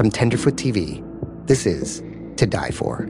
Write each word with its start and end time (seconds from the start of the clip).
From 0.00 0.10
Tenderfoot 0.10 0.54
TV, 0.54 1.04
this 1.46 1.66
is 1.66 2.02
To 2.38 2.46
Die 2.46 2.70
For. 2.70 3.06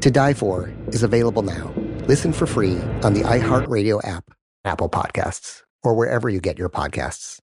To 0.00 0.08
Die 0.08 0.34
For 0.34 0.72
is 0.86 1.02
available 1.02 1.42
now. 1.42 1.72
Listen 2.06 2.32
for 2.32 2.46
free 2.46 2.76
on 3.02 3.12
the 3.12 3.22
iHeartRadio 3.22 4.06
app, 4.06 4.22
Apple 4.64 4.88
Podcasts 4.88 5.62
or 5.82 5.96
wherever 5.96 6.28
you 6.28 6.38
get 6.38 6.56
your 6.56 6.68
podcasts. 6.68 7.40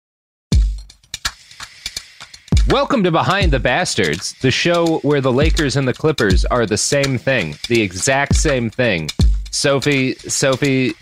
Welcome 2.70 3.04
to 3.04 3.12
Behind 3.12 3.52
the 3.52 3.60
Bastards, 3.60 4.34
the 4.40 4.50
show 4.50 5.00
where 5.00 5.20
the 5.20 5.34
Lakers 5.34 5.76
and 5.76 5.86
the 5.86 5.94
Clippers 5.94 6.46
are 6.46 6.66
the 6.66 6.78
same 6.78 7.18
thing, 7.18 7.56
the 7.68 7.82
exact 7.82 8.38
same 8.38 8.70
thing. 8.70 9.10
Sophie, 9.52 10.16
Sophie, 10.20 10.94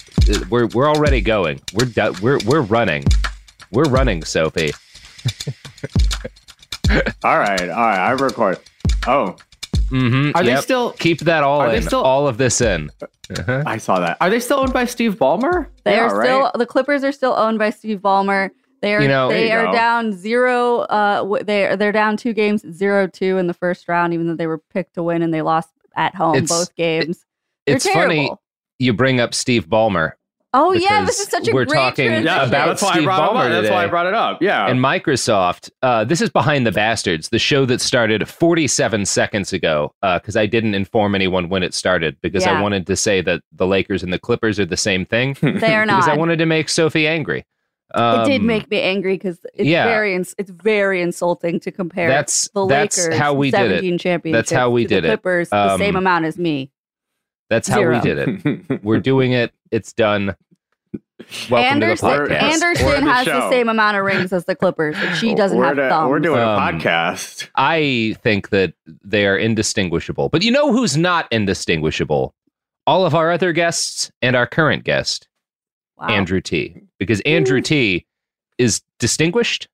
we're 0.49 0.65
we're 0.65 0.89
already 0.89 1.21
going. 1.21 1.61
We're 1.75 1.85
do- 1.85 2.15
we're 2.23 2.39
we're 2.43 2.61
running. 2.61 3.03
We're 3.69 3.83
running, 3.83 4.23
Sophie. 4.23 4.71
all 7.23 7.39
right, 7.39 7.61
all 7.61 7.67
right. 7.67 7.99
I 7.99 8.11
record. 8.11 8.59
Oh, 9.07 9.35
mm-hmm, 9.73 10.31
are 10.35 10.43
yep. 10.43 10.55
they 10.57 10.61
still 10.61 10.91
keep 10.93 11.19
that 11.21 11.43
all 11.43 11.61
are 11.61 11.73
in? 11.73 11.83
Still, 11.83 12.01
all 12.01 12.27
of 12.27 12.37
this 12.37 12.61
in. 12.61 12.89
Uh-huh. 13.01 13.63
I 13.67 13.77
saw 13.77 13.99
that. 13.99 14.17
Are 14.21 14.29
they 14.29 14.39
still 14.39 14.59
owned 14.59 14.73
by 14.73 14.85
Steve 14.85 15.15
Ballmer? 15.15 15.67
They, 15.83 15.91
they 15.91 15.99
are, 15.99 16.19
are 16.19 16.23
still 16.23 16.41
right? 16.41 16.53
the 16.55 16.65
Clippers 16.65 17.03
are 17.03 17.11
still 17.11 17.33
owned 17.33 17.59
by 17.59 17.69
Steve 17.69 17.99
Ballmer. 17.99 18.49
They 18.81 18.95
are 18.95 19.01
You 19.01 19.07
know- 19.07 19.29
they 19.29 19.47
you 19.49 19.53
are 19.57 19.65
go. 19.67 19.71
down 19.71 20.11
zero. 20.13 20.79
Uh, 20.81 21.41
they 21.43 21.65
are 21.67 21.75
they're 21.77 21.91
down 21.93 22.17
two 22.17 22.33
games, 22.33 22.65
zero 22.71 23.07
two 23.07 23.37
in 23.37 23.47
the 23.47 23.53
first 23.53 23.87
round, 23.87 24.13
even 24.13 24.27
though 24.27 24.35
they 24.35 24.47
were 24.47 24.57
picked 24.57 24.95
to 24.95 25.03
win 25.03 25.21
and 25.21 25.33
they 25.33 25.41
lost 25.41 25.69
at 25.95 26.15
home 26.15 26.35
It's- 26.35 26.49
both 26.49 26.75
games. 26.75 27.25
They're 27.65 27.77
It's 27.77 27.89
funny 27.89 28.29
you 28.79 28.91
bring 28.91 29.21
up 29.21 29.33
Steve 29.33 29.67
Ballmer 29.69 30.13
Oh 30.55 30.71
yeah, 30.71 31.03
this 31.03 31.19
is 31.19 31.27
such 31.29 31.47
a 31.47 31.51
great 31.51 31.53
we're 31.53 31.65
great 31.65 31.77
talking 31.77 32.07
transition. 32.09 32.25
Yeah, 32.37 32.45
about 32.47 32.67
that's 32.67 32.81
why 32.83 32.89
I 32.89 32.93
Steve 32.93 33.03
brought 33.05 33.19
it 33.19 33.33
Ballmer 33.33 33.45
up. 33.45 33.49
That's 33.63 33.69
why 33.71 33.77
I 33.77 33.81
today. 33.81 33.89
brought 33.89 34.05
it 34.05 34.13
up. 34.13 34.41
Yeah. 34.41 34.67
and 34.67 34.79
Microsoft. 34.79 35.71
Uh, 35.81 36.03
this 36.03 36.21
is 36.21 36.29
Behind 36.29 36.67
the 36.67 36.71
Bastards, 36.71 37.29
the 37.29 37.39
show 37.39 37.65
that 37.65 37.81
started 37.81 38.27
47 38.29 39.05
seconds 39.05 39.51
ago. 39.53 39.93
Because 40.01 40.35
I 40.35 40.45
didn't 40.45 40.75
inform 40.75 41.15
anyone 41.15 41.49
when 41.49 41.63
it 41.63 41.73
started 41.73 42.17
because 42.21 42.45
I 42.45 42.61
wanted 42.61 42.85
to 42.87 42.95
say 42.95 43.21
that 43.21 43.41
the 43.51 43.65
Lakers 43.65 44.03
and 44.03 44.13
the 44.13 44.19
Clippers 44.19 44.59
are 44.59 44.65
the 44.65 44.77
same 44.77 45.05
thing. 45.05 45.35
They 45.41 45.73
are 45.75 45.85
not. 45.85 46.01
because. 46.01 46.09
I 46.09 46.17
wanted 46.17 46.37
to 46.37 46.45
make 46.45 46.69
Sophie 46.69 47.07
angry. 47.07 47.39
it 47.95 48.25
did 48.27 48.41
Um, 48.41 48.45
make 48.47 48.69
me 48.69 48.81
angry 48.81 49.15
because 49.15 49.39
it's 49.53 49.67
yeah. 49.67 49.85
very 49.85 50.13
ins- 50.15 50.35
it's 50.37 50.49
very 50.51 51.01
insulting 51.01 51.59
to 51.61 51.71
compare 51.71 52.07
That's- 52.09 52.49
the 52.53 52.65
that's 52.67 52.97
Lakers 53.07 53.19
how 53.19 53.33
we 53.33 53.49
did 53.51 53.71
it. 53.71 53.75
17 53.75 53.97
championships 53.97 54.49
That's 54.49 54.51
how 54.59 54.69
we 54.71 54.83
to 54.83 54.87
did 54.89 55.03
the 55.03 55.07
it. 55.07 55.21
Clippers 55.21 55.49
the 55.49 55.57
Um, 55.73 55.79
same 55.79 55.95
amount 55.95 56.25
as 56.25 56.37
me. 56.37 56.71
That's 57.49 57.67
how 57.67 57.87
we 57.87 57.99
did 57.99 58.17
it. 58.45 58.83
We're 58.83 58.99
doing 58.99 59.31
it. 59.33 59.53
It's 59.71 59.93
done. 59.93 60.35
Welcome 61.49 61.83
Anderson, 61.83 62.09
to 62.09 62.15
the 62.15 62.23
podcast. 62.23 62.29
We're 62.29 62.35
Anderson 62.35 63.05
the 63.05 63.11
has 63.13 63.25
the 63.25 63.49
same 63.49 63.69
amount 63.69 63.97
of 63.97 64.03
rings 64.03 64.33
as 64.33 64.45
the 64.45 64.55
Clippers, 64.55 64.95
and 64.97 65.15
she 65.15 65.33
doesn't 65.35 65.57
we're 65.57 65.65
have 65.65 65.75
do- 65.77 65.87
thumbs. 65.89 66.09
We're 66.09 66.19
doing 66.19 66.39
a 66.39 66.47
Um, 66.47 66.59
podcast. 66.79 67.49
I 67.55 68.15
think 68.21 68.49
that 68.49 68.73
they 68.85 69.25
are 69.25 69.37
indistinguishable. 69.37 70.29
But 70.29 70.41
you 70.43 70.51
know 70.51 70.71
who's 70.73 70.97
not 70.97 71.27
indistinguishable? 71.31 72.33
All 72.85 73.05
of 73.05 73.15
our 73.15 73.31
other 73.31 73.53
guests 73.53 74.11
and 74.21 74.35
our 74.35 74.45
current 74.47 74.83
guest, 74.83 75.27
Wow. 75.97 76.07
Andrew 76.07 76.41
Ti. 76.41 76.83
Because 76.99 77.21
Andrew 77.21 77.61
Ti 77.61 78.05
is 78.57 78.81
distinguished, 78.99 79.69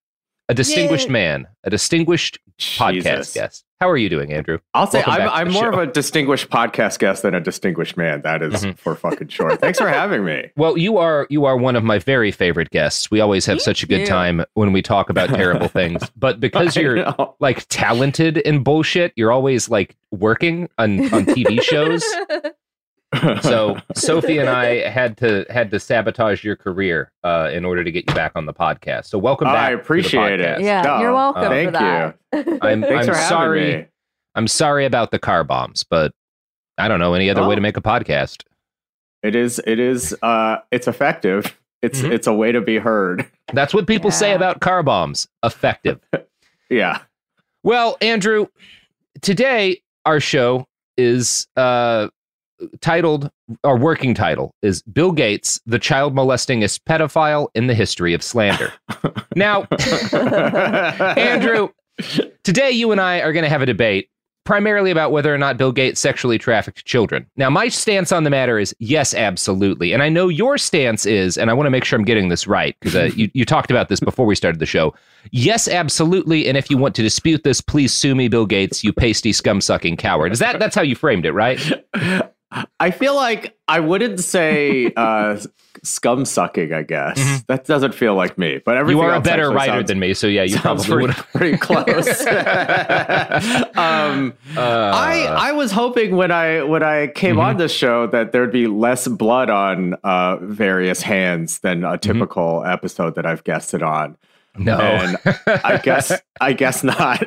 a 0.49 0.53
distinguished 0.53 1.07
Yeah. 1.07 1.13
man, 1.13 1.47
a 1.63 1.69
distinguished 1.69 2.39
podcast 2.59 2.93
Jesus. 2.93 3.33
guest. 3.33 3.65
How 3.79 3.89
are 3.89 3.95
you 3.95 4.09
doing, 4.09 4.33
Andrew? 4.33 4.57
I'll 4.73 4.87
say 4.87 5.01
Welcome 5.07 5.29
I'm, 5.29 5.47
I'm 5.47 5.53
more 5.53 5.71
show. 5.71 5.79
of 5.79 5.79
a 5.79 5.87
distinguished 5.89 6.49
podcast 6.49 6.99
guest 6.99 7.21
than 7.21 7.33
a 7.33 7.39
distinguished 7.39 7.95
man. 7.95 8.21
That 8.23 8.41
is 8.43 8.53
Mhm. 8.65 8.77
for 8.77 8.93
fucking 8.95 9.29
sure. 9.29 9.55
Thanks 9.55 9.79
for 9.79 9.87
having 9.87 10.25
me. 10.25 10.49
Well, 10.57 10.77
you 10.77 10.97
are 10.97 11.25
you 11.29 11.45
are 11.45 11.55
one 11.55 11.77
of 11.77 11.85
my 11.85 11.99
very 11.99 12.31
favorite 12.31 12.71
guests. 12.71 13.09
We 13.09 13.21
always 13.21 13.45
have 13.45 13.59
Thank 13.59 13.63
such 13.63 13.83
a 13.83 13.87
good 13.87 14.01
you. 14.01 14.05
time 14.07 14.43
when 14.55 14.73
we 14.73 14.81
talk 14.81 15.09
about 15.09 15.29
terrible 15.29 15.69
things. 15.69 16.01
But 16.17 16.41
because 16.41 16.75
you're 16.75 17.05
like 17.39 17.65
talented 17.69 18.37
in 18.39 18.61
bullshit, 18.63 19.13
you're 19.15 19.31
always 19.31 19.69
like 19.69 19.95
working 20.11 20.67
on, 20.77 20.99
on 21.13 21.25
TV 21.25 21.61
shows. 21.63 22.03
So 23.41 23.77
Sophie 23.95 24.37
and 24.37 24.49
I 24.49 24.87
had 24.89 25.17
to 25.17 25.45
had 25.49 25.71
to 25.71 25.79
sabotage 25.79 26.43
your 26.43 26.55
career 26.55 27.11
uh, 27.23 27.49
in 27.51 27.65
order 27.65 27.83
to 27.83 27.91
get 27.91 28.07
you 28.07 28.13
back 28.15 28.33
on 28.35 28.45
the 28.45 28.53
podcast. 28.53 29.05
So 29.05 29.17
welcome 29.17 29.47
I 29.47 29.53
back. 29.53 29.69
to 29.71 29.75
the 29.77 29.81
appreciate 29.81 30.39
podcast. 30.39 30.59
it. 30.59 30.63
yeah, 30.63 30.81
No, 30.83 30.99
you're 31.01 31.13
welcome 31.13 31.43
uh, 31.43 31.45
for 31.47 31.49
thank 31.53 31.71
that. 31.73 32.17
I'm, 32.61 32.83
I'm 32.83 33.05
for 33.05 33.13
sorry. 33.15 33.77
me. 33.77 33.85
I'm 34.35 34.47
sorry 34.47 34.85
about 34.85 35.11
the 35.11 35.19
car 35.19 35.43
bombs, 35.43 35.83
but 35.83 36.13
I 36.77 36.87
don't 36.87 36.99
know 36.99 37.13
any 37.15 37.29
other 37.29 37.45
way 37.47 37.55
to 37.55 37.61
make 37.61 37.77
a 37.77 37.81
podcast. 37.81 38.43
It 39.23 39.35
is. 39.35 39.59
It 39.65 39.79
is. 39.79 40.15
Uh, 40.21 40.57
it's 40.71 40.87
effective. 40.87 41.57
It's. 41.81 42.01
Mhm. 42.01 42.11
It's 42.11 42.27
a 42.27 42.33
way 42.33 42.51
to 42.51 42.61
be 42.61 42.77
heard. 42.77 43.25
That's 43.53 43.73
what 43.73 43.87
people 43.87 44.11
say 44.11 44.33
about 44.33 44.61
car 44.61 44.83
bombs. 44.83 45.27
Effective. 45.43 45.99
Yeah. 46.71 46.99
Well, 47.63 47.97
Andrew, 47.99 48.45
today 49.21 49.81
our 50.05 50.19
show 50.19 50.67
is 50.97 51.47
uh, 51.57 52.09
titled, 52.81 53.29
our 53.63 53.77
working 53.77 54.13
title 54.13 54.53
is 54.61 54.81
Bill 54.83 55.11
Gates, 55.11 55.59
the 55.65 55.79
child 55.79 56.15
molestingest 56.15 56.81
pedophile 56.85 57.47
in 57.55 57.67
the 57.67 57.73
history 57.73 58.13
of 58.13 58.23
slander. 58.23 58.73
now, 59.35 59.63
Andrew, 60.13 61.69
today 62.43 62.71
you 62.71 62.91
and 62.91 63.01
I 63.01 63.21
are 63.21 63.33
going 63.33 63.43
to 63.43 63.49
have 63.49 63.61
a 63.61 63.65
debate 63.65 64.09
primarily 64.49 64.89
about 64.89 65.11
whether 65.11 65.31
or 65.31 65.37
not 65.37 65.57
Bill 65.57 65.71
Gates 65.71 65.99
sexually 65.99 66.39
trafficked 66.39 66.83
children. 66.83 67.27
Now, 67.35 67.51
my 67.51 67.67
stance 67.67 68.11
on 68.11 68.23
the 68.23 68.31
matter 68.31 68.57
is 68.57 68.75
yes, 68.79 69.13
absolutely. 69.13 69.93
And 69.93 70.01
I 70.01 70.09
know 70.09 70.27
your 70.27 70.57
stance 70.57 71.05
is, 71.05 71.37
and 71.37 71.51
I 71.51 71.53
want 71.53 71.67
to 71.67 71.71
make 71.71 71.85
sure 71.85 71.99
I'm 71.99 72.05
getting 72.05 72.29
this 72.29 72.47
right 72.47 72.75
because 72.79 72.95
uh, 72.95 73.11
you, 73.15 73.29
you 73.35 73.45
talked 73.45 73.69
about 73.69 73.89
this 73.89 73.99
before 73.99 74.25
we 74.25 74.33
started 74.33 74.57
the 74.57 74.65
show. 74.65 74.95
Yes, 75.31 75.67
absolutely. 75.67 76.47
And 76.47 76.57
if 76.57 76.71
you 76.71 76.79
want 76.79 76.95
to 76.95 77.03
dispute 77.03 77.43
this, 77.43 77.61
please 77.61 77.93
sue 77.93 78.15
me, 78.15 78.27
Bill 78.27 78.47
Gates, 78.47 78.83
you 78.83 78.91
pasty 78.91 79.33
scum 79.33 79.61
sucking 79.61 79.97
coward. 79.97 80.31
Is 80.31 80.39
that 80.39 80.57
that's 80.57 80.75
how 80.75 80.81
you 80.81 80.95
framed 80.95 81.27
it, 81.27 81.33
right? 81.33 81.61
I 82.79 82.91
feel 82.91 83.15
like 83.15 83.55
I 83.67 83.79
wouldn't 83.79 84.19
say 84.19 84.91
uh, 84.97 85.39
scum 85.83 86.25
sucking. 86.25 86.73
I 86.73 86.81
guess 86.81 87.19
Mhm. 87.19 87.45
that 87.47 87.65
doesn't 87.65 87.93
feel 87.93 88.15
like 88.15 88.37
me. 88.39 88.59
But 88.65 88.77
everything 88.77 89.01
You 89.03 89.07
are 89.07 89.13
a 89.15 89.21
better 89.21 89.51
writer 89.51 89.73
sounds- 89.73 89.87
than 89.87 89.99
me, 89.99 90.13
so 90.15 90.25
yeah, 90.27 90.43
you 90.43 90.57
probably 90.57 90.83
pretty, 90.85 91.07
would. 91.07 91.15
pretty 91.33 91.57
close. 91.57 92.25
um, 93.77 94.33
Uh, 94.57 94.61
I 94.93 95.25
I 95.49 95.51
was 95.51 95.71
hoping 95.71 96.15
when 96.15 96.31
I 96.31 96.63
when 96.63 96.81
I 96.83 97.07
came 97.07 97.35
Mhm. 97.35 97.43
on 97.43 97.57
this 97.57 97.71
show 97.71 98.07
that 98.07 98.31
there'd 98.31 98.51
be 98.51 98.67
less 98.67 99.07
blood 99.07 99.49
on 99.49 99.93
uh, 100.03 100.37
various 100.41 101.01
hands 101.03 101.59
than 101.59 101.83
a 101.83 101.97
typical 101.97 102.63
episode 102.65 103.15
that 103.15 103.25
I've 103.25 103.43
guested 103.43 103.83
on. 103.83 104.17
no. 104.57 104.77
And 104.79 105.17
I 105.47 105.77
guess 105.83 106.11
I 106.41 106.53
guess 106.53 106.83
not. 106.83 107.23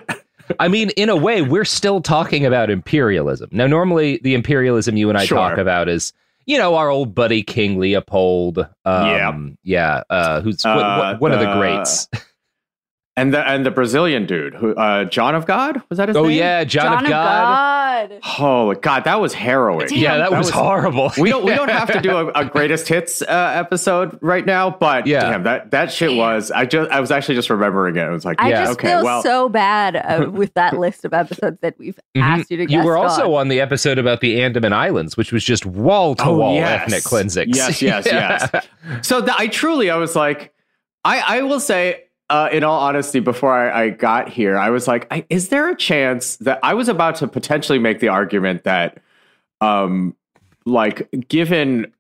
I 0.60 0.68
mean, 0.68 0.90
in 0.90 1.08
a 1.08 1.16
way, 1.16 1.42
we're 1.42 1.64
still 1.64 2.00
talking 2.00 2.44
about 2.46 2.70
imperialism. 2.70 3.48
Now, 3.52 3.66
normally, 3.66 4.18
the 4.22 4.34
imperialism 4.34 4.96
you 4.96 5.08
and 5.08 5.18
I 5.18 5.24
Sure. 5.26 5.38
talk 5.38 5.58
about 5.58 5.88
is, 5.88 6.12
you 6.46 6.58
know, 6.58 6.74
our 6.76 6.88
old 6.90 7.14
buddy 7.14 7.42
King 7.42 7.78
Leopold. 7.78 8.66
Um, 8.84 9.58
yeah. 9.62 10.02
Uh, 10.10 10.40
who's 10.40 10.62
wh- 10.62 10.66
wh- 10.66 10.68
Uh, 10.68 11.16
one 11.18 11.32
of 11.32 11.40
the 11.40 11.48
uh, 11.48 11.58
greats. 11.58 12.08
And 13.14 13.34
the 13.34 13.46
and 13.46 13.66
the 13.66 13.70
Brazilian 13.70 14.24
dude 14.24 14.54
who 14.54 14.74
uh, 14.74 15.04
John 15.04 15.34
of 15.34 15.44
God 15.44 15.82
was 15.90 15.98
that 15.98 16.08
his 16.08 16.16
Oh, 16.16 16.22
name? 16.22 16.38
yeah. 16.38 16.64
John, 16.64 16.84
John 16.86 17.04
of 17.04 17.10
God. 17.10 18.08
God. 18.10 18.20
Oh 18.38 18.72
God, 18.74 19.04
that 19.04 19.20
was 19.20 19.34
harrowing. 19.34 19.88
Yeah, 19.90 20.16
that, 20.16 20.30
That 20.30 20.38
was, 20.38 20.46
was- 20.46 20.54
horrible. 20.54 21.12
we 21.18 21.28
don't 21.28 21.44
we 21.44 21.50
don't 21.54 21.68
have 21.70 21.92
to 21.92 22.00
do 22.00 22.16
a, 22.16 22.28
a 22.28 22.44
greatest 22.46 22.88
hits 22.88 23.20
uh, 23.20 23.26
episode 23.54 24.18
right 24.22 24.46
now, 24.46 24.70
but 24.70 25.06
Yeah. 25.06 25.28
damn 25.28 25.42
that 25.42 25.72
that 25.72 25.92
shit 25.92 26.16
was 26.16 26.50
I 26.50 26.64
just 26.64 26.90
I 26.90 27.00
was 27.00 27.10
actually 27.10 27.34
just 27.34 27.50
remembering 27.50 27.96
it. 27.96 28.00
I 28.00 28.08
was 28.08 28.24
like 28.24 28.40
I 28.40 28.48
Yeah, 28.48 28.64
just 28.64 28.78
okay, 28.78 28.88
feel 28.88 29.04
well, 29.04 29.22
so 29.22 29.50
bad 29.50 29.94
uh, 29.96 30.30
with 30.32 30.54
that 30.54 30.78
list 30.78 31.04
of 31.04 31.12
episodes 31.12 31.58
that 31.60 31.78
we've 31.78 32.00
Mhm. 32.16 32.22
asked 32.22 32.50
you 32.50 32.56
to 32.56 32.64
guest 32.64 32.72
You 32.72 32.82
were 32.82 32.96
also 32.96 33.34
on. 33.34 33.40
on 33.42 33.48
the 33.48 33.60
episode 33.60 33.98
about 33.98 34.22
the 34.22 34.40
Andaman 34.40 34.72
Islands, 34.72 35.18
which 35.18 35.32
was 35.32 35.44
just 35.44 35.66
wall 35.66 36.14
to 36.14 36.32
wall 36.32 36.56
Oh, 36.56 36.62
ethnic 36.62 37.04
cleansings. 37.04 37.54
Yes, 37.54 37.82
yes, 37.82 38.06
Yeah. 38.10 38.48
yes. 38.54 38.66
So 39.06 39.20
th- 39.20 39.36
I 39.38 39.48
truly, 39.48 39.90
I 39.90 39.96
was 39.96 40.16
like, 40.16 40.54
I, 41.04 41.38
I 41.38 41.42
will 41.42 41.60
say, 41.60 42.04
uh, 42.32 42.48
in 42.50 42.64
all 42.64 42.80
honesty, 42.80 43.20
before 43.20 43.52
I, 43.52 43.84
I 43.84 43.90
got 43.90 44.28
here, 44.30 44.56
I 44.56 44.70
was 44.70 44.88
like, 44.88 45.06
I, 45.10 45.26
is 45.28 45.50
there 45.50 45.68
a 45.68 45.76
chance 45.76 46.36
that 46.36 46.58
I 46.62 46.72
was 46.72 46.88
about 46.88 47.16
to 47.16 47.28
potentially 47.28 47.78
make 47.78 48.00
the 48.00 48.08
argument 48.08 48.64
that, 48.64 49.02
um, 49.60 50.16
like, 50.64 51.08
given 51.28 51.92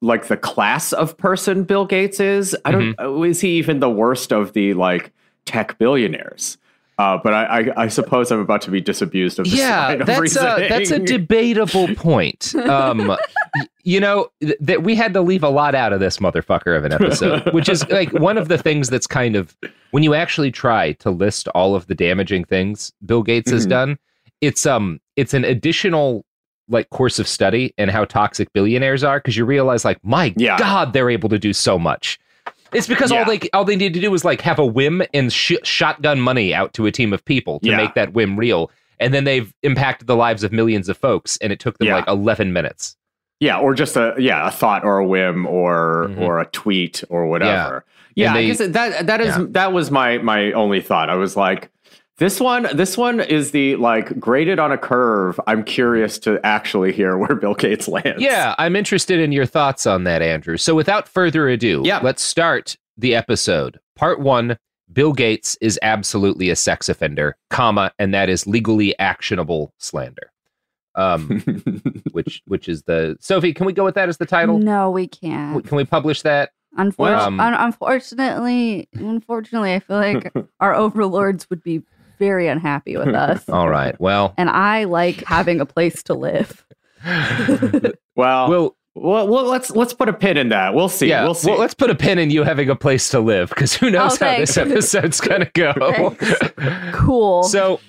like 0.00 0.26
the 0.26 0.36
class 0.36 0.92
of 0.92 1.16
person 1.16 1.62
Bill 1.62 1.84
Gates 1.84 2.18
is, 2.18 2.56
I 2.64 2.72
don't, 2.72 2.96
Mm-hmm. 2.96 3.20
uh, 3.20 3.22
is 3.22 3.40
he 3.40 3.50
even 3.58 3.78
the 3.78 3.90
worst 3.90 4.32
of 4.32 4.52
the 4.52 4.74
like 4.74 5.12
tech 5.44 5.78
billionaires? 5.78 6.58
Uh, 6.98 7.16
but 7.22 7.32
I, 7.32 7.44
I, 7.60 7.82
I 7.84 7.88
suppose 7.88 8.32
I'm 8.32 8.40
about 8.40 8.60
to 8.62 8.70
be 8.72 8.80
disabused 8.80 9.38
of 9.38 9.44
this 9.44 9.54
yeah 9.54 9.94
that's 10.04 10.34
a 10.36 10.66
that's 10.68 10.90
a 10.90 10.98
debatable 10.98 11.86
point 11.94 12.54
um 12.56 13.16
you 13.84 14.00
know 14.00 14.28
th- 14.40 14.56
that 14.60 14.82
we 14.82 14.94
had 14.96 15.14
to 15.14 15.20
leave 15.20 15.44
a 15.44 15.48
lot 15.48 15.74
out 15.76 15.92
of 15.92 16.00
this 16.00 16.18
motherfucker 16.18 16.76
of 16.76 16.84
an 16.84 16.92
episode 16.92 17.52
which 17.54 17.68
is 17.68 17.88
like 17.90 18.12
one 18.14 18.36
of 18.36 18.48
the 18.48 18.58
things 18.58 18.88
that's 18.90 19.06
kind 19.06 19.36
of 19.36 19.56
when 19.92 20.02
you 20.02 20.12
actually 20.14 20.50
try 20.50 20.92
to 20.94 21.10
list 21.10 21.46
all 21.48 21.74
of 21.76 21.86
the 21.86 21.94
damaging 21.94 22.44
things 22.44 22.92
bill 23.06 23.22
gates 23.22 23.50
has 23.50 23.64
Mhm. 23.66 23.70
done 23.70 23.98
it's 24.40 24.66
um 24.66 25.00
it's 25.16 25.34
an 25.34 25.44
additional 25.44 26.24
like 26.68 26.90
course 26.90 27.18
of 27.18 27.26
study 27.28 27.72
in 27.78 27.88
how 27.88 28.04
toxic 28.04 28.52
billionaires 28.52 29.02
are 29.04 29.20
because 29.20 29.36
you 29.36 29.44
realize 29.44 29.84
like 29.84 29.98
my 30.04 30.34
Yeah. 30.36 30.58
god 30.58 30.92
they're 30.92 31.10
able 31.10 31.28
to 31.28 31.38
do 31.38 31.52
so 31.52 31.78
much 31.78 32.18
it's 32.72 32.86
because 32.86 33.10
all 33.12 33.24
they 33.24 33.40
all 33.52 33.64
they 33.64 33.76
need 33.76 33.94
to 33.94 34.00
do 34.00 34.12
is 34.14 34.24
like 34.24 34.40
have 34.42 34.58
a 34.58 34.66
whim 34.66 35.02
and 35.14 35.32
sh- 35.32 35.52
shotgun 35.62 36.20
money 36.20 36.54
out 36.54 36.72
to 36.74 36.86
a 36.86 36.92
team 36.92 37.12
of 37.12 37.24
people 37.24 37.60
to 37.60 37.68
Yeah. 37.70 37.76
make 37.76 37.94
that 37.94 38.12
whim 38.12 38.36
real, 38.38 38.70
and 39.00 39.12
then 39.14 39.24
they've 39.24 39.52
impacted 39.62 40.06
the 40.06 40.16
lives 40.16 40.42
of 40.44 40.52
millions 40.52 40.88
of 40.88 40.96
folks, 40.96 41.36
and 41.38 41.52
it 41.52 41.60
took 41.60 41.78
them 41.78 41.88
Yeah. 41.88 41.96
like 41.96 42.08
eleven 42.08 42.52
minutes. 42.52 42.96
Yeah, 43.40 43.58
or 43.58 43.74
just 43.74 43.96
a 43.96 44.14
yeah, 44.18 44.48
a 44.48 44.50
thought 44.50 44.84
or 44.84 44.98
a 44.98 45.06
whim 45.06 45.46
or 45.46 46.08
Mhm. 46.10 46.20
or 46.20 46.40
a 46.40 46.46
tweet 46.46 47.04
or 47.08 47.26
whatever. 47.26 47.84
Yeah, 48.14 48.28
And 48.28 48.36
they- 48.36 48.40
I 48.40 48.46
guess 48.46 48.58
that 48.58 49.06
that 49.06 49.20
is 49.20 49.36
Yeah. 49.38 49.44
that 49.50 49.72
was 49.72 49.90
my 49.92 50.18
my 50.18 50.52
only 50.52 50.80
thought. 50.80 51.08
I 51.08 51.14
was 51.14 51.36
like, 51.36 51.70
this 52.18 52.40
one 52.40 52.68
this 52.74 52.96
one 52.96 53.20
is 53.20 53.52
the 53.52 53.76
like 53.76 54.18
graded 54.20 54.58
on 54.58 54.72
a 54.72 54.78
curve. 54.78 55.40
I'm 55.46 55.64
curious 55.64 56.18
to 56.20 56.40
actually 56.44 56.92
hear 56.92 57.16
where 57.16 57.34
Bill 57.36 57.54
Gates 57.54 57.88
lands. 57.88 58.20
Yeah, 58.22 58.54
I'm 58.58 58.76
interested 58.76 59.20
in 59.20 59.32
your 59.32 59.46
thoughts 59.46 59.86
on 59.86 60.04
that, 60.04 60.20
Andrew. 60.22 60.56
So 60.56 60.74
without 60.74 61.08
further 61.08 61.48
ado, 61.48 61.82
Yeah. 61.84 62.00
let's 62.02 62.22
start 62.22 62.76
the 62.96 63.14
episode. 63.14 63.78
Part 63.96 64.20
one: 64.20 64.58
Bill 64.92 65.12
Gates 65.12 65.56
is 65.60 65.78
absolutely 65.82 66.50
a 66.50 66.56
sex 66.56 66.88
offender, 66.88 67.36
comma, 67.50 67.92
and 67.98 68.12
that 68.14 68.28
is 68.28 68.46
legally 68.46 68.98
actionable 68.98 69.72
slander. 69.78 70.30
Um, 70.96 71.40
which 72.12 72.42
which 72.46 72.68
is 72.68 72.82
the 72.82 73.16
Sophie? 73.20 73.54
Can 73.54 73.66
we 73.66 73.72
go 73.72 73.84
with 73.84 73.94
that 73.94 74.08
as 74.08 74.16
the 74.16 74.26
title? 74.26 74.58
No, 74.58 74.90
we 74.90 75.06
can't. 75.06 75.64
Can 75.64 75.76
we 75.76 75.84
publish 75.84 76.22
that? 76.22 76.50
Unfortunately, 76.76 77.38
Um, 77.38 77.54
unfortunately, 77.54 78.88
unfortunately, 78.94 79.74
I 79.74 79.78
feel 79.80 79.96
like 79.96 80.32
our 80.60 80.74
overlords 80.74 81.48
would 81.50 81.62
be 81.62 81.82
very 82.18 82.48
unhappy 82.48 82.96
with 82.96 83.08
us. 83.14 83.48
All 83.48 83.68
right. 83.68 83.98
Well, 84.00 84.34
And 84.36 84.50
I 84.50 84.84
like 84.84 85.24
having 85.24 85.60
a 85.60 85.66
place 85.66 86.02
to 86.04 86.14
live. 86.14 86.64
well, 88.16 88.48
we'll 88.48 88.76
well, 88.94 89.28
well, 89.28 89.44
let's 89.44 89.70
let's 89.70 89.92
put 89.94 90.08
a 90.08 90.12
pin 90.12 90.36
in 90.36 90.48
that. 90.48 90.74
We'll 90.74 90.88
see. 90.88 91.08
yeah. 91.08 91.22
we'll 91.22 91.34
see. 91.34 91.50
Well, 91.50 91.60
let's 91.60 91.74
put 91.74 91.90
a 91.90 91.94
pin 91.94 92.18
in 92.18 92.30
you 92.30 92.42
having 92.42 92.68
a 92.68 92.74
place 92.74 93.08
to 93.10 93.20
live 93.20 93.48
because 93.50 93.74
who 93.74 93.90
knows 93.90 94.20
Oh, 94.20 94.26
how 94.26 94.38
this 94.38 94.56
episode's 94.56 95.20
gonna 95.20 95.50
go. 95.54 96.16
Cool. 96.92 97.44
So, 97.44 97.80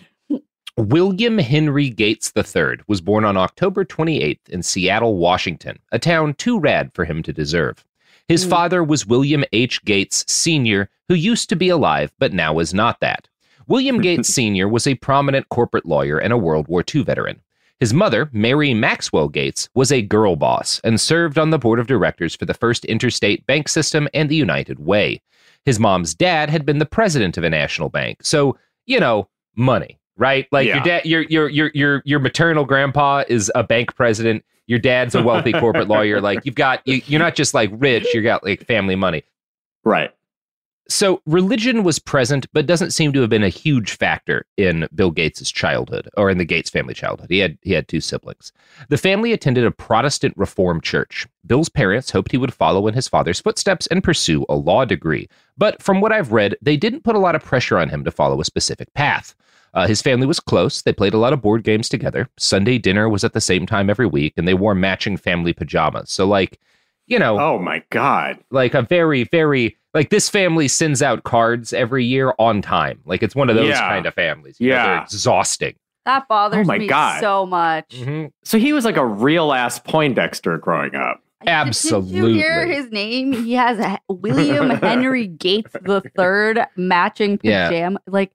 William 0.78 1.40
Henry 1.40 1.90
Gates 1.90 2.32
III 2.38 2.78
was 2.88 3.02
born 3.02 3.26
on 3.26 3.36
October 3.38 3.84
28th 3.84 4.48
in 4.50 4.62
Seattle, 4.64 5.18
Washington, 5.18 5.80
a 5.92 5.98
town 6.00 6.36
too 6.36 6.60
rad 6.60 6.92
for 6.94 7.06
him 7.06 7.24
to 7.24 7.34
deserve. 7.34 7.84
His 8.28 8.44
Hmm. 8.44 8.50
father 8.52 8.84
was 8.84 9.08
William 9.08 9.44
H. 9.52 9.84
Gates 9.86 10.24
Sr., 10.32 10.90
who 11.08 11.16
used 11.16 11.50
to 11.50 11.56
be 11.56 11.70
alive, 11.70 12.12
but 12.20 12.32
now 12.34 12.60
is 12.60 12.74
not 12.74 13.00
that. 13.00 13.28
William 13.70 14.02
Gates 14.02 14.28
Sr. 14.34 14.68
was 14.68 14.86
a 14.86 14.96
prominent 14.96 15.48
corporate 15.50 15.86
lawyer 15.86 16.18
and 16.18 16.34
a 16.34 16.38
World 16.38 16.68
War 16.68 16.84
II 16.94 17.04
veteran. 17.04 17.40
His 17.80 17.94
mother, 17.94 18.30
Mary 18.34 18.74
Maxwell 18.74 19.30
Gates, 19.30 19.70
was 19.74 19.92
a 19.92 20.02
girl 20.02 20.36
boss 20.36 20.82
and 20.84 21.00
served 21.00 21.38
on 21.38 21.52
the 21.52 21.60
board 21.60 21.80
of 21.80 21.88
directors 21.88 22.36
for 22.36 22.46
the 22.46 22.54
First 22.54 22.84
Interstate 22.86 23.46
Bank 23.46 23.70
System 23.70 24.10
and 24.14 24.28
the 24.28 24.36
United 24.36 24.80
Way. 24.80 25.22
His 25.64 25.80
mom's 25.80 26.14
dad 26.14 26.50
had 26.50 26.66
been 26.66 26.80
the 26.80 26.86
president 26.86 27.38
of 27.38 27.46
a 27.46 27.50
national 27.50 27.90
bank, 27.90 28.18
so 28.22 28.58
you 28.86 29.00
know, 29.00 29.30
money, 29.56 30.00
right? 30.18 30.48
Like 30.52 30.68
your 30.68 30.80
dad, 30.82 31.06
your 31.06 31.22
your 31.24 31.48
your 31.48 31.72
your 31.74 32.02
your 32.06 32.20
maternal 32.20 32.66
grandpa 32.66 33.24
is 33.30 33.52
a 33.56 33.64
bank 33.64 33.96
president. 33.96 34.44
Your 34.68 34.80
dad's 34.80 35.16
a 35.16 35.24
wealthy 35.24 35.54
corporate 35.54 35.88
lawyer. 35.88 36.22
Like 36.22 36.40
you've 36.44 36.56
got, 36.56 36.82
you, 36.86 37.02
you're 37.06 37.20
not 37.20 37.36
just 37.36 37.54
like 37.54 37.70
rich. 37.74 38.14
You 38.14 38.22
got 38.22 38.44
like 38.44 38.66
family 38.66 38.96
money. 38.96 39.24
right. 39.84 40.12
So 40.92 41.22
religion 41.28 41.84
was 41.84 42.00
present, 42.00 42.48
but 42.52 42.66
doesn't 42.66 42.92
seem 42.92 43.14
to 43.14 43.22
have 43.22 43.30
been 43.30 43.44
a 43.44 43.50
huge 43.50 43.92
factor 43.92 44.46
in 44.58 44.88
Bill 44.96 45.12
Gates's 45.12 45.52
childhood 45.52 46.10
or 46.18 46.32
in 46.32 46.40
the 46.40 46.46
Gates 46.46 46.72
family 46.72 46.96
childhood. 46.96 47.30
He 47.30 47.38
had 47.40 47.60
he 47.62 47.74
had 47.74 47.88
two 47.88 48.02
siblings. 48.02 48.52
The 48.90 48.98
family 48.98 49.32
attended 49.32 49.66
a 49.66 49.72
Protestant 49.72 50.34
Reformed 50.36 50.82
church. 50.84 51.28
Bill's 51.46 51.70
parents 51.70 52.10
hoped 52.10 52.32
he 52.32 52.38
would 52.40 52.54
follow 52.54 52.88
in 52.88 52.96
his 52.96 53.08
father's 53.08 53.40
footsteps 53.40 53.86
and 53.88 54.04
pursue 54.04 54.46
a 54.50 54.56
law 54.56 54.84
degree. 54.84 55.30
But 55.58 55.82
from 55.82 56.02
what 56.02 56.12
I've 56.12 56.32
read, 56.32 56.56
they 56.62 56.76
didn't 56.76 57.04
put 57.04 57.16
a 57.16 57.20
lot 57.20 57.36
of 57.36 57.44
pressure 57.44 57.78
on 57.78 57.90
him 57.90 58.04
to 58.04 58.12
follow 58.12 58.42
a 58.42 58.46
specific 58.46 58.92
path. 58.96 59.36
Uh, 59.76 59.86
his 59.86 60.02
family 60.02 60.26
was 60.26 60.40
close. 60.40 60.82
They 60.82 60.94
played 60.94 61.14
a 61.14 61.20
lot 61.20 61.34
of 61.34 61.44
board 61.44 61.64
games 61.64 61.88
together. 61.88 62.28
Sunday 62.40 62.80
dinner 62.80 63.08
was 63.08 63.24
at 63.24 63.34
the 63.34 63.42
same 63.42 63.68
time 63.68 63.92
every 63.92 64.08
week, 64.08 64.34
and 64.36 64.48
they 64.48 64.56
wore 64.56 64.74
matching 64.74 65.18
family 65.18 65.54
pajamas. 65.54 66.10
So, 66.10 66.26
like, 66.26 66.60
you 67.06 67.20
know, 67.20 67.40
Oh 67.40 67.60
my 67.60 67.84
god. 67.92 68.40
like 68.50 68.74
a 68.74 68.82
very 68.82 69.26
very 69.26 69.76
like 69.94 70.10
this 70.10 70.30
family 70.30 70.68
sends 70.68 71.02
out 71.02 71.24
cards 71.24 71.74
every 71.74 72.06
year 72.06 72.34
on 72.40 72.62
time 72.62 73.00
like 73.06 73.24
it's 73.24 73.36
one 73.36 73.50
of 73.50 73.56
those 73.56 73.70
Yeah. 73.70 73.80
kind 73.90 74.06
of 74.06 74.14
families 74.14 74.58
You 74.60 74.70
know, 74.70 74.76
they're 74.76 74.96
Yeah. 74.96 75.04
exhausting 75.04 75.76
that 76.06 76.28
bothers 76.28 76.66
Oh 76.66 76.68
my 76.68 76.78
me 76.80 76.88
God. 76.88 77.20
so 77.20 77.46
much. 77.46 77.90
Mhm. 77.90 78.32
So 78.44 78.58
he 78.58 78.74
was 78.74 78.84
like 78.86 78.98
a 78.98 79.06
real 79.06 79.54
ass 79.54 79.78
Poindexter 79.80 80.58
growing 80.58 80.96
up. 80.96 81.22
Did 81.46 81.76
you 82.10 82.26
hear 82.26 82.66
his 82.68 82.90
name? 82.92 83.32
He 83.32 83.54
has 83.54 83.98
William 84.10 84.70
Henry 84.82 85.28
Gates 85.28 85.72
the 85.84 86.02
third 86.16 86.66
matching 86.76 87.40
Yeah. 87.44 87.70
pajama. 87.70 88.00
Like, 88.08 88.32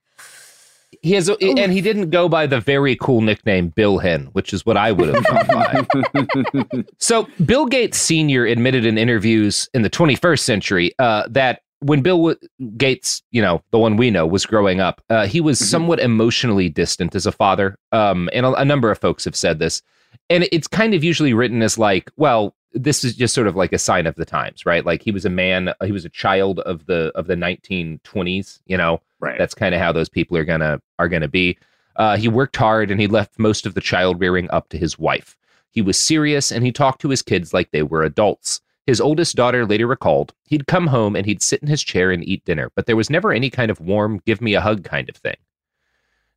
he 1.04 1.12
has 1.12 1.28
a, 1.28 1.37
and 1.40 1.70
he 1.73 1.80
didn't 1.80 2.11
go 2.11 2.28
by 2.28 2.46
the 2.46 2.61
very 2.61 2.96
cool 2.96 3.20
nickname 3.20 3.68
bill 3.68 3.99
hen 3.99 4.26
which 4.32 4.52
is 4.52 4.64
what 4.66 4.76
i 4.76 4.90
would 4.90 5.14
have 5.14 5.25
gone 5.25 5.46
by. 5.46 6.82
So 6.99 7.28
bill 7.44 7.66
gates 7.66 7.99
senior 7.99 8.46
admitted 8.46 8.84
in 8.87 8.99
interviews 8.99 9.68
in 9.75 9.82
the 9.82 9.90
21st 9.90 10.40
century 10.40 10.92
uh, 10.99 11.28
that 11.30 11.61
when 11.80 12.00
bill 12.00 12.16
w- 12.16 12.49
gates 12.76 13.23
you 13.30 13.42
know 13.42 13.62
the 13.70 13.78
one 13.78 13.96
we 13.96 14.11
know 14.11 14.26
was 14.26 14.46
growing 14.46 14.80
up 14.80 15.02
uh, 15.11 15.26
he 15.26 15.40
was 15.40 15.61
Mhm. 15.61 15.64
somewhat 15.64 16.00
emotionally 16.00 16.68
distant 16.68 17.14
as 17.14 17.26
a 17.26 17.32
father. 17.32 17.76
Um, 17.92 18.28
and 18.32 18.46
a, 18.46 18.54
a 18.54 18.64
number 18.64 18.90
of 18.90 18.99
folks 18.99 19.25
have 19.26 19.37
said 19.37 19.58
this. 19.58 19.82
And 20.30 20.49
it's 20.52 20.66
kind 20.68 20.94
of 20.94 21.04
usually 21.04 21.34
written 21.34 21.61
as 21.62 21.76
like 21.78 22.11
well 22.16 22.54
this 22.75 23.04
is 23.04 23.14
just 23.16 23.35
sort 23.35 23.47
of 23.47 23.57
like 23.57 23.73
a 23.73 23.78
sign 23.78 24.07
of 24.07 24.14
the 24.16 24.25
times 24.25 24.66
right 24.66 24.85
like 24.85 25.00
he 25.02 25.11
was 25.11 25.25
a 25.25 25.31
man 25.31 25.73
he 25.85 25.93
was 25.93 26.04
a 26.04 26.09
child 26.11 26.59
of 26.61 26.85
the 26.87 27.11
of 27.14 27.26
the 27.28 27.37
1920s 27.37 28.61
you 28.66 28.76
know 28.76 29.00
Right. 29.21 29.38
that's 29.38 29.54
kind 29.54 29.75
of 29.75 29.81
how 29.81 29.90
those 29.90 30.09
people 30.11 30.37
are 30.37 30.45
gonna 30.45 30.81
are 30.99 31.09
gonna 31.09 31.28
be 31.28 31.57
uh, 31.97 32.16
he 32.16 32.28
worked 32.28 32.57
hard 32.57 32.90
and 32.90 33.00
he 33.00 33.07
left 33.07 33.38
most 33.38 33.64
of 33.64 33.75
the 33.75 33.81
child 33.81 34.21
rearing 34.21 34.50
up 34.50 34.69
to 34.71 34.76
his 34.78 34.99
wife 34.99 35.37
He 35.71 35.81
was 35.81 35.97
serious 35.97 36.52
and 36.52 36.64
he 36.64 36.73
talked 36.73 37.00
to 37.02 37.09
his 37.09 37.23
kids 37.23 37.54
like 37.54 37.71
they 37.71 37.83
were 37.85 38.02
adults. 38.02 38.61
His 38.87 39.00
oldest 39.00 39.35
daughter 39.35 39.64
later 39.64 39.87
recalled 39.87 40.35
he'd 40.45 40.66
come 40.66 40.88
home 40.88 41.16
and 41.16 41.25
he'd 41.25 41.40
sit 41.40 41.62
in 41.62 41.69
his 41.69 41.83
chair 41.83 42.11
and 42.11 42.23
eat 42.28 42.45
dinner, 42.45 42.71
but 42.75 42.85
there 42.87 42.97
was 42.97 43.09
never 43.09 43.33
any 43.33 43.49
kind 43.49 43.71
of 43.71 43.81
warm, 43.81 44.21
give 44.26 44.43
me 44.43 44.54
a 44.54 44.61
hug 44.61 44.85
kind 44.85 45.09
of 45.09 45.16
thing. 45.16 45.37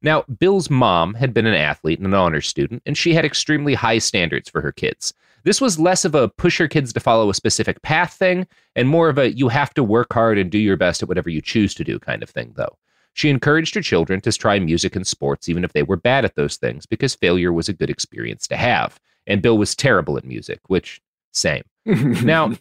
Now, 0.02 0.24
Bill's 0.40 0.70
mom 0.70 1.16
had 1.16 1.34
been 1.34 1.46
an 1.46 1.56
athlete 1.56 2.00
and 2.00 2.08
an 2.08 2.14
honors 2.14 2.48
student, 2.48 2.84
and 2.86 2.98
she 2.98 3.14
had 3.14 3.26
extremely 3.26 3.74
high 3.74 3.98
standards 3.98 4.50
for 4.50 4.62
her 4.62 4.72
kids. 4.72 5.14
This 5.44 5.62
was 5.62 5.80
less 5.80 6.06
of 6.06 6.14
a 6.14 6.28
push 6.28 6.60
your 6.60 6.68
kids 6.68 6.92
to 6.94 7.00
follow 7.00 7.30
a 7.30 7.34
specific 7.34 7.82
path 7.82 8.14
thing, 8.14 8.48
and 8.76 8.90
more 8.90 9.10
of 9.10 9.18
a 9.18 9.32
you 9.32 9.48
have 9.48 9.74
to 9.76 9.84
work 9.84 10.14
hard 10.14 10.38
and 10.38 10.52
do 10.52 10.58
your 10.58 10.78
best 10.78 11.02
at 11.02 11.10
whatever 11.10 11.30
you 11.30 11.42
choose 11.42 11.74
to 11.76 11.84
do 11.84 12.00
kind 12.00 12.22
of 12.22 12.30
thing, 12.30 12.54
though. 12.56 12.78
She 13.14 13.30
encouraged 13.30 13.74
her 13.74 13.82
children 13.82 14.22
to 14.22 14.32
try 14.32 14.60
music 14.60 14.96
and 14.96 15.08
sports, 15.08 15.50
even 15.50 15.64
if 15.64 15.74
they 15.74 15.82
were 15.82 15.98
bad 15.98 16.26
at 16.26 16.36
those 16.36 16.58
things, 16.58 16.86
because 16.86 17.16
failure 17.16 17.52
was 17.52 17.68
a 17.68 17.74
good 17.74 17.90
experience 17.90 18.48
to 18.50 18.56
have. 18.56 19.00
And 19.26 19.42
Bill 19.42 19.58
was 19.58 19.76
terrible 19.76 20.18
at 20.18 20.24
music, 20.24 20.60
which, 20.68 21.02
same. 21.32 21.64
now, 21.86 22.54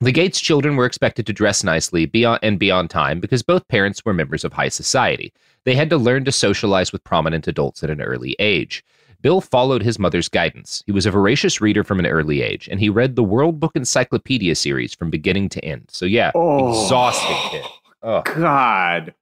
the 0.00 0.12
Gates 0.12 0.40
children 0.40 0.76
were 0.76 0.86
expected 0.86 1.26
to 1.26 1.32
dress 1.32 1.62
nicely 1.62 2.06
beyond, 2.06 2.40
and 2.42 2.58
be 2.58 2.70
on 2.70 2.88
time 2.88 3.20
because 3.20 3.42
both 3.42 3.68
parents 3.68 4.04
were 4.04 4.14
members 4.14 4.44
of 4.44 4.52
high 4.52 4.68
society. 4.70 5.32
They 5.64 5.74
had 5.74 5.90
to 5.90 5.98
learn 5.98 6.24
to 6.24 6.32
socialize 6.32 6.90
with 6.92 7.04
prominent 7.04 7.46
adults 7.46 7.82
at 7.84 7.90
an 7.90 8.00
early 8.00 8.34
age. 8.38 8.82
Bill 9.20 9.42
followed 9.42 9.82
his 9.82 9.98
mother's 9.98 10.30
guidance. 10.30 10.82
He 10.86 10.92
was 10.92 11.04
a 11.04 11.10
voracious 11.10 11.60
reader 11.60 11.84
from 11.84 11.98
an 11.98 12.06
early 12.06 12.40
age, 12.40 12.66
and 12.70 12.80
he 12.80 12.88
read 12.88 13.14
the 13.16 13.22
World 13.22 13.60
Book 13.60 13.72
Encyclopedia 13.74 14.54
series 14.54 14.94
from 14.94 15.10
beginning 15.10 15.50
to 15.50 15.62
end. 15.62 15.84
So, 15.90 16.06
yeah, 16.06 16.32
Oh. 16.34 16.70
exhausting 16.70 17.36
kid. 17.50 17.64
Oh. 18.02 18.22
God. 18.22 19.12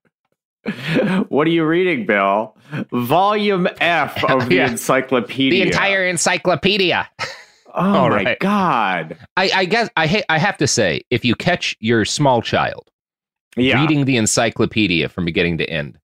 What 1.28 1.47
are 1.49 1.50
you 1.50 1.64
reading, 1.64 2.06
Bill? 2.06 2.54
Volume 2.92 3.66
F 3.80 4.23
of 4.30 4.49
the 4.49 4.54
Yeah. 4.56 4.70
encyclopedia. 4.70 5.50
The 5.64 5.68
entire 5.68 6.06
encyclopedia. 6.06 7.08
Oh 7.75 7.80
All 7.94 8.08
my 8.08 8.25
right. 8.25 8.38
God. 8.40 9.16
I, 9.37 9.50
I 9.54 9.64
guess 9.66 9.88
I 9.96 10.06
ha- 10.06 10.25
I 10.28 10.38
have 10.38 10.56
to 10.58 10.66
say, 10.66 11.02
if 11.10 11.25
you 11.25 11.34
catch 11.34 11.76
your 11.80 12.04
small 12.04 12.40
child 12.42 12.90
Yeah. 13.56 13.80
reading 13.80 14.04
the 14.04 14.16
encyclopedia 14.16 15.08
from 15.08 15.25
beginning 15.25 15.58
to 15.58 15.68
end, 15.68 15.98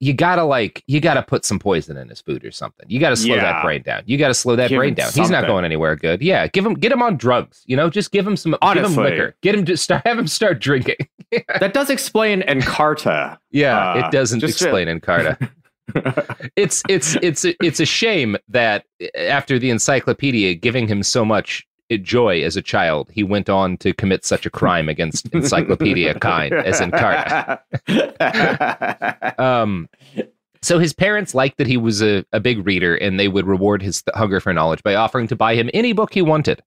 you 0.00 0.14
gotta 0.14 0.44
like 0.44 0.84
you 0.86 1.00
gotta 1.00 1.22
put 1.22 1.44
some 1.44 1.58
poison 1.58 1.96
in 1.96 2.08
his 2.08 2.20
food 2.20 2.44
or 2.44 2.52
something. 2.52 2.86
You 2.88 3.00
gotta 3.00 3.16
slow 3.16 3.34
Yeah. 3.34 3.42
that 3.42 3.62
brain 3.64 3.82
down. 3.82 4.02
You 4.06 4.16
gotta 4.16 4.34
slow 4.34 4.54
that 4.54 4.68
Give 4.68 4.78
brain 4.78 4.94
down. 4.94 5.10
He's 5.12 5.30
not 5.30 5.46
going 5.46 5.64
anywhere 5.64 5.96
good. 5.96 6.22
Yeah, 6.22 6.46
give 6.46 6.64
him 6.64 6.74
get 6.74 6.92
him 6.92 7.02
on 7.02 7.16
drugs. 7.16 7.62
You 7.66 7.76
know, 7.76 7.90
just 7.90 8.12
give 8.12 8.24
him 8.26 8.36
some 8.36 8.56
give 8.74 8.84
him 8.84 8.94
liquor. 8.94 9.34
Get 9.42 9.56
him 9.56 9.64
to 9.64 9.76
start 9.76 10.02
have 10.06 10.16
him 10.18 10.28
start 10.28 10.60
drinking. 10.60 10.96
that 11.60 11.74
does 11.74 11.90
explain 11.90 12.42
Encarta. 12.42 13.36
Yeah, 13.50 13.94
Uh, 13.94 14.06
it 14.06 14.12
doesn't 14.12 14.38
just 14.40 14.58
to- 14.60 14.64
explain 14.66 14.86
Encarta. 14.86 15.50
it's 16.56 16.82
it's 16.88 17.16
it's 17.22 17.44
a, 17.44 17.54
it's 17.64 17.80
a 17.80 17.86
shame 17.86 18.36
that 18.48 18.84
after 19.16 19.58
the 19.58 19.70
encyclopedia 19.70 20.54
giving 20.54 20.86
him 20.86 21.02
so 21.02 21.24
much 21.24 21.66
joy 21.96 22.42
as 22.42 22.56
a 22.56 22.62
child, 22.62 23.08
he 23.10 23.22
went 23.22 23.48
on 23.48 23.78
to 23.78 23.94
commit 23.94 24.24
such 24.24 24.44
a 24.44 24.50
crime 24.50 24.88
against 24.88 25.28
encyclopedia 25.34 26.14
kind 26.20 26.52
as 26.52 26.80
Encarta. 26.80 27.58
Um, 29.38 29.88
so 30.60 30.78
his 30.78 30.92
parents 30.92 31.34
liked 31.34 31.58
that 31.58 31.66
he 31.68 31.76
was 31.76 32.02
a, 32.02 32.24
a 32.32 32.40
big 32.40 32.66
reader, 32.66 32.96
and 32.96 33.18
they 33.18 33.28
would 33.28 33.46
reward 33.46 33.80
his 33.80 34.02
hunger 34.14 34.40
for 34.40 34.52
knowledge 34.52 34.82
by 34.82 34.94
offering 34.94 35.28
to 35.28 35.36
buy 35.36 35.54
him 35.54 35.70
any 35.72 35.92
book 35.92 36.12
he 36.12 36.20
wanted. 36.22 36.62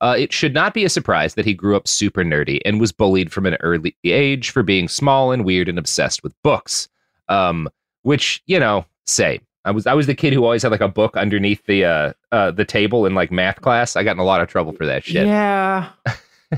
Uh, 0.00 0.14
it 0.16 0.32
should 0.32 0.54
not 0.54 0.74
be 0.74 0.84
a 0.84 0.88
surprise 0.88 1.34
that 1.34 1.44
he 1.44 1.54
grew 1.54 1.76
up 1.76 1.86
super 1.86 2.22
nerdy 2.22 2.60
and 2.64 2.80
was 2.80 2.92
bullied 2.92 3.32
from 3.32 3.46
an 3.46 3.56
early 3.60 3.96
age 4.04 4.50
for 4.50 4.62
being 4.62 4.88
small 4.88 5.32
and 5.32 5.44
weird 5.44 5.68
and 5.68 5.78
obsessed 5.78 6.22
with 6.22 6.40
books. 6.42 6.88
Um, 7.28 7.68
which 8.02 8.42
you 8.46 8.58
know, 8.60 8.84
same. 9.06 9.40
I 9.64 9.70
was 9.70 9.86
I 9.86 9.94
was 9.94 10.06
the 10.06 10.14
kid 10.14 10.32
who 10.32 10.44
always 10.44 10.62
had 10.62 10.72
like 10.72 10.80
a 10.80 10.88
book 10.88 11.16
underneath 11.16 11.64
the 11.66 11.84
uh, 11.84 12.12
uh 12.32 12.50
the 12.50 12.64
table 12.64 13.06
in 13.06 13.14
like 13.14 13.30
math 13.30 13.60
class. 13.60 13.96
I 13.96 14.02
got 14.04 14.12
in 14.12 14.18
a 14.18 14.24
lot 14.24 14.40
of 14.40 14.48
trouble 14.48 14.72
for 14.72 14.86
that 14.86 15.04
shit. 15.04 15.26
Yeah. 15.26 15.90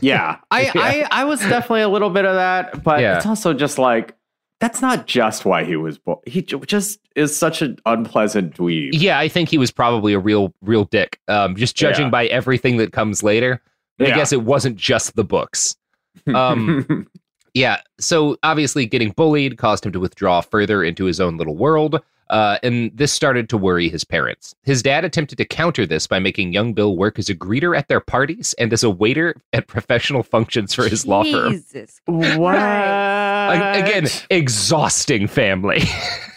Yeah. 0.01 0.39
I, 0.51 0.63
Yeah. 0.63 0.71
I 0.75 1.07
I 1.11 1.25
was 1.25 1.41
definitely 1.41 1.83
a 1.83 1.89
little 1.89 2.11
bit 2.11 2.25
of 2.25 2.35
that, 2.35 2.83
but 2.83 3.01
Yeah. 3.01 3.17
it's 3.17 3.27
also 3.27 3.53
just 3.55 3.79
like 3.79 4.15
that's 4.61 4.81
not 4.81 5.07
just 5.07 5.45
why 5.45 5.65
he 5.65 5.77
was 5.77 5.99
bo- 5.99 6.23
he 6.27 6.41
just 6.41 6.99
is 7.17 7.37
such 7.37 7.61
an 7.61 7.79
unpleasant 7.85 8.57
dweeb. 8.57 8.91
Yeah, 8.95 9.19
I 9.19 9.29
think 9.29 9.51
he 9.51 9.59
was 9.59 9.71
probably 9.71 10.15
a 10.15 10.19
real, 10.19 10.55
real 10.63 10.85
dick. 10.85 11.19
Um, 11.29 11.55
just 11.57 11.77
judging 11.77 12.07
Yeah. 12.07 12.11
by 12.11 12.27
everything 12.27 12.79
that 12.79 12.93
comes 12.93 13.23
later. 13.23 13.61
I 14.01 14.07
guess 14.07 14.33
it 14.33 14.43
wasn't 14.43 14.77
just 14.77 15.15
the 15.17 15.25
books. 15.25 15.77
Um, 16.35 17.07
Yeah, 17.55 17.81
so 18.01 18.37
obviously 18.43 18.85
getting 18.87 19.11
bullied 19.13 19.59
caused 19.59 19.87
him 19.87 19.93
to 19.93 20.01
withdraw 20.01 20.41
further 20.41 20.83
into 20.83 21.05
his 21.05 21.21
own 21.21 21.37
little 21.37 21.57
world, 21.57 22.01
uh, 22.31 22.59
and 22.65 22.91
this 22.93 23.13
started 23.13 23.49
to 23.51 23.57
worry 23.57 23.89
his 23.89 24.03
parents. 24.03 24.55
His 24.65 24.83
dad 24.83 25.05
attempted 25.05 25.39
to 25.39 25.45
counter 25.45 25.87
this 25.87 26.07
by 26.09 26.19
making 26.19 26.53
young 26.53 26.73
Bill 26.73 26.97
work 26.97 27.17
as 27.19 27.29
a 27.29 27.35
greeter 27.35 27.77
at 27.79 27.87
their 27.87 28.01
parties 28.01 28.55
and 28.59 28.73
as 28.73 28.83
a 28.83 28.91
waiter 28.91 29.37
at 29.53 29.69
professional 29.69 30.25
functions 30.25 30.75
for 30.75 30.89
his 30.89 31.07
law 31.07 31.23
firm. 31.23 31.53
Jesus. 31.53 32.01
what? 32.07 32.57
Again, 32.57 34.07
exhausting 34.31 35.27
family. 35.29 35.83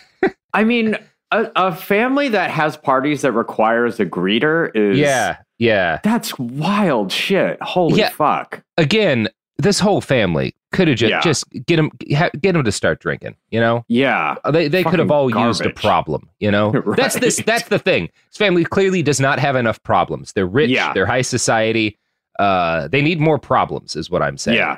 I 0.53 0.63
mean, 0.63 0.97
a, 1.31 1.51
a 1.55 1.75
family 1.75 2.29
that 2.29 2.51
has 2.51 2.77
parties 2.77 3.21
that 3.21 3.31
requires 3.31 3.99
a 3.99 4.05
greeter 4.05 4.69
is 4.75 4.97
yeah, 4.97 5.37
yeah. 5.57 5.99
That's 6.03 6.37
wild 6.37 7.11
shit. 7.11 7.61
Holy 7.61 7.99
Yeah. 7.99 8.09
fuck. 8.09 8.61
Again, 8.77 9.29
this 9.57 9.79
whole 9.79 10.01
family 10.01 10.53
could 10.71 10.87
have 10.87 10.97
just 10.97 11.09
Yeah. 11.09 11.21
just 11.21 11.45
get 11.65 11.77
them 11.77 11.89
ha- 12.15 12.29
get 12.41 12.55
him 12.55 12.63
to 12.63 12.71
start 12.71 12.99
drinking. 12.99 13.35
You 13.51 13.59
know, 13.59 13.85
Yeah. 13.87 14.35
Uh, 14.43 14.51
They 14.51 14.67
they 14.67 14.83
could 14.83 14.99
have 14.99 15.09
all 15.11 15.29
used 15.29 15.65
a 15.65 15.69
problem, 15.71 16.29
you 16.39 16.51
know. 16.51 16.71
That's 16.97 17.15
this 17.19 17.37
that's 17.45 17.67
the 17.69 17.79
thing. 17.79 18.09
this 18.29 18.37
family 18.37 18.63
clearly 18.65 19.01
does 19.01 19.19
not 19.19 19.39
have 19.39 19.55
enough 19.55 19.81
problems. 19.83 20.33
They're 20.33 20.45
rich, 20.45 20.69
Yeah. 20.69 20.93
they're 20.93 21.05
high 21.05 21.21
society. 21.23 21.97
Uh 22.39 22.87
they 22.89 23.01
need 23.01 23.19
more 23.19 23.39
problems 23.39 23.95
is 23.95 24.09
what 24.09 24.21
I'm 24.21 24.37
saying. 24.37 24.57
Yeah. 24.57 24.77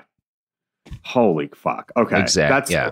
Holy 1.04 1.50
fuck. 1.54 1.92
Okay. 1.98 2.20
Exact- 2.20 2.50
That's 2.52 2.72
yeah. 2.72 2.92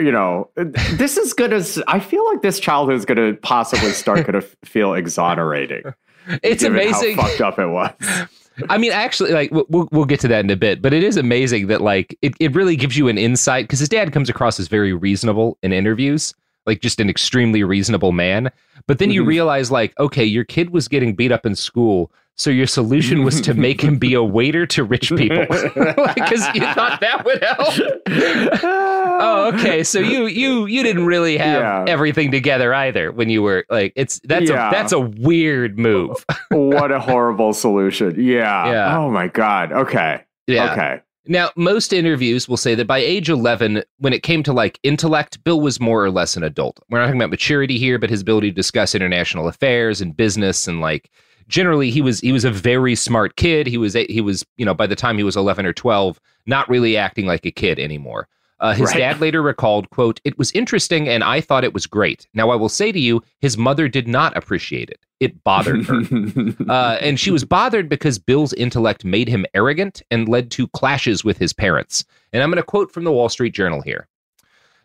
You 0.00 0.12
know, 0.12 0.50
this 0.54 1.16
is 1.16 1.32
good 1.32 1.52
as 1.52 1.82
I 1.88 1.98
feel 1.98 2.24
like 2.26 2.40
this 2.42 2.60
childhood 2.60 2.94
is 2.96 3.04
going 3.04 3.16
to 3.18 3.36
possibly 3.40 3.90
start 3.90 4.24
going 4.26 4.40
to 4.40 4.46
feel 4.64 4.94
exonerating. 4.94 5.82
It's 6.42 6.62
amazing. 6.62 7.16
how 7.16 7.22
fucked 7.26 7.40
up 7.40 7.58
it 7.58 7.66
was. 7.68 7.90
I 8.68 8.78
mean, 8.78 8.92
actually, 8.92 9.32
like 9.32 9.50
we'll- 9.52 9.88
we'll 9.92 10.04
get 10.04 10.20
to 10.20 10.28
that 10.28 10.44
in 10.44 10.50
a 10.50 10.56
bit, 10.56 10.82
but 10.82 10.92
it 10.92 11.02
is 11.02 11.16
amazing 11.16 11.68
that 11.68 11.80
like 11.80 12.16
it, 12.22 12.34
it 12.40 12.54
really 12.54 12.76
gives 12.76 12.96
you 12.96 13.08
an 13.08 13.18
insight 13.18 13.64
because 13.64 13.78
his 13.78 13.88
dad 13.88 14.12
comes 14.12 14.28
across 14.28 14.58
as 14.58 14.68
very 14.68 14.92
reasonable 14.92 15.58
in 15.62 15.72
interviews, 15.72 16.34
like 16.66 16.80
just 16.80 17.00
an 17.00 17.08
extremely 17.08 17.62
reasonable 17.62 18.12
man. 18.12 18.50
But 18.86 18.98
then 18.98 19.10
you 19.10 19.22
Mhm. 19.22 19.28
realize, 19.28 19.70
like, 19.70 19.92
okay, 19.98 20.24
your 20.24 20.44
kid 20.44 20.70
was 20.70 20.88
getting 20.88 21.14
beat 21.14 21.32
up 21.32 21.44
in 21.46 21.54
school, 21.54 22.10
so 22.38 22.50
your 22.50 22.66
solution 22.66 23.24
was 23.24 23.40
to 23.42 23.52
make 23.54 23.80
him 23.80 23.98
be 23.98 24.14
a 24.14 24.22
waiter 24.38 24.64
to 24.66 24.84
rich 24.84 25.10
people 25.10 25.44
because 26.14 26.46
you 26.54 26.60
thought 26.62 27.00
that 27.00 27.22
would 27.24 27.42
help. 27.42 28.62
oh, 28.62 29.52
okay. 29.54 29.82
So 29.84 29.98
you 29.98 30.26
you 30.26 30.66
you 30.66 30.82
didn't 30.82 31.06
really 31.06 31.36
have 31.36 31.60
Yeah. 31.60 31.84
everything 31.92 32.30
together 32.30 32.72
either 32.74 33.12
when 33.12 33.28
you 33.28 33.42
were 33.42 33.64
like 33.70 33.92
it's 33.96 34.20
that's 34.24 34.48
Yeah. 34.50 34.68
a 34.68 34.70
that's 34.70 34.92
a 34.92 35.00
weird 35.00 35.78
move. 35.78 36.24
what 36.50 36.92
a 36.92 37.00
horrible 37.00 37.52
solution. 37.52 38.14
Yeah. 38.22 38.70
Yeah. 38.70 38.98
Oh 38.98 39.10
my 39.10 39.28
god. 39.28 39.72
Okay. 39.72 40.22
yeah. 40.46 40.72
Okay. 40.72 41.00
Now, 41.30 41.50
most 41.56 41.92
interviews 41.92 42.48
will 42.48 42.56
say 42.56 42.74
that 42.74 42.86
by 42.86 42.96
age 43.00 43.28
11, 43.28 43.82
when 43.98 44.14
it 44.14 44.22
came 44.22 44.42
to 44.44 44.52
like 44.54 44.80
intellect, 44.82 45.44
Bill 45.44 45.60
was 45.60 45.78
more 45.78 46.02
or 46.02 46.10
less 46.10 46.38
an 46.38 46.42
adult. 46.42 46.80
We're 46.88 47.00
not 47.00 47.04
talking 47.04 47.20
about 47.20 47.28
maturity 47.28 47.76
here, 47.78 47.98
but 47.98 48.08
his 48.08 48.22
ability 48.22 48.48
to 48.50 48.54
discuss 48.54 48.94
international 48.94 49.46
affairs 49.46 50.00
and 50.00 50.16
business 50.16 50.66
and 50.66 50.80
like 50.80 51.10
generally 51.48 51.90
he 51.90 52.00
was 52.02 52.20
he 52.20 52.32
was 52.32 52.44
a 52.44 52.50
very 52.50 52.94
smart 52.94 53.36
kid. 53.36 53.66
He 53.66 53.78
was 53.78 53.94
he 53.94 54.20
was, 54.20 54.44
you 54.56 54.64
know, 54.64 54.74
by 54.74 54.86
the 54.86 54.96
time 54.96 55.16
he 55.18 55.24
was 55.24 55.36
11 55.36 55.66
or 55.66 55.72
12, 55.72 56.20
not 56.46 56.68
really 56.68 56.96
acting 56.96 57.26
like 57.26 57.44
a 57.46 57.50
kid 57.50 57.78
anymore. 57.78 58.28
Uh, 58.60 58.72
his 58.74 58.88
Right. 58.90 58.98
dad 58.98 59.20
later 59.20 59.40
recalled, 59.40 59.88
quote, 59.90 60.20
it 60.24 60.36
was 60.36 60.50
interesting 60.50 61.08
and 61.08 61.22
I 61.22 61.40
thought 61.40 61.62
it 61.62 61.72
was 61.72 61.86
great. 61.86 62.26
Now, 62.34 62.50
I 62.50 62.56
will 62.56 62.68
say 62.68 62.90
to 62.90 62.98
you, 62.98 63.22
his 63.40 63.56
mother 63.56 63.86
did 63.86 64.08
not 64.08 64.36
appreciate 64.36 64.90
it. 64.90 64.98
It 65.20 65.42
bothered 65.44 65.84
her. 65.86 66.00
Uh, 66.68 66.98
and 67.00 67.18
she 67.20 67.30
was 67.30 67.44
bothered 67.44 67.88
because 67.88 68.18
Bill's 68.18 68.52
intellect 68.54 69.04
made 69.04 69.28
him 69.28 69.46
arrogant 69.54 70.02
and 70.10 70.28
led 70.28 70.50
to 70.52 70.66
clashes 70.68 71.24
with 71.24 71.38
his 71.38 71.52
parents. 71.52 72.04
And 72.32 72.42
I'm 72.42 72.50
going 72.50 72.56
to 72.56 72.62
quote 72.64 72.90
from 72.92 73.04
the 73.04 73.12
Wall 73.12 73.28
Street 73.28 73.54
Journal 73.54 73.80
here. 73.80 74.08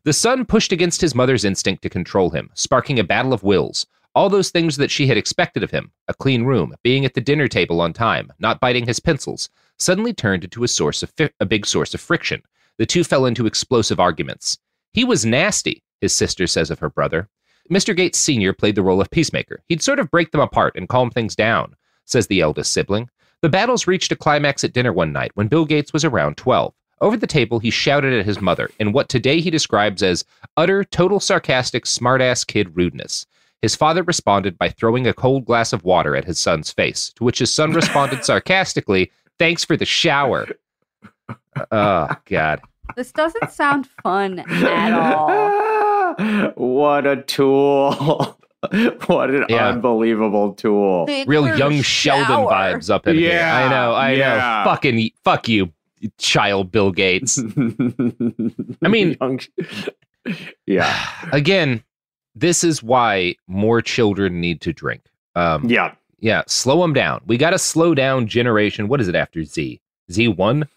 The 0.04 0.14
son 0.14 0.46
pushed 0.46 0.72
against 0.72 1.02
his 1.02 1.16
mother's 1.16 1.44
instinct 1.46 1.82
to 1.84 1.90
control 1.90 2.30
him, 2.30 2.52
sparking 2.54 3.00
a 3.00 3.04
battle 3.04 3.34
of 3.34 3.42
wills. 3.44 3.86
All 4.16 4.30
those 4.30 4.52
things 4.52 4.78
that 4.78 4.92
she 4.92 5.08
had 5.08 5.18
expected 5.18 5.64
of 5.64 5.72
him 5.72 5.92
a 6.08 6.14
clean 6.14 6.44
room, 6.44 6.76
being 6.84 7.04
at 7.04 7.16
the 7.16 7.22
dinner 7.22 7.48
table 7.48 7.82
on 7.82 7.94
time, 7.94 8.32
not 8.38 8.60
biting 8.60 8.86
his 8.86 9.00
pencils 9.00 9.50
suddenly 9.80 10.14
turned 10.14 10.44
into 10.44 10.64
a 10.64 10.68
source 10.68 11.02
of 11.02 11.12
fi- 11.18 11.32
a 11.40 11.46
big 11.46 11.66
source 11.66 11.94
of 11.96 12.02
friction. 12.02 12.42
The 12.78 12.86
two 12.86 13.04
fell 13.04 13.26
into 13.26 13.48
explosive 13.48 14.00
arguments. 14.00 14.60
He 14.94 15.04
was 15.04 15.26
nasty, 15.26 15.82
his 16.00 16.14
sister 16.14 16.46
says 16.46 16.70
of 16.70 16.80
her 16.80 16.90
brother. 16.90 17.28
Mr. 17.72 17.96
Gates 17.96 18.20
Sr. 18.20 18.54
played 18.54 18.76
the 18.76 18.84
role 18.84 19.02
of 19.02 19.10
peacemaker. 19.10 19.64
He'd 19.68 19.82
sort 19.82 20.00
of 20.00 20.12
break 20.12 20.32
them 20.32 20.42
apart 20.42 20.74
and 20.76 20.90
calm 20.90 21.10
things 21.10 21.36
down, 21.36 21.76
says 22.06 22.28
the 22.28 22.42
eldest 22.42 22.72
sibling. 22.72 23.10
The 23.42 23.50
battles 23.50 23.88
reached 23.88 24.12
a 24.12 24.16
climax 24.16 24.64
at 24.64 24.74
dinner 24.74 24.94
one 24.94 25.12
night 25.12 25.32
when 25.34 25.48
Bill 25.48 25.66
Gates 25.66 25.92
was 25.92 26.06
around 26.06 26.38
12. 26.38 26.74
Over 27.02 27.18
the 27.18 27.28
table, 27.28 27.60
he 27.60 27.72
shouted 27.72 28.14
at 28.14 28.26
his 28.26 28.40
mother 28.40 28.70
in 28.80 28.92
what 28.92 29.10
today 29.10 29.42
he 29.42 29.50
describes 29.50 30.04
as 30.04 30.24
utter, 30.56 30.84
total 30.84 31.20
sarcastic, 31.20 31.86
smartass 31.86 32.46
kid 32.46 32.78
rudeness. 32.78 33.26
His 33.64 33.76
father 33.76 34.04
responded 34.04 34.58
by 34.60 34.70
throwing 34.70 35.08
a 35.08 35.14
cold 35.14 35.46
glass 35.46 35.74
of 35.74 35.84
water 35.84 36.16
at 36.16 36.26
his 36.26 36.38
son's 36.38 36.70
face, 36.72 37.12
to 37.16 37.24
which 37.24 37.40
his 37.40 37.52
son 37.52 37.72
responded 37.82 38.24
sarcastically, 38.24 39.12
Thanks 39.40 39.66
for 39.66 39.76
the 39.76 39.86
shower. 39.86 40.48
Oh, 41.72 42.10
God. 42.26 42.62
This 42.96 43.12
doesn't 43.12 43.52
sound 43.52 43.88
fun 44.04 44.40
at 44.40 44.92
all. 44.92 46.16
what 46.56 47.06
a 47.06 47.22
tool. 47.22 47.94
what 49.06 49.30
an 49.30 49.46
Yeah. 49.50 49.70
unbelievable 49.70 50.54
tool. 50.56 51.06
Real 51.28 51.44
Thanks 51.44 51.56
for 51.56 51.60
young 51.64 51.78
the 51.78 51.84
Sheldon 51.84 52.26
shower. 52.28 52.52
vibes 52.52 52.90
up 52.90 53.08
in 53.08 53.18
here. 53.18 53.34
Yeah, 53.34 53.56
I 53.56 53.70
know, 53.70 53.94
I 53.94 54.12
yeah. 54.14 54.64
know. 54.66 54.72
Fucking, 54.72 55.12
fuck 55.24 55.48
you, 55.48 55.72
child 56.18 56.72
Bill 56.72 56.92
Gates. 56.92 57.40
I 58.82 58.88
mean- 58.88 59.16
Young- 59.22 59.40
yeah. 60.66 60.98
Again, 61.32 61.84
this 62.36 62.64
is 62.64 62.82
why 62.84 63.36
more 63.48 63.82
children 63.82 64.40
need 64.42 64.62
to 64.62 64.74
drink. 64.74 65.02
Um, 65.36 65.66
Yeah. 65.70 65.94
Yeah, 66.20 66.44
slow 66.48 66.82
them 66.82 66.94
down. 66.94 67.20
We 67.26 67.38
got 67.38 67.50
to 67.50 67.60
slow 67.60 67.94
down 67.94 68.28
generation. 68.28 68.88
What 68.88 69.02
is 69.02 69.10
it 69.10 69.16
after 69.16 69.44
Z? 69.44 69.82
Z1? 70.10 70.68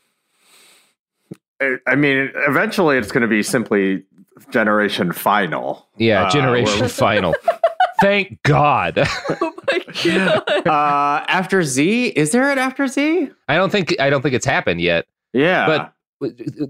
I- 1.60 1.76
I 1.86 1.94
mean, 1.94 2.30
eventually 2.48 2.98
it's 2.98 3.12
going 3.12 3.22
to 3.22 3.28
be 3.28 3.42
simply 3.42 4.02
generation 4.50 5.12
final. 5.12 5.86
Yeah, 5.96 6.24
Uh, 6.24 6.30
generation 6.30 6.80
we're- 6.80 6.88
final. 6.88 7.34
Thank 8.00 8.42
God. 8.42 8.98
Oh 9.40 9.52
my 9.72 9.82
god. 10.04 10.66
Uh, 10.66 11.24
after 11.28 11.62
Z, 11.64 12.08
is 12.08 12.30
there 12.30 12.50
an 12.50 12.58
after 12.58 12.86
Z? 12.86 13.30
I 13.48 13.56
don't 13.56 13.70
think 13.70 13.94
I 14.00 14.10
don't 14.10 14.22
think 14.22 14.34
it's 14.34 14.46
happened 14.46 14.80
yet. 14.80 15.06
Yeah. 15.32 15.66
But 15.66 15.92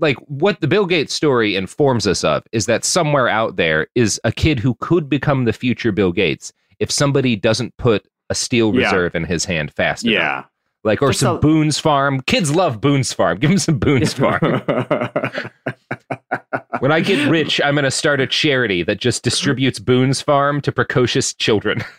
like 0.01 0.17
what 0.27 0.61
the 0.61 0.67
Bill 0.67 0.87
Gates 0.87 1.15
story 1.15 1.55
informs 1.57 2.07
us 2.07 2.25
of 2.25 2.43
is 2.53 2.67
that 2.67 2.85
somewhere 2.85 3.29
out 3.29 3.57
there 3.57 3.87
is 3.95 4.21
a 4.25 4.33
kid 4.33 4.59
who 4.59 4.75
could 4.81 5.09
become 5.09 5.45
the 5.45 5.53
future 5.53 5.93
Bill 5.93 6.11
Gates 6.13 6.53
if 6.81 6.91
somebody 6.91 7.37
doesn't 7.37 7.77
put 7.77 8.07
a 8.29 8.35
steel 8.35 8.75
Yeah. 8.75 8.87
reserve 8.87 9.15
in 9.15 9.25
his 9.25 9.45
hand 9.45 9.73
fast 9.73 10.05
enough. 10.05 10.15
yeah. 10.15 10.45
Like 10.85 11.03
or 11.03 11.09
Just 11.09 11.21
some 11.21 11.37
a- 11.37 11.41
Boone's 11.41 11.79
Farm. 11.79 12.21
Kids 12.23 12.55
love 12.55 12.81
Boone's 12.81 13.13
Farm. 13.13 13.39
Give 13.41 13.51
them 13.51 13.59
some 13.59 13.79
Boone's 13.79 14.13
Farm. 14.19 14.41
when 16.81 16.93
I 16.93 17.01
get 17.01 17.29
rich, 17.29 17.61
I'm 17.65 17.75
going 17.75 17.85
to 17.85 17.91
start 17.91 18.21
a 18.21 18.27
charity 18.27 18.83
that 18.85 18.99
just 19.01 19.23
distributes 19.25 19.79
Boone's 19.79 20.21
Farm 20.21 20.61
to 20.63 20.73
precocious 20.73 21.35
children. 21.35 21.83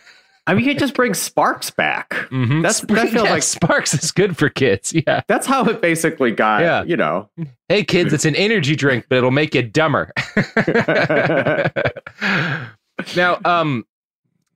I 0.48 0.54
mean, 0.54 0.64
you 0.64 0.74
just 0.74 0.94
bring 0.94 1.12
Sparks 1.14 1.70
back. 1.70 2.10
Mhm. 2.30 2.62
That's 2.62 2.80
that 2.80 3.10
feels 3.10 3.24
Yeah, 3.26 3.30
like 3.30 3.42
Sparks 3.42 3.92
is 3.94 4.10
good 4.10 4.36
for 4.36 4.48
kids. 4.48 4.94
Yeah. 4.94 5.20
that's 5.28 5.46
how 5.46 5.64
it 5.66 5.80
basically 5.82 6.30
got. 6.32 6.62
Yeah. 6.62 6.82
You 6.84 6.96
know. 6.96 7.28
Hey 7.68 7.84
kids, 7.84 8.12
it's 8.14 8.24
an 8.24 8.34
energy 8.34 8.74
drink, 8.74 9.04
but 9.10 9.16
it'll 9.18 9.30
make 9.30 9.54
you 9.54 9.62
dumber. 9.62 10.10
now, 13.16 13.38
um, 13.44 13.84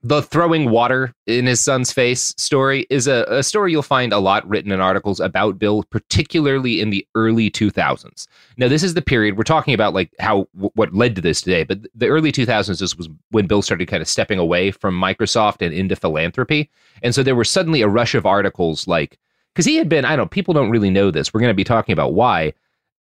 the 0.05 0.21
throwing 0.21 0.69
water 0.69 1.13
in 1.27 1.45
his 1.45 1.61
son's 1.61 1.93
face 1.93 2.33
story 2.37 2.85
is 2.89 3.07
a, 3.07 3.25
a 3.29 3.41
story 3.41 3.71
you'll 3.71 3.81
find 3.81 4.11
a 4.11 4.19
lot 4.19 4.47
written 4.47 4.71
in 4.71 4.81
articles 4.81 5.21
about 5.21 5.57
Bill, 5.57 5.83
particularly 5.83 6.81
in 6.81 6.89
the 6.89 7.07
early 7.15 7.49
2000s. 7.49 8.27
Now, 8.57 8.67
this 8.67 8.83
is 8.83 8.95
the 8.95 9.01
period 9.01 9.37
we're 9.37 9.43
talking 9.43 9.73
about, 9.73 9.93
like 9.93 10.13
how 10.19 10.47
what 10.51 10.93
led 10.93 11.15
to 11.15 11.21
this 11.21 11.41
today, 11.41 11.63
but 11.63 11.79
the 11.95 12.07
early 12.07 12.31
2000s 12.31 12.79
this 12.79 12.97
was 12.97 13.09
when 13.31 13.47
Bill 13.47 13.61
started 13.61 13.87
kind 13.87 14.01
of 14.01 14.07
stepping 14.09 14.39
away 14.39 14.71
from 14.71 14.99
Microsoft 14.99 15.65
and 15.65 15.73
into 15.73 15.95
philanthropy, 15.95 16.69
and 17.01 17.15
so 17.15 17.23
there 17.23 17.35
was 17.35 17.49
suddenly 17.49 17.81
a 17.81 17.87
rush 17.87 18.13
of 18.13 18.25
articles 18.25 18.87
like 18.87 19.17
because 19.53 19.65
he 19.65 19.75
had 19.77 19.87
been, 19.87 20.05
I 20.05 20.15
don't 20.15 20.25
know, 20.25 20.29
people 20.29 20.53
don't 20.53 20.71
really 20.71 20.89
know 20.89 21.11
this. 21.11 21.33
We're 21.33 21.41
going 21.41 21.51
to 21.51 21.55
be 21.55 21.63
talking 21.63 21.93
about 21.93 22.13
why. 22.13 22.53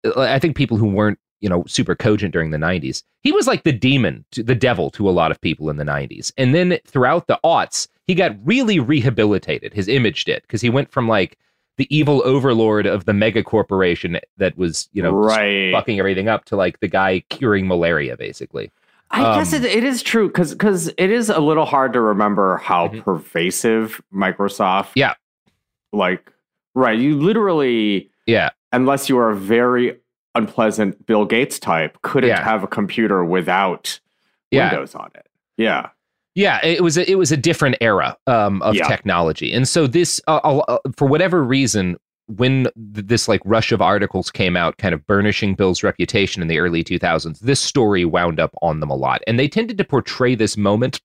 Uh, 0.04 0.20
I 0.20 0.38
think 0.38 0.56
people 0.56 0.76
who 0.76 0.86
weren't, 0.88 1.18
you 1.42 1.48
know, 1.48 1.64
super 1.66 1.94
cogent 1.94 2.32
during 2.32 2.50
the 2.52 2.56
90s, 2.56 3.02
he 3.22 3.32
was 3.32 3.46
like 3.46 3.64
the 3.64 3.72
demon, 3.72 4.24
to, 4.30 4.42
the 4.42 4.54
devil 4.54 4.88
to 4.92 5.08
a 5.08 5.12
lot 5.12 5.30
of 5.30 5.40
people 5.40 5.68
in 5.68 5.76
the 5.76 5.84
90s. 5.84 6.32
And 6.38 6.54
then 6.54 6.78
throughout 6.86 7.26
the 7.26 7.38
aughts, 7.44 7.88
he 8.06 8.14
got 8.14 8.34
really 8.44 8.78
rehabilitated. 8.80 9.74
His 9.74 9.88
image 9.88 10.24
did, 10.24 10.42
because 10.42 10.60
he 10.60 10.70
went 10.70 10.90
from 10.90 11.08
like 11.08 11.36
the 11.78 11.94
evil 11.94 12.22
overlord 12.24 12.86
of 12.86 13.04
the 13.06 13.12
mega 13.12 13.42
corporation 13.42 14.18
that 14.38 14.56
was, 14.56 14.88
you 14.92 15.02
know, 15.02 15.10
right. 15.12 15.72
fucking 15.72 15.98
everything 15.98 16.28
up 16.28 16.44
to 16.46 16.56
like 16.56 16.80
the 16.80 16.88
guy 16.88 17.20
curing 17.28 17.66
malaria, 17.66 18.16
basically. 18.16 18.70
I 19.10 19.36
guess 19.36 19.52
Um, 19.52 19.64
it, 19.64 19.70
it 19.76 19.84
is 19.84 20.02
true 20.02 20.28
because 20.28 20.52
because 20.52 20.88
it 20.96 21.10
is 21.10 21.28
a 21.28 21.40
little 21.40 21.66
hard 21.66 21.92
to 21.94 22.00
remember 22.00 22.56
how 22.58 22.88
Mhm. 22.88 23.02
pervasive 23.04 24.00
Microsoft. 24.14 24.92
Yeah. 24.94 25.14
Like, 25.92 26.30
right. 26.74 26.98
You 26.98 27.18
literally, 27.20 28.10
Yeah. 28.26 28.50
unless 28.72 29.08
you 29.10 29.18
are 29.18 29.30
a 29.30 29.36
very 29.36 29.96
unpleasant 30.34 31.04
Bill 31.06 31.24
Gates 31.24 31.58
type, 31.58 31.98
couldn't 32.02 32.30
Yeah. 32.30 32.42
have 32.42 32.62
a 32.62 32.66
computer 32.66 33.24
without 33.24 34.00
Yeah. 34.50 34.70
Windows 34.70 34.94
on 34.94 35.10
it. 35.14 35.26
Yeah. 35.56 35.88
Yeah, 36.34 36.64
it 36.64 36.82
was 36.82 36.96
a, 36.96 37.10
it 37.10 37.16
was 37.16 37.30
a 37.30 37.36
different 37.36 37.76
era 37.80 38.16
um, 38.26 38.62
of 38.62 38.74
Yeah. 38.74 38.88
technology, 38.88 39.52
and 39.52 39.68
so 39.68 39.86
this, 39.86 40.20
uh, 40.26 40.36
uh, 40.38 40.78
for 40.96 41.06
whatever 41.06 41.42
reason, 41.44 41.96
when 42.26 42.62
th- 42.94 43.06
this 43.06 43.28
like 43.28 43.42
rush 43.44 43.70
of 43.72 43.82
articles 43.82 44.30
came 44.30 44.56
out, 44.56 44.78
kind 44.78 44.94
of 44.94 45.06
burnishing 45.06 45.54
Bill's 45.54 45.82
reputation 45.82 46.40
in 46.40 46.48
the 46.48 46.58
early 46.58 46.82
2000s, 46.82 47.40
this 47.40 47.60
story 47.60 48.06
wound 48.06 48.40
up 48.40 48.54
on 48.62 48.80
them 48.80 48.88
a 48.88 48.94
lot, 48.96 49.20
and 49.26 49.38
they 49.38 49.46
tended 49.48 49.76
to 49.76 49.84
portray 49.84 50.34
this 50.34 50.56
moment, 50.56 51.00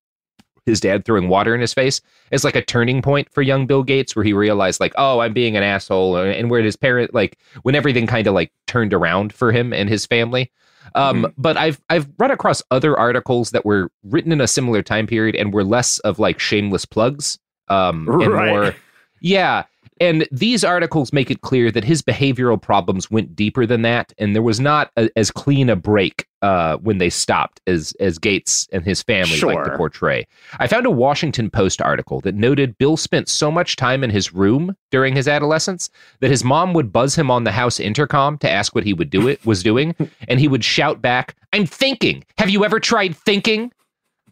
his 0.68 0.80
dad 0.80 1.04
throwing 1.06 1.28
water 1.30 1.56
in 1.56 1.62
his 1.62 1.74
face, 1.74 2.00
as 2.32 2.44
like 2.44 2.56
a 2.56 2.62
turning 2.62 3.02
point 3.02 3.28
for 3.32 3.42
young 3.42 3.66
Bill 3.66 3.82
Gates, 3.82 4.16
where 4.16 4.24
he 4.24 4.34
realized 4.34 4.80
like, 4.80 4.94
oh, 4.98 5.20
I'm 5.22 5.34
being 5.34 5.58
an 5.58 5.64
asshole, 5.64 6.18
and 6.18 6.52
where 6.52 6.62
his 6.62 6.76
parent 6.76 7.14
like 7.16 7.40
when 7.64 7.74
everything 7.74 8.06
kind 8.06 8.28
of 8.28 8.36
like 8.36 8.52
turned 8.68 8.94
around 8.94 9.34
for 9.34 9.52
him 9.52 9.74
and 9.74 9.90
his 9.90 10.06
family. 10.06 10.52
Um, 10.94 11.34
But 11.38 11.58
I've 11.58 11.82
I've 11.90 12.08
run 12.20 12.32
across 12.32 12.62
other 12.70 12.98
articles 12.98 13.52
that 13.52 13.66
were 13.66 13.90
written 14.04 14.32
in 14.32 14.40
a 14.42 14.48
similar 14.48 14.82
time 14.84 15.08
period 15.08 15.36
and 15.36 15.54
were 15.54 15.64
less 15.64 16.00
of 16.00 16.20
like 16.20 16.40
shameless 16.40 16.86
plugs, 16.86 17.40
um, 17.68 18.08
and 18.08 18.32
Right. 18.32 18.50
more, 18.50 18.76
yeah. 19.20 19.64
And 20.00 20.28
these 20.32 20.64
articles 20.64 21.12
make 21.12 21.32
it 21.32 21.42
clear 21.42 21.72
that 21.72 21.84
his 21.84 22.02
behavioral 22.02 22.62
problems 22.62 23.10
went 23.10 23.36
deeper 23.36 23.66
than 23.66 23.82
that, 23.84 24.14
and 24.18 24.36
there 24.36 24.42
was 24.42 24.60
not 24.60 24.92
a, 24.98 25.10
as 25.16 25.32
clean 25.32 25.70
a 25.70 25.76
break 25.76 26.28
uh, 26.42 26.78
when 26.78 26.98
they 27.00 27.10
stopped 27.10 27.62
as 27.68 27.94
as 28.00 28.20
Gates 28.20 28.68
and 28.72 28.86
his 28.86 29.02
family 29.02 29.40
like 29.40 29.64
to 29.64 29.76
portray. 29.78 30.28
I 30.60 30.68
found 30.68 30.86
a 30.86 30.92
Washington 30.92 31.50
Post 31.50 31.82
article 31.82 32.22
that 32.22 32.36
noted 32.36 32.78
Bill 32.78 32.98
spent 32.98 33.28
so 33.28 33.50
much 33.52 33.76
time 33.76 34.04
in 34.04 34.10
his 34.10 34.34
room 34.34 34.76
during 34.92 35.16
his 35.16 35.28
adolescence 35.28 35.90
that 36.20 36.30
his 36.30 36.44
mom 36.44 36.74
would 36.74 36.92
buzz 36.92 37.16
him 37.16 37.32
on 37.32 37.44
the 37.44 37.52
house 37.52 37.80
intercom 37.80 38.38
to 38.40 38.50
ask 38.50 38.76
what 38.76 38.84
he 38.84 38.94
would 38.94 39.10
do 39.10 39.28
it 39.28 39.46
was 39.46 39.64
doing, 39.64 39.96
and 40.28 40.40
he 40.40 40.48
would 40.48 40.64
shout 40.64 41.02
back, 41.02 41.36
"I'm 41.54 41.66
thinking. 41.66 42.24
Have 42.38 42.50
you 42.50 42.64
ever 42.66 42.80
tried 42.80 43.16
thinking?" 43.16 43.72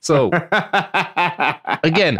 So 0.01 0.30
again, 1.84 2.19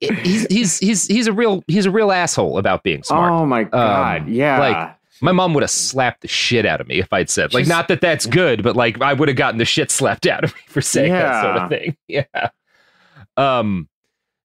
he's 0.00 0.46
he's 0.50 0.78
he's 0.78 1.06
he's 1.06 1.26
a 1.26 1.32
real 1.32 1.64
he's 1.66 1.86
a 1.86 1.90
real 1.90 2.12
asshole 2.12 2.58
about 2.58 2.82
being 2.82 3.02
smart. 3.02 3.32
Oh 3.32 3.46
my 3.46 3.64
god! 3.64 4.28
yeah. 4.28 4.58
like, 4.58 4.96
My 5.22 5.32
mom 5.32 5.54
would 5.54 5.62
have 5.62 5.70
slapped 5.70 6.20
the 6.20 6.28
shit 6.28 6.66
out 6.66 6.80
of 6.80 6.86
me 6.88 6.98
if 6.98 7.12
I'd 7.12 7.30
said 7.30 7.54
like 7.54 7.66
not 7.66 7.88
that 7.88 8.00
that's 8.00 8.26
good, 8.26 8.62
but 8.62 8.76
like 8.76 9.00
I 9.00 9.14
would 9.14 9.28
have 9.28 9.36
gotten 9.36 9.58
the 9.58 9.64
shit 9.64 9.90
slapped 9.90 10.26
out 10.26 10.44
of 10.44 10.54
me 10.54 10.60
for 10.66 10.80
saying 10.80 11.12
that 11.12 11.42
sort 11.42 11.56
of 11.56 11.68
thing. 11.68 11.96
Yeah. 12.08 12.50
Um 13.36 13.88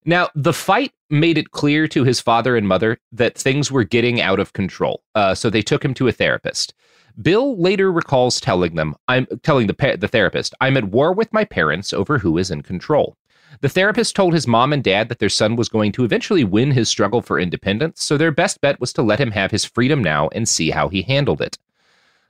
now 0.06 0.30
the 0.36 0.54
fight 0.54 0.94
made 1.10 1.38
it 1.38 1.52
clear 1.52 1.88
to 1.90 2.04
his 2.04 2.20
father 2.20 2.56
and 2.58 2.68
mother 2.68 2.98
that 3.12 3.38
things 3.38 3.72
were 3.72 3.84
getting 3.84 4.20
out 4.20 4.40
of 4.40 4.54
control. 4.54 5.04
Uh, 5.16 5.34
so 5.36 5.50
they 5.50 5.62
took 5.62 5.84
him 5.84 5.94
to 5.94 6.08
a 6.08 6.12
therapist. 6.12 6.74
Bill 7.22 7.56
later 7.62 7.92
recalls 7.92 8.42
telling 8.42 8.76
them, 8.76 8.96
"I'm 9.08 9.28
telling 9.44 9.68
the 9.68 9.74
pa- 9.76 9.98
the 9.98 10.08
therapist, 10.08 10.56
I'm 10.60 10.76
at 10.78 10.86
war 10.86 11.14
with 11.14 11.32
my 11.32 11.46
parents 11.46 11.94
over 11.94 12.18
who 12.18 12.38
is 12.38 12.50
in 12.50 12.64
control." 12.64 13.16
The 13.62 13.70
therapist 13.70 14.16
told 14.16 14.34
his 14.34 14.48
mom 14.48 14.74
and 14.74 14.84
dad 14.84 15.10
that 15.10 15.20
their 15.20 15.30
son 15.30 15.56
was 15.56 15.70
going 15.70 15.92
to 15.94 16.04
eventually 16.04 16.44
win 16.44 16.72
his 16.72 16.90
struggle 16.90 17.22
for 17.22 17.40
independence, 17.40 18.04
so 18.04 18.18
their 18.18 18.32
best 18.32 18.62
bet 18.62 18.80
was 18.80 18.94
to 18.94 19.02
let 19.02 19.20
him 19.20 19.32
have 19.32 19.52
his 19.52 19.66
freedom 19.66 20.04
now 20.04 20.30
and 20.30 20.48
see 20.48 20.72
how 20.72 20.90
he 20.90 21.02
handled 21.04 21.42
it. 21.42 21.58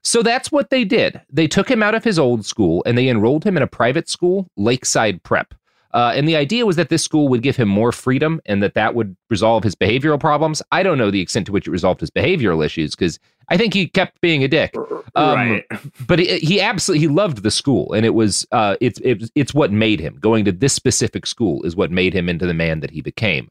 So 0.04 0.22
that's 0.22 0.52
what 0.52 0.70
they 0.70 0.84
did. 0.84 1.22
They 1.32 1.48
took 1.48 1.72
him 1.72 1.82
out 1.82 1.96
of 1.96 2.04
his 2.04 2.20
old 2.20 2.46
school 2.46 2.84
and 2.86 2.98
they 2.98 3.08
enrolled 3.08 3.46
him 3.46 3.56
in 3.56 3.64
a 3.64 3.68
private 3.68 4.10
school, 4.10 4.50
Lakeside 4.58 5.24
Prep. 5.24 5.54
Uh, 5.94 6.12
and 6.16 6.28
the 6.28 6.36
idea 6.36 6.66
was 6.66 6.76
that 6.76 6.90
this 6.90 7.04
school 7.04 7.28
would 7.28 7.44
give 7.44 7.56
him 7.56 7.68
more 7.68 7.92
freedom 7.92 8.42
and 8.46 8.64
that 8.64 8.74
that 8.74 8.96
would 8.96 9.16
resolve 9.30 9.64
his 9.64 9.76
behavioral 9.76 10.20
problems. 10.20 10.62
I 10.72 10.82
don't 10.82 10.98
know 10.98 11.12
the 11.12 11.22
extent 11.22 11.46
to 11.46 11.52
which 11.52 11.68
it 11.68 11.72
resolved 11.72 12.02
his 12.02 12.10
behavioral 12.10 12.66
issues 12.66 12.96
because 12.96 13.20
I 13.50 13.58
think 13.58 13.74
he 13.74 13.88
kept 13.88 14.20
being 14.22 14.44
a 14.44 14.48
dick. 14.48 14.76
Um, 15.16 15.36
right. 15.36 15.66
But 16.08 16.20
he, 16.20 16.40
he 16.40 16.62
absolutely 16.62 17.02
he 17.02 17.08
loved 17.08 17.44
the 17.44 17.52
school, 17.52 17.94
and 17.94 18.06
it 18.06 18.16
was 18.16 18.48
uh, 18.52 18.78
it's 18.82 19.00
it's 19.04 19.30
it's 19.36 19.54
what 19.54 19.72
made 19.72 20.00
him 20.00 20.18
going 20.20 20.46
to 20.46 20.52
this 20.52 20.74
specific 20.74 21.28
school 21.28 21.64
is 21.64 21.76
what 21.76 21.92
made 21.92 22.14
him 22.14 22.30
into 22.30 22.48
the 22.48 22.54
man 22.54 22.80
that 22.80 22.90
he 22.90 23.02
became. 23.02 23.50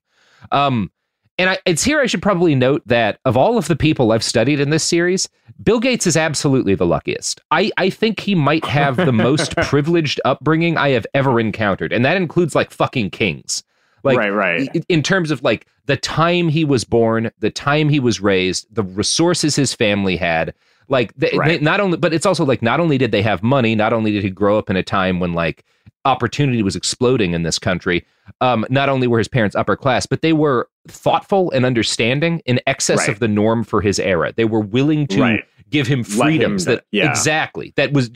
Um, 0.51 0.91
and 1.38 1.51
I, 1.51 1.59
it's 1.66 1.83
here 1.83 2.01
I 2.01 2.07
should 2.07 2.23
probably 2.23 2.55
note 2.55 2.83
that 2.87 3.18
of 3.25 3.37
all 3.37 3.59
of 3.59 3.68
the 3.68 3.77
people 3.77 4.12
I've 4.12 4.23
studied 4.25 4.61
in 4.61 4.71
this 4.71 4.85
series, 4.85 5.29
Bill 5.62 5.81
Gates 5.81 6.07
is 6.07 6.16
absolutely 6.16 6.75
the 6.75 6.87
luckiest. 6.87 7.40
I, 7.51 7.71
I 7.77 7.90
think 7.90 8.21
he 8.21 8.35
might 8.35 8.64
have 8.64 8.97
the 8.97 9.12
most 9.12 9.57
privileged 9.62 10.21
upbringing 10.25 10.77
I 10.77 10.90
have 10.90 11.07
ever 11.14 11.40
encountered, 11.40 11.92
and 11.92 12.05
that 12.05 12.16
includes 12.16 12.55
like 12.55 12.71
fucking 12.71 13.11
kings. 13.11 13.62
Like, 14.05 14.18
right. 14.18 14.31
Right. 14.31 14.85
in 14.88 15.03
terms 15.03 15.31
of 15.31 15.42
like 15.42 15.66
the 15.87 15.97
time 15.97 16.49
he 16.49 16.64
was 16.64 16.83
born, 16.85 17.31
the 17.38 17.51
time 17.51 17.88
he 17.88 18.01
was 18.01 18.21
raised, 18.21 18.66
the 18.75 18.83
resources 18.83 19.55
his 19.57 19.73
family 19.75 20.16
had. 20.16 20.55
Like 20.88 21.14
they, 21.14 21.31
Right. 21.37 21.61
they 21.61 21.64
not 21.64 21.79
only, 21.81 21.97
but 21.97 22.12
it's 22.12 22.27
also 22.27 22.45
like 22.45 22.62
not 22.62 22.81
only 22.81 22.99
did 22.99 23.12
they 23.12 23.23
have 23.23 23.42
money, 23.42 23.75
not 23.77 23.92
only 23.92 24.11
did 24.11 24.25
he 24.25 24.31
grow 24.31 24.59
up 24.59 24.68
in 24.68 24.77
a 24.77 24.83
time 24.83 25.21
when 25.21 25.33
like 25.33 25.64
opportunity 26.05 26.62
was 26.62 26.77
exploding 26.77 27.33
in 27.33 27.43
this 27.43 27.59
country. 27.59 28.05
Um, 28.41 28.65
not 28.71 28.88
only 28.88 29.07
were 29.07 29.19
his 29.19 29.29
parents 29.29 29.55
upper 29.57 29.77
class, 29.77 30.07
but 30.07 30.23
they 30.23 30.33
were 30.33 30.69
thoughtful 30.88 31.51
and 31.53 31.65
understanding 31.65 32.41
in 32.47 32.61
excess 32.67 33.01
Right. 33.01 33.09
of 33.11 33.19
the 33.21 33.29
norm 33.29 33.65
for 33.65 33.81
his 33.81 33.99
era. 33.99 34.33
They 34.37 34.45
were 34.45 34.61
willing 34.61 35.07
to 35.09 35.21
Right. 35.21 35.45
give 35.71 35.87
him 35.87 36.01
Let 36.01 36.09
him 36.11 36.19
freedoms 36.19 36.65
that 36.67 36.85
yeah. 36.93 37.11
exactly 37.11 37.73
that 37.77 37.93
was 37.93 38.11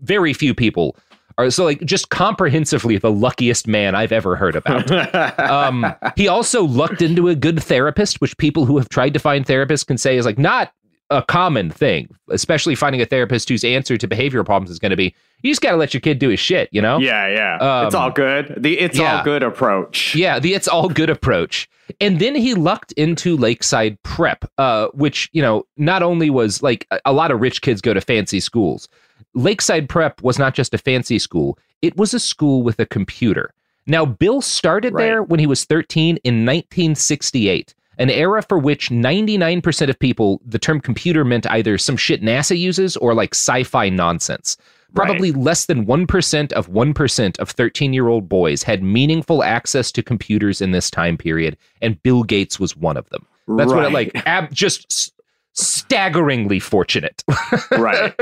very 0.00 0.32
few 0.32 0.54
people 0.54 0.96
are 1.38 1.50
so 1.50 1.64
like 1.64 1.80
just 1.82 2.10
comprehensively 2.10 2.98
the 2.98 3.10
luckiest 3.10 3.66
man 3.66 3.94
I've 3.94 4.12
ever 4.12 4.36
heard 4.36 4.54
about. 4.54 4.90
um, 5.40 5.94
he 6.16 6.28
also 6.28 6.64
lucked 6.64 7.00
into 7.02 7.28
a 7.28 7.34
good 7.34 7.62
therapist, 7.62 8.20
which 8.20 8.36
people 8.36 8.66
who 8.66 8.76
have 8.78 8.88
tried 8.90 9.14
to 9.14 9.18
find 9.18 9.46
therapists 9.46 9.86
can 9.86 9.96
say 9.98 10.16
is 10.16 10.26
like 10.26 10.38
not 10.38 10.72
a 11.18 11.22
common 11.22 11.70
thing, 11.70 12.08
especially 12.30 12.74
finding 12.74 13.00
a 13.02 13.06
therapist 13.06 13.48
whose 13.48 13.64
answer 13.64 13.96
to 13.96 14.08
behavioral 14.08 14.44
problems 14.44 14.70
is 14.70 14.78
going 14.78 14.90
to 14.90 14.96
be 14.96 15.14
you 15.42 15.50
just 15.50 15.60
got 15.60 15.72
to 15.72 15.76
let 15.76 15.92
your 15.92 16.00
kid 16.00 16.20
do 16.20 16.28
his 16.28 16.38
shit, 16.38 16.68
you 16.72 16.80
know? 16.80 16.98
yeah, 16.98 17.26
yeah. 17.26 17.84
it's 17.86 17.94
Um, 17.96 18.02
all 18.02 18.10
good. 18.12 18.54
The 18.62 18.78
it's 18.78 18.96
yeah. 18.98 19.18
all 19.18 19.24
good 19.24 19.42
approach. 19.42 20.14
Yeah, 20.14 20.38
the 20.38 20.54
it's 20.54 20.68
all 20.68 20.88
good 20.88 21.10
approach. 21.10 21.68
And 22.00 22.20
then 22.20 22.36
he 22.36 22.54
lucked 22.54 22.92
into 22.92 23.36
Lakeside 23.36 24.00
Prep, 24.04 24.44
uh, 24.58 24.86
which, 24.94 25.28
you 25.32 25.42
know, 25.42 25.64
not 25.76 26.02
only 26.02 26.30
was 26.30 26.62
like 26.62 26.86
a, 26.92 27.00
a 27.06 27.12
lot 27.12 27.32
of 27.32 27.40
rich 27.40 27.60
kids 27.60 27.80
go 27.80 27.92
to 27.92 28.00
fancy 28.00 28.38
schools. 28.38 28.88
Lakeside 29.34 29.88
Prep 29.88 30.22
was 30.22 30.38
not 30.38 30.54
just 30.54 30.74
a 30.74 30.78
fancy 30.78 31.18
school, 31.18 31.58
it 31.82 31.96
was 31.96 32.14
a 32.14 32.20
school 32.20 32.62
with 32.62 32.78
a 32.78 32.86
computer. 32.86 33.52
Now, 33.86 34.04
Bill 34.04 34.40
started 34.42 34.94
Right. 34.94 35.02
there 35.06 35.22
when 35.24 35.40
he 35.40 35.46
was 35.48 35.64
13 35.64 36.18
in 36.22 36.46
1968, 36.46 37.74
an 37.98 38.10
era 38.10 38.42
for 38.42 38.58
which 38.58 38.90
99% 38.90 39.88
of 39.88 39.98
people, 39.98 40.40
the 40.44 40.58
term 40.58 40.80
computer 40.80 41.24
meant 41.24 41.46
either 41.50 41.78
some 41.78 41.96
shit 41.96 42.22
NASA 42.22 42.58
uses 42.58 42.96
or 42.96 43.14
like 43.14 43.34
sci 43.34 43.62
fi 43.64 43.88
nonsense. 43.88 44.56
Right. 44.94 45.06
Probably 45.06 45.32
less 45.32 45.66
than 45.66 45.86
1% 45.86 46.52
of 46.52 46.68
1% 46.68 47.38
of 47.38 47.50
13 47.50 47.92
year 47.92 48.08
old 48.08 48.28
boys 48.28 48.62
had 48.62 48.82
meaningful 48.82 49.42
access 49.42 49.90
to 49.92 50.02
computers 50.02 50.60
in 50.60 50.72
this 50.72 50.90
time 50.90 51.16
period, 51.16 51.56
and 51.80 52.02
Bill 52.02 52.22
Gates 52.22 52.60
was 52.60 52.76
one 52.76 52.96
of 52.96 53.08
them. 53.08 53.26
That's 53.48 53.72
what 53.72 53.84
it 53.84 53.92
like, 53.92 54.12
ab- 54.26 54.52
just 54.52 55.12
staggeringly 55.54 56.58
fortunate. 56.58 57.22
right. 57.72 58.14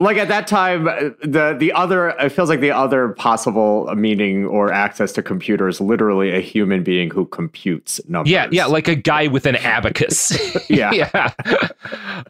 Like 0.00 0.16
at 0.16 0.28
that 0.28 0.46
time, 0.46 0.88
uh, 0.88 1.10
the 1.22 1.56
the 1.58 1.72
other 1.72 2.10
it 2.10 2.30
feels 2.30 2.48
like 2.48 2.60
the 2.60 2.70
other 2.70 3.10
possible 3.10 3.92
meaning 3.94 4.46
or 4.46 4.72
access 4.72 5.12
to 5.12 5.22
computers 5.22 5.80
literally 5.80 6.34
a 6.34 6.40
human 6.40 6.82
being 6.82 7.10
who 7.10 7.26
computes 7.26 8.00
numbers. 8.08 8.30
yeah, 8.30 8.48
yeah, 8.50 8.66
like 8.66 8.88
a 8.88 8.94
guy 8.94 9.26
with 9.26 9.46
an 9.46 9.56
abacus. 9.56 10.36
Yeah. 10.68 10.92
yeah. 10.92 11.32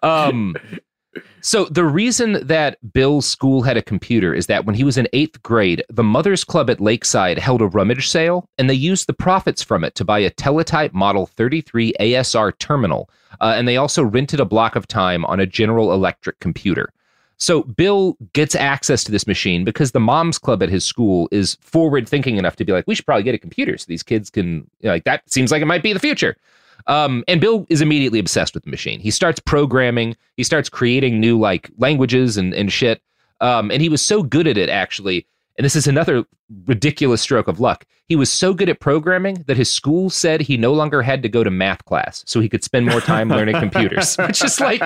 Um, 0.03 0.55
so 1.41 1.65
the 1.67 1.85
reason 1.85 2.47
that 2.47 2.79
Bill's 2.93 3.27
school 3.27 3.63
had 3.63 3.77
a 3.77 3.83
computer 3.83 4.35
is 4.35 4.47
that 4.47 4.65
when 4.65 4.75
he 4.75 4.85
was 4.85 4.99
in 4.99 5.09
eighth 5.13 5.43
grade, 5.43 5.85
the 5.89 6.03
Mothers 6.03 6.45
Club 6.45 6.69
at 6.71 6.81
Lakeside 6.81 7.39
held 7.39 7.63
a 7.63 7.67
rummage 7.67 8.09
sale, 8.09 8.49
and 8.59 8.69
they 8.69 8.75
used 8.75 9.07
the 9.07 9.15
profits 9.15 9.63
from 9.63 9.85
it 9.85 9.95
to 9.97 10.05
buy 10.05 10.19
a 10.19 10.31
Teletype 10.31 10.93
Model 10.93 11.27
33 11.27 11.95
ASR 12.01 12.57
terminal, 12.59 13.11
uh, 13.41 13.55
and 13.57 13.67
they 13.67 13.77
also 13.77 14.03
rented 14.03 14.41
a 14.41 14.45
block 14.45 14.77
of 14.77 14.87
time 14.87 15.25
on 15.25 15.41
a 15.41 15.47
General 15.47 15.93
Electric 15.93 16.39
computer. 16.41 16.93
So 17.39 17.63
Bill 17.63 18.17
gets 18.33 18.57
access 18.57 19.05
to 19.05 19.13
this 19.13 19.27
machine 19.27 19.65
because 19.65 19.93
the 19.93 20.01
moms 20.01 20.39
club 20.39 20.61
at 20.63 20.69
his 20.69 20.85
school 20.85 21.29
is 21.31 21.57
forward 21.61 22.09
thinking 22.09 22.37
enough 22.37 22.57
to 22.57 22.65
be 22.65 22.73
like, 22.73 22.85
we 22.89 22.97
should 22.97 23.07
probably 23.07 23.23
get 23.23 23.35
a 23.35 23.39
computer 23.39 23.79
so 23.79 23.85
these 23.87 24.03
kids 24.03 24.29
can 24.29 24.69
like 24.83 25.05
that 25.05 25.31
seems 25.31 25.53
like 25.53 25.63
it 25.63 25.67
might 25.67 25.83
be 25.83 25.93
the 25.93 26.01
future. 26.01 26.37
Um, 26.87 27.25
and 27.29 27.41
Bill 27.41 27.67
is 27.69 27.81
immediately 27.81 28.19
obsessed 28.19 28.55
with 28.55 28.65
the 28.65 28.71
machine. 28.71 29.01
He 29.01 29.11
starts 29.11 29.41
programming, 29.41 30.17
he 30.37 30.43
starts 30.45 30.69
creating 30.69 31.21
new 31.21 31.39
like 31.39 31.71
languages 31.79 32.37
and, 32.37 32.55
and 32.55 32.73
shit. 32.73 33.03
Um, 33.41 33.71
and 33.71 33.83
he 33.83 33.89
was 33.89 34.01
so 34.03 34.23
good 34.23 34.47
at 34.47 34.57
it 34.57 34.69
actually. 34.69 35.27
And 35.57 35.65
this 35.65 35.75
is 35.77 35.87
another 35.89 36.25
ridiculous 36.67 37.21
stroke 37.21 37.49
of 37.49 37.59
luck. 37.61 37.85
He 38.07 38.15
was 38.17 38.31
so 38.31 38.55
good 38.55 38.69
at 38.69 38.79
programming 38.81 39.45
that 39.49 39.57
his 39.57 39.71
school 39.71 40.09
said 40.09 40.41
he 40.41 40.57
no 40.57 40.73
longer 40.73 41.03
had 41.03 41.23
to 41.25 41.29
go 41.29 41.45
to 41.45 41.51
math 41.51 41.85
class, 41.85 42.23
so 42.27 42.41
he 42.41 42.49
could 42.49 42.63
spend 42.65 42.87
more 42.87 43.01
time 43.01 43.29
learning 43.29 43.57
computers. 43.61 44.17
Which 44.17 44.43
is 44.43 44.61
like, 44.61 44.81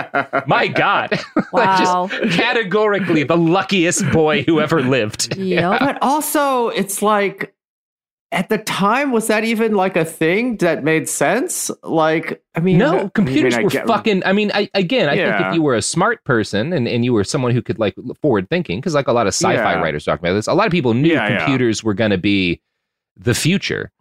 my 0.49 0.67
God, 0.67 1.11
Like, 1.53 1.79
just 1.79 1.93
Wow. 1.95 2.09
categorically 2.31 3.23
the 3.23 3.37
luckiest 3.37 4.11
boy 4.11 4.43
who 4.43 4.61
ever 4.61 4.83
lived. 4.83 5.37
Yep. 5.37 5.79
But 5.81 5.99
also, 6.03 6.69
it's 6.69 7.01
like 7.03 7.55
at 8.33 8.49
the 8.49 8.59
time, 8.59 9.13
was 9.13 9.27
that 9.29 9.45
even 9.45 9.75
like 9.75 9.97
a 9.97 10.05
thing 10.05 10.57
that 10.57 10.83
made 10.83 11.09
sense? 11.09 11.71
Like, 11.83 12.43
I 12.55 12.61
mean, 12.61 12.79
No, 12.79 13.09
computers 13.11 13.55
I 13.55 13.63
were 13.63 13.71
get- 13.71 13.87
fucking. 13.87 14.23
I 14.25 14.33
mean, 14.33 14.51
I, 14.55 14.69
again, 14.75 15.09
I 15.09 15.17
think 15.17 15.47
if 15.49 15.55
you 15.55 15.63
were 15.63 15.75
a 15.75 15.83
smart 15.83 16.25
person 16.25 16.73
and, 16.73 16.89
and 16.89 17.05
you 17.05 17.13
were 17.13 17.25
someone 17.25 17.53
who 17.53 17.63
could 17.63 17.79
like 17.79 17.95
forward 18.21 18.49
thinking, 18.49 18.81
because 18.81 18.95
like 18.95 19.07
a 19.07 19.13
lot 19.13 19.27
of 19.27 19.35
sci-fi 19.35 19.75
Yeah. 19.75 19.81
writers 19.81 20.05
talk 20.05 20.19
about 20.19 20.33
this, 20.33 20.47
a 20.47 20.55
lot 20.55 20.67
of 20.67 20.73
people 20.73 20.95
knew 20.95 21.13
Yeah, 21.13 21.29
yeah. 21.29 21.39
computers 21.39 21.85
were 21.85 21.95
going 21.95 22.11
to 22.11 22.19
be 22.19 22.61
the 23.17 23.35
future. 23.35 23.93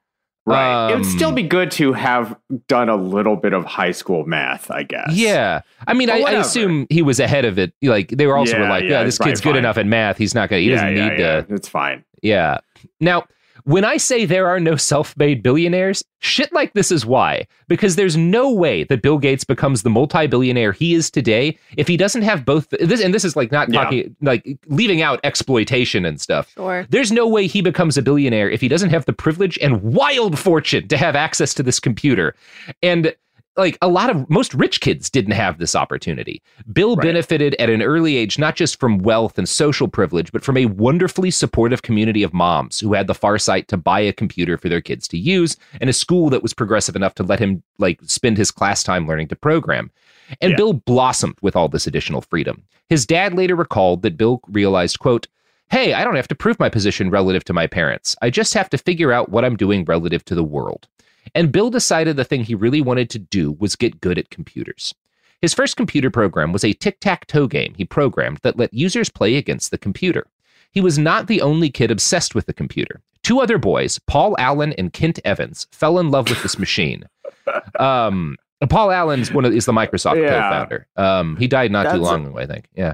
Right. 0.47 0.87
it 0.89 0.95
would 0.97 1.05
Um, 1.05 1.11
still 1.11 1.31
be 1.31 1.43
good 1.43 1.69
to 1.71 1.93
have 1.93 2.35
done 2.67 2.89
a 2.89 2.95
little 2.95 3.35
bit 3.35 3.53
of 3.53 3.63
high 3.63 3.91
school 3.91 4.25
math, 4.25 4.71
I 4.71 4.81
guess. 4.81 5.11
Yeah, 5.13 5.61
I 5.85 5.93
mean, 5.93 6.09
I, 6.09 6.21
I 6.21 6.31
assume 6.31 6.87
he 6.89 7.03
was 7.03 7.19
ahead 7.19 7.45
of 7.45 7.59
it. 7.59 7.73
Like 7.83 8.07
they 8.09 8.25
were 8.25 8.35
also 8.35 8.55
Yeah, 8.57 8.63
were 8.63 8.69
like, 8.69 8.83
yeah, 8.85 8.89
yeah, 8.89 9.03
this 9.03 9.19
kid's 9.19 9.39
good 9.39 9.51
fine. 9.51 9.59
enough 9.59 9.77
at 9.77 9.85
math. 9.85 10.17
He's 10.17 10.33
not 10.33 10.49
gonna. 10.49 10.61
He 10.61 10.69
yeah, 10.71 10.75
doesn't 10.77 10.95
yeah, 10.97 11.09
need 11.09 11.19
yeah. 11.19 11.41
to. 11.41 11.53
It's 11.53 11.67
fine. 11.67 12.03
Yeah. 12.23 12.57
Now, 12.99 13.25
when 13.63 13.83
I 13.85 13.97
say 13.97 14.25
there 14.25 14.47
are 14.47 14.59
no 14.59 14.75
self-made 14.75 15.43
billionaires, 15.43 16.03
shit 16.19 16.51
like 16.53 16.73
this 16.73 16.91
is 16.91 17.05
why. 17.05 17.47
Because 17.67 17.95
there's 17.95 18.17
no 18.17 18.51
way 18.51 18.83
that 18.85 19.01
Bill 19.01 19.17
Gates 19.17 19.43
becomes 19.43 19.83
the 19.83 19.89
multi-billionaire 19.89 20.71
he 20.71 20.93
is 20.93 21.09
today 21.09 21.57
if 21.77 21.87
he 21.87 21.97
doesn't 21.97 22.21
have 22.21 22.45
both 22.45 22.69
this 22.69 23.01
and 23.01 23.13
this 23.13 23.25
is 23.25 23.35
like 23.35 23.51
not 23.51 23.69
Yeah. 23.69 23.83
talking 23.83 24.15
like 24.21 24.57
leaving 24.67 25.01
out 25.01 25.19
exploitation 25.23 26.05
and 26.05 26.19
stuff. 26.19 26.51
Sure. 26.55 26.85
There's 26.89 27.11
no 27.11 27.27
way 27.27 27.47
he 27.47 27.61
becomes 27.61 27.97
a 27.97 28.01
billionaire 28.01 28.49
if 28.49 28.61
he 28.61 28.67
doesn't 28.67 28.89
have 28.91 29.05
the 29.05 29.13
privilege 29.13 29.57
and 29.61 29.81
wild 29.81 30.37
fortune 30.37 30.87
to 30.89 30.97
have 30.97 31.15
access 31.15 31.53
to 31.55 31.63
this 31.63 31.79
computer. 31.79 32.35
And 32.83 33.13
like 33.57 33.77
a 33.81 33.87
lot 33.87 34.09
of 34.09 34.29
most 34.29 34.53
rich 34.53 34.79
kids 34.79 35.09
didn't 35.09 35.33
have 35.33 35.57
this 35.57 35.75
opportunity. 35.75 36.41
Bill 36.71 36.95
Right. 36.95 37.07
benefited 37.07 37.55
at 37.59 37.69
an 37.69 37.81
early 37.81 38.15
age 38.15 38.39
not 38.39 38.55
just 38.55 38.79
from 38.79 38.99
wealth 38.99 39.37
and 39.37 39.47
social 39.47 39.87
privilege, 39.87 40.31
but 40.31 40.43
from 40.43 40.55
a 40.57 40.65
wonderfully 40.67 41.31
supportive 41.31 41.81
community 41.81 42.23
of 42.23 42.33
moms 42.33 42.79
who 42.79 42.93
had 42.93 43.07
the 43.07 43.13
farsight 43.13 43.67
to 43.67 43.77
buy 43.77 43.99
a 43.99 44.13
computer 44.13 44.57
for 44.57 44.69
their 44.69 44.81
kids 44.81 45.07
to 45.09 45.17
use 45.17 45.57
and 45.81 45.89
a 45.89 45.93
school 45.93 46.29
that 46.29 46.41
was 46.43 46.53
progressive 46.53 46.95
enough 46.95 47.13
to 47.15 47.23
let 47.23 47.39
him 47.39 47.61
like 47.77 47.99
spend 48.03 48.37
his 48.37 48.51
class 48.51 48.83
time 48.83 49.05
learning 49.07 49.27
to 49.27 49.35
program. 49.35 49.91
And 50.39 50.51
Yeah. 50.51 50.57
Bill 50.57 50.73
blossomed 50.73 51.35
with 51.41 51.55
all 51.57 51.67
this 51.67 51.87
additional 51.87 52.21
freedom. 52.21 52.63
His 52.89 53.05
dad 53.05 53.33
later 53.33 53.55
recalled 53.55 54.01
that 54.03 54.15
Bill 54.17 54.39
realized, 54.47 54.99
quote, 54.99 55.27
Hey, 55.69 55.93
I 55.93 56.03
don't 56.03 56.15
have 56.17 56.27
to 56.27 56.35
prove 56.35 56.59
my 56.59 56.67
position 56.67 57.09
relative 57.09 57.45
to 57.45 57.53
my 57.53 57.65
parents. 57.65 58.13
I 58.21 58.29
just 58.29 58.53
have 58.55 58.69
to 58.71 58.77
figure 58.77 59.13
out 59.13 59.29
what 59.29 59.45
I'm 59.45 59.55
doing 59.55 59.85
relative 59.85 60.25
to 60.25 60.35
the 60.35 60.43
world. 60.43 60.89
And 61.35 61.51
Bill 61.51 61.69
decided 61.69 62.15
the 62.17 62.23
thing 62.23 62.43
he 62.43 62.55
really 62.55 62.81
wanted 62.81 63.09
to 63.11 63.19
do 63.19 63.51
was 63.53 63.75
get 63.75 64.01
good 64.01 64.17
at 64.17 64.29
computers. 64.29 64.93
His 65.41 65.53
first 65.53 65.75
computer 65.77 66.09
program 66.11 66.51
was 66.51 66.63
a 66.63 66.73
tic 66.73 66.99
tac 66.99 67.25
toe 67.27 67.47
game 67.47 67.73
he 67.75 67.85
programmed 67.85 68.39
that 68.43 68.57
let 68.57 68.73
users 68.73 69.09
play 69.09 69.35
against 69.37 69.71
the 69.71 69.77
computer. 69.77 70.27
He 70.71 70.81
was 70.81 70.97
not 70.97 71.27
the 71.27 71.41
only 71.41 71.69
kid 71.69 71.91
obsessed 71.91 72.35
with 72.35 72.45
the 72.45 72.53
computer. 72.53 73.01
Two 73.23 73.39
other 73.39 73.57
boys, 73.57 73.99
Paul 73.99 74.35
Allen 74.39 74.73
and 74.73 74.93
Kent 74.93 75.19
Evans, 75.25 75.67
fell 75.71 75.99
in 75.99 76.09
love 76.11 76.29
with 76.29 76.41
this 76.43 76.57
machine. 76.59 77.05
Um, 77.79 78.37
Paul 78.69 78.91
Allen's 78.91 79.31
one 79.33 79.43
of, 79.45 79.53
is 79.53 79.65
the 79.65 79.71
Microsoft 79.71 80.21
Yeah. 80.21 80.29
co-founder. 80.29 80.87
Um, 80.95 81.35
he 81.37 81.47
died 81.47 81.71
not 81.71 81.83
too 81.83 81.87
That's- 81.99 82.05
long 82.05 82.27
ago, 82.27 82.37
I 82.37 82.45
think. 82.45 82.65
Yeah. 82.75 82.93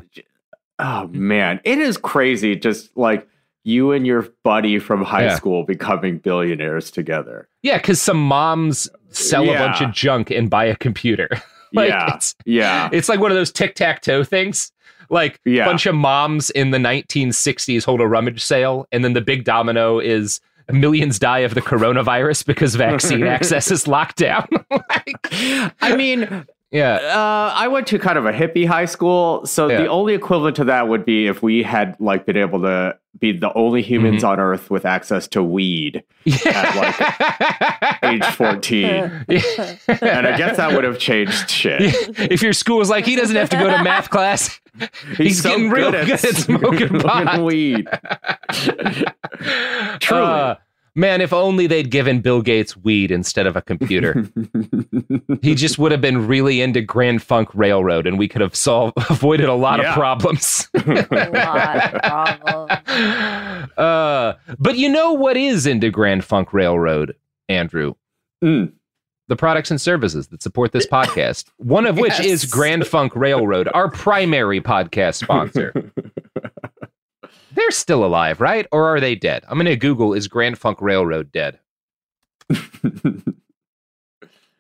Oh 0.80 1.08
man, 1.08 1.60
it 1.66 1.80
is 1.80 1.98
crazy. 1.98 2.56
Just 2.56 2.96
like 2.96 3.28
you 3.68 3.92
and 3.92 4.08
your 4.08 4.26
buddy 4.46 4.80
from 4.80 5.04
high 5.04 5.26
Yeah. 5.26 5.36
school 5.36 5.64
becoming 5.66 6.20
billionaires 6.20 6.90
together. 6.90 7.50
Yeah, 7.64 7.78
because 7.78 8.02
some 8.02 8.18
moms 8.26 8.88
sell 9.10 9.44
a 9.50 9.54
bunch 9.58 9.82
of 9.82 9.92
junk 9.92 10.32
and 10.32 10.50
buy 10.50 10.64
a 10.66 10.76
computer. 10.78 11.28
like 11.74 11.90
yeah, 11.90 12.16
it's 12.16 12.34
yeah, 12.46 12.90
it's 12.94 13.10
like 13.10 13.20
one 13.20 13.30
of 13.30 13.36
those 13.36 13.52
tic 13.52 13.76
tac 13.76 14.02
toe 14.02 14.24
things. 14.24 14.72
Like 15.10 15.40
a 15.46 15.50
Yeah. 15.50 15.66
bunch 15.66 15.86
of 15.86 15.96
moms 15.96 16.50
in 16.52 16.72
the 16.72 16.78
1960s 16.78 17.84
hold 17.84 18.00
a 18.02 18.08
rummage 18.08 18.42
sale, 18.44 18.88
and 18.94 19.04
then 19.04 19.14
the 19.14 19.22
big 19.22 19.44
domino 19.44 20.00
is 20.00 20.40
millions 20.72 21.18
die 21.20 21.40
of 21.40 21.54
the 21.54 21.62
coronavirus 21.62 22.46
because 22.46 22.76
vaccine 22.76 23.24
access 23.36 23.70
is 23.72 23.88
locked 23.88 24.18
down. 24.18 24.48
like, 24.72 25.28
I 25.82 25.96
mean, 25.96 26.46
yeah, 26.72 26.96
uh, 26.96 27.54
I 27.56 27.68
went 27.68 27.88
to 27.88 28.00
kind 28.00 28.18
of 28.18 28.26
a 28.26 28.34
hippie 28.34 28.66
high 28.68 28.86
school, 28.86 29.46
so 29.46 29.68
Yeah. 29.70 29.78
the 29.82 29.88
only 29.88 30.14
equivalent 30.14 30.56
to 30.58 30.64
that 30.66 30.88
would 30.88 31.06
be 31.06 31.28
if 31.28 31.42
we 31.42 31.64
had 31.64 31.96
like 32.00 32.26
been 32.26 32.38
able 32.38 32.62
to 32.64 32.98
be 33.20 33.32
the 33.32 33.52
only 33.54 33.82
humans 33.82 34.22
Mm-hmm. 34.24 34.32
on 34.34 34.40
Earth 34.40 34.70
with 34.70 34.86
access 34.86 35.28
to 35.30 35.42
weed 35.44 36.04
at 36.46 36.76
like 36.76 38.04
age 38.04 38.26
fourteen, 38.36 38.86
and 39.28 40.28
I 40.28 40.38
guess 40.38 40.58
that 40.58 40.72
would 40.74 40.84
have 40.84 41.00
changed 41.00 41.50
shit. 41.50 41.82
if 42.32 42.42
your 42.44 42.54
school 42.54 42.78
was 42.78 42.90
like 42.90 43.06
he 43.06 43.16
doesn't 43.16 43.36
have 43.36 43.50
to 43.52 43.58
go 43.58 43.70
to 43.76 43.82
math 43.84 44.10
class, 44.12 44.60
he's, 45.16 45.42
so 45.42 45.50
getting 45.50 45.70
real 45.72 45.92
good 45.92 46.10
at, 46.12 46.20
smoking 46.36 47.00
pot. 47.00 47.42
weed. 47.44 47.88
Truly. 50.00 50.24
Uh, 50.24 50.56
Man, 50.98 51.22
if 51.22 51.32
only 51.32 51.68
they'd 51.68 51.92
given 51.92 52.22
Bill 52.22 52.42
Gates 52.42 52.76
weed 52.76 53.12
instead 53.12 53.46
of 53.46 53.56
a 53.56 53.62
computer. 53.62 54.26
he 55.44 55.54
just 55.54 55.78
would 55.78 55.92
have 55.92 56.02
been 56.02 56.26
really 56.26 56.60
into 56.60 56.82
Grand 56.82 57.22
Funk 57.22 57.50
Railroad 57.54 58.08
and 58.08 58.18
we 58.18 58.28
could 58.28 58.42
have 58.42 58.56
solved 58.56 58.94
avoided 59.10 59.48
a 59.48 59.54
lot 59.54 59.80
Yeah. 59.80 59.90
of 59.90 59.94
problems. 59.94 60.68
A 60.74 61.30
lot 61.32 61.94
of 61.94 62.02
problems. 62.02 63.72
uh, 63.78 64.34
but 64.58 64.78
you 64.78 64.90
know 64.90 65.14
what 65.14 65.38
is 65.38 65.68
into 65.68 65.92
Grand 65.92 66.26
Funk 66.26 66.52
Railroad, 66.52 67.16
Andrew? 67.48 67.94
Mm. 68.44 68.74
The 69.28 69.36
products 69.36 69.70
and 69.70 69.80
services 69.80 70.30
that 70.30 70.42
support 70.42 70.72
this 70.72 70.88
podcast. 70.88 71.46
One 71.58 71.86
of 71.86 72.00
which 72.00 72.20
is 72.20 72.46
Grand 72.46 72.88
Funk 72.88 73.16
Railroad, 73.16 73.70
our 73.74 73.92
primary 73.92 74.62
podcast 74.62 75.16
sponsor. 75.16 75.92
They're 77.54 77.72
still 77.72 78.06
alive, 78.06 78.42
right? 78.42 78.68
Or 78.72 78.86
are 78.96 79.00
they 79.00 79.16
dead? 79.16 79.44
I'm 79.48 79.58
going 79.58 79.66
to 79.66 79.76
Google 79.76 80.14
is 80.14 80.28
Grand 80.28 80.58
Funk 80.58 80.82
Railroad 80.82 81.32
dead? 81.32 81.60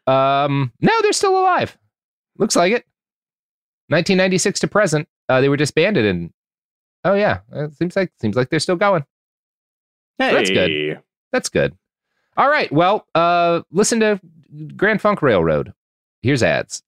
Um, 0.07 0.71
no, 0.79 0.93
they're 1.01 1.11
still 1.11 1.37
alive. 1.37 1.77
Looks 2.37 2.55
like 2.55 2.71
it. 2.71 2.85
1996 3.89 4.61
to 4.61 4.67
present. 4.67 5.07
Uh, 5.29 5.41
they 5.41 5.49
were 5.49 5.57
disbanded 5.57 6.05
and 6.05 6.31
oh 7.03 7.13
yeah, 7.13 7.39
it 7.51 7.73
seems 7.73 7.95
like 7.95 8.11
seems 8.19 8.35
like 8.35 8.49
they're 8.49 8.59
still 8.59 8.75
going. 8.77 9.05
That's 10.31 10.49
good. 10.49 11.01
That's 11.31 11.49
good. 11.49 11.77
All 12.37 12.49
right. 12.49 12.71
Well, 12.71 13.05
uh, 13.13 13.61
listen 13.71 13.99
to 13.99 14.19
Grand 14.75 15.01
Funk 15.01 15.21
Railroad. 15.21 15.73
Here's 16.21 16.41
ads. 16.41 16.83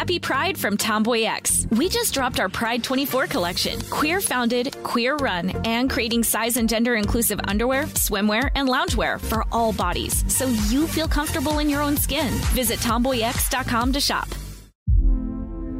Happy 0.00 0.18
Pride 0.18 0.56
from 0.56 0.78
Tomboy 0.78 1.24
X. 1.24 1.66
We 1.72 1.90
just 1.90 2.14
dropped 2.14 2.40
our 2.40 2.48
Pride 2.48 2.82
24 2.82 3.26
collection. 3.26 3.78
Queer 3.90 4.22
founded, 4.22 4.74
queer 4.82 5.16
run, 5.16 5.50
and 5.66 5.90
creating 5.90 6.24
size 6.24 6.56
and 6.56 6.66
gender 6.66 6.94
inclusive 6.94 7.38
underwear, 7.44 7.82
swimwear, 7.84 8.50
and 8.54 8.66
loungewear 8.66 9.20
for 9.20 9.44
all 9.52 9.74
bodies 9.74 10.24
so 10.34 10.46
you 10.70 10.86
feel 10.86 11.06
comfortable 11.06 11.58
in 11.58 11.68
your 11.68 11.82
own 11.82 11.98
skin. 11.98 12.32
Visit 12.54 12.78
tomboyx.com 12.78 13.92
to 13.92 14.00
shop. 14.00 14.26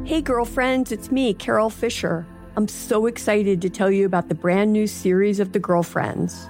Hey, 0.03 0.21
girlfriends, 0.21 0.91
it's 0.91 1.09
me, 1.09 1.33
Carol 1.33 1.71
Fisher. 1.71 2.27
I'm 2.55 2.67
so 2.67 3.07
excited 3.07 3.59
to 3.63 3.71
tell 3.71 3.89
you 3.89 4.05
about 4.05 4.29
the 4.29 4.35
brand 4.35 4.71
new 4.71 4.85
series 4.85 5.39
of 5.39 5.51
The 5.51 5.59
Girlfriends. 5.59 6.47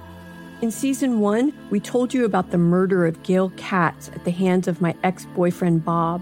In 0.61 0.71
season 0.71 1.21
one, 1.21 1.53
we 1.69 1.79
told 1.79 2.13
you 2.13 2.25
about 2.25 2.51
the 2.51 2.57
murder 2.57 3.05
of 3.05 3.23
Gail 3.23 3.49
Katz 3.55 4.09
at 4.09 4.25
the 4.25 4.31
hands 4.31 4.67
of 4.67 4.81
my 4.81 4.93
ex 5.05 5.25
boyfriend, 5.27 5.85
Bob. 5.85 6.21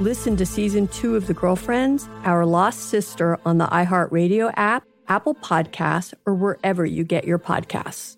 Listen 0.00 0.36
to 0.38 0.46
season 0.46 0.88
two 0.88 1.16
of 1.16 1.26
The 1.26 1.34
Girlfriends, 1.34 2.08
Our 2.24 2.46
Lost 2.46 2.88
Sister 2.88 3.38
on 3.44 3.58
the 3.58 3.66
iHeartRadio 3.66 4.52
app, 4.56 4.84
Apple 5.06 5.34
Podcasts, 5.34 6.14
or 6.24 6.34
wherever 6.34 6.86
you 6.86 7.04
get 7.04 7.24
your 7.24 7.38
podcasts. 7.38 8.16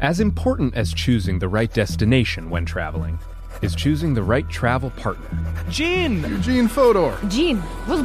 As 0.00 0.20
important 0.20 0.76
as 0.76 0.94
choosing 0.94 1.40
the 1.40 1.48
right 1.48 1.72
destination 1.74 2.50
when 2.50 2.64
traveling 2.64 3.18
is 3.60 3.74
choosing 3.74 4.14
the 4.14 4.22
right 4.22 4.48
travel 4.48 4.90
partner. 4.90 5.28
Gene! 5.68 6.22
Eugene 6.22 6.68
Fodor! 6.68 7.18
Gene, 7.28 7.60
was 7.88 8.00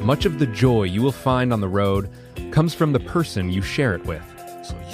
Much 0.00 0.24
of 0.24 0.38
the 0.38 0.46
joy 0.46 0.84
you 0.84 1.02
will 1.02 1.12
find 1.12 1.52
on 1.52 1.60
the 1.60 1.68
road 1.68 2.10
comes 2.50 2.72
from 2.72 2.92
the 2.92 3.00
person 3.00 3.50
you 3.50 3.60
share 3.60 3.94
it 3.94 4.04
with. 4.06 4.33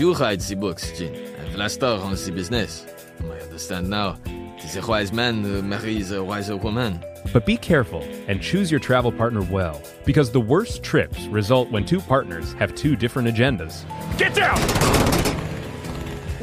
So 0.01 0.07
you 0.07 0.15
write 0.15 0.41
the 0.41 0.55
books, 0.55 0.97
Gene, 0.97 1.15
and 1.15 1.55
Vlasta 1.55 2.01
runs 2.01 2.25
the 2.25 2.33
business. 2.33 2.87
I 3.23 3.39
understand 3.41 3.91
now. 3.91 4.17
It 4.25 4.65
is 4.65 4.77
a 4.77 4.87
wise 4.87 5.13
man 5.13 5.45
uh, 5.45 5.49
who 5.49 5.63
marries 5.63 6.11
a 6.11 6.25
wiser 6.25 6.57
woman. 6.57 7.05
But 7.35 7.45
be 7.45 7.59
careful 7.59 8.01
and 8.27 8.41
choose 8.41 8.71
your 8.71 8.81
travel 8.81 9.13
partner 9.13 9.43
well, 9.43 9.79
because 10.07 10.33
the 10.33 10.41
worst 10.41 10.83
trips 10.83 11.27
result 11.27 11.71
when 11.71 11.85
two 11.85 12.01
partners 12.01 12.55
have 12.55 12.75
two 12.75 12.97
different 12.97 13.29
agendas. 13.29 13.85
Get 14.17 14.35
down! 14.35 14.59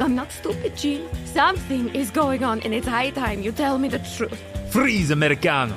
I'm 0.00 0.14
not 0.14 0.30
stupid, 0.30 0.76
Gene. 0.76 1.08
Something 1.24 1.92
is 1.96 2.12
going 2.12 2.44
on, 2.44 2.60
and 2.60 2.72
it's 2.72 2.86
high 2.86 3.10
time 3.10 3.42
you 3.42 3.50
tell 3.50 3.76
me 3.76 3.88
the 3.88 3.98
truth. 4.16 4.40
Freeze, 4.70 5.10
Americano! 5.10 5.74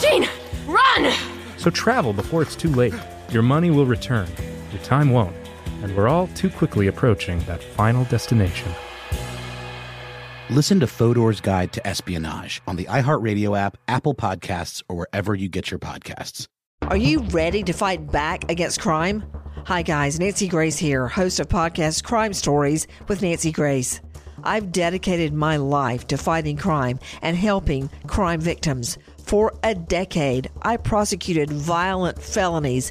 Gene, 0.00 0.28
run! 0.66 1.14
So 1.56 1.70
travel 1.70 2.12
before 2.12 2.42
it's 2.42 2.56
too 2.56 2.70
late. 2.70 2.94
Your 3.30 3.44
money 3.44 3.70
will 3.70 3.86
return, 3.86 4.28
your 4.72 4.82
time 4.82 5.10
won't, 5.10 5.36
and 5.82 5.96
we're 5.96 6.08
all 6.08 6.26
too 6.28 6.50
quickly 6.50 6.86
approaching 6.86 7.38
that 7.40 7.62
final 7.62 8.04
destination. 8.04 8.70
Listen 10.50 10.80
to 10.80 10.86
Fodor's 10.86 11.40
Guide 11.40 11.72
to 11.74 11.86
Espionage 11.86 12.60
on 12.66 12.76
the 12.76 12.86
iHeartRadio 12.86 13.56
app, 13.56 13.76
Apple 13.86 14.14
Podcasts, 14.14 14.82
or 14.88 14.96
wherever 14.96 15.34
you 15.34 15.48
get 15.48 15.70
your 15.70 15.78
podcasts. 15.78 16.48
Are 16.82 16.96
you 16.96 17.20
ready 17.20 17.62
to 17.62 17.72
fight 17.72 18.10
back 18.10 18.50
against 18.50 18.80
crime? 18.80 19.22
Hi, 19.66 19.82
guys. 19.82 20.18
Nancy 20.18 20.48
Grace 20.48 20.76
here, 20.76 21.06
host 21.06 21.38
of 21.38 21.48
podcast 21.48 22.02
Crime 22.02 22.32
Stories 22.32 22.88
with 23.06 23.22
Nancy 23.22 23.52
Grace. 23.52 24.00
I've 24.42 24.72
dedicated 24.72 25.32
my 25.32 25.56
life 25.58 26.06
to 26.08 26.16
fighting 26.16 26.56
crime 26.56 26.98
and 27.22 27.36
helping 27.36 27.88
crime 28.06 28.40
victims. 28.40 28.98
For 29.24 29.52
a 29.62 29.74
decade, 29.74 30.50
I 30.62 30.78
prosecuted 30.78 31.52
violent 31.52 32.20
felonies, 32.20 32.90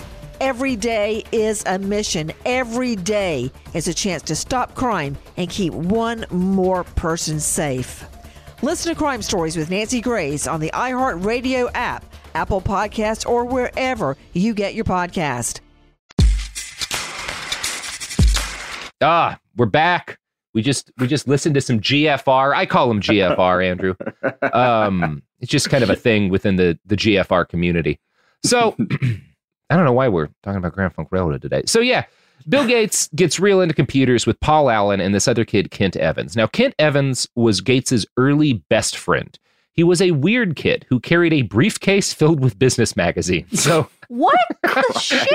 Every 0.41 0.75
day 0.75 1.23
is 1.31 1.63
a 1.67 1.77
mission. 1.77 2.31
Every 2.47 2.95
day 2.95 3.51
is 3.75 3.87
a 3.87 3.93
chance 3.93 4.23
to 4.23 4.35
stop 4.35 4.73
crime 4.73 5.15
and 5.37 5.47
keep 5.47 5.71
one 5.71 6.25
more 6.31 6.83
person 6.83 7.39
safe. 7.39 8.03
Listen 8.63 8.91
to 8.91 8.97
Crime 8.97 9.21
Stories 9.21 9.55
with 9.55 9.69
Nancy 9.69 10.01
Grace 10.01 10.47
on 10.47 10.59
the 10.59 10.71
iHeartRadio 10.73 11.69
app, 11.75 12.03
Apple 12.33 12.59
Podcasts, 12.59 13.23
or 13.29 13.45
wherever 13.45 14.17
you 14.33 14.55
get 14.55 14.73
your 14.73 14.83
podcast. 14.83 15.59
Ah, 18.99 19.37
we're 19.57 19.67
back. 19.67 20.17
We 20.55 20.63
just 20.63 20.91
we 20.97 21.05
just 21.05 21.27
listened 21.27 21.53
to 21.53 21.61
some 21.61 21.79
GFR. 21.79 22.55
I 22.55 22.65
call 22.65 22.87
them 22.87 22.99
GFR, 22.99 23.63
Andrew. 23.69 23.93
Um, 24.51 25.21
it's 25.39 25.51
just 25.51 25.69
kind 25.69 25.83
of 25.83 25.91
a 25.91 25.95
thing 25.95 26.29
within 26.29 26.55
the 26.55 26.79
the 26.87 26.95
GFR 26.95 27.47
community. 27.47 27.99
So 28.43 28.75
I 29.71 29.75
don't 29.75 29.85
know 29.85 29.93
why 29.93 30.07
we're 30.09 30.27
talking 30.43 30.57
about 30.57 30.73
Grand 30.73 30.93
Funk 30.93 31.07
Railroad 31.11 31.41
today. 31.41 31.63
So 31.65 31.79
yeah, 31.79 32.03
Bill 32.49 32.67
Gates 32.67 33.07
gets 33.15 33.39
real 33.39 33.61
into 33.61 33.73
computers 33.73 34.27
with 34.27 34.39
Paul 34.39 34.69
Allen 34.69 34.99
and 34.99 35.15
this 35.15 35.27
other 35.27 35.45
kid, 35.45 35.71
Kent 35.71 35.95
Evans. 35.95 36.35
Now, 36.35 36.47
Kent 36.47 36.75
Evans 36.77 37.27
was 37.35 37.61
Gates's 37.61 38.05
early 38.17 38.53
best 38.69 38.97
friend. 38.97 39.37
He 39.73 39.83
was 39.83 40.01
a 40.01 40.11
weird 40.11 40.57
kid 40.57 40.85
who 40.89 40.99
carried 40.99 41.31
a 41.31 41.43
briefcase 41.43 42.13
filled 42.13 42.41
with 42.41 42.59
business 42.59 42.97
magazines. 42.97 43.63
So 43.63 43.87
What 44.09 44.35
the 44.63 44.83
shit? 44.99 45.25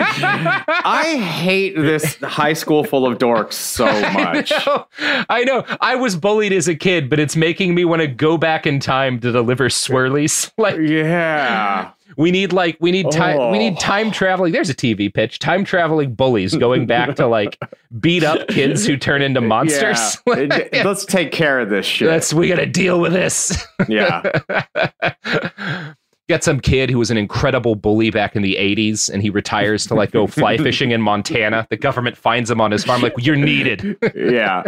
I 0.00 1.16
hate 1.18 1.76
this 1.76 2.16
high 2.22 2.54
school 2.54 2.84
full 2.84 3.06
of 3.06 3.18
dorks 3.18 3.52
so 3.52 3.84
much. 4.12 4.50
I 4.56 4.64
know, 4.64 4.86
I 5.28 5.44
know. 5.44 5.64
I 5.82 5.96
was 5.96 6.16
bullied 6.16 6.54
as 6.54 6.68
a 6.68 6.74
kid, 6.74 7.10
but 7.10 7.18
it's 7.18 7.36
making 7.36 7.74
me 7.74 7.84
want 7.84 8.00
to 8.00 8.08
go 8.08 8.38
back 8.38 8.66
in 8.66 8.80
time 8.80 9.20
to 9.20 9.30
deliver 9.32 9.68
swirlies. 9.68 10.50
Like, 10.62 10.78
yeah. 10.78 11.90
We 12.16 12.30
need 12.30 12.52
like 12.52 12.76
we 12.80 12.90
need 12.90 13.10
time 13.10 13.36
we 13.38 13.42
Oh. 13.42 13.52
need 13.58 13.78
time 13.78 14.10
traveling. 14.10 14.52
There's 14.52 14.70
a 14.70 14.74
TV 14.74 15.12
pitch. 15.12 15.38
Time 15.38 15.64
traveling 15.64 16.14
bullies 16.14 16.54
going 16.56 16.86
back 16.86 17.16
to 17.16 17.26
like 17.26 17.58
beat 18.00 18.24
up 18.24 18.48
kids 18.48 18.86
who 18.86 18.96
turn 18.96 19.22
into 19.22 19.40
monsters. 19.40 20.18
Yeah. 20.26 20.82
Let's 20.84 21.04
take 21.04 21.32
care 21.32 21.60
of 21.60 21.68
this 21.70 21.84
shit. 21.86 22.08
That's 22.08 22.32
we 22.34 22.48
got 22.48 22.56
to 22.56 22.66
deal 22.66 23.00
with 23.00 23.12
this. 23.12 23.66
yeah. 23.88 24.22
Got 26.28 26.44
some 26.44 26.60
kid 26.60 26.88
who 26.88 26.98
was 26.98 27.10
an 27.10 27.16
incredible 27.16 27.74
bully 27.74 28.10
back 28.10 28.36
in 28.36 28.42
the 28.42 28.54
80s 28.54 29.10
and 29.10 29.20
he 29.22 29.28
retires 29.28 29.86
to 29.88 29.94
like 29.94 30.12
go 30.12 30.26
fly 30.28 30.56
fishing 30.56 30.92
in 30.92 31.02
Montana. 31.02 31.66
The 31.68 31.76
government 31.76 32.16
finds 32.16 32.48
him 32.50 32.60
on 32.60 32.70
his 32.70 32.84
farm 32.84 33.02
like 33.02 33.12
you're 33.18 33.36
needed. 33.36 33.96
Yeah. 34.14 34.62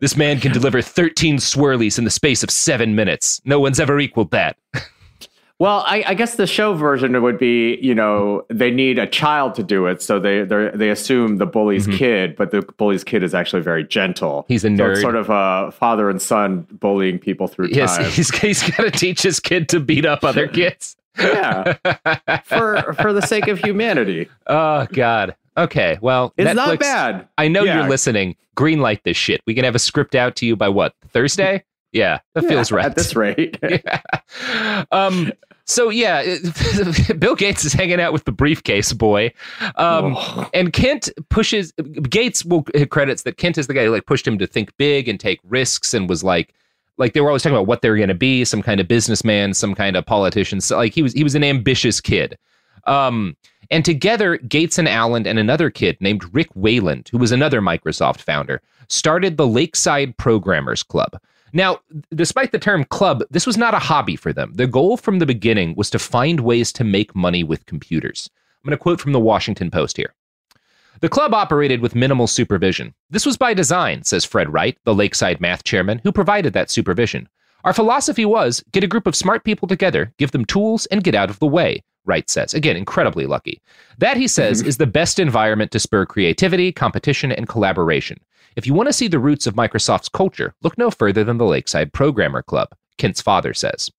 this 0.00 0.14
man 0.16 0.40
can 0.40 0.52
deliver 0.52 0.82
13 0.82 1.38
swirlies 1.38 1.98
in 1.98 2.04
the 2.04 2.10
space 2.10 2.42
of 2.42 2.50
7 2.50 2.94
minutes. 2.94 3.40
No 3.46 3.58
one's 3.60 3.80
ever 3.80 3.98
equaled 3.98 4.30
that. 4.32 4.56
Well, 5.58 5.84
I, 5.86 6.02
I 6.08 6.14
guess 6.14 6.34
the 6.36 6.46
show 6.46 6.74
version 6.74 7.20
would 7.22 7.38
be, 7.38 7.78
you 7.80 7.94
know, 7.94 8.44
they 8.48 8.70
need 8.70 8.98
a 8.98 9.06
child 9.06 9.54
to 9.56 9.62
do 9.62 9.86
it, 9.86 10.02
so 10.02 10.18
they 10.18 10.42
they 10.42 10.70
they 10.74 10.90
assume 10.90 11.36
the 11.36 11.46
bully's 11.46 11.86
kid, 11.86 12.34
but 12.34 12.50
the 12.50 12.62
bully's 12.78 13.04
kid 13.04 13.22
is 13.22 13.32
actually 13.34 13.62
very 13.62 13.84
gentle. 13.84 14.42
Mm-hmm. 14.42 14.52
He's 14.52 14.64
a 14.64 14.76
So 14.76 14.90
it's 14.90 14.98
nerd. 14.98 15.00
sort 15.02 15.16
of 15.16 15.30
a 15.30 15.70
father 15.72 16.10
and 16.10 16.20
son 16.20 16.66
bullying 16.72 17.18
people 17.20 17.46
through 17.46 17.68
Yes, 17.70 17.96
time. 17.96 18.10
he's, 18.10 18.36
he's 18.38 18.62
got 18.70 18.82
to 18.82 18.90
teach 18.90 19.22
his 19.22 19.38
kid 19.38 19.68
to 19.68 19.78
beat 19.78 20.04
up 20.04 20.24
other 20.24 20.48
kids. 20.48 20.96
yeah, 21.18 21.74
for 22.44 22.94
for 22.94 23.12
the 23.12 23.20
sake 23.22 23.46
of 23.48 23.58
humanity. 23.58 24.28
Oh 24.46 24.86
God. 24.92 25.36
Okay. 25.56 25.98
Well, 26.00 26.32
It's 26.38 26.54
not 26.54 26.78
bad. 26.78 27.28
I 27.36 27.48
know 27.48 27.62
Yeah. 27.62 27.80
you're 27.80 27.88
listening. 27.90 28.36
Greenlight 28.56 29.02
this 29.02 29.16
shit. 29.18 29.42
We 29.46 29.54
can 29.54 29.64
have 29.64 29.74
a 29.74 29.78
script 29.78 30.14
out 30.14 30.34
to 30.36 30.46
you 30.46 30.56
by 30.56 30.70
what 30.70 30.94
Thursday? 31.08 31.62
Yeah, 31.92 32.20
that 32.34 32.44
feels 32.46 32.72
right. 32.72 32.84
At 32.86 32.96
this 32.96 33.14
rate, 33.14 33.58
yeah. 33.62 34.84
Um. 34.90 35.32
So 35.64 35.90
yeah, 35.90 36.22
it- 36.24 37.20
Bill 37.20 37.34
Gates 37.36 37.64
is 37.64 37.72
hanging 37.72 38.00
out 38.00 38.12
with 38.12 38.24
the 38.24 38.32
briefcase 38.32 38.92
boy, 38.92 39.32
um, 39.76 40.16
and 40.54 40.72
Kent 40.72 41.10
pushes. 41.28 41.72
Gates 42.08 42.44
will 42.44 42.64
credits 42.90 43.22
that 43.22 43.36
Kent 43.36 43.58
is 43.58 43.66
the 43.66 43.74
guy 43.74 43.84
who 43.84 43.90
like 43.90 44.06
pushed 44.06 44.26
him 44.26 44.38
to 44.38 44.46
think 44.46 44.76
big 44.76 45.08
and 45.08 45.20
take 45.20 45.40
risks, 45.44 45.94
and 45.94 46.08
was 46.08 46.24
like, 46.24 46.54
like 46.98 47.12
they 47.12 47.20
were 47.20 47.28
always 47.28 47.42
talking 47.42 47.56
about 47.56 47.66
what 47.66 47.82
they 47.82 47.90
were 47.90 47.96
going 47.96 48.08
to 48.08 48.14
be, 48.14 48.44
some 48.44 48.62
kind 48.62 48.80
of 48.80 48.88
businessman, 48.88 49.54
some 49.54 49.74
kind 49.74 49.94
of 49.96 50.04
politician. 50.06 50.60
So 50.60 50.76
like 50.78 50.94
he 50.94 51.02
was 51.02 51.12
he 51.12 51.22
was 51.24 51.34
an 51.34 51.44
ambitious 51.44 52.00
kid. 52.00 52.36
Um, 52.86 53.36
and 53.70 53.84
together, 53.84 54.38
Gates 54.38 54.78
and 54.78 54.88
Allen 54.88 55.26
and 55.26 55.38
another 55.38 55.70
kid 55.70 55.96
named 56.00 56.24
Ric 56.34 56.52
Weiland, 56.54 57.08
who 57.08 57.18
was 57.18 57.32
another 57.32 57.60
Microsoft 57.60 58.20
founder, 58.20 58.60
started 58.88 59.36
the 59.36 59.46
Lakeside 59.46 60.16
Programmers 60.18 60.82
Club. 60.82 61.18
Now, 61.52 61.80
despite 62.14 62.52
the 62.52 62.58
term 62.58 62.84
club, 62.84 63.22
this 63.30 63.46
was 63.46 63.58
not 63.58 63.74
a 63.74 63.78
hobby 63.78 64.16
for 64.16 64.32
them. 64.32 64.52
The 64.54 64.66
goal 64.66 64.96
from 64.96 65.18
the 65.18 65.26
beginning 65.26 65.74
was 65.76 65.90
to 65.90 65.98
find 65.98 66.40
ways 66.40 66.72
to 66.72 66.84
make 66.84 67.14
money 67.14 67.44
with 67.44 67.66
computers. 67.66 68.30
I'm 68.62 68.68
going 68.68 68.78
to 68.78 68.82
quote 68.82 69.00
from 69.00 69.12
the 69.12 69.20
Washington 69.20 69.70
Post 69.70 69.96
here. 69.96 70.14
The 71.00 71.08
club 71.08 71.34
operated 71.34 71.80
with 71.80 71.96
minimal 71.96 72.28
supervision. 72.28 72.94
This 73.10 73.26
was 73.26 73.36
by 73.36 73.54
design, 73.54 74.04
says 74.04 74.24
Fred 74.24 74.52
Wright, 74.52 74.78
the 74.84 74.94
Lakeside 74.94 75.40
math 75.40 75.64
chairman, 75.64 76.00
who 76.04 76.12
provided 76.12 76.52
that 76.52 76.70
supervision. 76.70 77.28
Our 77.64 77.72
philosophy 77.72 78.24
was 78.24 78.62
get 78.72 78.84
a 78.84 78.88
group 78.88 79.06
of 79.06 79.16
smart 79.16 79.44
people 79.44 79.68
together, 79.68 80.12
give 80.18 80.30
them 80.30 80.44
tools, 80.44 80.86
and 80.86 81.04
get 81.04 81.14
out 81.14 81.30
of 81.30 81.38
the 81.38 81.46
way, 81.46 81.82
Wright 82.04 82.28
says. 82.30 82.54
Again, 82.54 82.76
incredibly 82.76 83.26
lucky. 83.26 83.60
That, 83.98 84.16
he 84.16 84.28
says, 84.28 84.60
is 84.62 84.76
the 84.76 84.86
best 84.86 85.18
environment 85.18 85.70
to 85.72 85.80
spur 85.80 86.06
creativity, 86.06 86.72
competition, 86.72 87.32
and 87.32 87.48
collaboration. 87.48 88.18
If 88.56 88.66
you 88.66 88.74
want 88.74 88.88
to 88.88 88.92
see 88.92 89.08
the 89.08 89.18
roots 89.18 89.46
of 89.46 89.54
Microsoft's 89.54 90.08
culture, 90.08 90.54
look 90.62 90.76
no 90.76 90.90
further 90.90 91.24
than 91.24 91.38
the 91.38 91.44
Lakeside 91.44 91.92
Programmer 91.92 92.42
Club, 92.42 92.68
Kent's 92.98 93.22
father 93.22 93.54
says. 93.54 93.90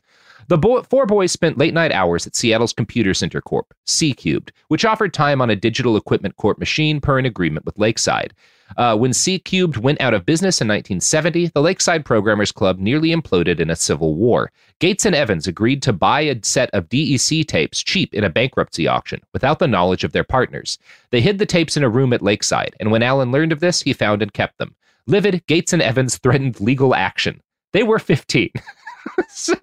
The 0.48 0.58
boy, 0.58 0.82
four 0.82 1.06
boys 1.06 1.32
spent 1.32 1.58
late 1.58 1.74
night 1.74 1.92
hours 1.92 2.28
at 2.28 2.36
Seattle's 2.36 2.74
Computer 2.74 3.14
Center 3.14 3.42
Corp, 3.42 3.74
C 3.86 4.14
Cubed, 4.14 4.52
which 4.68 4.86
offered 4.86 5.14
time 5.14 5.42
on 5.42 5.50
a 5.50 5.56
Digital 5.56 5.96
Equipment 5.96 6.36
Corp 6.36 6.60
machine 6.60 7.00
per 7.00 7.18
an 7.18 7.26
agreement 7.26 7.66
with 7.66 7.80
Lakeside. 7.80 8.34
Uh, 8.78 8.98
when 8.98 9.14
C 9.14 9.40
Cubed 9.40 9.78
went 9.78 10.02
out 10.02 10.14
of 10.14 10.26
business 10.26 10.62
in 10.62 10.68
1970, 10.68 11.48
the 11.48 11.62
Lakeside 11.62 12.06
Programmers 12.06 12.52
Club 12.52 12.80
nearly 12.80 13.10
imploded 13.10 13.60
in 13.60 13.70
a 13.70 13.76
civil 13.76 14.16
war. 14.16 14.52
Gates 14.80 15.06
and 15.06 15.16
Evans 15.16 15.48
agreed 15.48 15.82
to 15.84 15.94
buy 15.94 16.22
a 16.22 16.40
set 16.44 16.70
of 16.72 16.90
DEC 16.90 17.48
tapes 17.48 17.84
cheap 17.84 18.14
in 18.14 18.24
a 18.24 18.30
bankruptcy 18.30 18.88
auction 18.88 19.22
without 19.34 19.60
the 19.60 19.68
knowledge 19.68 20.04
of 20.04 20.12
their 20.12 20.24
partners. 20.24 20.78
They 21.12 21.22
hid 21.22 21.40
the 21.40 21.46
tapes 21.46 21.78
in 21.78 21.84
a 21.84 21.90
room 21.90 22.14
at 22.14 22.22
Lakeside, 22.22 22.76
and 22.80 22.92
when 22.92 23.04
Allen 23.04 23.32
learned 23.32 23.52
of 23.52 23.60
this, 23.60 23.82
he 23.82 23.94
found 23.94 24.22
and 24.22 24.34
kept 24.34 24.58
them. 24.58 24.76
Livid, 25.08 25.46
Gates 25.48 25.74
and 25.74 25.82
Evans 25.82 26.18
threatened 26.18 26.62
legal 26.62 26.96
action. 26.96 27.42
They 27.74 27.84
were 27.84 28.00
15. 28.00 28.52
so 29.30 29.56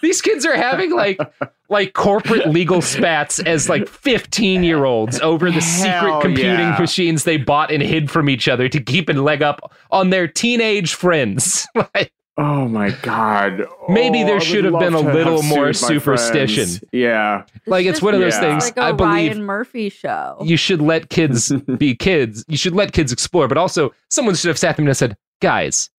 these 0.00 0.20
kids 0.22 0.44
are 0.46 0.56
having 0.56 0.92
like 0.92 1.18
like 1.68 1.92
corporate 1.92 2.46
legal 2.48 2.80
spats 2.82 3.38
as 3.40 3.68
like 3.68 3.88
15 3.88 4.62
year 4.62 4.84
olds 4.84 5.20
over 5.20 5.50
the 5.50 5.60
secret 5.60 6.20
computing 6.20 6.58
yeah. 6.58 6.76
machines 6.78 7.24
they 7.24 7.36
bought 7.36 7.70
and 7.72 7.82
hid 7.82 8.10
from 8.10 8.28
each 8.28 8.48
other 8.48 8.68
to 8.68 8.80
keep 8.80 9.08
and 9.08 9.24
leg 9.24 9.42
up 9.42 9.72
on 9.90 10.10
their 10.10 10.28
teenage 10.28 10.94
friends 10.94 11.66
Like, 11.74 12.12
Oh 12.36 12.66
my 12.66 12.90
god. 12.90 13.62
Maybe 13.88 14.24
Oh, 14.24 14.26
there 14.26 14.40
should 14.40 14.64
have 14.64 14.76
been 14.80 14.94
a 14.94 14.98
little 14.98 15.42
more 15.44 15.72
superstition. 15.72 16.64
friends. 16.64 16.84
Yeah. 16.90 17.44
like 17.66 17.86
it's 17.86 18.02
one 18.02 18.12
of 18.14 18.20
those 18.20 18.36
things 18.38 18.64
like 18.64 18.76
a 18.76 18.82
i 18.82 18.92
believe 18.92 19.30
Ryan 19.30 19.44
Murphy 19.44 19.88
show. 19.88 20.38
you 20.42 20.56
should 20.56 20.82
let 20.82 21.10
kids 21.10 21.52
be 21.78 21.94
kids 21.94 22.44
you 22.48 22.56
should 22.56 22.74
let 22.74 22.92
kids 22.92 23.12
explore 23.12 23.46
but 23.46 23.56
also 23.56 23.92
someone 24.10 24.34
should 24.34 24.48
have 24.48 24.58
sat 24.58 24.76
them 24.76 24.86
and 24.86 24.96
said 24.96 25.16
guys 25.40 25.90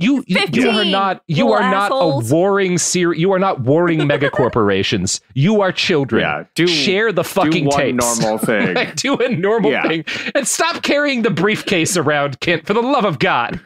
you 0.00 0.24
you, 0.26 0.38
you 0.52 0.68
are 0.70 0.84
not 0.84 1.22
you 1.26 1.44
little 1.46 1.54
are 1.54 1.70
not 1.70 1.92
assholes." 1.92 2.30
a 2.30 2.34
warring 2.34 2.78
ser- 2.78 3.12
you 3.14 3.32
are 3.32 3.38
not 3.38 3.60
warring 3.60 3.98
megacorporations 4.08 5.20
you 5.34 5.60
are 5.60 5.72
children 5.72 6.20
Yeah, 6.22 6.44
do- 6.54 6.66
share 6.66 7.12
the 7.12 7.24
fucking 7.24 7.66
one 7.66 7.76
tapes 7.76 8.20
normal 8.20 8.38
thing. 8.44 8.74
Like, 8.74 8.96
do 8.96 9.16
a 9.16 9.28
normal 9.28 9.70
Yeah. 9.70 9.86
thing 9.88 10.04
and 10.34 10.46
stop 10.46 10.82
carrying 10.82 11.22
the 11.22 11.30
briefcase 11.30 11.96
around 11.96 12.40
kent 12.40 12.66
for 12.66 12.74
the 12.74 12.82
love 12.82 13.04
of 13.04 13.18
god 13.18 13.60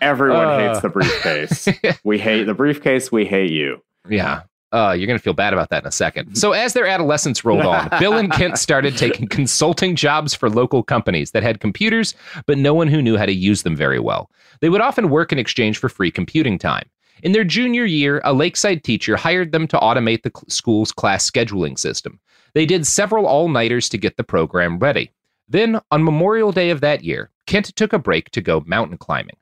Everyone 0.00 0.44
Uh. 0.44 0.68
hates 0.68 0.80
the 0.80 0.88
briefcase. 0.88 1.68
we 2.04 2.18
hate 2.18 2.44
the 2.44 2.54
briefcase. 2.54 3.12
We 3.12 3.24
hate 3.24 3.52
you. 3.52 3.80
Yeah. 4.08 4.42
Uh, 4.76 4.92
you're 4.92 5.06
going 5.06 5.18
to 5.18 5.22
feel 5.22 5.32
bad 5.32 5.54
about 5.54 5.70
that 5.70 5.82
in 5.84 5.88
a 5.88 5.92
second. 5.92 6.36
So, 6.36 6.52
as 6.52 6.74
their 6.74 6.86
adolescence 6.86 7.46
rolled 7.46 7.64
on, 7.64 7.88
Bill 7.98 8.18
and 8.18 8.30
Kent 8.30 8.58
started 8.58 8.98
taking 8.98 9.26
consulting 9.26 9.96
jobs 9.96 10.34
for 10.34 10.50
local 10.50 10.82
companies 10.82 11.30
that 11.30 11.42
had 11.42 11.60
computers, 11.60 12.14
but 12.44 12.58
no 12.58 12.74
one 12.74 12.88
who 12.88 13.00
knew 13.00 13.16
how 13.16 13.24
to 13.24 13.32
use 13.32 13.62
them 13.62 13.74
very 13.74 13.98
well. 13.98 14.30
They 14.60 14.68
would 14.68 14.82
often 14.82 15.08
work 15.08 15.32
in 15.32 15.38
exchange 15.38 15.78
for 15.78 15.88
free 15.88 16.10
computing 16.10 16.58
time. 16.58 16.86
In 17.22 17.32
their 17.32 17.42
junior 17.42 17.86
year, 17.86 18.20
a 18.22 18.34
Lakeside 18.34 18.84
teacher 18.84 19.16
hired 19.16 19.52
them 19.52 19.66
to 19.68 19.78
automate 19.78 20.22
the 20.22 20.32
school's 20.48 20.92
class 20.92 21.28
scheduling 21.30 21.78
system. 21.78 22.20
They 22.52 22.66
did 22.66 22.86
several 22.86 23.26
all 23.26 23.48
nighters 23.48 23.88
to 23.88 23.98
get 23.98 24.18
the 24.18 24.24
program 24.24 24.78
ready. 24.78 25.10
Then, 25.48 25.80
on 25.90 26.04
Memorial 26.04 26.52
Day 26.52 26.68
of 26.68 26.82
that 26.82 27.02
year, 27.02 27.30
Kent 27.46 27.74
took 27.76 27.94
a 27.94 27.98
break 27.98 28.30
to 28.32 28.42
go 28.42 28.62
mountain 28.66 28.98
climbing. 28.98 29.36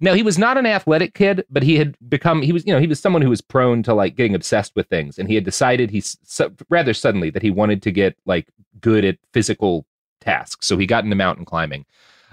Now 0.00 0.14
he 0.14 0.22
was 0.22 0.38
not 0.38 0.56
an 0.58 0.66
athletic 0.66 1.14
kid, 1.14 1.44
but 1.50 1.62
he 1.62 1.76
had 1.76 1.96
become 2.08 2.42
he 2.42 2.52
was 2.52 2.66
you 2.66 2.72
know 2.72 2.80
he 2.80 2.86
was 2.86 3.00
someone 3.00 3.22
who 3.22 3.30
was 3.30 3.40
prone 3.40 3.82
to 3.84 3.94
like 3.94 4.16
getting 4.16 4.34
obsessed 4.34 4.74
with 4.74 4.88
things, 4.88 5.18
and 5.18 5.28
he 5.28 5.34
had 5.34 5.44
decided 5.44 5.90
he's 5.90 6.18
su- 6.24 6.54
rather 6.68 6.94
suddenly 6.94 7.30
that 7.30 7.42
he 7.42 7.50
wanted 7.50 7.82
to 7.82 7.92
get 7.92 8.16
like 8.26 8.48
good 8.80 9.04
at 9.04 9.18
physical 9.32 9.86
tasks. 10.20 10.66
So 10.66 10.76
he 10.76 10.86
got 10.86 11.04
into 11.04 11.16
mountain 11.16 11.44
climbing, 11.44 11.86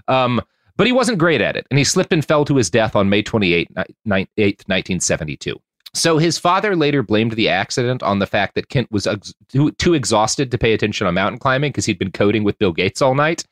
um, 0.08 0.42
but 0.78 0.88
he 0.88 0.94
wasn't 0.94 1.20
great 1.20 1.42
at 1.42 1.56
it, 1.56 1.68
and 1.70 1.78
he 1.78 1.84
slipped 1.84 2.14
and 2.14 2.26
fell 2.26 2.46
to 2.46 2.56
his 2.56 2.70
death 2.70 2.96
on 2.96 3.10
May 3.10 3.22
28, 3.22 3.70
ni- 3.76 3.84
ni- 4.06 4.28
8th, 4.38 4.68
1972. 4.68 5.56
So 5.94 6.18
his 6.18 6.38
father 6.38 6.76
later 6.76 7.04
blamed 7.04 7.34
the 7.34 7.50
accident 7.50 8.02
on 8.02 8.20
the 8.20 8.26
fact 8.26 8.56
that 8.56 8.70
Kent 8.70 8.90
was 8.92 9.06
ex- 9.08 9.34
too, 9.50 9.72
too 9.74 9.94
exhausted 9.94 10.50
to 10.52 10.58
pay 10.58 10.74
attention 10.74 11.06
on 11.06 11.14
mountain 11.14 11.40
climbing 11.40 11.72
because 11.72 11.86
he'd 11.86 12.00
been 12.00 12.12
coding 12.12 12.44
with 12.44 12.58
Bill 12.60 12.72
Gates 12.72 13.02
all 13.02 13.14
night. 13.14 13.44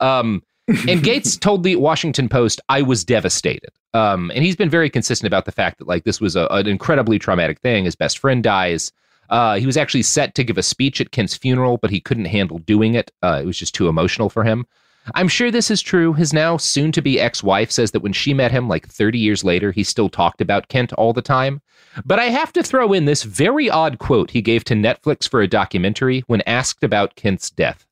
Um, 0.00 0.42
and 0.68 1.02
Gates 1.02 1.36
told 1.38 1.62
the 1.62 1.76
Washington 1.76 2.28
Post, 2.28 2.60
"I 2.68 2.82
was 2.82 3.04
devastated." 3.04 3.70
Um, 3.94 4.30
and 4.34 4.44
he's 4.44 4.56
been 4.56 4.70
very 4.70 4.88
consistent 4.88 5.26
about 5.26 5.44
the 5.44 5.52
fact 5.52 5.78
that 5.78 5.88
like 5.88 6.04
this 6.04 6.20
was 6.20 6.36
a, 6.36 6.46
an 6.50 6.66
incredibly 6.66 7.18
traumatic 7.18 7.60
thing. 7.60 7.84
His 7.84 7.96
best 7.96 8.18
friend 8.18 8.42
dies. 8.42 8.92
Uh, 9.30 9.56
he 9.56 9.66
was 9.66 9.76
actually 9.76 10.02
set 10.02 10.34
to 10.34 10.44
give 10.44 10.58
a 10.58 10.62
speech 10.62 11.00
at 11.00 11.10
Kent's 11.10 11.36
funeral, 11.36 11.78
but 11.78 11.90
he 11.90 12.00
couldn't 12.00 12.26
handle 12.26 12.58
doing 12.58 12.94
it. 12.94 13.10
Uh, 13.22 13.40
it 13.42 13.46
was 13.46 13.58
just 13.58 13.74
too 13.74 13.88
emotional 13.88 14.28
for 14.28 14.44
him. 14.44 14.66
I'm 15.14 15.28
sure 15.28 15.50
this 15.50 15.70
is 15.70 15.82
true. 15.82 16.12
His 16.12 16.32
now 16.32 16.56
soon 16.56 16.92
to 16.92 17.02
be 17.02 17.18
ex 17.18 17.42
wife 17.42 17.70
says 17.70 17.90
that 17.90 18.02
when 18.02 18.12
she 18.12 18.34
met 18.34 18.52
him 18.52 18.68
like 18.68 18.86
30 18.86 19.18
years 19.18 19.42
later, 19.42 19.72
he 19.72 19.82
still 19.82 20.08
talked 20.08 20.40
about 20.40 20.68
Kent 20.68 20.92
all 20.92 21.12
the 21.12 21.22
time. 21.22 21.60
But 22.04 22.18
I 22.18 22.26
have 22.26 22.52
to 22.52 22.62
throw 22.62 22.92
in 22.92 23.04
this 23.04 23.22
very 23.22 23.68
odd 23.68 23.98
quote 23.98 24.30
he 24.30 24.42
gave 24.42 24.64
to 24.64 24.74
Netflix 24.74 25.28
for 25.28 25.40
a 25.40 25.48
documentary 25.48 26.20
when 26.26 26.40
asked 26.42 26.84
about 26.84 27.16
Kent's 27.16 27.50
death. 27.50 27.86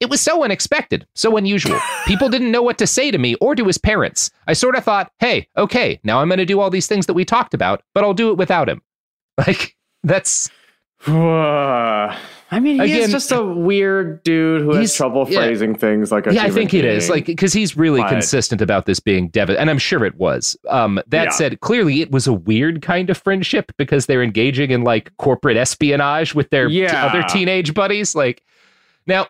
It 0.00 0.10
was 0.10 0.20
so 0.20 0.44
unexpected, 0.44 1.06
so 1.14 1.36
unusual. 1.36 1.78
People 2.06 2.28
didn't 2.28 2.50
know 2.50 2.62
what 2.62 2.78
to 2.78 2.86
say 2.86 3.10
to 3.10 3.18
me 3.18 3.34
or 3.36 3.54
to 3.54 3.64
his 3.64 3.78
parents. 3.78 4.30
I 4.46 4.52
sort 4.52 4.76
of 4.76 4.84
thought, 4.84 5.12
hey, 5.18 5.48
okay, 5.56 6.00
now 6.04 6.20
I'm 6.20 6.28
going 6.28 6.38
to 6.38 6.44
do 6.46 6.60
all 6.60 6.70
these 6.70 6.86
things 6.86 7.06
that 7.06 7.14
we 7.14 7.24
talked 7.24 7.54
about, 7.54 7.82
but 7.94 8.04
I'll 8.04 8.14
do 8.14 8.30
it 8.30 8.36
without 8.36 8.68
him. 8.68 8.82
Like, 9.38 9.76
that's 10.04 10.50
I 11.06 12.60
mean, 12.60 12.80
he's 12.80 12.96
Again- 12.96 13.10
just 13.10 13.32
a 13.32 13.42
weird 13.42 14.22
dude 14.24 14.62
who 14.62 14.74
has 14.74 14.94
trouble 14.94 15.26
yeah. 15.28 15.38
phrasing 15.40 15.74
things 15.74 16.12
like 16.12 16.26
a 16.26 16.34
yeah, 16.34 16.44
I 16.44 16.50
think 16.50 16.74
it 16.74 16.84
is 16.84 17.08
like 17.08 17.26
because 17.26 17.52
he's 17.52 17.76
really 17.76 18.00
But- 18.02 18.10
consistent 18.10 18.60
about 18.60 18.86
this 18.86 19.00
being 19.00 19.28
Devin, 19.28 19.56
and 19.56 19.70
I'm 19.70 19.78
sure 19.78 20.04
it 20.04 20.16
was. 20.16 20.56
Um, 20.68 21.00
that 21.08 21.24
Yeah. 21.24 21.30
said, 21.30 21.60
clearly 21.60 22.02
it 22.02 22.10
was 22.12 22.26
a 22.26 22.32
weird 22.32 22.82
kind 22.82 23.08
of 23.10 23.16
friendship 23.16 23.72
because 23.78 24.06
they're 24.06 24.22
engaging 24.22 24.70
in 24.70 24.82
like 24.84 25.16
corporate 25.16 25.56
espionage 25.56 26.34
with 26.34 26.50
their 26.50 26.68
t- 26.68 26.86
other 26.86 27.22
teenage 27.24 27.72
buddies. 27.74 28.14
Like 28.14 28.42
now, 29.06 29.26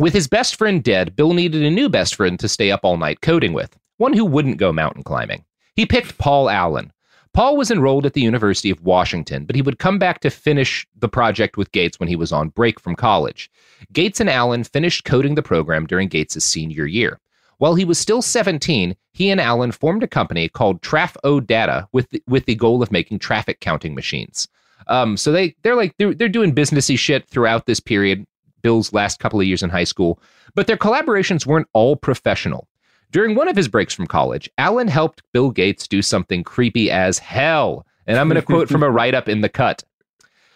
with 0.00 0.14
his 0.14 0.26
best 0.26 0.56
friend 0.56 0.82
dead, 0.82 1.14
Bill 1.14 1.34
needed 1.34 1.62
a 1.62 1.70
new 1.70 1.88
best 1.88 2.14
friend 2.14 2.40
to 2.40 2.48
stay 2.48 2.70
up 2.70 2.80
all 2.82 2.96
night 2.96 3.20
coding 3.20 3.52
with, 3.52 3.76
one 3.98 4.14
who 4.14 4.24
wouldn't 4.24 4.56
go 4.56 4.72
mountain 4.72 5.02
climbing. 5.02 5.44
He 5.76 5.84
picked 5.84 6.18
Paul 6.18 6.48
Allen. 6.48 6.92
Paul 7.32 7.56
was 7.56 7.70
enrolled 7.70 8.06
at 8.06 8.14
the 8.14 8.22
University 8.22 8.70
of 8.70 8.82
Washington, 8.82 9.44
but 9.44 9.54
he 9.54 9.62
would 9.62 9.78
come 9.78 9.98
back 9.98 10.20
to 10.20 10.30
finish 10.30 10.86
the 10.98 11.08
project 11.08 11.56
with 11.56 11.70
Gates 11.70 12.00
when 12.00 12.08
he 12.08 12.16
was 12.16 12.32
on 12.32 12.48
break 12.48 12.80
from 12.80 12.96
college. 12.96 13.50
Gates 13.92 14.20
and 14.20 14.28
Allen 14.28 14.64
finished 14.64 15.04
coding 15.04 15.36
the 15.36 15.42
program 15.42 15.86
during 15.86 16.08
Gates' 16.08 16.44
senior 16.44 16.86
year. 16.86 17.20
While 17.58 17.74
he 17.74 17.84
was 17.84 17.98
still 17.98 18.22
17, 18.22 18.96
he 19.12 19.30
and 19.30 19.40
Allen 19.40 19.70
formed 19.70 20.02
a 20.02 20.08
company 20.08 20.48
called 20.48 20.80
Traf 20.80 21.14
O 21.24 21.40
Data 21.40 21.86
with 21.92 22.08
the, 22.08 22.22
with 22.26 22.46
the 22.46 22.54
goal 22.54 22.82
of 22.82 22.90
making 22.90 23.18
traffic 23.18 23.60
counting 23.60 23.94
machines. 23.94 24.48
Um, 24.86 25.16
so 25.16 25.30
they 25.30 25.54
they're 25.62 25.76
like 25.76 25.94
they're, 25.98 26.14
they're 26.14 26.28
doing 26.28 26.54
businessy 26.54 26.98
shit 26.98 27.28
throughout 27.28 27.66
this 27.66 27.80
period, 27.80 28.26
Bill's 28.62 28.92
last 28.92 29.18
couple 29.18 29.40
of 29.40 29.46
years 29.46 29.62
in 29.62 29.70
high 29.70 29.84
school, 29.84 30.20
but 30.54 30.66
their 30.66 30.76
collaborations 30.76 31.46
weren't 31.46 31.68
all 31.72 31.96
professional. 31.96 32.68
During 33.10 33.34
one 33.34 33.48
of 33.48 33.56
his 33.56 33.68
breaks 33.68 33.92
from 33.92 34.06
college, 34.06 34.48
Allen 34.56 34.88
helped 34.88 35.22
Bill 35.32 35.50
Gates 35.50 35.88
do 35.88 36.00
something 36.00 36.44
creepy 36.44 36.90
as 36.90 37.18
hell. 37.18 37.86
And 38.06 38.18
I'm 38.18 38.28
going 38.28 38.40
to 38.40 38.46
quote 38.46 38.68
from 38.68 38.82
a 38.82 38.90
write 38.90 39.14
up 39.14 39.28
in 39.28 39.40
The 39.40 39.48
Cut. 39.48 39.82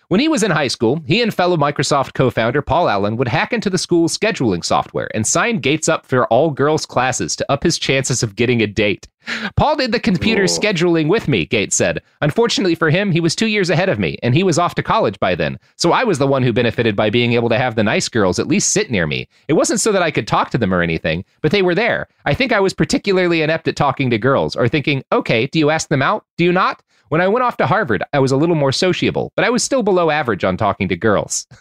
When 0.09 0.21
he 0.21 0.29
was 0.29 0.43
in 0.43 0.51
high 0.51 0.69
school, 0.69 1.03
he 1.07 1.23
and 1.23 1.33
fellow 1.33 1.57
Microsoft 1.57 2.13
co 2.13 2.29
founder 2.29 2.61
Paul 2.61 2.91
Allen 2.91 3.17
would 3.17 3.29
hack 3.29 3.55
into 3.55 3.71
the 3.71 3.79
school's 3.79 4.17
scheduling 4.17 4.63
software 4.63 5.09
and 5.15 5.27
sign 5.27 5.61
Gates 5.61 5.89
up 5.89 6.05
for 6.05 6.27
all 6.27 6.51
girls' 6.51 6.85
classes 6.85 7.35
to 7.37 7.51
up 7.51 7.63
his 7.63 7.79
chances 7.79 8.23
of 8.23 8.37
getting 8.37 8.61
a 8.61 8.67
date. 8.67 9.09
Paul 9.57 9.77
did 9.77 9.93
the 9.93 10.01
computer 10.01 10.43
Whoa. 10.43 10.59
scheduling 10.59 11.09
with 11.09 11.27
me, 11.27 11.47
Gates 11.47 11.75
said. 11.75 12.03
Unfortunately 12.21 12.75
for 12.75 12.91
him, 12.91 13.11
he 13.11 13.21
was 13.21 13.35
two 13.35 13.47
years 13.47 13.71
ahead 13.71 13.89
of 13.89 13.99
me, 13.99 14.19
and 14.23 14.35
he 14.35 14.43
was 14.43 14.59
off 14.59 14.75
to 14.75 14.83
college 14.83 15.19
by 15.19 15.35
then. 15.35 15.59
So 15.77 15.93
I 15.93 16.05
was 16.05 16.19
the 16.19 16.27
one 16.27 16.43
who 16.43 16.53
benefited 16.53 16.95
by 16.95 17.09
being 17.09 17.33
able 17.33 17.49
to 17.49 17.57
have 17.57 17.75
the 17.75 17.83
nice 17.83 18.11
girls 18.11 18.39
at 18.39 18.49
least 18.49 18.73
sit 18.73 18.91
near 18.91 19.07
me. 19.07 19.27
It 19.49 19.55
wasn't 19.55 19.81
so 19.81 19.93
that 19.93 20.03
I 20.03 20.11
could 20.11 20.29
talk 20.29 20.51
to 20.51 20.59
them 20.59 20.75
or 20.75 20.83
anything, 20.83 21.25
but 21.41 21.51
they 21.51 21.63
were 21.63 21.75
there. 21.75 22.09
I 22.27 22.35
think 22.35 22.53
I 22.53 22.61
was 22.61 22.75
particularly 22.75 23.41
inept 23.41 23.69
at 23.69 23.77
talking 23.77 24.11
to 24.11 24.19
girls, 24.19 24.55
or 24.55 24.69
thinking, 24.69 25.03
okay, 25.11 25.47
do 25.47 25.59
you 25.59 25.71
ask 25.71 25.89
them 25.89 26.03
out? 26.03 26.27
Do 26.37 26.45
you 26.45 26.53
not? 26.53 26.83
When 27.11 27.21
I 27.21 27.29
went 27.29 27.45
off 27.45 27.57
to 27.59 27.67
Harvard, 27.67 28.03
I 28.13 28.19
was 28.19 28.33
a 28.33 28.37
little 28.37 28.55
more 28.57 28.73
sociable, 28.73 29.33
but 29.37 29.45
I 29.45 29.51
was 29.51 29.63
still 29.63 29.83
below 29.83 30.11
average 30.11 30.43
on 30.45 30.57
talking 30.57 30.89
to 30.89 30.97
girls. 30.97 31.47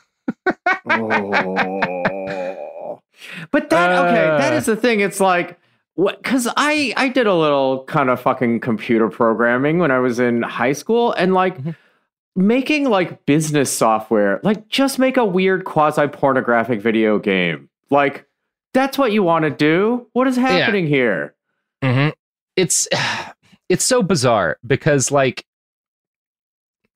But 3.51 3.69
that 3.69 3.91
okay, 4.05 4.37
that 4.37 4.53
Uh. 4.53 4.55
is 4.57 4.65
the 4.65 4.75
thing. 4.75 4.99
It's 4.99 5.19
like 5.19 5.57
what 5.95 6.21
because 6.21 6.47
I 6.57 6.93
I 6.97 7.07
did 7.09 7.27
a 7.27 7.33
little 7.35 7.83
kind 7.85 8.09
of 8.09 8.19
fucking 8.21 8.59
computer 8.59 9.09
programming 9.09 9.79
when 9.79 9.91
I 9.91 9.99
was 9.99 10.19
in 10.19 10.41
high 10.41 10.73
school, 10.73 11.13
and 11.13 11.33
like 11.33 11.57
Mm-hmm. 11.57 11.71
making 12.35 12.89
like 12.89 13.25
business 13.25 13.71
software, 13.71 14.39
like 14.43 14.67
just 14.67 14.97
make 14.99 15.17
a 15.17 15.25
weird 15.25 15.63
quasi 15.65 16.07
pornographic 16.07 16.81
video 16.81 17.19
game. 17.19 17.69
Like 17.89 18.25
that's 18.73 18.97
what 18.97 19.11
you 19.11 19.23
want 19.23 19.43
to 19.43 19.51
do. 19.51 20.07
What 20.13 20.27
is 20.27 20.35
happening 20.35 20.87
here? 20.87 21.35
hmm 21.83 22.09
It's 22.55 22.87
it's 23.73 23.83
so 23.83 24.03
bizarre 24.03 24.57
because 24.65 25.09
like 25.11 25.45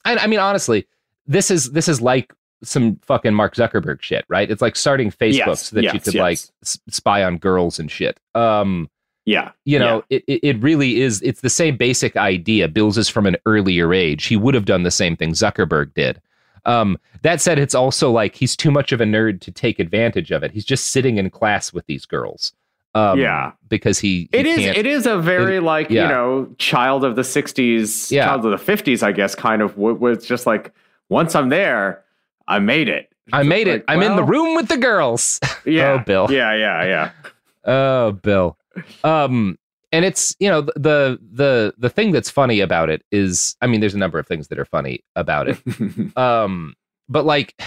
I, 0.05 0.15
I 0.17 0.28
mean 0.28 0.39
honestly, 0.39 0.88
this 1.25 1.49
is 1.49 1.71
this 1.71 1.88
is 1.88 2.01
like 2.01 2.32
some 2.63 2.97
fucking 3.01 3.34
Mark 3.34 3.55
Zuckerberg 3.55 4.01
shit, 4.01 4.25
right? 4.30 4.49
It's 4.49 4.61
like 4.61 4.75
starting 4.75 5.09
Facebook 5.11 5.47
Yes, 5.47 5.67
so 5.67 5.75
that 5.75 5.84
you 5.84 5.99
could 5.99 6.13
yes. 6.13 6.21
like 6.21 6.39
s- 6.63 6.80
spy 6.89 7.23
on 7.23 7.38
girls 7.38 7.80
and 7.80 7.89
shit. 7.89 8.19
Um 8.36 8.89
Yeah, 9.25 9.51
you 9.65 9.80
know, 9.80 10.03
it, 10.11 10.23
it 10.28 10.39
it 10.43 10.61
really 10.61 11.01
is 11.01 11.21
it's 11.23 11.41
the 11.41 11.49
same 11.49 11.78
basic 11.78 12.15
idea. 12.15 12.67
Bill's 12.67 12.97
is 12.97 13.09
from 13.09 13.25
an 13.25 13.38
earlier 13.47 13.91
age. 13.93 14.25
He 14.25 14.38
would 14.38 14.53
have 14.53 14.65
done 14.65 14.84
the 14.84 14.91
same 14.91 15.17
thing 15.17 15.32
Zuckerberg 15.32 15.93
did. 15.95 16.21
Um, 16.65 16.97
that 17.21 17.39
said, 17.41 17.57
it's 17.59 17.73
also 17.75 18.11
like 18.11 18.36
he's 18.36 18.55
too 18.55 18.71
much 18.71 18.91
of 18.91 18.99
a 19.01 19.05
nerd 19.05 19.39
to 19.41 19.51
take 19.51 19.80
advantage 19.80 20.32
of 20.32 20.43
it. 20.43 20.51
He's 20.51 20.65
just 20.65 20.88
sitting 20.88 21.17
in 21.17 21.30
class 21.30 21.71
with 21.71 21.86
these 21.86 22.05
girls. 22.05 22.53
Um, 22.98 23.20
Yeah. 23.20 23.52
because 23.68 24.00
he, 24.00 24.30
he 24.32 24.38
It 24.39 24.45
is. 24.45 24.60
It 24.60 24.86
is 24.88 25.06
a 25.06 25.18
very 25.18 25.58
it- 25.58 25.62
like 25.64 25.89
yeah. 25.89 26.04
you 26.04 26.10
know 26.10 26.56
child 26.58 27.04
of 27.04 27.16
the 27.16 27.22
'60s, 27.22 28.12
Yeah. 28.12 28.26
child 28.26 28.45
of 28.45 28.52
the 28.58 28.72
'50s, 28.72 29.04
I 29.04 29.12
guess. 29.12 29.36
Kind 29.36 29.62
of 29.62 29.78
was 29.78 30.26
just 30.26 30.48
like 30.48 30.72
once 31.10 31.36
I'm 31.36 31.50
there, 31.50 32.04
I 32.48 32.60
made 32.60 32.88
it. 32.89 33.10
I 33.34 33.43
made 33.43 33.68
it. 33.68 33.84
I'm 33.89 34.02
in 34.02 34.16
the 34.16 34.24
room 34.24 34.56
with 34.56 34.70
the 34.70 34.78
girls. 34.78 35.39
Yeah, 35.66 35.98
oh, 36.00 36.04
Bill. 36.06 36.28
Yeah, 36.32 36.56
yeah, 36.56 36.84
yeah. 36.86 37.12
Oh, 37.70 38.14
Bill. 38.14 38.58
Um, 39.04 39.60
and 39.91 40.06
it's 40.06 40.34
you 40.39 40.48
know 40.50 40.62
the 40.62 41.20
the 41.34 41.74
the 41.78 41.89
thing 41.89 42.14
that's 42.14 42.30
funny 42.30 42.62
about 42.62 42.89
it 42.89 43.04
is, 43.12 43.58
I 43.62 43.68
mean, 43.68 43.82
there's 43.82 43.93
a 43.95 43.98
number 43.98 44.18
of 44.18 44.26
things 44.28 44.48
that 44.48 44.58
are 44.60 44.64
funny 44.66 45.04
about 45.18 45.50
it. 45.50 45.60
um, 46.18 46.74
but 47.10 47.26
like, 47.26 47.54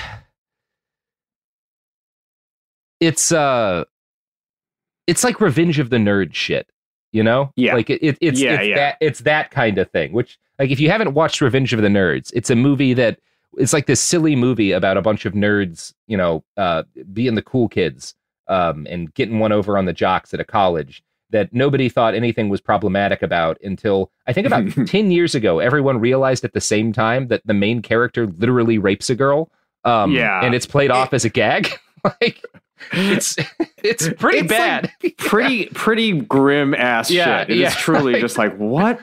it's 3.00 3.32
uh, 3.32 3.84
it's 5.10 5.24
like 5.24 5.40
Revenge 5.40 5.78
of 5.78 5.90
the 5.90 5.96
Nerd 5.96 6.34
shit. 6.34 6.68
You 7.12 7.24
know, 7.24 7.52
Yeah. 7.56 7.74
like 7.74 7.90
it, 7.90 8.00
it 8.02 8.18
it's 8.20 8.40
Yeah, 8.40 8.54
it's 8.60 8.68
yeah. 8.68 8.76
that 8.76 8.96
it's 9.00 9.20
that 9.20 9.50
kind 9.50 9.78
of 9.78 9.90
thing. 9.90 10.12
Which 10.12 10.38
like 10.60 10.70
if 10.70 10.78
you 10.78 10.90
haven't 10.90 11.14
watched 11.14 11.40
Revenge 11.40 11.72
of 11.72 11.82
the 11.82 11.88
Nerds, 11.88 12.30
it's 12.34 12.50
a 12.50 12.56
movie 12.56 12.94
that 12.94 13.18
it's 13.58 13.72
like 13.72 13.86
this 13.86 14.00
silly 14.00 14.36
movie 14.36 14.70
about 14.70 14.96
a 14.96 15.02
bunch 15.02 15.24
of 15.26 15.32
nerds, 15.32 15.92
you 16.06 16.16
know, 16.16 16.44
uh, 16.56 16.84
being 17.12 17.34
the 17.34 17.42
cool 17.42 17.68
kids 17.68 18.14
um, 18.46 18.86
and 18.88 19.12
getting 19.14 19.40
one 19.40 19.50
over 19.50 19.76
on 19.76 19.86
the 19.86 19.92
jocks 19.92 20.32
at 20.32 20.38
a 20.38 20.44
college 20.44 21.02
that 21.30 21.52
nobody 21.52 21.88
thought 21.88 22.14
anything 22.14 22.48
was 22.48 22.60
problematic 22.60 23.22
about 23.22 23.58
until 23.62 24.10
I 24.28 24.32
think 24.32 24.46
about 24.46 24.68
10 24.86 25.10
years 25.10 25.34
ago, 25.34 25.58
everyone 25.58 25.98
realized 25.98 26.44
at 26.44 26.52
the 26.52 26.60
same 26.60 26.92
time 26.92 27.26
that 27.28 27.42
the 27.44 27.54
main 27.54 27.82
character 27.82 28.26
literally 28.28 28.78
rapes 28.78 29.10
a 29.10 29.16
girl. 29.16 29.50
Um, 29.84 30.12
Yeah. 30.12 30.44
And 30.44 30.54
it's 30.54 30.66
played 30.66 30.90
off 30.92 31.12
as 31.12 31.24
a 31.24 31.28
gag. 31.28 31.70
like, 32.20 32.44
it's, 32.92 33.36
it's 33.82 34.08
pretty 34.18 34.38
It's, 34.38 34.48
bad. 34.48 34.92
like, 35.02 35.16
pretty 35.16 35.66
pretty 35.66 36.12
grim 36.20 36.74
ass 36.74 37.10
Yeah, 37.10 37.40
shit. 37.40 37.50
It 37.50 37.54
is 37.56 37.60
yeah, 37.60 37.70
truly 37.78 38.20
just 38.20 38.38
like 38.38 38.56
what? 38.56 39.00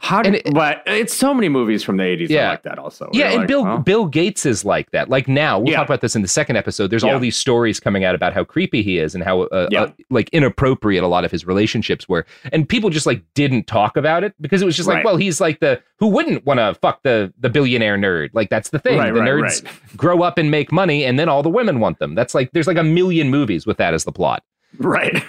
How 0.00 0.22
did? 0.22 0.34
it, 0.36 0.54
but 0.54 0.82
it's 0.86 1.12
so 1.12 1.34
many 1.34 1.48
movies 1.48 1.82
from 1.82 1.96
the 1.96 2.04
'80s 2.04 2.28
that 2.28 2.34
Yeah. 2.34 2.46
are 2.46 2.50
like 2.50 2.62
that. 2.62 2.78
Also, 2.78 3.10
Yeah, 3.12 3.24
You're 3.24 3.28
and 3.30 3.38
like, 3.40 3.48
Bill 3.48 3.78
Bill 3.78 4.06
Gates 4.06 4.46
is 4.46 4.64
like 4.64 4.90
that. 4.92 5.08
Like 5.08 5.26
now, 5.28 5.58
we'll 5.58 5.70
Yeah. 5.70 5.76
talk 5.78 5.88
about 5.88 6.00
this 6.02 6.14
in 6.14 6.22
the 6.22 6.28
second 6.28 6.56
episode. 6.56 6.88
There's 6.90 7.02
Yeah. 7.02 7.12
all 7.14 7.18
these 7.18 7.36
stories 7.36 7.80
coming 7.80 8.04
out 8.04 8.14
about 8.14 8.32
how 8.32 8.44
creepy 8.44 8.82
he 8.82 8.98
is 8.98 9.14
and 9.14 9.24
how 9.24 9.42
uh, 9.42 9.68
uh, 9.76 9.88
like 10.10 10.28
inappropriate 10.30 11.02
a 11.02 11.08
lot 11.08 11.24
of 11.24 11.30
his 11.30 11.46
relationships 11.46 12.08
were, 12.08 12.24
and 12.52 12.68
people 12.68 12.90
just 12.90 13.06
like 13.06 13.22
didn't 13.34 13.66
talk 13.66 13.96
about 13.96 14.22
it 14.24 14.34
because 14.40 14.62
it 14.62 14.64
was 14.66 14.76
just 14.76 14.88
like, 14.88 14.96
Right. 14.96 15.04
well, 15.04 15.16
he's 15.16 15.40
like 15.40 15.60
the 15.60 15.80
who 15.98 16.06
wouldn't 16.06 16.46
want 16.46 16.58
to 16.60 16.74
fuck 16.80 17.02
the 17.02 17.32
the 17.40 17.50
billionaire 17.50 17.98
nerd? 17.98 18.30
Like 18.32 18.50
that's 18.50 18.70
the 18.70 18.78
thing. 18.78 18.98
Right, 18.98 19.12
the 19.12 19.20
right, 19.20 19.28
nerds 19.30 19.66
grow 19.96 20.22
up 20.22 20.38
and 20.38 20.50
make 20.50 20.70
money, 20.70 21.04
and 21.04 21.18
then 21.18 21.28
all 21.28 21.42
the 21.42 21.50
women 21.50 21.80
want 21.80 21.98
them. 21.98 22.14
That's 22.14 22.34
like 22.34 22.50
there's 22.52 22.66
like 22.68 22.78
a 22.78 22.84
million 22.84 23.30
movies 23.30 23.66
with 23.66 23.76
that 23.78 23.94
as 23.94 24.04
the 24.04 24.12
plot. 24.12 24.42
right. 24.78 25.22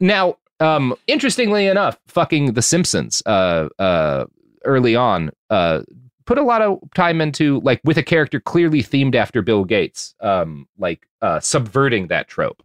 Now, 0.00 0.36
um, 0.62 0.94
interestingly 1.06 1.66
enough, 1.66 1.98
fucking 2.06 2.54
The 2.54 2.62
Simpsons, 2.62 3.22
uh, 3.26 3.68
uh, 3.78 4.26
early 4.64 4.94
on, 4.94 5.30
uh, 5.50 5.82
put 6.24 6.38
a 6.38 6.42
lot 6.42 6.62
of 6.62 6.78
time 6.94 7.20
into 7.20 7.60
like 7.60 7.80
with 7.84 7.98
a 7.98 8.02
character 8.02 8.40
clearly 8.40 8.82
themed 8.82 9.14
after 9.14 9.42
Bill 9.42 9.64
Gates, 9.64 10.14
um, 10.20 10.68
like 10.78 11.06
uh, 11.20 11.40
subverting 11.40 12.06
that 12.08 12.28
trope, 12.28 12.62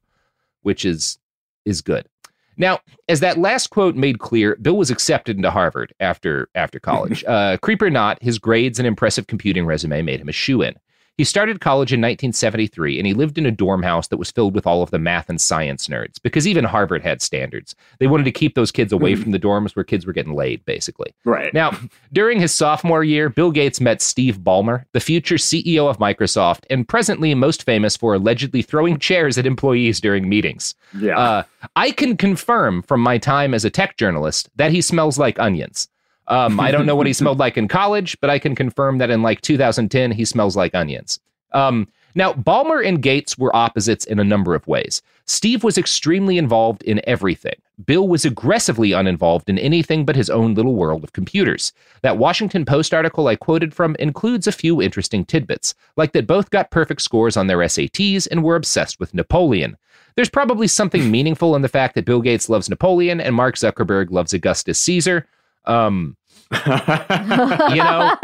which 0.62 0.86
is 0.86 1.18
is 1.66 1.82
good. 1.82 2.08
Now, 2.56 2.80
as 3.08 3.20
that 3.20 3.38
last 3.38 3.68
quote 3.68 3.96
made 3.96 4.20
clear, 4.20 4.56
Bill 4.56 4.78
was 4.78 4.90
accepted 4.90 5.36
into 5.38 5.52
Harvard 5.52 5.94
after 6.00 6.50
after 6.56 6.80
college. 6.80 7.24
uh, 7.28 7.58
creep 7.58 7.82
or 7.82 7.90
not, 7.90 8.22
his 8.22 8.40
grades 8.40 8.80
and 8.80 8.88
impressive 8.88 9.28
computing 9.28 9.66
resume 9.66 10.02
made 10.02 10.20
him 10.20 10.30
a 10.30 10.34
shoe 10.34 10.62
in. 10.62 10.76
He 11.18 11.24
started 11.24 11.62
college 11.62 11.92
in 11.92 12.00
1973 12.00 13.00
and 13.00 13.08
he 13.08 13.14
lived 13.14 13.40
in 13.40 13.46
a 13.48 13.52
dorm 13.52 13.82
house 13.82 14.08
that 14.10 14.18
was 14.18 14.30
filled 14.30 14.54
with 14.54 14.68
all 14.68 14.84
of 14.84 14.92
the 14.92 15.00
math 15.00 15.30
and 15.30 15.42
science 15.42 15.88
nerds 15.88 16.22
because 16.22 16.48
even 16.48 16.64
Harvard 16.64 17.02
had 17.02 17.24
standards. 17.24 17.76
They 18.00 18.06
wanted 18.06 18.26
to 18.26 18.32
keep 18.32 18.54
those 18.54 18.72
kids 18.72 18.94
away 18.94 19.16
from 19.16 19.32
the 19.32 19.40
dorms 19.40 19.76
where 19.76 19.84
kids 19.84 20.06
were 20.06 20.14
getting 20.14 20.36
laid, 20.36 20.64
basically. 20.66 21.16
Right. 21.26 21.52
Now, 21.56 21.72
during 22.14 22.40
his 22.40 22.54
sophomore 22.54 23.04
year, 23.04 23.30
Bill 23.30 23.52
Gates 23.52 23.82
met 23.82 24.00
Steve 24.00 24.38
Ballmer, 24.38 24.86
the 24.94 25.00
future 25.00 25.36
CEO 25.36 25.90
of 25.90 25.98
Microsoft, 25.98 26.66
and 26.70 26.88
presently 26.88 27.34
most 27.34 27.64
famous 27.64 27.98
for 27.98 28.14
allegedly 28.14 28.62
throwing 28.62 29.00
chairs 29.00 29.40
at 29.40 29.48
employees 29.48 30.00
during 30.00 30.30
meetings. 30.30 30.76
Yeah. 31.00 31.18
Uh, 31.18 31.44
I 31.76 31.92
can 31.92 32.16
confirm 32.16 32.84
from 32.84 33.02
my 33.02 33.18
time 33.18 33.56
as 33.56 33.66
a 33.66 33.72
tech 33.72 33.98
journalist 33.98 34.50
that 34.56 34.72
he 34.72 34.82
smells 34.82 35.18
like 35.18 35.40
onions. 35.40 35.90
Um, 36.28 36.60
I 36.60 36.72
don't 36.72 36.86
know 36.86 36.96
what 36.96 37.08
he 37.08 37.14
smelled 37.22 37.40
like 37.40 37.58
in 37.58 37.68
college, 37.68 38.20
but 38.20 38.30
I 38.30 38.40
can 38.40 38.56
confirm 38.56 38.98
that 38.98 39.10
in 39.10 39.22
like 39.22 39.42
2010, 39.42 40.12
he 40.12 40.26
smells 40.26 40.56
like 40.56 40.76
onions. 40.76 41.20
Um, 41.54 41.88
Now, 42.16 42.34
Ballmer 42.34 42.86
and 42.86 43.02
Gates 43.02 43.38
were 43.38 43.56
opposites 43.56 44.06
in 44.06 44.20
a 44.20 44.24
number 44.24 44.54
of 44.56 44.68
ways. 44.68 45.02
Steve 45.26 45.64
was 45.64 45.78
extremely 45.78 46.38
involved 46.38 46.84
in 46.84 47.02
everything. 47.06 47.56
Bill 47.86 48.08
was 48.08 48.26
aggressively 48.26 48.92
uninvolved 48.92 49.50
in 49.50 49.60
anything 49.60 50.04
but 50.04 50.16
his 50.16 50.30
own 50.30 50.56
little 50.56 50.74
world 50.76 51.04
of 51.04 51.14
computers. 51.14 51.74
That 52.02 52.18
Washington 52.18 52.66
Post 52.66 52.94
article 52.94 53.28
I 53.28 53.36
quoted 53.36 53.74
from 53.74 53.96
includes 54.00 54.48
a 54.48 54.52
few 54.52 54.82
interesting 54.82 55.26
tidbits, 55.26 55.76
like 55.96 56.14
that 56.14 56.28
both 56.28 56.50
got 56.50 56.72
perfect 56.72 57.02
scores 57.02 57.38
on 57.38 57.48
their 57.48 57.60
SATs 57.60 58.28
and 58.30 58.44
were 58.44 58.56
obsessed 58.56 59.00
with 59.00 59.14
Napoleon. 59.14 59.78
There's 60.16 60.30
probably 60.30 60.68
something 60.68 61.12
meaningful 61.12 61.56
in 61.56 61.62
the 61.62 61.70
fact 61.70 61.96
that 61.96 62.06
Bill 62.06 62.22
Gates 62.22 62.50
loves 62.50 62.70
Napoleon 62.70 63.22
and 63.22 63.36
Mark 63.36 63.56
Zuckerberg 63.56 64.10
loves 64.12 64.34
Augustus 64.34 64.80
Caesar. 64.80 65.28
Um, 65.66 66.17
you 67.70 67.84
know, 67.84 68.16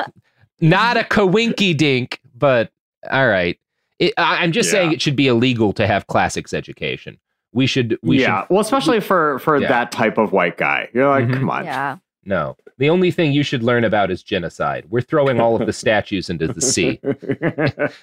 not 0.62 0.98
a 0.98 1.04
coinky 1.04 1.76
dink, 1.76 2.20
but 2.36 2.72
all 3.12 3.28
right. 3.28 3.60
It, 4.00 4.14
I, 4.18 4.44
am 4.44 4.52
just 4.52 4.68
Yeah. 4.68 4.80
saying 4.80 4.94
it 4.94 5.02
should 5.02 5.16
be 5.16 5.28
illegal 5.28 5.74
to 5.74 5.86
have 5.88 6.08
classics 6.08 6.54
education. 6.54 7.18
We 7.54 7.68
should. 7.68 7.98
We 8.02 8.22
yeah, 8.22 8.42
should, 8.42 8.50
well, 8.50 8.62
especially 8.62 9.00
for 9.00 9.40
for 9.40 9.58
Yeah. 9.58 9.68
that 9.68 9.92
type 9.92 10.18
of 10.18 10.32
white 10.32 10.58
guy. 10.58 10.90
You're 10.94 11.08
like, 11.10 11.26
Mhm. 11.26 11.34
come 11.34 11.50
on. 11.50 11.66
Yeah. 11.66 11.98
No, 12.26 12.56
the 12.78 12.90
only 12.90 13.12
thing 13.12 13.34
you 13.34 13.44
should 13.44 13.62
learn 13.64 13.84
about 13.84 14.10
is 14.10 14.24
genocide. 14.24 14.86
We're 14.90 15.02
throwing 15.02 15.40
all 15.42 15.60
of 15.60 15.66
the 15.68 15.74
statues 15.74 16.30
into 16.30 16.48
the 16.48 16.62
sea. 16.62 17.00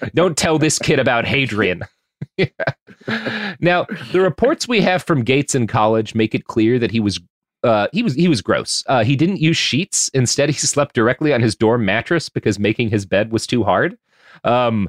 Don't 0.14 0.36
tell 0.36 0.58
this 0.58 0.78
kid 0.78 0.98
about 0.98 1.24
Hadrian. 1.24 1.84
now, 3.60 3.86
the 4.12 4.20
reports 4.20 4.68
we 4.68 4.82
have 4.82 5.02
from 5.02 5.22
Gates 5.24 5.54
in 5.54 5.66
college 5.66 6.14
make 6.14 6.34
it 6.34 6.44
clear 6.44 6.78
that 6.78 6.90
he 6.90 7.00
was 7.00 7.18
uh, 7.62 7.88
he 7.92 8.02
was 8.02 8.14
he 8.14 8.28
was 8.28 8.42
gross. 8.42 8.84
Uh, 8.86 9.04
he 9.04 9.16
didn't 9.16 9.40
use 9.40 9.56
sheets. 9.56 10.08
Instead, 10.14 10.48
he 10.48 10.54
slept 10.58 10.94
directly 10.94 11.32
on 11.32 11.40
his 11.40 11.54
dorm 11.54 11.84
mattress 11.84 12.28
because 12.28 12.58
making 12.58 12.90
his 12.90 13.06
bed 13.06 13.32
was 13.32 13.46
too 13.46 13.62
hard. 13.64 13.96
Um, 14.44 14.88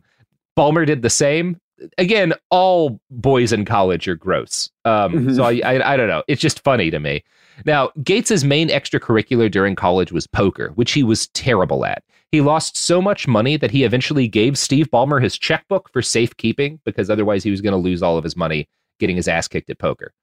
Ballmer 0.57 0.85
did 0.85 1.01
the 1.01 1.09
same. 1.09 1.59
Again, 1.97 2.33
all 2.51 3.01
boys 3.09 3.51
in 3.51 3.65
college 3.65 4.07
are 4.07 4.15
gross. 4.15 4.69
Um, 4.85 5.33
so 5.33 5.43
I, 5.43 5.61
I 5.65 5.93
I 5.93 5.97
don't 5.97 6.07
know. 6.07 6.23
It's 6.27 6.41
just 6.41 6.63
funny 6.63 6.91
to 6.91 6.99
me. 6.99 7.23
Now, 7.65 7.91
Gates's 8.03 8.43
main 8.43 8.69
extracurricular 8.69 9.49
during 9.49 9.75
college 9.75 10.11
was 10.11 10.27
poker, 10.27 10.71
which 10.75 10.93
he 10.93 11.03
was 11.03 11.27
terrible 11.29 11.85
at. 11.85 12.03
He 12.31 12.41
lost 12.41 12.77
so 12.77 13.01
much 13.01 13.27
money 13.27 13.57
that 13.57 13.71
he 13.71 13.83
eventually 13.83 14.27
gave 14.27 14.57
Steve 14.57 14.89
Ballmer 14.89 15.21
his 15.21 15.37
checkbook 15.37 15.91
for 15.91 16.01
safekeeping 16.01 16.79
because 16.85 17.09
otherwise 17.09 17.43
he 17.43 17.51
was 17.51 17.61
going 17.61 17.73
to 17.73 17.77
lose 17.77 18.01
all 18.01 18.17
of 18.17 18.23
his 18.23 18.37
money 18.37 18.69
getting 18.99 19.17
his 19.17 19.27
ass 19.27 19.47
kicked 19.47 19.69
at 19.69 19.79
poker. 19.79 20.13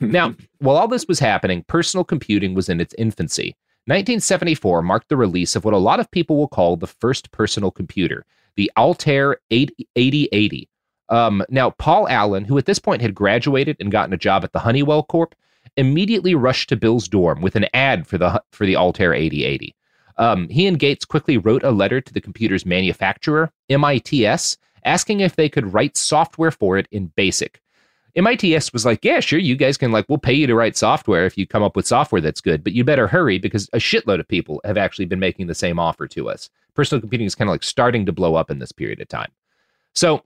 Now, 0.00 0.34
while 0.58 0.76
all 0.76 0.88
this 0.88 1.06
was 1.06 1.18
happening, 1.18 1.64
personal 1.68 2.04
computing 2.04 2.54
was 2.54 2.68
in 2.68 2.80
its 2.80 2.94
infancy. 2.98 3.56
1974 3.86 4.82
marked 4.82 5.08
the 5.08 5.16
release 5.16 5.56
of 5.56 5.64
what 5.64 5.74
a 5.74 5.78
lot 5.78 5.98
of 6.00 6.10
people 6.10 6.36
will 6.36 6.48
call 6.48 6.76
the 6.76 6.86
first 6.86 7.32
personal 7.32 7.70
computer, 7.70 8.24
the 8.56 8.70
Altair 8.76 9.38
8080. 9.50 10.68
Um, 11.08 11.44
now, 11.48 11.70
Paul 11.70 12.08
Allen, 12.08 12.44
who 12.44 12.56
at 12.58 12.66
this 12.66 12.78
point 12.78 13.02
had 13.02 13.14
graduated 13.14 13.76
and 13.80 13.90
gotten 13.90 14.12
a 14.12 14.18
job 14.18 14.44
at 14.44 14.52
the 14.52 14.60
Honeywell 14.60 15.02
Corp., 15.02 15.34
immediately 15.76 16.34
rushed 16.34 16.68
to 16.68 16.76
Bill's 16.76 17.08
dorm 17.08 17.40
with 17.40 17.56
an 17.56 17.66
ad 17.74 18.06
for 18.06 18.18
the 18.18 18.42
for 18.50 18.66
the 18.66 18.76
Altair 18.76 19.14
8080. 19.14 19.74
Um, 20.18 20.48
he 20.48 20.66
and 20.66 20.78
Gates 20.78 21.04
quickly 21.04 21.38
wrote 21.38 21.64
a 21.64 21.70
letter 21.70 22.00
to 22.00 22.12
the 22.12 22.20
computer's 22.20 22.66
manufacturer, 22.66 23.50
MITS, 23.68 24.58
asking 24.84 25.20
if 25.20 25.36
they 25.36 25.48
could 25.48 25.72
write 25.72 25.96
software 25.96 26.50
for 26.50 26.76
it 26.76 26.86
in 26.90 27.06
BASIC. 27.16 27.61
MITS 28.14 28.72
was 28.72 28.84
like, 28.84 29.04
"Yeah, 29.04 29.20
sure, 29.20 29.38
you 29.38 29.56
guys 29.56 29.78
can 29.78 29.90
like 29.90 30.06
we'll 30.08 30.18
pay 30.18 30.34
you 30.34 30.46
to 30.46 30.54
write 30.54 30.76
software 30.76 31.24
if 31.24 31.38
you 31.38 31.46
come 31.46 31.62
up 31.62 31.76
with 31.76 31.86
software 31.86 32.20
that's 32.20 32.40
good, 32.40 32.62
but 32.62 32.74
you 32.74 32.84
better 32.84 33.06
hurry 33.06 33.38
because 33.38 33.70
a 33.72 33.78
shitload 33.78 34.20
of 34.20 34.28
people 34.28 34.60
have 34.64 34.76
actually 34.76 35.06
been 35.06 35.20
making 35.20 35.46
the 35.46 35.54
same 35.54 35.78
offer 35.78 36.06
to 36.08 36.28
us. 36.28 36.50
Personal 36.74 37.00
computing 37.00 37.26
is 37.26 37.34
kind 37.34 37.48
of 37.48 37.52
like 37.52 37.62
starting 37.62 38.04
to 38.06 38.12
blow 38.12 38.34
up 38.34 38.50
in 38.50 38.58
this 38.58 38.72
period 38.72 39.00
of 39.00 39.08
time." 39.08 39.30
So, 39.94 40.24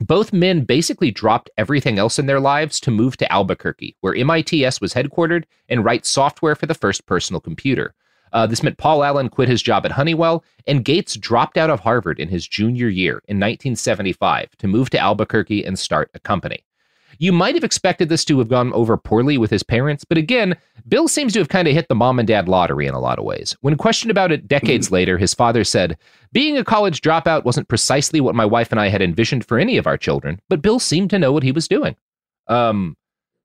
both 0.00 0.32
men 0.32 0.64
basically 0.64 1.10
dropped 1.10 1.50
everything 1.58 1.98
else 1.98 2.18
in 2.18 2.26
their 2.26 2.40
lives 2.40 2.80
to 2.80 2.90
move 2.90 3.16
to 3.18 3.30
Albuquerque, 3.30 3.96
where 4.00 4.14
MITS 4.14 4.80
was 4.80 4.94
headquartered, 4.94 5.44
and 5.68 5.84
write 5.84 6.06
software 6.06 6.54
for 6.54 6.66
the 6.66 6.74
first 6.74 7.04
personal 7.06 7.40
computer. 7.40 7.94
Uh, 8.32 8.46
this 8.46 8.62
meant 8.62 8.78
Paul 8.78 9.04
Allen 9.04 9.28
quit 9.28 9.48
his 9.48 9.62
job 9.62 9.84
at 9.84 9.92
Honeywell, 9.92 10.42
and 10.66 10.84
Gates 10.84 11.16
dropped 11.16 11.58
out 11.58 11.68
of 11.68 11.80
Harvard 11.80 12.18
in 12.18 12.28
his 12.28 12.48
junior 12.48 12.88
year 12.88 13.22
in 13.28 13.36
1975 13.36 14.56
to 14.56 14.66
move 14.66 14.88
to 14.90 14.98
Albuquerque 14.98 15.64
and 15.64 15.78
start 15.78 16.10
a 16.14 16.18
company. 16.18 16.64
You 17.18 17.32
might 17.32 17.54
have 17.54 17.64
expected 17.64 18.08
this 18.08 18.24
to 18.26 18.38
have 18.38 18.48
gone 18.48 18.72
over 18.72 18.96
poorly 18.96 19.38
with 19.38 19.50
his 19.50 19.62
parents, 19.62 20.04
but 20.04 20.18
again, 20.18 20.56
Bill 20.88 21.08
seems 21.08 21.32
to 21.32 21.38
have 21.38 21.48
kind 21.48 21.68
of 21.68 21.74
hit 21.74 21.88
the 21.88 21.94
mom 21.94 22.18
and 22.18 22.26
dad 22.26 22.48
lottery 22.48 22.86
in 22.86 22.94
a 22.94 23.00
lot 23.00 23.18
of 23.18 23.24
ways. 23.24 23.56
When 23.60 23.76
questioned 23.76 24.10
about 24.10 24.32
it 24.32 24.48
decades 24.48 24.90
later, 24.90 25.18
his 25.18 25.34
father 25.34 25.64
said, 25.64 25.96
Being 26.32 26.56
a 26.56 26.64
college 26.64 27.00
dropout 27.00 27.44
wasn't 27.44 27.68
precisely 27.68 28.20
what 28.20 28.34
my 28.34 28.44
wife 28.44 28.70
and 28.70 28.80
I 28.80 28.88
had 28.88 29.02
envisioned 29.02 29.44
for 29.44 29.58
any 29.58 29.76
of 29.76 29.86
our 29.86 29.96
children, 29.96 30.40
but 30.48 30.62
Bill 30.62 30.78
seemed 30.78 31.10
to 31.10 31.18
know 31.18 31.32
what 31.32 31.42
he 31.42 31.52
was 31.52 31.68
doing. 31.68 31.96
Um, 32.48 32.96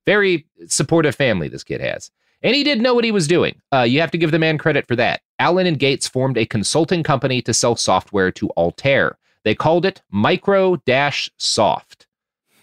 very 0.05 0.47
supportive 0.67 1.15
family 1.15 1.47
this 1.47 1.63
kid 1.63 1.81
has. 1.81 2.09
And 2.43 2.55
he 2.55 2.63
did 2.63 2.81
know 2.81 2.93
what 2.93 3.03
he 3.03 3.11
was 3.11 3.27
doing. 3.27 3.59
Uh, 3.73 3.81
you 3.81 3.99
have 3.99 4.11
to 4.11 4.17
give 4.17 4.31
the 4.31 4.39
man 4.39 4.57
credit 4.57 4.87
for 4.87 4.95
that. 4.95 5.21
Allen 5.39 5.65
and 5.65 5.79
Gates 5.79 6.07
formed 6.07 6.37
a 6.37 6.45
consulting 6.45 7.03
company 7.03 7.41
to 7.41 7.53
sell 7.53 7.75
software 7.75 8.31
to 8.33 8.49
Altair. 8.51 9.17
They 9.43 9.55
called 9.55 9.85
it 9.85 10.01
Micro 10.11 10.75
Dash 10.77 11.31
Soft. 11.37 11.96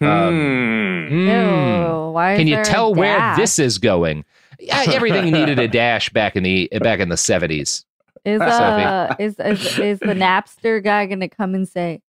Um, 0.01 1.07
Hmm. 1.09 1.15
mm. 1.15 2.07
Ew, 2.07 2.13
why 2.13 2.37
Can 2.37 2.47
you 2.47 2.63
tell 2.65 2.95
where 2.95 3.37
this 3.37 3.59
is 3.59 3.79
going? 3.79 4.25
Yeah, 4.61 4.85
everything 4.89 5.31
needed 5.31 5.59
a 5.59 5.69
dash 5.83 6.11
back 6.11 6.37
in 6.37 6.43
the 6.43 6.69
back 6.81 7.01
in 7.01 7.09
the 7.09 7.17
seventies. 7.17 7.85
Is 8.25 8.41
uh 8.41 9.15
is, 9.19 9.39
is 9.39 9.79
is 9.79 9.99
the 9.99 10.15
Napster 10.15 10.83
guy 10.83 11.07
gonna 11.07 11.29
come 11.29 11.55
and 11.55 11.69
say, 11.69 12.01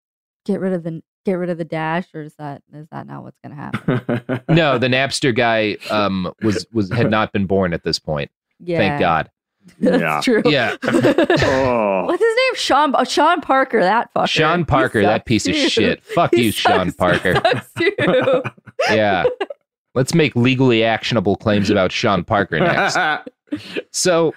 get 0.45 0.61
rid 0.61 0.73
of 0.73 0.83
the 0.85 1.03
get 1.25 1.35
rid 1.35 1.51
of 1.51 1.59
the 1.59 1.65
dash, 1.65 2.07
or 2.15 2.23
is 2.23 2.35
that 2.37 2.63
is 2.73 2.87
that 2.93 3.07
not 3.07 3.23
what's 3.25 3.39
gonna 3.43 3.55
happen? 3.57 4.41
No, 4.49 4.79
the 4.79 4.87
Napster 4.89 5.35
guy 5.35 5.77
um, 5.91 6.33
was 6.43 6.67
was 6.73 6.91
had 6.93 7.11
not 7.11 7.33
been 7.33 7.47
born 7.47 7.73
at 7.73 7.83
this 7.83 7.99
point. 7.99 8.31
Yeah. 8.61 8.79
Thank 8.79 9.01
God. 9.01 9.31
That's 9.81 10.01
Yeah. 10.01 10.21
true. 10.23 10.43
Yeah. 10.45 10.77
Oh. 10.85 12.05
What's 12.07 12.23
his 12.23 12.37
name? 12.37 12.55
Sean 12.57 12.95
oh, 12.97 13.05
Sean 13.05 13.41
Parker. 13.41 13.81
That 13.81 14.13
fucker. 14.15 14.29
Sean 14.29 14.65
Parker, 14.65 15.03
that 15.03 15.19
sucks 15.19 15.25
piece 15.27 15.47
of 15.49 15.55
shit. 15.55 16.03
Fuck 16.03 16.35
He 16.35 16.45
you, 16.47 16.53
Sean 16.53 16.93
Parker. 16.93 17.35
sucks 17.35 17.73
too. 17.79 18.43
Yeah. 18.91 19.25
Let's 19.95 20.13
make 20.15 20.35
legally 20.37 20.83
actionable 20.85 21.37
claims 21.37 21.71
about 21.71 21.93
Sean 21.93 22.25
Parker 22.25 22.59
next. 22.61 22.97
So, 23.91 24.35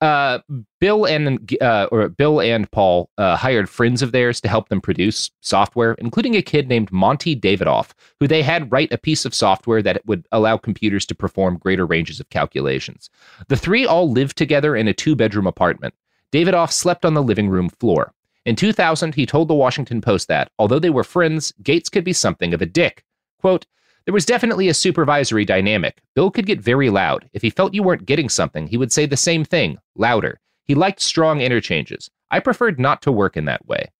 uh, 0.00 0.40
Bill 0.80 1.06
and 1.06 1.56
uh, 1.60 1.88
or 1.90 2.08
Bill 2.08 2.40
and 2.40 2.70
Paul 2.70 3.08
uh, 3.18 3.36
hired 3.36 3.68
friends 3.68 4.02
of 4.02 4.12
theirs 4.12 4.40
to 4.40 4.48
help 4.48 4.68
them 4.68 4.80
produce 4.80 5.30
software, 5.40 5.92
including 5.94 6.34
a 6.34 6.42
kid 6.42 6.68
named 6.68 6.90
Monty 6.92 7.36
Davidoff, 7.36 7.92
who 8.20 8.26
they 8.26 8.42
had 8.42 8.70
write 8.70 8.92
a 8.92 8.98
piece 8.98 9.24
of 9.24 9.34
software 9.34 9.82
that 9.82 10.04
would 10.06 10.26
allow 10.32 10.56
computers 10.56 11.06
to 11.06 11.14
perform 11.14 11.58
greater 11.58 11.86
ranges 11.86 12.20
of 12.20 12.28
calculations. 12.30 13.10
The 13.48 13.56
three 13.56 13.86
all 13.86 14.10
lived 14.10 14.36
together 14.36 14.76
in 14.76 14.88
a 14.88 14.94
two-bedroom 14.94 15.46
apartment. 15.46 15.94
Davidoff 16.32 16.72
slept 16.72 17.04
on 17.04 17.14
the 17.14 17.22
living 17.22 17.48
room 17.48 17.68
floor. 17.68 18.12
In 18.44 18.54
2000, 18.54 19.14
he 19.14 19.26
told 19.26 19.48
the 19.48 19.54
Washington 19.54 20.00
Post 20.00 20.28
that, 20.28 20.50
although 20.58 20.78
they 20.78 20.90
were 20.90 21.04
friends, 21.04 21.52
Gates 21.62 21.88
could 21.88 22.04
be 22.04 22.12
something 22.12 22.54
of 22.54 22.62
a 22.62 22.66
dick. 22.66 23.04
Quote, 23.40 23.66
there 24.06 24.14
was 24.14 24.24
definitely 24.24 24.68
a 24.68 24.74
supervisory 24.74 25.44
dynamic. 25.44 26.00
Bill 26.14 26.30
could 26.30 26.46
get 26.46 26.60
very 26.60 26.90
loud. 26.90 27.28
If 27.32 27.42
he 27.42 27.50
felt 27.50 27.74
you 27.74 27.82
weren't 27.82 28.06
getting 28.06 28.28
something, 28.28 28.68
he 28.68 28.76
would 28.76 28.92
say 28.92 29.04
the 29.04 29.16
same 29.16 29.44
thing, 29.44 29.78
louder. 29.96 30.40
He 30.64 30.74
liked 30.74 31.00
strong 31.00 31.40
interchanges. 31.40 32.08
I 32.30 32.40
preferred 32.40 32.78
not 32.78 33.02
to 33.02 33.12
work 33.12 33.36
in 33.36 33.44
that 33.44 33.66
way. 33.66 33.90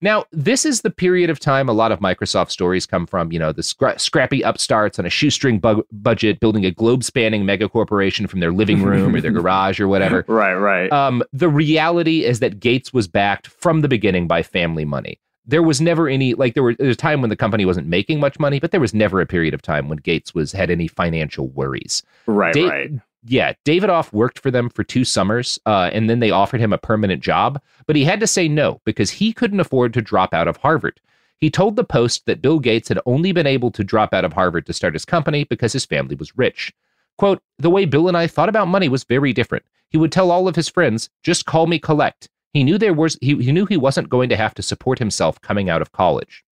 Now, 0.00 0.24
this 0.32 0.66
is 0.66 0.82
the 0.82 0.90
period 0.90 1.30
of 1.30 1.38
time 1.38 1.68
a 1.68 1.72
lot 1.72 1.92
of 1.92 2.00
Microsoft 2.00 2.50
stories 2.50 2.84
come 2.86 3.06
from. 3.06 3.32
You 3.32 3.38
know, 3.38 3.52
the 3.52 3.62
scra- 3.62 3.98
scrappy 3.98 4.42
upstarts 4.42 4.98
on 4.98 5.06
a 5.06 5.10
shoestring 5.10 5.60
bu- 5.60 5.84
budget 5.92 6.40
building 6.40 6.66
a 6.66 6.70
globe 6.70 7.04
spanning 7.04 7.46
mega 7.46 7.68
corporation 7.68 8.26
from 8.26 8.40
their 8.40 8.52
living 8.52 8.82
room 8.82 9.14
or 9.14 9.20
their 9.20 9.30
garage 9.32 9.80
or 9.80 9.88
whatever. 9.88 10.24
Right, 10.28 10.54
right. 10.54 10.92
Um, 10.92 11.22
the 11.32 11.48
reality 11.48 12.24
is 12.24 12.40
that 12.40 12.60
Gates 12.60 12.92
was 12.92 13.08
backed 13.08 13.46
from 13.46 13.80
the 13.80 13.88
beginning 13.88 14.26
by 14.26 14.42
family 14.42 14.84
money. 14.84 15.20
There 15.46 15.62
was 15.62 15.80
never 15.80 16.08
any 16.08 16.34
like 16.34 16.54
there, 16.54 16.62
were, 16.62 16.74
there 16.74 16.86
was 16.86 16.96
a 16.96 16.98
time 16.98 17.20
when 17.20 17.30
the 17.30 17.36
company 17.36 17.64
wasn't 17.64 17.86
making 17.86 18.20
much 18.20 18.38
money, 18.38 18.58
but 18.60 18.70
there 18.70 18.80
was 18.80 18.94
never 18.94 19.20
a 19.20 19.26
period 19.26 19.54
of 19.54 19.62
time 19.62 19.88
when 19.88 19.98
Gates 19.98 20.34
was 20.34 20.52
had 20.52 20.70
any 20.70 20.88
financial 20.88 21.48
worries. 21.48 22.02
right, 22.26 22.54
Da- 22.54 22.68
right. 22.68 22.90
Yeah, 23.26 23.54
Davidoff 23.64 24.12
worked 24.12 24.38
for 24.38 24.50
them 24.50 24.68
for 24.68 24.84
two 24.84 25.02
summers, 25.04 25.58
uh, 25.64 25.88
and 25.94 26.10
then 26.10 26.20
they 26.20 26.30
offered 26.30 26.60
him 26.60 26.74
a 26.74 26.78
permanent 26.78 27.22
job, 27.22 27.58
but 27.86 27.96
he 27.96 28.04
had 28.04 28.20
to 28.20 28.26
say 28.26 28.48
no 28.48 28.82
because 28.84 29.10
he 29.10 29.32
couldn't 29.32 29.60
afford 29.60 29.94
to 29.94 30.02
drop 30.02 30.34
out 30.34 30.46
of 30.46 30.58
Harvard. 30.58 31.00
He 31.38 31.50
told 31.50 31.76
the 31.76 31.84
Post 31.84 32.26
that 32.26 32.42
Bill 32.42 32.58
Gates 32.58 32.88
had 32.88 33.00
only 33.06 33.32
been 33.32 33.46
able 33.46 33.70
to 33.72 33.84
drop 33.84 34.12
out 34.12 34.26
of 34.26 34.34
Harvard 34.34 34.66
to 34.66 34.74
start 34.74 34.94
his 34.94 35.06
company 35.06 35.44
because 35.44 35.72
his 35.72 35.86
family 35.86 36.14
was 36.14 36.36
rich. 36.36 36.72
Quote, 37.16 37.42
the 37.58 37.70
way 37.70 37.84
Bill 37.84 38.08
and 38.08 38.16
I 38.16 38.26
thought 38.26 38.48
about 38.48 38.68
money 38.68 38.88
was 38.88 39.04
very 39.04 39.32
different. 39.32 39.64
He 39.88 39.98
would 39.98 40.12
tell 40.12 40.30
all 40.30 40.48
of 40.48 40.56
his 40.56 40.68
friends, 40.68 41.08
just 41.22 41.46
call 41.46 41.66
me 41.66 41.78
collect. 41.78 42.28
He 42.54 42.62
knew 42.62 42.78
there 42.78 42.94
was 42.94 43.18
he, 43.20 43.34
he 43.42 43.50
knew 43.50 43.66
he 43.66 43.76
wasn't 43.76 44.08
going 44.08 44.28
to 44.28 44.36
have 44.36 44.54
to 44.54 44.62
support 44.62 45.00
himself 45.00 45.40
coming 45.40 45.68
out 45.68 45.82
of 45.82 45.90
college. 45.92 46.44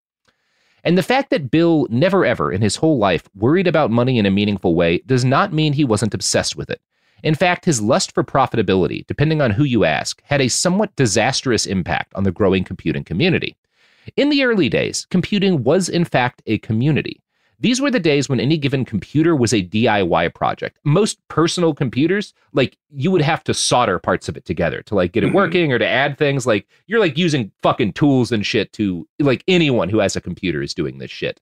And 0.84 0.98
the 0.98 1.02
fact 1.02 1.30
that 1.30 1.50
Bill 1.50 1.86
never 1.90 2.24
ever 2.26 2.50
in 2.50 2.60
his 2.60 2.74
whole 2.74 2.98
life 2.98 3.28
worried 3.36 3.68
about 3.68 3.92
money 3.92 4.18
in 4.18 4.26
a 4.26 4.30
meaningful 4.30 4.74
way 4.74 4.98
does 5.06 5.24
not 5.24 5.52
mean 5.52 5.72
he 5.72 5.84
wasn't 5.84 6.12
obsessed 6.12 6.56
with 6.56 6.68
it. 6.68 6.80
In 7.22 7.36
fact, 7.36 7.64
his 7.64 7.80
lust 7.80 8.12
for 8.12 8.24
profitability, 8.24 9.06
depending 9.06 9.40
on 9.40 9.52
who 9.52 9.62
you 9.62 9.84
ask, 9.84 10.20
had 10.24 10.40
a 10.40 10.48
somewhat 10.48 10.94
disastrous 10.96 11.66
impact 11.66 12.12
on 12.16 12.24
the 12.24 12.32
growing 12.32 12.64
computing 12.64 13.04
community. 13.04 13.56
In 14.16 14.28
the 14.28 14.42
early 14.42 14.68
days, 14.68 15.06
computing 15.08 15.62
was 15.62 15.88
in 15.88 16.04
fact 16.04 16.42
a 16.46 16.58
community. 16.58 17.20
These 17.62 17.80
were 17.80 17.90
the 17.90 18.00
days 18.00 18.28
when 18.28 18.40
any 18.40 18.58
given 18.58 18.84
computer 18.84 19.34
was 19.34 19.54
a 19.54 19.62
DIY 19.62 20.34
project. 20.34 20.78
Most 20.84 21.18
personal 21.28 21.72
computers, 21.74 22.34
like 22.52 22.76
you 22.90 23.10
would 23.10 23.22
have 23.22 23.42
to 23.44 23.54
solder 23.54 23.98
parts 23.98 24.28
of 24.28 24.36
it 24.36 24.44
together 24.44 24.82
to 24.82 24.94
like 24.94 25.12
get 25.12 25.22
it 25.24 25.28
Mm-hmm. 25.28 25.36
working 25.36 25.72
or 25.72 25.78
to 25.78 25.86
add 25.86 26.18
things. 26.18 26.46
Like 26.46 26.66
you're 26.88 27.00
like 27.00 27.16
using 27.16 27.50
fucking 27.62 27.94
tools 27.94 28.32
and 28.32 28.44
shit 28.44 28.72
to 28.74 29.08
like 29.20 29.42
anyone 29.48 29.88
who 29.88 30.00
has 30.00 30.14
a 30.16 30.20
computer 30.20 30.60
is 30.60 30.74
doing 30.74 30.98
this 30.98 31.10
shit. 31.10 31.40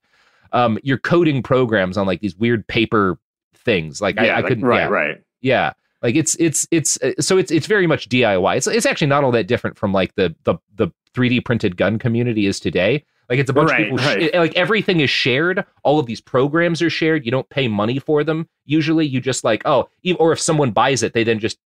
Um, 0.53 0.77
you're 0.83 0.97
coding 0.99 1.41
programs 1.43 1.97
on 1.97 2.05
like 2.07 2.21
these 2.21 2.35
weird 2.37 2.65
paper 2.67 3.17
things. 3.55 3.99
Like 4.01 4.17
I, 4.19 4.29
I 4.29 4.35
like- 4.37 4.45
couldn't. 4.47 4.65
right, 4.65 4.81
yeah. 4.81 4.87
right. 4.87 5.17
Yeah. 5.41 5.73
Like 6.03 6.15
it's 6.15 6.35
it's 6.39 6.67
it's 6.71 7.01
uh, 7.01 7.13
so 7.19 7.37
it's 7.37 7.51
it's 7.51 7.67
very 7.67 7.87
much 7.87 8.09
DIY. 8.09 8.57
It's 8.57 8.67
it's 8.67 8.85
actually 8.85 9.07
not 9.07 9.23
all 9.23 9.31
that 9.31 9.47
different 9.47 9.77
from 9.77 9.91
like 9.93 10.15
the 10.15 10.35
the 10.45 10.55
the 10.75 10.87
3D 11.13 11.43
printed 11.45 11.77
gun 11.77 11.99
community 11.99 12.45
is 12.47 12.59
today. 12.59 13.05
Like 13.29 13.39
it's 13.39 13.49
a 13.49 13.53
bunch 13.53 13.69
Right, 13.71 13.91
of 13.91 13.97
people. 13.97 14.05
right. 14.05 14.33
like 14.35 14.55
everything 14.55 14.99
is 14.99 15.09
shared. 15.09 15.63
All 15.83 15.99
of 15.99 16.05
these 16.05 16.19
programs 16.21 16.81
are 16.81 16.89
shared. 16.89 17.25
You 17.25 17.31
don't 17.31 17.49
pay 17.49 17.67
money 17.67 17.97
for 17.99 18.23
them. 18.23 18.47
Usually, 18.65 19.05
you 19.05 19.21
just 19.21 19.43
like 19.43 19.61
oh, 19.65 19.87
or 20.19 20.31
if 20.33 20.39
someone 20.39 20.71
buys 20.71 21.01
it, 21.03 21.13
they 21.13 21.23
then 21.23 21.39
just 21.39 21.57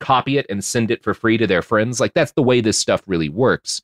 copy 0.00 0.38
it 0.38 0.46
and 0.50 0.62
send 0.64 0.90
it 0.90 1.02
for 1.04 1.14
free 1.14 1.38
to 1.38 1.46
their 1.46 1.62
friends. 1.62 2.00
Like 2.00 2.14
that's 2.14 2.32
the 2.32 2.42
way 2.42 2.60
this 2.60 2.76
stuff 2.78 3.02
really 3.06 3.28
works. 3.28 3.80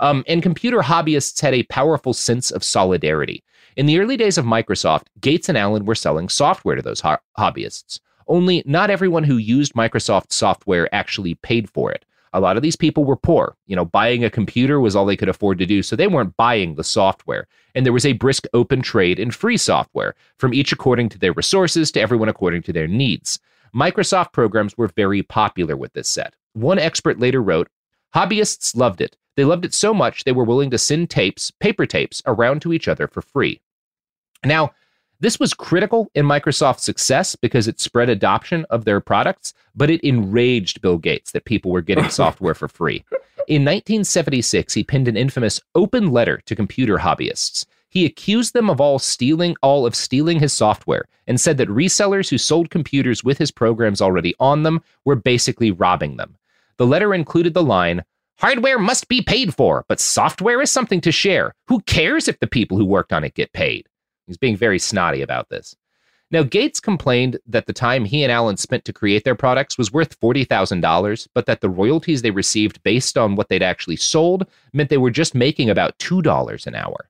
Um, 0.00 0.22
and 0.28 0.42
computer 0.42 0.78
hobbyists 0.78 1.40
had 1.40 1.54
a 1.54 1.64
powerful 1.64 2.12
sense 2.14 2.50
of 2.50 2.62
solidarity. 2.62 3.42
In 3.76 3.86
the 3.86 3.98
early 3.98 4.16
days 4.16 4.38
of 4.38 4.44
Microsoft, 4.44 5.04
Gates 5.20 5.48
and 5.48 5.58
Allen 5.58 5.84
were 5.84 5.94
selling 5.94 6.28
software 6.28 6.76
to 6.76 6.82
those 6.82 7.00
ho- 7.00 7.16
hobbyists. 7.38 7.98
Only 8.28 8.62
not 8.66 8.90
everyone 8.90 9.24
who 9.24 9.36
used 9.38 9.72
Microsoft 9.74 10.32
software 10.32 10.92
actually 10.94 11.34
paid 11.36 11.70
for 11.70 11.90
it. 11.90 12.04
A 12.32 12.40
lot 12.40 12.56
of 12.56 12.62
these 12.62 12.76
people 12.76 13.04
were 13.04 13.16
poor. 13.16 13.56
You 13.66 13.76
know, 13.76 13.84
buying 13.84 14.24
a 14.24 14.30
computer 14.30 14.80
was 14.80 14.94
all 14.94 15.06
they 15.06 15.16
could 15.16 15.28
afford 15.28 15.58
to 15.58 15.66
do, 15.66 15.82
so 15.82 15.96
they 15.96 16.06
weren't 16.06 16.36
buying 16.36 16.74
the 16.74 16.84
software. 16.84 17.46
And 17.74 17.84
there 17.84 17.92
was 17.92 18.06
a 18.06 18.12
brisk 18.12 18.46
open 18.52 18.82
trade 18.82 19.18
in 19.18 19.30
free 19.30 19.56
software, 19.56 20.14
from 20.38 20.54
each 20.54 20.72
according 20.72 21.08
to 21.10 21.18
their 21.18 21.32
resources 21.32 21.90
to 21.92 22.00
everyone 22.00 22.28
according 22.28 22.62
to 22.62 22.72
their 22.72 22.88
needs. 22.88 23.38
Microsoft 23.74 24.32
programs 24.32 24.76
were 24.76 24.88
very 24.88 25.22
popular 25.22 25.76
with 25.76 25.92
this 25.92 26.08
set. 26.08 26.34
One 26.54 26.78
expert 26.78 27.18
later 27.18 27.42
wrote 27.42 27.68
Hobbyists 28.14 28.74
loved 28.74 29.00
it. 29.00 29.16
They 29.36 29.44
loved 29.44 29.64
it 29.64 29.74
so 29.74 29.94
much 29.94 30.24
they 30.24 30.32
were 30.32 30.44
willing 30.44 30.70
to 30.70 30.78
send 30.78 31.10
tapes, 31.10 31.50
paper 31.50 31.86
tapes, 31.86 32.22
around 32.26 32.62
to 32.62 32.72
each 32.72 32.88
other 32.88 33.06
for 33.06 33.22
free. 33.22 33.60
Now, 34.44 34.72
this 35.20 35.40
was 35.40 35.54
critical 35.54 36.10
in 36.14 36.26
Microsoft's 36.26 36.84
success 36.84 37.34
because 37.34 37.66
it 37.66 37.80
spread 37.80 38.08
adoption 38.08 38.64
of 38.70 38.84
their 38.84 39.00
products, 39.00 39.52
but 39.74 39.90
it 39.90 40.00
enraged 40.02 40.80
Bill 40.80 40.98
Gates 40.98 41.32
that 41.32 41.44
people 41.44 41.72
were 41.72 41.82
getting 41.82 42.08
software 42.10 42.54
for 42.54 42.68
free. 42.68 43.04
In 43.48 43.62
1976, 43.62 44.74
he 44.74 44.84
penned 44.84 45.08
an 45.08 45.16
infamous 45.16 45.60
open 45.74 46.10
letter 46.10 46.40
to 46.46 46.54
computer 46.54 46.98
hobbyists. 46.98 47.64
He 47.88 48.04
accused 48.04 48.52
them 48.52 48.68
of 48.68 48.80
all 48.80 48.98
stealing 48.98 49.56
all 49.62 49.86
of 49.86 49.94
stealing 49.94 50.38
his 50.38 50.52
software 50.52 51.06
and 51.26 51.40
said 51.40 51.56
that 51.56 51.68
resellers 51.68 52.28
who 52.28 52.38
sold 52.38 52.70
computers 52.70 53.24
with 53.24 53.38
his 53.38 53.50
programs 53.50 54.02
already 54.02 54.34
on 54.38 54.62
them 54.62 54.82
were 55.04 55.16
basically 55.16 55.70
robbing 55.70 56.16
them. 56.16 56.36
The 56.76 56.86
letter 56.86 57.14
included 57.14 57.54
the 57.54 57.62
line, 57.62 58.04
Hardware 58.38 58.78
must 58.78 59.08
be 59.08 59.20
paid 59.20 59.52
for, 59.52 59.84
but 59.88 59.98
software 59.98 60.62
is 60.62 60.70
something 60.70 61.00
to 61.00 61.10
share. 61.10 61.54
Who 61.66 61.80
cares 61.80 62.28
if 62.28 62.38
the 62.38 62.46
people 62.46 62.78
who 62.78 62.84
worked 62.84 63.12
on 63.12 63.24
it 63.24 63.34
get 63.34 63.52
paid? 63.52 63.88
He's 64.28 64.36
being 64.36 64.56
very 64.56 64.78
snotty 64.78 65.22
about 65.22 65.48
this. 65.48 65.74
Now, 66.30 66.42
Gates 66.42 66.78
complained 66.78 67.38
that 67.46 67.66
the 67.66 67.72
time 67.72 68.04
he 68.04 68.22
and 68.22 68.30
Allen 68.30 68.58
spent 68.58 68.84
to 68.84 68.92
create 68.92 69.24
their 69.24 69.34
products 69.34 69.78
was 69.78 69.90
worth 69.90 70.20
$40,000, 70.20 71.26
but 71.32 71.46
that 71.46 71.62
the 71.62 71.70
royalties 71.70 72.20
they 72.20 72.30
received 72.30 72.82
based 72.82 73.16
on 73.16 73.34
what 73.34 73.48
they'd 73.48 73.62
actually 73.62 73.96
sold 73.96 74.46
meant 74.74 74.90
they 74.90 74.98
were 74.98 75.10
just 75.10 75.34
making 75.34 75.70
about 75.70 75.98
$2 75.98 76.66
an 76.66 76.74
hour. 76.74 77.08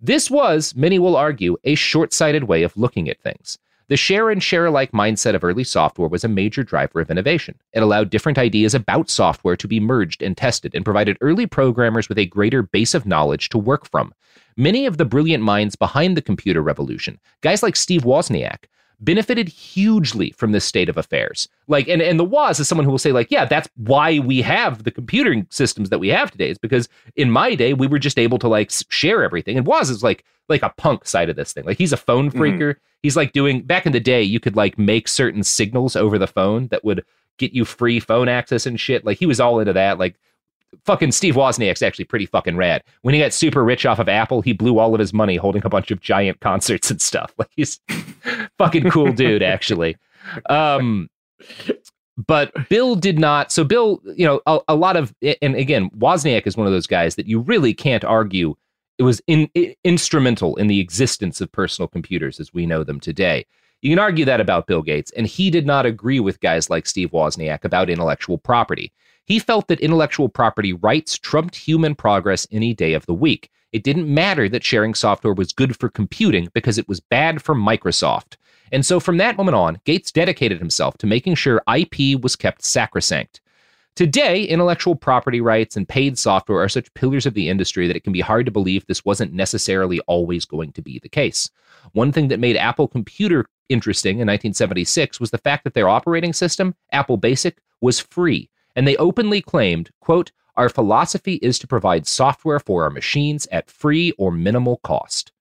This 0.00 0.30
was, 0.30 0.76
many 0.76 1.00
will 1.00 1.16
argue, 1.16 1.56
a 1.64 1.74
short 1.74 2.12
sighted 2.12 2.44
way 2.44 2.62
of 2.62 2.76
looking 2.76 3.08
at 3.08 3.20
things. 3.20 3.58
The 3.88 3.96
share 3.96 4.30
and 4.30 4.42
share 4.42 4.66
alike 4.66 4.92
mindset 4.92 5.34
of 5.34 5.44
early 5.44 5.64
software 5.64 6.08
was 6.08 6.24
a 6.24 6.28
major 6.28 6.62
driver 6.62 7.00
of 7.00 7.10
innovation. 7.10 7.56
It 7.72 7.82
allowed 7.82 8.10
different 8.10 8.38
ideas 8.38 8.74
about 8.74 9.10
software 9.10 9.56
to 9.56 9.68
be 9.68 9.80
merged 9.80 10.22
and 10.22 10.36
tested 10.36 10.74
and 10.74 10.84
provided 10.84 11.18
early 11.20 11.46
programmers 11.46 12.08
with 12.08 12.18
a 12.18 12.26
greater 12.26 12.62
base 12.62 12.94
of 12.94 13.06
knowledge 13.06 13.48
to 13.50 13.58
work 13.58 13.90
from. 13.90 14.14
Many 14.56 14.86
of 14.86 14.98
the 14.98 15.04
brilliant 15.04 15.42
minds 15.42 15.76
behind 15.76 16.16
the 16.16 16.22
computer 16.22 16.62
revolution, 16.62 17.18
guys 17.40 17.62
like 17.62 17.76
Steve 17.76 18.02
Wozniak, 18.02 18.64
benefited 19.02 19.48
hugely 19.48 20.30
from 20.32 20.52
this 20.52 20.64
state 20.64 20.88
of 20.88 20.96
affairs. 20.96 21.48
Like, 21.66 21.88
and, 21.88 22.00
and 22.00 22.18
the 22.20 22.24
Woz 22.24 22.60
is 22.60 22.68
someone 22.68 22.84
who 22.84 22.90
will 22.92 22.98
say, 22.98 23.12
like, 23.12 23.30
yeah, 23.30 23.44
that's 23.44 23.68
why 23.76 24.20
we 24.20 24.40
have 24.42 24.84
the 24.84 24.92
computing 24.92 25.46
systems 25.50 25.90
that 25.90 25.98
we 25.98 26.08
have 26.08 26.30
today. 26.30 26.50
Is 26.50 26.58
because 26.58 26.88
in 27.16 27.30
my 27.30 27.54
day 27.54 27.74
we 27.74 27.88
were 27.88 27.98
just 27.98 28.18
able 28.18 28.38
to 28.38 28.48
like 28.48 28.70
share 28.88 29.22
everything. 29.22 29.56
And 29.56 29.66
Woz 29.66 29.90
is 29.90 30.02
like 30.02 30.24
like 30.48 30.62
a 30.62 30.72
punk 30.76 31.06
side 31.06 31.28
of 31.28 31.36
this 31.36 31.52
thing. 31.52 31.64
Like 31.64 31.78
he's 31.78 31.92
a 31.92 31.96
phone 31.96 32.30
mm-hmm. 32.30 32.40
phreaker. 32.40 32.76
He's 33.02 33.16
like 33.16 33.32
doing 33.32 33.62
back 33.62 33.86
in 33.86 33.92
the 33.92 34.00
day, 34.00 34.22
you 34.22 34.38
could 34.40 34.56
like 34.56 34.78
make 34.78 35.08
certain 35.08 35.42
signals 35.42 35.96
over 35.96 36.18
the 36.18 36.26
phone 36.26 36.68
that 36.68 36.84
would 36.84 37.04
get 37.38 37.52
you 37.52 37.64
free 37.64 37.98
phone 37.98 38.28
access 38.28 38.66
and 38.66 38.78
shit. 38.78 39.04
Like 39.04 39.18
he 39.18 39.26
was 39.26 39.40
all 39.40 39.58
into 39.58 39.72
that. 39.72 39.98
Like 39.98 40.16
fucking 40.84 41.12
Steve 41.12 41.34
Wozniak's 41.34 41.82
actually 41.82 42.04
pretty 42.06 42.26
fucking 42.26 42.56
rad. 42.56 42.82
When 43.02 43.14
he 43.14 43.20
got 43.20 43.32
super 43.32 43.62
rich 43.64 43.86
off 43.86 43.98
of 43.98 44.08
Apple, 44.08 44.40
he 44.42 44.52
blew 44.52 44.78
all 44.78 44.94
of 44.94 45.00
his 45.00 45.12
money 45.12 45.36
holding 45.36 45.62
a 45.64 45.68
bunch 45.68 45.90
of 45.90 46.00
giant 46.00 46.40
concerts 46.40 46.90
and 46.90 47.00
stuff. 47.00 47.32
Like 47.38 47.50
he's 47.56 47.80
fucking 48.58 48.90
cool 48.90 49.12
dude, 49.12 49.42
actually. 49.42 49.96
Um, 50.48 51.08
but 52.26 52.52
Bill 52.68 52.94
did 52.94 53.18
not. 53.18 53.50
So 53.50 53.64
Bill, 53.64 54.00
you 54.16 54.26
know, 54.26 54.40
a, 54.46 54.60
a 54.68 54.74
lot 54.76 54.96
of, 54.96 55.14
and 55.40 55.56
again, 55.56 55.90
Wozniak 55.90 56.46
is 56.46 56.56
one 56.56 56.66
of 56.66 56.72
those 56.72 56.86
guys 56.86 57.14
that 57.16 57.26
you 57.26 57.40
really 57.40 57.74
can't 57.74 58.04
argue. 58.04 58.54
It 58.98 59.02
was 59.04 59.20
in, 59.26 59.48
i- 59.56 59.74
instrumental 59.84 60.56
in 60.56 60.66
the 60.66 60.78
existence 60.80 61.40
of 61.40 61.50
personal 61.50 61.88
computers 61.88 62.38
as 62.38 62.52
we 62.52 62.66
know 62.66 62.84
them 62.84 63.00
today. 63.00 63.46
You 63.80 63.90
can 63.90 63.98
argue 63.98 64.24
that 64.26 64.40
about 64.40 64.68
Bill 64.68 64.82
Gates, 64.82 65.10
and 65.16 65.26
he 65.26 65.50
did 65.50 65.66
not 65.66 65.86
agree 65.86 66.20
with 66.20 66.38
guys 66.40 66.70
like 66.70 66.86
Steve 66.86 67.10
Wozniak 67.10 67.64
about 67.64 67.90
intellectual 67.90 68.38
property. 68.38 68.92
He 69.24 69.38
felt 69.38 69.68
that 69.68 69.80
intellectual 69.80 70.28
property 70.28 70.72
rights 70.72 71.16
trumped 71.16 71.56
human 71.56 71.94
progress 71.94 72.46
any 72.50 72.74
day 72.74 72.94
of 72.94 73.06
the 73.06 73.14
week. 73.14 73.50
It 73.72 73.84
didn't 73.84 74.12
matter 74.12 74.48
that 74.48 74.64
sharing 74.64 74.94
software 74.94 75.32
was 75.32 75.52
good 75.52 75.78
for 75.78 75.88
computing 75.88 76.48
because 76.52 76.76
it 76.76 76.88
was 76.88 77.00
bad 77.00 77.42
for 77.42 77.54
Microsoft. 77.54 78.36
And 78.70 78.84
so 78.84 79.00
from 79.00 79.18
that 79.18 79.36
moment 79.36 79.54
on, 79.54 79.80
Gates 79.84 80.10
dedicated 80.10 80.58
himself 80.58 80.98
to 80.98 81.06
making 81.06 81.36
sure 81.36 81.62
IP 81.72 82.20
was 82.20 82.36
kept 82.36 82.64
sacrosanct. 82.64 83.40
Today, 83.94 84.44
intellectual 84.44 84.94
property 84.94 85.42
rights 85.42 85.76
and 85.76 85.86
paid 85.86 86.18
software 86.18 86.62
are 86.62 86.68
such 86.68 86.92
pillars 86.94 87.26
of 87.26 87.34
the 87.34 87.50
industry 87.50 87.86
that 87.86 87.96
it 87.96 88.04
can 88.04 88.12
be 88.12 88.22
hard 88.22 88.46
to 88.46 88.52
believe 88.52 88.86
this 88.86 89.04
wasn't 89.04 89.34
necessarily 89.34 90.00
always 90.00 90.46
going 90.46 90.72
to 90.72 90.82
be 90.82 90.98
the 90.98 91.10
case. 91.10 91.50
One 91.92 92.10
thing 92.10 92.28
that 92.28 92.40
made 92.40 92.56
Apple 92.56 92.88
Computer 92.88 93.44
interesting 93.68 94.16
in 94.16 94.26
1976 94.26 95.20
was 95.20 95.30
the 95.30 95.38
fact 95.38 95.64
that 95.64 95.74
their 95.74 95.90
operating 95.90 96.32
system, 96.32 96.74
Apple 96.90 97.18
Basic, 97.18 97.58
was 97.82 98.00
free, 98.00 98.48
and 98.76 98.86
they 98.86 98.96
openly 98.96 99.40
claimed, 99.40 99.90
quote, 100.00 100.32
our 100.56 100.68
philosophy 100.68 101.34
is 101.36 101.58
to 101.60 101.66
provide 101.66 102.06
software 102.06 102.60
for 102.60 102.82
our 102.84 102.90
machines 102.90 103.46
at 103.50 103.70
free 103.70 104.12
or 104.18 104.30
minimal 104.30 104.78
cost. 104.84 105.32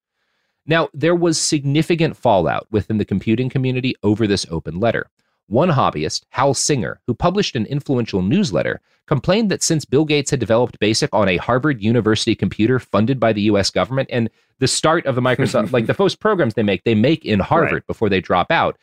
Now, 0.66 0.90
there 0.94 1.16
was 1.16 1.38
significant 1.40 2.16
fallout 2.16 2.68
within 2.72 2.98
the 2.98 3.06
computing 3.06 3.50
community 3.50 3.96
over 4.04 4.26
this 4.28 4.46
open 4.50 4.80
letter. 4.80 5.08
One 5.48 5.70
hobbyist, 5.70 6.24
Hal 6.30 6.54
Singer, 6.54 7.02
who 7.08 7.14
published 7.14 7.58
an 7.58 7.66
influential 7.66 8.22
newsletter, 8.22 8.80
complained 9.06 9.52
that 9.52 9.64
since 9.64 9.84
Bill 9.84 10.06
Gates 10.06 10.32
had 10.32 10.40
developed 10.40 10.80
BASIC 10.80 11.10
on 11.12 11.28
a 11.28 11.36
Harvard 11.38 11.82
University 11.82 12.36
computer 12.36 12.80
funded 12.80 13.20
by 13.20 13.34
the 13.34 13.42
US 13.44 13.70
government, 13.70 14.08
and 14.14 14.30
the 14.60 14.68
start 14.68 15.06
of 15.06 15.16
the 15.16 15.22
Microsoft, 15.22 15.72
like 15.74 15.88
the 15.88 15.94
first 15.94 16.22
programs 16.22 16.54
they 16.54 16.64
make, 16.64 16.86
they 16.86 16.96
make 16.96 17.26
in 17.26 17.40
Harvard 17.42 17.74
Right. 17.74 17.88
before 17.88 18.08
they 18.08 18.22
drop 18.22 18.50
out. 18.50 18.78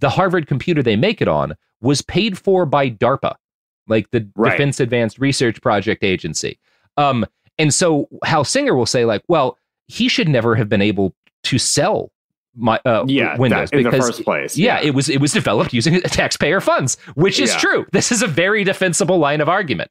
The 0.00 0.10
Harvard 0.10 0.46
computer 0.46 0.82
they 0.82 0.96
make 0.96 1.22
it 1.22 1.28
on 1.28 1.54
was 1.80 2.02
paid 2.02 2.36
for 2.36 2.66
by 2.66 2.90
DARPA, 2.90 3.36
like 3.88 4.10
the 4.10 4.26
Right. 4.36 4.50
Defense 4.52 4.80
Advanced 4.80 5.18
Research 5.18 5.60
Project 5.60 6.04
Agency. 6.04 6.58
Um, 6.96 7.26
and 7.58 7.72
so 7.72 8.08
Hal 8.24 8.44
Singer 8.44 8.74
will 8.74 8.86
say, 8.86 9.04
like, 9.04 9.22
well, 9.28 9.58
he 9.88 10.08
should 10.08 10.28
never 10.28 10.54
have 10.54 10.68
been 10.68 10.82
able 10.82 11.14
to 11.44 11.58
sell 11.58 12.10
my 12.54 12.78
uh, 12.84 13.04
Yeah, 13.06 13.36
Windows 13.38 13.70
that- 13.70 13.78
in 13.78 13.84
the 13.84 13.90
first 13.92 14.24
place, 14.24 14.56
Yeah, 14.58 14.78
yeah. 14.80 14.88
it 14.88 14.94
was 14.94 15.08
it 15.08 15.20
was 15.20 15.32
developed 15.32 15.72
using 15.72 16.00
taxpayer 16.02 16.60
funds, 16.60 16.96
which 17.14 17.40
is 17.40 17.50
Yeah. 17.52 17.58
true. 17.58 17.86
This 17.92 18.12
is 18.12 18.22
a 18.22 18.26
very 18.26 18.62
defensible 18.64 19.18
line 19.18 19.40
of 19.40 19.48
argument. 19.48 19.90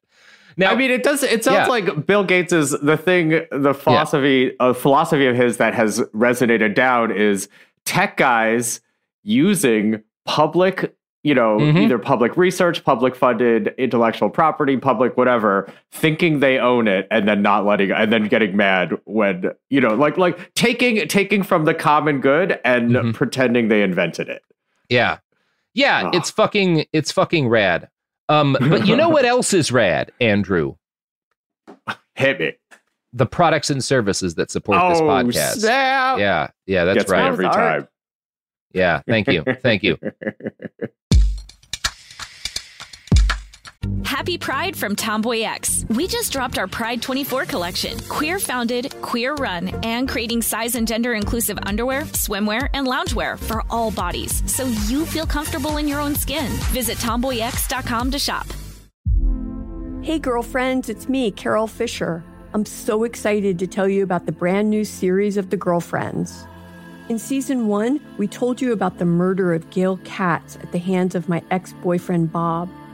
Now, 0.56 0.70
I 0.70 0.74
mean, 0.76 0.90
it 0.90 1.02
does. 1.02 1.22
It 1.22 1.42
sounds 1.44 1.54
Yeah. 1.56 1.66
like 1.66 2.06
Bill 2.06 2.22
Gates 2.24 2.52
is 2.52 2.70
the 2.70 2.96
thing. 2.96 3.40
The 3.50 3.72
philosophy, 3.74 4.52
a 4.60 4.74
philosophy 4.74 5.26
of 5.26 5.34
his 5.34 5.56
that 5.56 5.74
has 5.74 6.00
resonated 6.14 6.74
down 6.74 7.10
is 7.10 7.48
tech 7.84 8.16
guys 8.16 8.80
using 9.22 10.02
public, 10.24 10.94
you 11.24 11.34
know, 11.34 11.58
Mhm. 11.58 11.78
either 11.82 11.98
public 11.98 12.36
research, 12.36 12.84
public 12.84 13.14
funded 13.14 13.74
intellectual 13.78 14.28
property, 14.28 14.76
public 14.76 15.16
whatever, 15.16 15.70
thinking 15.92 16.40
they 16.40 16.58
own 16.58 16.88
it, 16.88 17.06
and 17.10 17.28
then 17.28 17.42
not 17.42 17.64
letting, 17.64 17.90
and 17.92 18.12
then 18.12 18.26
getting 18.28 18.56
mad 18.56 18.98
when 19.04 19.50
you 19.70 19.80
know, 19.80 19.94
like 19.94 20.18
like 20.18 20.52
taking 20.54 21.06
taking 21.08 21.42
from 21.42 21.64
the 21.64 21.74
common 21.74 22.20
good 22.20 22.58
and 22.64 22.90
Mm-hmm. 22.90 23.10
pretending 23.12 23.68
they 23.68 23.82
invented 23.82 24.28
it. 24.28 24.42
Yeah. 24.88 25.18
Yeah, 25.74 26.10
it's 26.12 26.30
fucking 26.30 26.84
it's 26.92 27.10
fucking 27.12 27.48
rad. 27.48 27.88
Um, 28.28 28.56
but 28.60 28.86
you 28.86 28.94
know 28.96 29.08
what 29.08 29.24
else 29.34 29.52
is 29.54 29.70
rad, 29.72 30.12
Andrew? 30.20 30.74
Hit 32.14 32.40
me. 32.40 32.52
the 33.14 33.26
products 33.26 33.68
and 33.70 33.82
services 33.84 34.34
that 34.36 34.50
support 34.50 34.78
this 34.90 35.00
Oh, 35.00 35.04
podcast. 35.04 35.58
snap. 35.60 36.18
Yeah, 36.18 36.48
yeah, 36.66 36.84
that's 36.84 36.98
Gets 36.98 37.10
me 37.10 37.16
right. 37.18 37.26
every 37.26 37.44
time. 37.46 37.88
Yeah, 38.74 39.00
thank 39.06 39.28
you, 39.28 39.44
thank 39.62 39.82
you. 39.82 39.98
Happy 44.12 44.36
Pride 44.36 44.76
from 44.76 44.94
TomboyX. 44.94 45.88
We 45.96 46.06
just 46.06 46.32
dropped 46.32 46.58
our 46.58 46.66
Pride 46.66 47.00
24 47.00 47.46
collection. 47.46 47.98
Queer 48.10 48.38
founded, 48.38 48.94
queer 49.00 49.32
run, 49.36 49.68
and 49.82 50.06
creating 50.06 50.42
size 50.42 50.74
and 50.74 50.86
gender 50.86 51.14
inclusive 51.14 51.58
underwear, 51.62 52.02
swimwear, 52.02 52.68
and 52.74 52.86
loungewear 52.86 53.38
for 53.38 53.64
all 53.70 53.90
bodies 53.90 54.42
so 54.44 54.66
you 54.86 55.06
feel 55.06 55.24
comfortable 55.24 55.78
in 55.78 55.88
your 55.88 55.98
own 55.98 56.14
skin. 56.14 56.46
Visit 56.74 56.98
tomboyx.com 56.98 58.10
to 58.10 58.18
shop. 58.18 58.46
Hey, 60.02 60.18
girlfriends, 60.18 60.90
it's 60.90 61.08
me, 61.08 61.30
Carol 61.30 61.66
Fisher. 61.66 62.22
I'm 62.52 62.66
so 62.66 63.04
excited 63.04 63.58
to 63.60 63.66
tell 63.66 63.88
you 63.88 64.02
about 64.02 64.26
the 64.26 64.32
brand 64.32 64.68
new 64.68 64.84
series 64.84 65.38
of 65.38 65.48
The 65.48 65.56
Girlfriends. 65.56 66.46
In 67.08 67.18
season 67.18 67.66
one, 67.66 67.98
we 68.18 68.28
told 68.28 68.60
you 68.60 68.74
about 68.74 68.98
the 68.98 69.06
murder 69.06 69.54
of 69.54 69.70
Gail 69.70 69.98
Katz 70.04 70.56
at 70.56 70.70
the 70.70 70.78
hands 70.78 71.14
of 71.14 71.30
my 71.30 71.42
ex 71.50 71.72
boyfriend 71.82 72.30
Bob. 72.30 72.68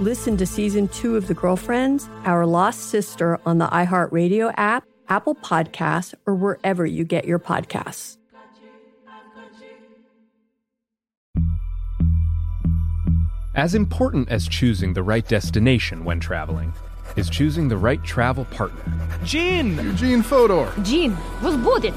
Listen 0.00 0.36
to 0.36 0.44
season 0.44 0.88
two 0.88 1.16
of 1.16 1.26
The 1.26 1.32
Girlfriends, 1.32 2.10
Our 2.26 2.44
Lost 2.44 2.90
Sister 2.90 3.40
on 3.46 3.56
the 3.56 3.66
iHeartRadio 3.68 4.52
app, 4.58 4.84
Apple 5.08 5.34
Podcasts, 5.34 6.12
or 6.26 6.34
wherever 6.34 6.84
you 6.84 7.02
get 7.02 7.24
your 7.24 7.38
podcasts. 7.38 8.18
As 13.54 13.74
important 13.74 14.28
as 14.28 14.46
choosing 14.46 14.92
the 14.92 15.02
right 15.02 15.26
destination 15.26 16.04
when 16.04 16.20
traveling 16.20 16.74
is 17.16 17.30
choosing 17.30 17.68
the 17.68 17.78
right 17.78 18.04
travel 18.04 18.44
partner. 18.44 18.84
Gene! 19.24 19.76
Eugene 19.76 20.22
Fodor! 20.22 20.70
Gene, 20.82 21.16
was 21.40 21.56
booted! 21.56 21.94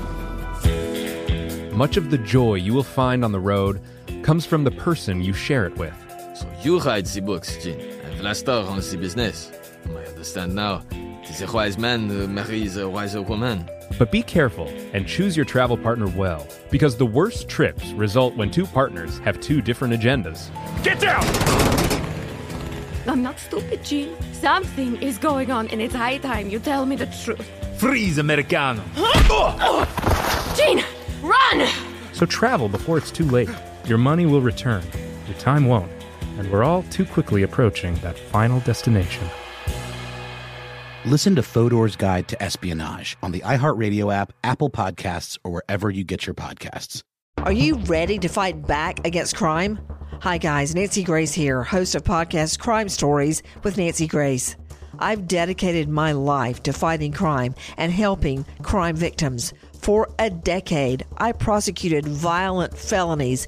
Much 1.73 1.97
of 1.97 2.11
the 2.11 2.17
joy 2.17 2.55
you 2.55 2.73
will 2.73 2.81
find 2.81 3.25
on 3.25 3.33
the 3.33 3.41
road 3.41 3.81
comes 4.23 4.45
from 4.45 4.63
the 4.63 4.71
person 4.71 5.21
you 5.21 5.33
share 5.33 5.65
it 5.65 5.75
with. 5.75 5.98
So 6.39 6.47
you 6.61 6.79
write 6.79 7.03
the 7.03 7.19
books, 7.19 7.61
Gene, 7.61 7.81
and 7.81 8.17
Vlasta 8.17 8.65
runs 8.65 8.89
the 8.89 8.97
business. 8.97 9.51
I 9.89 10.05
understand 10.05 10.55
now. 10.55 10.83
It 10.89 11.29
is 11.29 11.41
a 11.41 11.51
wise 11.51 11.77
man 11.77 12.09
uh, 12.09 12.27
marries 12.27 12.77
a 12.77 12.89
wiser 12.89 13.21
woman. 13.21 13.69
But 13.97 14.09
be 14.09 14.23
careful 14.23 14.69
and 14.93 15.05
choose 15.05 15.35
your 15.35 15.45
travel 15.45 15.75
partner 15.75 16.07
well, 16.07 16.47
because 16.71 16.95
the 16.95 17.05
worst 17.05 17.49
trips 17.49 17.91
result 17.91 18.37
when 18.37 18.51
two 18.51 18.65
partners 18.65 19.19
have 19.19 19.41
two 19.41 19.61
different 19.61 19.93
agendas. 19.93 20.49
Get 20.81 21.01
down! 21.01 21.25
I'm 23.05 23.21
not 23.21 23.37
stupid, 23.37 23.83
Gene. 23.83 24.15
Something 24.31 24.95
is 25.01 25.17
going 25.17 25.51
on, 25.51 25.67
and 25.67 25.81
it's 25.81 25.93
high 25.93 26.19
time 26.19 26.49
you 26.49 26.59
tell 26.59 26.85
me 26.85 26.95
the 26.95 27.07
truth. 27.07 27.45
Freeze, 27.77 28.17
Americano. 28.17 28.81
Gene, 30.55 30.85
run! 31.21 31.67
So 32.13 32.25
travel 32.25 32.69
before 32.69 32.97
it's 32.97 33.11
too 33.11 33.25
late. 33.25 33.49
Your 33.83 33.97
money 33.97 34.25
will 34.25 34.41
return, 34.41 34.83
your 35.27 35.37
time 35.37 35.65
won't, 35.65 35.91
and 36.39 36.49
we're 36.49 36.63
all 36.63 36.83
too 36.83 37.05
quickly 37.05 37.43
approaching 37.43 37.93
that 37.95 38.17
final 38.17 38.61
destination. 38.61 39.27
Listen 41.05 41.35
to 41.35 41.43
Fodor's 41.43 41.95
Guide 41.97 42.27
to 42.29 42.41
Espionage 42.41 43.17
on 43.21 43.31
the 43.31 43.41
iHeartRadio 43.41 44.13
app, 44.13 44.33
Apple 44.43 44.69
Podcasts, 44.69 45.37
or 45.43 45.51
wherever 45.51 45.89
you 45.89 46.03
get 46.03 46.25
your 46.25 46.33
podcasts. 46.33 47.03
Are 47.39 47.51
you 47.51 47.75
ready 47.79 48.17
to 48.19 48.29
fight 48.29 48.65
back 48.65 49.05
against 49.05 49.35
crime? 49.35 49.79
Hi, 50.21 50.37
guys. 50.37 50.75
Nancy 50.75 51.03
Grace 51.03 51.33
here, 51.33 51.63
host 51.63 51.95
of 51.95 52.03
podcast 52.03 52.59
Crime 52.59 52.89
Stories 52.89 53.43
with 53.63 53.77
Nancy 53.77 54.07
Grace. 54.07 54.55
I've 54.97 55.27
dedicated 55.27 55.87
my 55.87 56.11
life 56.11 56.61
to 56.63 56.73
fighting 56.73 57.13
crime 57.13 57.55
and 57.77 57.91
helping 57.91 58.45
crime 58.61 58.95
victims. 58.95 59.53
For 59.81 60.09
a 60.19 60.29
decade, 60.29 61.05
I 61.17 61.31
prosecuted 61.31 62.05
violent 62.05 62.77
felonies, 62.77 63.47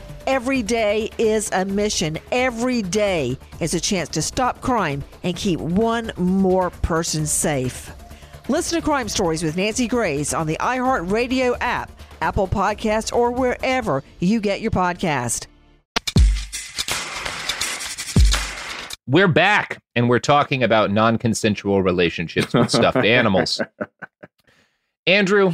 Every 0.27 0.61
day 0.61 1.09
is 1.17 1.49
a 1.51 1.65
mission. 1.65 2.19
Every 2.31 2.83
day 2.83 3.39
is 3.59 3.73
a 3.73 3.79
chance 3.79 4.07
to 4.09 4.21
stop 4.21 4.61
crime 4.61 5.03
and 5.23 5.35
keep 5.35 5.59
one 5.59 6.11
more 6.15 6.69
person 6.69 7.25
safe. 7.25 7.91
Listen 8.47 8.79
to 8.79 8.85
Crime 8.85 9.09
Stories 9.09 9.41
with 9.41 9.57
Nancy 9.57 9.87
Grace 9.87 10.31
on 10.33 10.45
the 10.45 10.57
iHeartRadio 10.59 11.57
app, 11.59 11.91
Apple 12.21 12.47
Podcasts, 12.47 13.11
or 13.11 13.31
wherever 13.31 14.03
you 14.19 14.39
get 14.39 14.61
your 14.61 14.69
podcast. 14.69 15.47
We're 19.07 19.27
back 19.27 19.81
and 19.95 20.07
we're 20.07 20.19
talking 20.19 20.61
about 20.61 20.91
non 20.91 21.17
consensual 21.17 21.81
relationships 21.81 22.53
with 22.53 22.69
stuffed 22.69 22.97
animals. 23.05 23.59
Andrew, 25.07 25.53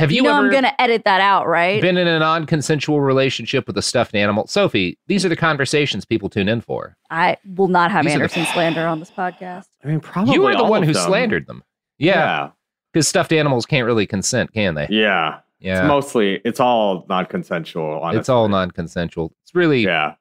have 0.00 0.10
you, 0.10 0.16
You 0.16 0.22
know 0.24 0.30
ever 0.36 0.46
I'm 0.46 0.50
going 0.50 0.64
to 0.64 0.80
edit 0.80 1.04
that 1.04 1.20
out, 1.20 1.46
right? 1.46 1.80
been 1.80 1.96
in 1.96 2.08
a 2.08 2.18
non 2.18 2.46
consensual 2.46 3.00
relationship 3.00 3.66
with 3.66 3.76
a 3.78 3.82
stuffed 3.82 4.14
animal? 4.14 4.46
Sophie, 4.46 4.98
these 5.06 5.24
are 5.24 5.28
the 5.28 5.36
conversations 5.36 6.04
people 6.04 6.28
tune 6.28 6.48
in 6.48 6.60
for. 6.60 6.96
I 7.10 7.36
will 7.54 7.68
not 7.68 7.90
have 7.90 8.04
These 8.04 8.14
are 8.14 8.18
the- 8.18 8.22
Anderson 8.24 8.46
slander 8.46 8.86
on 8.86 8.98
this 8.98 9.10
podcast. 9.10 9.66
I 9.84 9.88
mean, 9.88 10.00
probably 10.00 10.34
you 10.34 10.42
were 10.42 10.52
the 10.52 10.62
all 10.62 10.70
one 10.70 10.82
who 10.82 10.92
them. 10.92 11.02
slandered 11.06 11.46
them. 11.46 11.62
Yeah. 11.98 12.50
Because 12.92 13.06
stuffed 13.06 13.32
animals 13.32 13.66
can't 13.66 13.86
really 13.86 14.06
consent, 14.06 14.52
can 14.52 14.74
they? 14.74 14.88
Yeah. 14.90 15.38
Yeah. 15.60 15.80
It's 15.80 15.86
mostly, 15.88 16.40
it's 16.44 16.58
all 16.58 17.04
non 17.08 17.26
consensual. 17.26 18.00
It's 18.12 18.28
all 18.28 18.48
non 18.48 18.70
consensual. 18.70 19.32
It's 19.44 19.54
really 19.54 19.84
yeah. 19.84 20.14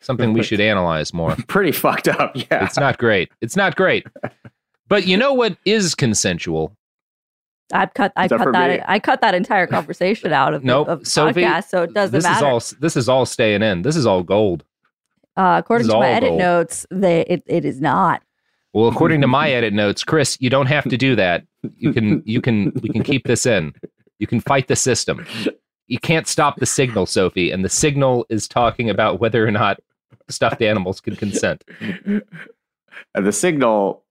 something 0.00 0.34
we 0.34 0.42
should 0.44 0.60
analyze 0.60 1.12
more. 1.14 1.34
Pretty 1.48 1.72
fucked 1.72 2.08
up. 2.08 2.32
Yeah. 2.36 2.64
It's 2.64 2.76
not 2.76 2.98
great. 2.98 3.32
It's 3.40 3.56
not 3.56 3.74
great. 3.76 4.06
But 4.86 5.06
you 5.06 5.16
know 5.16 5.32
what 5.32 5.56
is 5.64 5.94
consensual? 5.94 6.76
I've 7.72 7.94
cut. 7.94 8.12
I 8.16 8.28
cut 8.28 8.42
for 8.42 8.52
that. 8.52 8.70
me. 8.70 8.84
I 8.86 8.98
cut 8.98 9.20
that 9.22 9.34
entire 9.34 9.66
conversation 9.78 10.32
out 10.32 10.54
of 10.54 10.62
the 10.62 10.76
of 10.76 11.06
Sophie, 11.06 11.42
podcast, 11.42 11.68
so 11.68 11.82
it 11.82 11.94
doesn't 11.94 12.12
this 12.12 12.24
matter. 12.24 12.36
is 12.36 12.42
all 12.72 12.78
this 12.80 12.96
is 12.96 13.08
all 13.08 13.26
staying 13.26 13.62
in. 13.62 13.82
This 13.82 13.96
is 13.96 14.06
all 14.06 14.22
gold. 14.22 14.64
uh, 15.36 15.56
according 15.58 15.88
to 15.88 15.94
my 15.98 16.08
edit 16.10 16.30
gold. 16.30 16.38
notes, 16.38 16.86
they 16.90 17.22
it, 17.22 17.42
it 17.46 17.64
is 17.64 17.80
not. 17.80 18.22
Well, 18.72 18.88
according 18.88 19.20
to 19.22 19.28
my 19.28 19.50
edit 19.50 19.72
notes, 19.72 20.02
Chris, 20.04 20.36
you 20.40 20.50
don't 20.50 20.66
have 20.66 20.84
to 20.88 20.96
do 20.96 21.14
that. 21.16 21.44
You 21.76 21.92
can 21.92 22.22
you 22.26 22.40
can 22.40 22.72
we 22.82 22.88
can 22.88 23.02
keep 23.02 23.26
this 23.26 23.46
in. 23.46 23.72
You 24.18 24.26
can 24.26 24.40
fight 24.40 24.68
the 24.68 24.76
system. 24.76 25.24
You 25.86 25.98
can't 25.98 26.26
stop 26.26 26.56
the 26.56 26.66
signal, 26.66 27.06
Sophie, 27.06 27.50
and 27.50 27.64
the 27.64 27.68
signal 27.68 28.26
is 28.30 28.46
talking 28.48 28.88
about 28.90 29.20
whether 29.20 29.46
or 29.46 29.50
not 29.50 29.80
stuffed 30.28 30.62
animals 30.62 31.00
can 31.00 31.14
consent. 31.16 31.62
And 33.14 33.26
the 33.26 33.32
signal, 33.32 34.03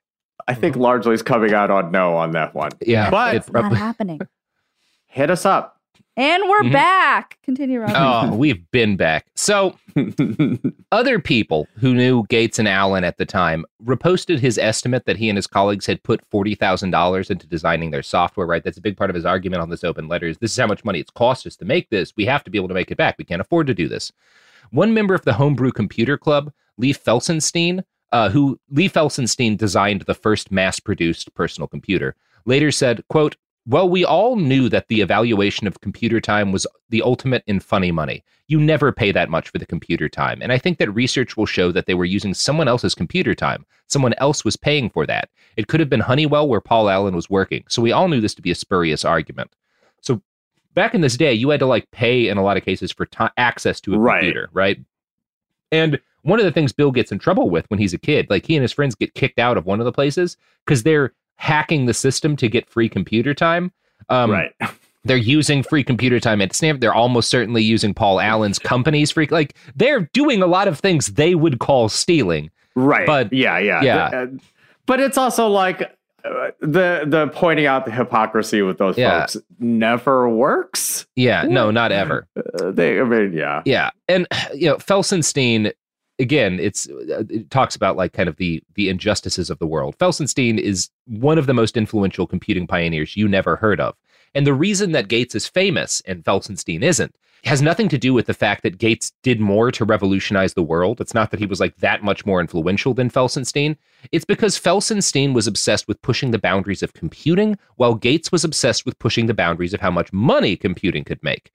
I 0.48 0.54
think, 0.54 0.76
largely 0.76 1.14
is 1.14 1.22
coming 1.22 1.54
out 1.54 1.72
on 1.72 1.92
no 1.92 2.16
on 2.16 2.32
that 2.32 2.54
one. 2.54 2.72
Yeah, 2.86 3.10
But 3.10 3.36
it 3.36 3.54
Not 3.54 3.74
happening. 3.74 4.20
hit 5.08 5.30
us 5.30 5.46
up. 5.46 5.80
And 6.16 6.44
we're 6.48 6.62
Mhm. 6.64 6.74
back. 6.74 7.40
Continue, 7.44 7.80
Rob. 7.82 7.92
Oh, 8.32 8.36
we've 8.38 8.70
been 8.72 8.96
back. 8.98 9.26
So, 9.36 9.76
other 10.92 11.18
people 11.20 11.68
who 11.78 11.94
knew 11.96 12.24
Gates 12.30 12.60
and 12.60 12.68
Allen 12.68 13.04
at 13.04 13.18
the 13.18 13.26
time 13.26 13.66
reposted 13.84 14.40
his 14.40 14.58
estimate 14.60 15.06
that 15.06 15.18
he 15.18 15.30
and 15.30 15.38
his 15.38 15.48
colleagues 15.48 15.86
had 15.88 16.04
put 16.04 16.22
$40,000 16.30 17.32
into 17.32 17.48
designing 17.48 17.90
their 17.92 18.04
software, 18.04 18.46
right? 18.46 18.64
That's 18.64 18.78
a 18.78 18.82
big 18.82 18.96
part 18.98 19.10
of 19.10 19.16
his 19.16 19.26
argument 19.26 19.62
on 19.64 19.70
this 19.72 19.84
open 19.84 20.08
letter 20.08 20.28
is 20.28 20.38
this 20.38 20.52
is 20.52 20.58
how 20.58 20.68
much 20.68 20.86
money 20.86 21.00
it's 21.00 21.10
cost 21.10 21.48
us 21.48 21.56
to 21.58 21.66
make 21.66 21.90
this. 21.90 22.14
We 22.16 22.26
have 22.26 22.44
to 22.44 22.52
be 22.52 22.58
able 22.60 22.68
to 22.68 22.74
make 22.76 22.92
it 22.92 22.98
back. 22.98 23.16
We 23.18 23.26
can't 23.26 23.42
afford 23.42 23.66
to 23.68 23.74
do 23.74 23.88
this. 23.88 24.12
One 24.72 24.94
member 24.94 25.16
of 25.16 25.26
the 25.26 25.34
Homebrew 25.34 25.72
Computer 25.72 26.18
Club, 26.18 26.52
Lee 26.78 26.94
Felsenstein, 26.94 27.84
uh, 28.14 28.30
who 28.30 28.58
Lee 28.70 28.88
Felsenstein 28.90 29.58
designed 29.58 30.02
the 30.04 30.14
first 30.14 30.52
mass-produced 30.52 31.34
personal 31.34 31.68
computer, 31.68 32.16
later 32.46 32.72
said, 32.72 33.04
quote, 33.10 33.36
well, 33.66 33.88
we 33.90 34.04
all 34.04 34.36
knew 34.36 34.68
that 34.70 34.88
the 34.90 35.00
evaluation 35.02 35.68
of 35.68 35.80
computer 35.80 36.20
time 36.20 36.52
was 36.52 36.68
the 36.90 37.02
ultimate 37.02 37.44
in 37.48 37.60
funny 37.62 37.92
money. 37.92 38.22
You 38.48 38.60
never 38.60 38.92
pay 38.92 39.14
that 39.14 39.30
much 39.30 39.50
for 39.50 39.58
the 39.58 39.66
computer 39.66 40.10
time. 40.10 40.42
And 40.42 40.52
I 40.52 40.58
think 40.58 40.78
that 40.78 40.94
research 40.94 41.38
will 41.38 41.46
show 41.46 41.72
that 41.72 41.86
they 41.86 41.94
were 41.94 42.04
using 42.04 42.34
someone 42.34 42.68
else's 42.68 42.94
computer 42.94 43.34
time. 43.34 43.66
Someone 43.88 44.14
else 44.18 44.44
was 44.44 44.58
paying 44.58 44.90
for 44.90 45.06
that. 45.06 45.30
It 45.56 45.68
could 45.68 45.80
have 45.80 45.90
been 45.90 46.02
Honeywell 46.02 46.50
where 46.50 46.60
Paul 46.60 46.90
Allen 46.90 47.16
was 47.16 47.30
working. 47.30 47.64
So 47.70 47.82
we 47.82 47.94
all 47.94 48.10
knew 48.10 48.20
this 48.20 48.36
to 48.36 48.42
be 48.42 48.52
a 48.52 48.56
spurious 48.56 49.06
argument. 49.06 49.56
So 50.02 50.22
back 50.74 50.94
in 50.94 51.00
this 51.00 51.16
day, 51.16 51.34
you 51.34 51.50
had 51.50 51.62
to 51.62 51.66
like 51.66 51.90
pay 51.92 52.28
in 52.28 52.38
a 52.38 52.44
lot 52.44 52.58
of 52.58 52.66
cases 52.66 52.92
for 52.92 53.06
ti 53.06 53.28
access 53.38 53.80
to 53.82 53.96
a 53.96 53.98
Right. 53.98 54.20
computer, 54.20 54.50
right? 54.52 54.78
And 55.72 56.02
one 56.24 56.40
of 56.40 56.46
the 56.46 56.52
things 56.52 56.72
Bill 56.74 56.92
gets 56.92 57.12
in 57.12 57.20
trouble 57.20 57.50
with 57.50 57.70
when 57.70 57.80
he's 57.80 57.94
a 57.94 57.98
kid, 57.98 58.28
like 58.30 58.46
he 58.46 58.56
and 58.56 58.62
his 58.62 58.72
friends 58.72 58.96
get 58.96 59.14
kicked 59.14 59.40
out 59.40 59.58
of 59.58 59.66
one 59.66 59.80
of 59.80 59.86
the 59.86 59.92
places 59.92 60.36
because 60.66 60.84
they're 60.84 61.14
hacking 61.36 61.86
the 61.86 61.94
system 61.94 62.36
to 62.38 62.48
get 62.50 62.70
free 62.70 62.90
computer 62.90 63.34
time. 63.34 63.72
Um, 64.10 64.32
Right. 64.32 64.52
They're 65.06 65.18
using 65.18 65.64
free 65.64 65.84
computer 65.84 66.18
time 66.22 66.40
at 66.42 66.54
Stanford. 66.56 66.80
They're 66.80 66.94
almost 66.94 67.30
certainly 67.30 67.62
using 67.62 67.94
Paul 67.94 68.22
Allen's 68.22 68.58
company's 68.58 69.12
free. 69.12 69.28
Like 69.30 69.54
they're 69.76 70.10
doing 70.14 70.42
a 70.42 70.48
lot 70.48 70.70
of 70.70 70.80
things 70.80 71.08
they 71.08 71.36
would 71.36 71.60
call 71.60 71.90
stealing. 71.90 72.50
Right. 72.74 73.06
But 73.06 73.34
yeah, 73.34 73.58
yeah, 73.58 73.82
yeah. 73.82 74.06
Uh, 74.06 74.28
But 74.86 75.02
it's 75.02 75.18
also 75.18 75.50
like 75.50 75.82
uh, 76.24 76.52
the 76.62 77.04
the 77.06 77.30
pointing 77.34 77.66
out 77.66 77.84
the 77.84 77.92
hypocrisy 77.92 78.62
with 78.62 78.78
those 78.78 78.98
Yeah. 78.98 79.20
folks 79.20 79.36
never 79.60 80.30
works. 80.30 81.06
Yeah, 81.18 81.44
no, 81.50 81.70
not 81.70 81.92
ever. 82.04 82.26
Uh, 82.38 82.72
they, 82.72 82.98
I 82.98 83.04
mean, 83.04 83.34
yeah, 83.34 83.62
Yeah, 83.66 83.90
and 84.08 84.26
you 84.56 84.70
know, 84.70 84.78
Felsenstein 84.78 85.74
again, 86.20 86.60
it's 86.60 86.88
uh, 86.90 87.24
it 87.30 87.50
talks 87.50 87.76
about 87.76 87.98
like 87.98 88.14
kind 88.14 88.30
of 88.30 88.38
the 88.38 88.64
the 88.76 88.90
injustices 88.90 89.50
of 89.50 89.60
the 89.60 89.68
world. 89.68 89.98
Felsenstein 89.98 90.60
is 90.60 90.90
one 91.06 91.38
of 91.38 91.46
the 91.46 91.54
most 91.54 91.78
influential 91.78 92.28
computing 92.28 92.68
pioneers 92.68 93.18
you 93.18 93.28
never 93.28 93.56
heard 93.56 93.80
of. 93.80 93.96
And 94.36 94.48
the 94.48 94.54
reason 94.54 94.94
that 94.94 95.08
Gates 95.08 95.36
is 95.36 95.48
famous 95.48 96.02
and 96.06 96.24
Felsenstein 96.24 96.82
isn't 96.82 97.16
has 97.44 97.62
nothing 97.62 97.90
to 97.90 97.98
do 97.98 98.14
with 98.14 98.26
the 98.26 98.34
fact 98.34 98.64
that 98.64 98.78
Gates 98.78 99.12
did 99.22 99.40
more 99.42 99.70
to 99.72 99.84
revolutionize 99.84 100.54
the 100.54 100.64
world. 100.64 101.02
It's 101.02 101.14
not 101.14 101.30
that 101.32 101.42
he 101.42 101.46
was 101.46 101.60
like 101.60 101.76
that 101.78 102.02
much 102.02 102.26
more 102.26 102.40
influential 102.40 102.94
than 102.94 103.10
Felsenstein. 103.10 103.76
It's 104.14 104.24
because 104.24 104.58
Felsenstein 104.58 105.34
was 105.34 105.46
obsessed 105.46 105.88
with 105.88 106.02
pushing 106.02 106.32
the 106.32 106.40
boundaries 106.40 106.82
of 106.82 106.94
computing, 106.94 107.58
while 107.76 107.96
Gates 107.96 108.32
was 108.32 108.46
obsessed 108.46 108.86
with 108.86 108.98
pushing 108.98 109.26
the 109.26 109.34
boundaries 109.34 109.74
of 109.74 109.82
how 109.82 109.92
much 109.92 110.14
money 110.14 110.56
computing 110.56 111.04
could 111.04 111.22
make. 111.22 111.52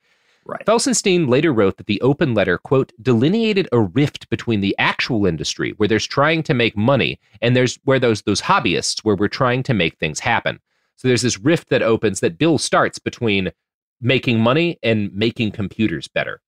Right. 0.48 0.64
Felsenstein 0.64 1.28
later 1.28 1.52
wrote 1.52 1.76
that 1.76 1.86
the 1.86 2.00
open 2.00 2.32
letter, 2.32 2.56
quote, 2.56 2.90
delineated 3.02 3.68
a 3.70 3.80
rift 3.80 4.30
between 4.30 4.62
the 4.62 4.74
actual 4.78 5.26
industry 5.26 5.74
where 5.76 5.88
there's 5.88 6.06
trying 6.06 6.42
to 6.44 6.54
make 6.54 6.74
money 6.74 7.20
and 7.42 7.54
there's 7.54 7.78
where 7.84 7.98
those 8.00 8.22
those 8.22 8.40
hobbyists 8.40 9.04
where 9.04 9.14
we're 9.14 9.28
trying 9.28 9.62
to 9.64 9.74
make 9.74 9.98
things 9.98 10.20
happen. 10.20 10.58
So 10.96 11.06
there's 11.06 11.20
this 11.20 11.38
rift 11.38 11.68
that 11.68 11.82
opens 11.82 12.20
that 12.20 12.38
Bill 12.38 12.56
starts 12.56 12.98
between 12.98 13.52
making 14.00 14.40
money 14.40 14.78
and 14.82 15.12
making 15.12 15.50
computers 15.50 16.08
better. 16.08 16.40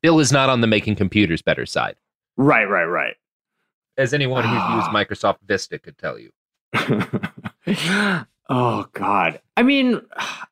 Bill 0.00 0.20
is 0.20 0.32
not 0.32 0.48
on 0.48 0.62
the 0.62 0.66
making 0.66 0.96
computers 0.96 1.42
better 1.42 1.66
side. 1.66 1.96
right, 2.38 2.64
right, 2.64 2.86
right. 2.86 3.16
As 3.98 4.14
anyone 4.14 4.44
who's 4.44 4.58
ah. 4.58 4.76
used 4.76 4.88
Microsoft 4.88 5.38
Vista 5.44 5.78
could 5.78 5.98
tell 5.98 6.18
you. 6.18 6.30
oh 8.48 8.86
God. 8.92 9.40
I 9.56 9.62
mean, 9.62 10.00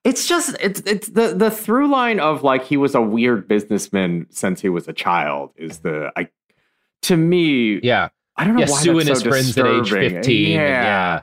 it's 0.04 0.26
just 0.26 0.56
it's 0.60 0.80
it's 0.86 1.08
the 1.08 1.34
the 1.34 1.50
through 1.50 1.88
line 1.88 2.20
of 2.20 2.42
like 2.42 2.64
he 2.64 2.76
was 2.76 2.94
a 2.94 3.00
weird 3.00 3.46
businessman 3.48 4.26
since 4.30 4.60
he 4.60 4.68
was 4.68 4.88
a 4.88 4.92
child 4.92 5.52
is 5.56 5.78
the 5.78 6.10
I 6.16 6.28
to 7.02 7.16
me. 7.16 7.80
Yeah. 7.82 8.08
I 8.36 8.44
don't 8.44 8.54
know 8.54 8.60
Yeah, 8.62 8.70
why 8.70 8.80
suing 8.82 9.06
that's 9.06 9.20
so 9.22 9.30
his 9.32 9.54
friends 9.54 9.58
at 9.58 9.66
age 9.66 9.82
disturbing. 9.84 10.10
15 10.10 10.50
Yeah. 10.50 10.60
yeah. 10.60 11.22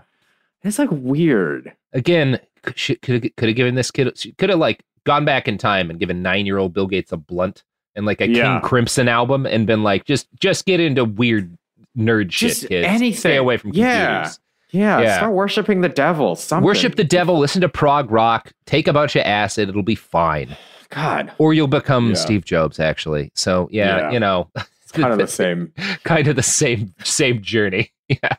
It's 0.63 0.80
like 0.80 0.89
weird. 0.91 1.74
Again, 1.91 2.39
could 2.63 3.01
could 3.01 3.47
have 3.49 3.55
given 3.55 3.76
this 3.76 3.91
kid 3.91 4.07
could 4.38 4.49
have 4.49 4.59
like 4.59 4.84
gone 5.05 5.26
back 5.26 5.47
in 5.49 5.57
time 5.57 5.89
and 5.89 5.99
given 5.99 6.21
nine 6.21 6.45
year 6.45 6.57
old 6.57 6.74
Bill 6.74 6.88
Gates 6.88 7.11
a 7.11 7.17
blunt 7.17 7.63
and 7.95 8.05
like 8.05 8.21
a 8.21 8.30
Yeah. 8.30 8.59
King 8.59 8.67
Crimson 8.67 9.07
album 9.09 9.45
and 9.45 9.67
been 9.67 9.84
like 9.84 10.05
just 10.05 10.28
just 10.39 10.65
get 10.65 10.80
into 10.80 11.03
weird 11.05 11.55
nerd 11.97 12.30
Just 12.30 12.61
shit, 12.61 12.69
kids. 12.69 12.88
anything. 12.88 13.19
Stay 13.19 13.36
away 13.36 13.57
from 13.57 13.71
computers. 13.71 13.91
Yeah. 13.91 14.32
Yeah, 14.74 14.99
Yeah. 15.01 15.17
start 15.17 15.34
worshiping 15.34 15.82
the 15.82 15.89
devil. 15.89 16.36
Something. 16.36 16.65
Worship 16.65 16.95
the 16.95 17.03
devil, 17.03 17.38
listen 17.39 17.61
to 17.61 17.69
prog 17.69 18.11
rock, 18.11 18.51
take 18.65 18.88
a 18.88 18.93
bunch 18.93 19.15
of 19.15 19.21
acid, 19.24 19.69
it'll 19.69 19.84
be 19.84 19.95
fine. 19.95 20.57
God. 20.89 21.32
Or 21.38 21.53
you'll 21.53 21.67
become 21.67 22.09
Yeah. 22.09 22.15
Steve 22.15 22.43
Jobs, 22.45 22.80
actually. 22.80 23.32
So 23.36 23.69
yeah, 23.71 23.97
Yeah. 23.97 24.11
you 24.11 24.19
know, 24.19 24.49
It's 24.84 24.91
kind 24.91 25.13
of 25.13 25.19
the 25.19 25.28
same. 25.28 25.71
kind 26.03 26.28
of 26.28 26.36
the 26.36 26.43
same 26.43 26.93
same 27.03 27.41
journey. 27.41 27.91
Yeah. 28.09 28.36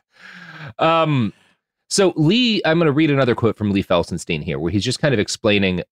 Um 0.77 1.33
so 1.89 2.13
Lee, 2.15 2.61
I'm 2.65 2.77
going 2.79 2.87
to 2.87 2.91
read 2.91 3.11
another 3.11 3.35
quote 3.35 3.57
from 3.57 3.71
Lee 3.71 3.83
Felsenstein 3.83 4.43
here 4.43 4.59
where 4.59 4.71
he's 4.71 4.83
just 4.83 4.99
kind 4.99 5.13
of 5.13 5.19
explaining 5.19 5.83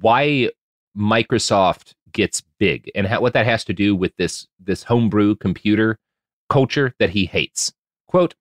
why 0.00 0.50
Microsoft 0.96 1.94
gets 2.12 2.42
big 2.58 2.90
and 2.94 3.06
how, 3.06 3.20
what 3.20 3.32
that 3.32 3.46
has 3.46 3.64
to 3.64 3.72
do 3.72 3.96
with 3.96 4.14
this 4.16 4.46
this 4.62 4.82
homebrew 4.84 5.34
computer 5.36 5.98
culture 6.48 6.94
that 6.98 7.10
he 7.10 7.24
hates. 7.26 7.72
Quote, 8.08 8.34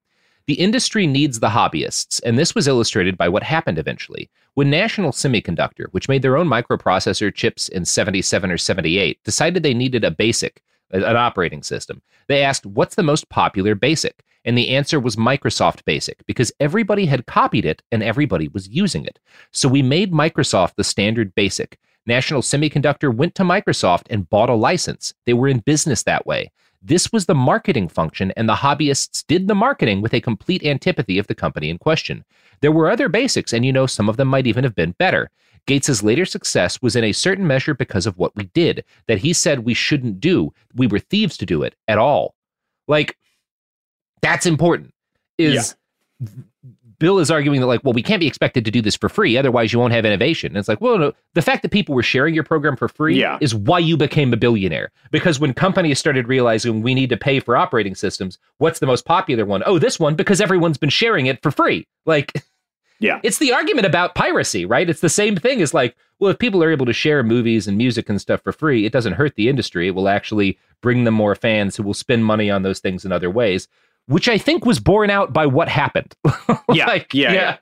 the 0.47 0.55
industry 0.55 1.07
needs 1.07 1.39
the 1.39 1.49
hobbyists, 1.49 2.19
and 2.23 2.37
this 2.37 2.55
was 2.55 2.67
illustrated 2.67 3.17
by 3.17 3.29
what 3.29 3.43
happened 3.43 3.77
eventually. 3.77 4.29
When 4.55 4.69
National 4.69 5.11
Semiconductor, 5.11 5.87
which 5.91 6.09
made 6.09 6.21
their 6.21 6.37
own 6.37 6.47
microprocessor 6.47 7.33
chips 7.33 7.69
in 7.69 7.85
77 7.85 8.51
or 8.51 8.57
78, 8.57 9.23
decided 9.23 9.63
they 9.63 9.73
needed 9.73 10.03
a 10.03 10.11
basic, 10.11 10.61
an 10.91 11.15
operating 11.15 11.63
system, 11.63 12.01
they 12.27 12.43
asked, 12.43 12.65
What's 12.65 12.95
the 12.95 13.03
most 13.03 13.29
popular 13.29 13.75
basic? 13.75 14.23
And 14.43 14.57
the 14.57 14.69
answer 14.69 14.99
was 14.99 15.15
Microsoft 15.15 15.85
Basic, 15.85 16.25
because 16.25 16.51
everybody 16.59 17.05
had 17.05 17.27
copied 17.27 17.65
it 17.65 17.83
and 17.91 18.01
everybody 18.01 18.47
was 18.47 18.67
using 18.67 19.05
it. 19.05 19.19
So 19.51 19.69
we 19.69 19.83
made 19.83 20.11
Microsoft 20.11 20.75
the 20.75 20.83
standard 20.83 21.35
basic. 21.35 21.77
National 22.07 22.41
Semiconductor 22.41 23.13
went 23.13 23.35
to 23.35 23.43
Microsoft 23.43 24.07
and 24.09 24.29
bought 24.29 24.49
a 24.49 24.55
license. 24.55 25.13
They 25.25 25.33
were 25.33 25.47
in 25.47 25.59
business 25.59 26.03
that 26.03 26.25
way. 26.25 26.51
This 26.81 27.11
was 27.11 27.27
the 27.27 27.35
marketing 27.35 27.87
function, 27.87 28.31
and 28.35 28.49
the 28.49 28.55
hobbyists 28.55 29.23
did 29.27 29.47
the 29.47 29.55
marketing 29.55 30.01
with 30.01 30.13
a 30.13 30.21
complete 30.21 30.65
antipathy 30.65 31.19
of 31.19 31.27
the 31.27 31.35
company 31.35 31.69
in 31.69 31.77
question. 31.77 32.25
There 32.61 32.71
were 32.71 32.89
other 32.89 33.07
basics, 33.07 33.53
and 33.53 33.63
you 33.63 33.71
know, 33.71 33.85
some 33.85 34.09
of 34.09 34.17
them 34.17 34.27
might 34.27 34.47
even 34.47 34.63
have 34.63 34.75
been 34.75 34.91
better. 34.97 35.29
Gates's 35.67 36.01
later 36.01 36.25
success 36.25 36.81
was 36.81 36.95
in 36.95 37.03
a 37.03 37.11
certain 37.11 37.45
measure 37.45 37.75
because 37.75 38.07
of 38.07 38.17
what 38.17 38.35
we 38.35 38.45
did, 38.45 38.83
that 39.07 39.19
he 39.19 39.31
said 39.31 39.59
we 39.59 39.75
shouldn't 39.75 40.19
do. 40.19 40.51
We 40.73 40.87
were 40.87 40.99
thieves 40.99 41.37
to 41.37 41.45
do 41.45 41.61
it 41.61 41.75
at 41.87 41.99
all. 41.99 42.33
Like, 42.87 43.15
that's 44.21 44.47
important. 44.47 44.93
Is 45.37 45.75
Bill 47.01 47.19
is 47.19 47.29
arguing 47.29 47.59
that, 47.59 47.65
like, 47.67 47.83
well, 47.83 47.91
we 47.93 48.01
can't 48.03 48.19
be 48.19 48.27
expected 48.27 48.63
to 48.63 48.71
do 48.71 48.81
this 48.81 48.95
for 48.95 49.09
free, 49.09 49.35
otherwise 49.35 49.73
you 49.73 49.79
won't 49.79 49.91
have 49.91 50.05
innovation. 50.05 50.51
And 50.51 50.57
it's 50.57 50.67
like, 50.69 50.79
well, 50.79 50.97
no, 50.97 51.13
the 51.33 51.41
fact 51.41 51.63
that 51.63 51.71
people 51.71 51.95
were 51.95 52.03
sharing 52.03 52.33
your 52.35 52.43
program 52.43 52.77
for 52.77 52.87
free 52.87 53.19
Yeah. 53.19 53.39
is 53.41 53.53
why 53.55 53.79
you 53.79 53.97
became 53.97 54.31
a 54.31 54.37
billionaire. 54.37 54.91
Because 55.11 55.39
when 55.39 55.53
companies 55.53 55.97
started 55.99 56.27
realizing 56.27 56.81
we 56.83 56.93
need 56.93 57.09
to 57.09 57.17
pay 57.17 57.39
for 57.39 57.57
operating 57.57 57.95
systems, 57.95 58.37
what's 58.59 58.77
the 58.79 58.85
most 58.85 59.03
popular 59.03 59.43
one? 59.45 59.63
Oh, 59.65 59.79
this 59.79 59.99
one, 59.99 60.15
because 60.15 60.39
everyone's 60.39 60.77
been 60.77 60.89
sharing 60.89 61.25
it 61.25 61.41
for 61.41 61.51
free. 61.51 61.87
Like, 62.05 62.43
Yeah. 62.99 63.19
it's 63.23 63.39
the 63.39 63.51
argument 63.51 63.87
about 63.87 64.13
piracy, 64.15 64.63
right? 64.63 64.87
It's 64.89 65.01
the 65.01 65.09
same 65.09 65.35
thing 65.35 65.59
as 65.61 65.73
like, 65.73 65.95
well, 66.19 66.29
if 66.29 66.37
people 66.37 66.63
are 66.63 66.71
able 66.71 66.85
to 66.85 66.93
share 66.93 67.23
movies 67.23 67.67
and 67.67 67.75
music 67.77 68.09
and 68.09 68.21
stuff 68.21 68.41
for 68.43 68.51
free, 68.51 68.85
it 68.85 68.91
doesn't 68.93 69.13
hurt 69.13 69.33
the 69.35 69.49
industry. 69.49 69.87
It 69.87 69.95
will 69.95 70.07
actually 70.07 70.59
bring 70.81 71.03
them 71.03 71.15
more 71.15 71.33
fans 71.33 71.75
who 71.75 71.83
will 71.83 71.95
spend 71.95 72.25
money 72.25 72.51
on 72.51 72.61
those 72.61 72.79
things 72.79 73.03
in 73.03 73.11
other 73.11 73.29
ways, 73.31 73.67
which 74.07 74.27
I 74.29 74.37
think 74.37 74.65
was 74.65 74.79
borne 74.79 75.09
out 75.09 75.33
by 75.33 75.45
what 75.45 75.69
happened. 75.69 76.13
yeah, 76.73 76.85
Like, 76.87 77.13
yeah, 77.13 77.31
yeah. 77.31 77.33
yeah. 77.33 77.57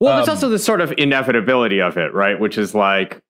Well, 0.00 0.16
there's 0.16 0.28
Um, 0.28 0.34
also 0.34 0.48
the 0.48 0.58
sort 0.58 0.80
of 0.80 0.92
inevitability 0.96 1.80
of 1.80 1.96
it, 1.98 2.14
right? 2.14 2.38
Which 2.40 2.56
is 2.58 2.74
like, 2.74 3.20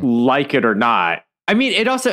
like 0.00 0.54
it 0.54 0.64
or 0.64 0.74
not. 0.74 1.24
I 1.48 1.54
mean, 1.54 1.72
it 1.72 1.88
also 1.88 2.12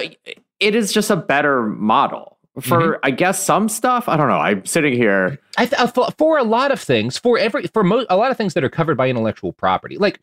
it 0.59 0.75
is 0.75 0.91
just 0.91 1.09
a 1.09 1.15
better 1.15 1.63
model 1.63 2.37
for, 2.59 2.99
I 3.03 3.11
guess, 3.11 3.41
some 3.43 3.69
stuff. 3.69 4.09
I 4.09 4.17
don't 4.17 4.27
know. 4.27 4.39
I'm 4.39 4.65
sitting 4.65 4.93
here. 4.93 5.39
I 5.57 5.65
th- 5.67 5.79
uh, 5.81 5.87
for, 5.87 6.09
for 6.17 6.37
a 6.37 6.43
lot 6.43 6.71
of 6.71 6.79
things, 6.81 7.17
for 7.17 7.37
every 7.37 7.67
for 7.67 7.83
mo- 7.83 8.05
a 8.09 8.17
lot 8.17 8.31
of 8.31 8.37
things 8.37 8.53
that 8.55 8.63
are 8.63 8.69
covered 8.69 8.97
by 8.97 9.07
intellectual 9.09 9.53
property, 9.53 9.97
like 9.97 10.19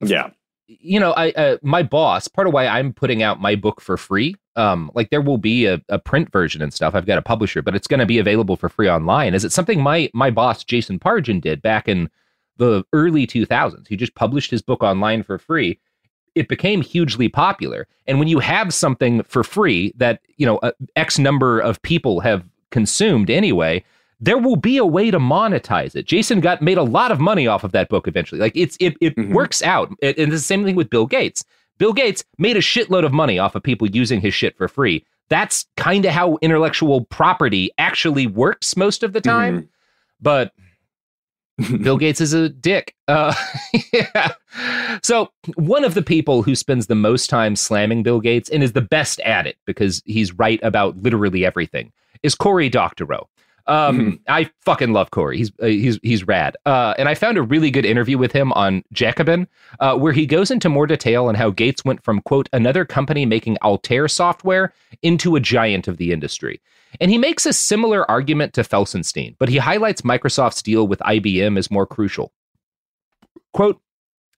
Yeah, 0.00 0.30
you 0.68 0.98
know, 0.98 1.12
I 1.12 1.30
uh, 1.32 1.58
my 1.62 1.82
boss. 1.82 2.28
Part 2.28 2.46
of 2.46 2.52
why 2.52 2.66
I'm 2.66 2.92
putting 2.92 3.22
out 3.22 3.40
my 3.40 3.54
book 3.54 3.80
for 3.80 3.96
free, 3.96 4.34
um, 4.56 4.90
like 4.94 5.10
there 5.10 5.20
will 5.20 5.38
be 5.38 5.66
a, 5.66 5.80
a 5.88 5.98
print 5.98 6.32
version 6.32 6.62
and 6.62 6.72
stuff. 6.74 6.94
I've 6.94 7.06
got 7.06 7.18
a 7.18 7.22
publisher, 7.22 7.62
but 7.62 7.74
it's 7.76 7.86
going 7.86 8.00
to 8.00 8.06
be 8.06 8.18
available 8.18 8.56
for 8.56 8.68
free 8.68 8.90
online. 8.90 9.34
Is 9.34 9.44
it 9.44 9.52
something 9.52 9.80
my 9.80 10.10
my 10.12 10.30
boss 10.30 10.64
Jason 10.64 10.98
Pargin 10.98 11.40
did 11.40 11.62
back 11.62 11.88
in 11.88 12.10
the 12.56 12.84
early 12.92 13.26
2000s? 13.26 13.86
He 13.86 13.96
just 13.96 14.14
published 14.14 14.50
his 14.50 14.62
book 14.62 14.82
online 14.82 15.22
for 15.22 15.38
free. 15.38 15.78
it 16.36 16.48
became 16.48 16.82
hugely 16.82 17.28
popular. 17.28 17.88
And 18.06 18.18
when 18.18 18.28
you 18.28 18.38
have 18.38 18.72
something 18.72 19.22
for 19.24 19.42
free 19.42 19.92
that, 19.96 20.20
you 20.36 20.46
know, 20.46 20.60
a 20.62 20.72
X 20.94 21.18
number 21.18 21.58
of 21.58 21.80
people 21.82 22.20
have 22.20 22.44
consumed 22.70 23.30
anyway, 23.30 23.82
there 24.20 24.38
will 24.38 24.56
be 24.56 24.78
a 24.78 24.84
way 24.86 25.10
to 25.10 25.18
monetize 25.18 25.94
it. 25.94 26.06
Jason 26.06 26.40
got 26.40 26.62
made 26.62 26.78
a 26.78 26.82
lot 26.82 27.12
of 27.12 27.20
money 27.20 27.46
off 27.46 27.64
of 27.64 27.72
that 27.72 27.88
book 27.88 28.08
eventually. 28.08 28.40
Like 28.40 28.56
it's 28.56 28.76
it 28.80 28.96
it 29.00 29.14
Mm-hmm. 29.16 29.34
works 29.34 29.62
out. 29.62 29.92
It- 30.00 30.18
and 30.18 30.32
it's 30.32 30.42
the 30.42 30.46
same 30.46 30.64
thing 30.64 30.74
with 30.76 30.88
Bill 30.90 31.06
Gates. 31.06 31.44
Bill 31.78 31.92
Gates 31.92 32.24
made 32.38 32.56
a 32.56 32.60
shitload 32.60 33.04
of 33.04 33.12
money 33.12 33.38
off 33.38 33.54
of 33.54 33.62
people 33.62 33.86
using 33.88 34.20
his 34.20 34.32
shit 34.32 34.56
for 34.56 34.68
free. 34.68 35.04
That's 35.28 35.66
kind 35.76 36.04
of 36.06 36.12
how 36.12 36.38
intellectual 36.40 37.04
property 37.04 37.70
actually 37.78 38.26
works 38.26 38.76
most 38.76 39.02
of 39.02 39.12
the 39.12 39.20
time. 39.20 39.56
Mm-hmm. 39.58 39.66
But 40.22 40.52
Bill 41.82 41.96
Gates 41.98 42.20
is 42.20 42.32
a 42.32 42.48
dick. 42.48 42.94
Uh, 43.08 43.34
yeah. 43.92 44.32
So, 45.02 45.30
one 45.56 45.84
of 45.84 45.94
the 45.94 46.02
people 46.02 46.42
who 46.42 46.54
spends 46.54 46.86
the 46.86 46.94
most 46.94 47.28
time 47.30 47.56
slamming 47.56 48.02
Bill 48.02 48.20
Gates 48.20 48.48
and 48.50 48.62
is 48.62 48.72
the 48.72 48.80
best 48.80 49.20
at 49.20 49.46
it 49.46 49.56
because 49.66 50.02
he's 50.06 50.32
right 50.34 50.60
about 50.62 50.96
literally 51.02 51.44
everything 51.44 51.92
is 52.22 52.34
Cory 52.34 52.68
Doctorow. 52.68 53.28
Um, 53.68 54.20
I 54.28 54.50
fucking 54.64 54.92
love 54.92 55.10
Cory. 55.10 55.38
He's 55.38 55.50
uh, 55.60 55.66
he's 55.66 55.98
he's 56.02 56.26
rad. 56.26 56.56
Uh, 56.66 56.94
and 56.98 57.08
I 57.08 57.14
found 57.14 57.36
a 57.36 57.42
really 57.42 57.70
good 57.70 57.84
interview 57.84 58.16
with 58.16 58.32
him 58.32 58.52
on 58.52 58.84
Jacobin, 58.92 59.48
uh, 59.80 59.96
where 59.96 60.12
he 60.12 60.26
goes 60.26 60.50
into 60.50 60.68
more 60.68 60.86
detail 60.86 61.26
on 61.26 61.34
how 61.34 61.50
Gates 61.50 61.84
went 61.84 62.02
from 62.04 62.20
quote 62.22 62.48
another 62.52 62.84
company 62.84 63.26
making 63.26 63.58
Altair 63.62 64.08
software 64.08 64.72
into 65.02 65.36
a 65.36 65.40
giant 65.40 65.88
of 65.88 65.96
the 65.96 66.12
industry. 66.12 66.60
And 67.00 67.10
he 67.10 67.18
makes 67.18 67.44
a 67.44 67.52
similar 67.52 68.08
argument 68.10 68.54
to 68.54 68.62
Felsenstein, 68.62 69.34
but 69.38 69.48
he 69.48 69.58
highlights 69.58 70.02
Microsoft's 70.02 70.62
deal 70.62 70.86
with 70.86 71.00
IBM 71.00 71.58
as 71.58 71.70
more 71.70 71.86
crucial. 71.86 72.32
Quote, 73.52 73.80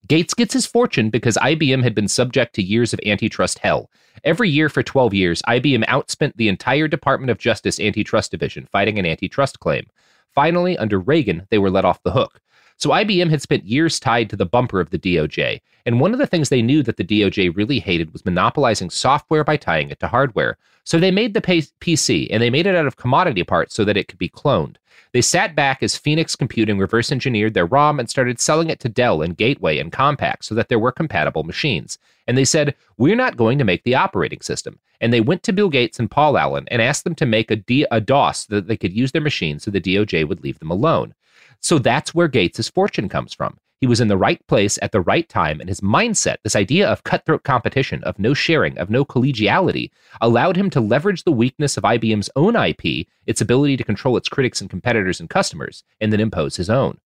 Gates 0.08 0.32
gets 0.32 0.54
his 0.54 0.64
fortune 0.64 1.10
because 1.10 1.36
IBM 1.36 1.82
had 1.82 1.94
been 1.94 2.08
subject 2.08 2.54
to 2.54 2.62
years 2.62 2.94
of 2.94 3.00
antitrust 3.04 3.58
hell. 3.58 3.90
Every 4.24 4.48
year 4.48 4.70
for 4.70 4.82
12 4.82 5.12
years, 5.12 5.42
IBM 5.42 5.84
outspent 5.84 6.32
the 6.36 6.48
entire 6.48 6.88
Department 6.88 7.30
of 7.30 7.36
Justice 7.36 7.78
antitrust 7.78 8.30
division 8.30 8.66
fighting 8.72 8.98
an 8.98 9.04
antitrust 9.04 9.60
claim. 9.60 9.86
Finally, 10.34 10.78
under 10.78 10.98
Reagan, 10.98 11.46
they 11.50 11.58
were 11.58 11.70
let 11.70 11.84
off 11.84 12.02
the 12.04 12.12
hook. 12.12 12.40
So 12.78 12.90
IBM 12.90 13.28
had 13.28 13.42
spent 13.42 13.64
years 13.64 13.98
tied 13.98 14.30
to 14.30 14.36
the 14.36 14.46
bumper 14.46 14.78
of 14.78 14.90
the 14.90 15.00
DOJ, 15.00 15.60
and 15.84 16.00
one 16.00 16.12
of 16.12 16.20
the 16.20 16.28
things 16.28 16.48
they 16.48 16.62
knew 16.62 16.84
that 16.84 16.96
the 16.96 17.02
DOJ 17.02 17.56
really 17.56 17.80
hated 17.80 18.12
was 18.12 18.24
monopolizing 18.24 18.88
software 18.88 19.42
by 19.42 19.56
tying 19.56 19.90
it 19.90 19.98
to 19.98 20.06
hardware. 20.06 20.56
So 20.84 20.98
they 20.98 21.10
made 21.10 21.34
the 21.34 21.40
PC, 21.40 22.28
and 22.30 22.40
they 22.40 22.50
made 22.50 22.66
it 22.66 22.76
out 22.76 22.86
of 22.86 22.96
commodity 22.96 23.42
parts 23.42 23.74
so 23.74 23.84
that 23.84 23.96
it 23.96 24.06
could 24.06 24.18
be 24.18 24.28
cloned. 24.28 24.76
They 25.12 25.22
sat 25.22 25.56
back 25.56 25.82
as 25.82 25.96
Phoenix 25.96 26.36
Computing 26.36 26.78
reverse 26.78 27.10
engineered 27.10 27.54
their 27.54 27.66
ROM 27.66 27.98
and 27.98 28.08
started 28.08 28.38
selling 28.38 28.70
it 28.70 28.78
to 28.80 28.88
Dell 28.88 29.22
and 29.22 29.36
Gateway 29.36 29.78
and 29.78 29.90
Compaq 29.90 30.44
so 30.44 30.54
that 30.54 30.68
there 30.68 30.78
were 30.78 30.92
compatible 30.92 31.42
machines. 31.42 31.98
And 32.28 32.38
they 32.38 32.44
said, 32.44 32.76
We're 32.96 33.16
not 33.16 33.36
going 33.36 33.58
to 33.58 33.64
make 33.64 33.82
the 33.82 33.96
operating 33.96 34.40
system. 34.40 34.78
And 35.00 35.12
they 35.12 35.20
went 35.20 35.42
to 35.44 35.52
Bill 35.52 35.68
Gates 35.68 35.98
and 35.98 36.10
Paul 36.10 36.38
Allen 36.38 36.68
and 36.70 36.80
asked 36.80 37.02
them 37.02 37.16
to 37.16 37.26
make 37.26 37.50
a, 37.50 37.56
D- 37.56 37.86
a 37.90 38.00
DOS 38.00 38.46
so 38.46 38.54
that 38.54 38.68
they 38.68 38.76
could 38.76 38.92
use 38.92 39.10
their 39.10 39.22
machine 39.22 39.58
so 39.58 39.70
the 39.70 39.80
DOJ 39.80 40.28
would 40.28 40.44
leave 40.44 40.58
them 40.60 40.70
alone. 40.70 41.14
So 41.60 41.78
that's 41.78 42.14
where 42.14 42.28
Gates' 42.28 42.68
fortune 42.68 43.08
comes 43.08 43.34
from. 43.34 43.58
He 43.80 43.86
was 43.86 44.00
in 44.00 44.08
the 44.08 44.16
right 44.16 44.44
place 44.48 44.78
at 44.82 44.90
the 44.90 45.00
right 45.00 45.28
time, 45.28 45.60
and 45.60 45.68
his 45.68 45.80
mindset, 45.80 46.36
this 46.42 46.56
idea 46.56 46.88
of 46.88 47.04
cutthroat 47.04 47.44
competition, 47.44 48.02
of 48.02 48.18
no 48.18 48.34
sharing, 48.34 48.76
of 48.76 48.90
no 48.90 49.04
collegiality, 49.04 49.90
allowed 50.20 50.56
him 50.56 50.68
to 50.70 50.80
leverage 50.80 51.22
the 51.22 51.32
weakness 51.32 51.76
of 51.76 51.84
IBM's 51.84 52.30
own 52.34 52.56
IP, 52.56 53.06
its 53.26 53.40
ability 53.40 53.76
to 53.76 53.84
control 53.84 54.16
its 54.16 54.28
critics 54.28 54.60
and 54.60 54.68
competitors 54.68 55.20
and 55.20 55.30
customers, 55.30 55.84
and 56.00 56.12
then 56.12 56.18
impose 56.18 56.56
his 56.56 56.68
own. 56.68 56.98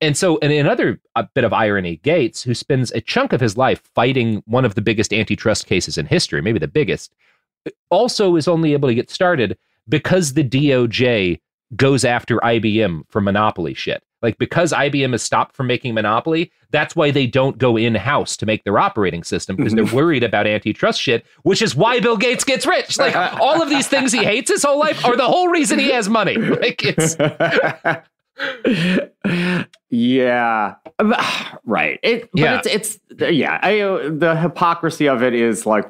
And 0.00 0.16
so, 0.16 0.36
in 0.36 0.52
another 0.52 1.00
uh, 1.16 1.24
bit 1.34 1.42
of 1.42 1.52
irony, 1.52 1.96
Gates, 1.96 2.42
who 2.44 2.54
spends 2.54 2.92
a 2.92 3.00
chunk 3.00 3.32
of 3.32 3.40
his 3.40 3.56
life 3.56 3.82
fighting 3.94 4.44
one 4.46 4.64
of 4.64 4.76
the 4.76 4.82
biggest 4.82 5.12
antitrust 5.12 5.66
cases 5.66 5.98
in 5.98 6.06
history, 6.06 6.40
maybe 6.40 6.60
the 6.60 6.68
biggest, 6.68 7.12
also 7.90 8.36
is 8.36 8.46
only 8.46 8.72
able 8.72 8.88
to 8.88 8.94
get 8.94 9.10
started 9.10 9.58
because 9.88 10.34
the 10.34 10.44
DOJ 10.44 11.40
goes 11.76 12.04
after 12.04 12.38
IBM 12.38 13.02
for 13.08 13.20
monopoly 13.20 13.74
shit. 13.74 14.02
Like 14.20 14.36
because 14.38 14.72
IBM 14.72 15.12
has 15.12 15.22
stopped 15.22 15.54
from 15.54 15.68
making 15.68 15.94
monopoly, 15.94 16.50
that's 16.70 16.96
why 16.96 17.10
they 17.12 17.26
don't 17.26 17.56
go 17.56 17.76
in 17.76 17.94
house 17.94 18.36
to 18.38 18.46
make 18.46 18.64
their 18.64 18.78
operating 18.78 19.22
system 19.22 19.54
because 19.54 19.74
they're 19.74 19.84
mm-hmm. 19.84 19.94
worried 19.96 20.24
about 20.24 20.46
antitrust 20.46 21.00
shit, 21.00 21.24
which 21.42 21.62
is 21.62 21.76
why 21.76 22.00
Bill 22.00 22.16
Gates 22.16 22.42
gets 22.42 22.66
rich. 22.66 22.98
Like 22.98 23.14
all 23.40 23.62
of 23.62 23.68
these 23.68 23.86
things 23.86 24.12
he 24.12 24.24
hates 24.24 24.50
his 24.50 24.64
whole 24.64 24.78
life 24.78 25.04
are 25.04 25.16
the 25.16 25.26
whole 25.26 25.48
reason 25.48 25.78
he 25.78 25.90
has 25.92 26.08
money. 26.08 26.36
Like 26.36 26.82
it's 26.84 27.16
yeah 29.90 30.74
right 31.64 31.98
it 32.02 32.30
but 32.32 32.40
Yeah. 32.40 32.58
it's 32.58 32.66
it's 32.68 33.32
yeah 33.32 33.58
I, 33.62 33.78
the 34.10 34.36
hypocrisy 34.40 35.08
of 35.08 35.22
it 35.22 35.34
is 35.34 35.66
like 35.66 35.88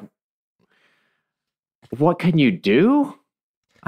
what 1.97 2.19
can 2.19 2.37
you 2.37 2.51
do 2.51 3.18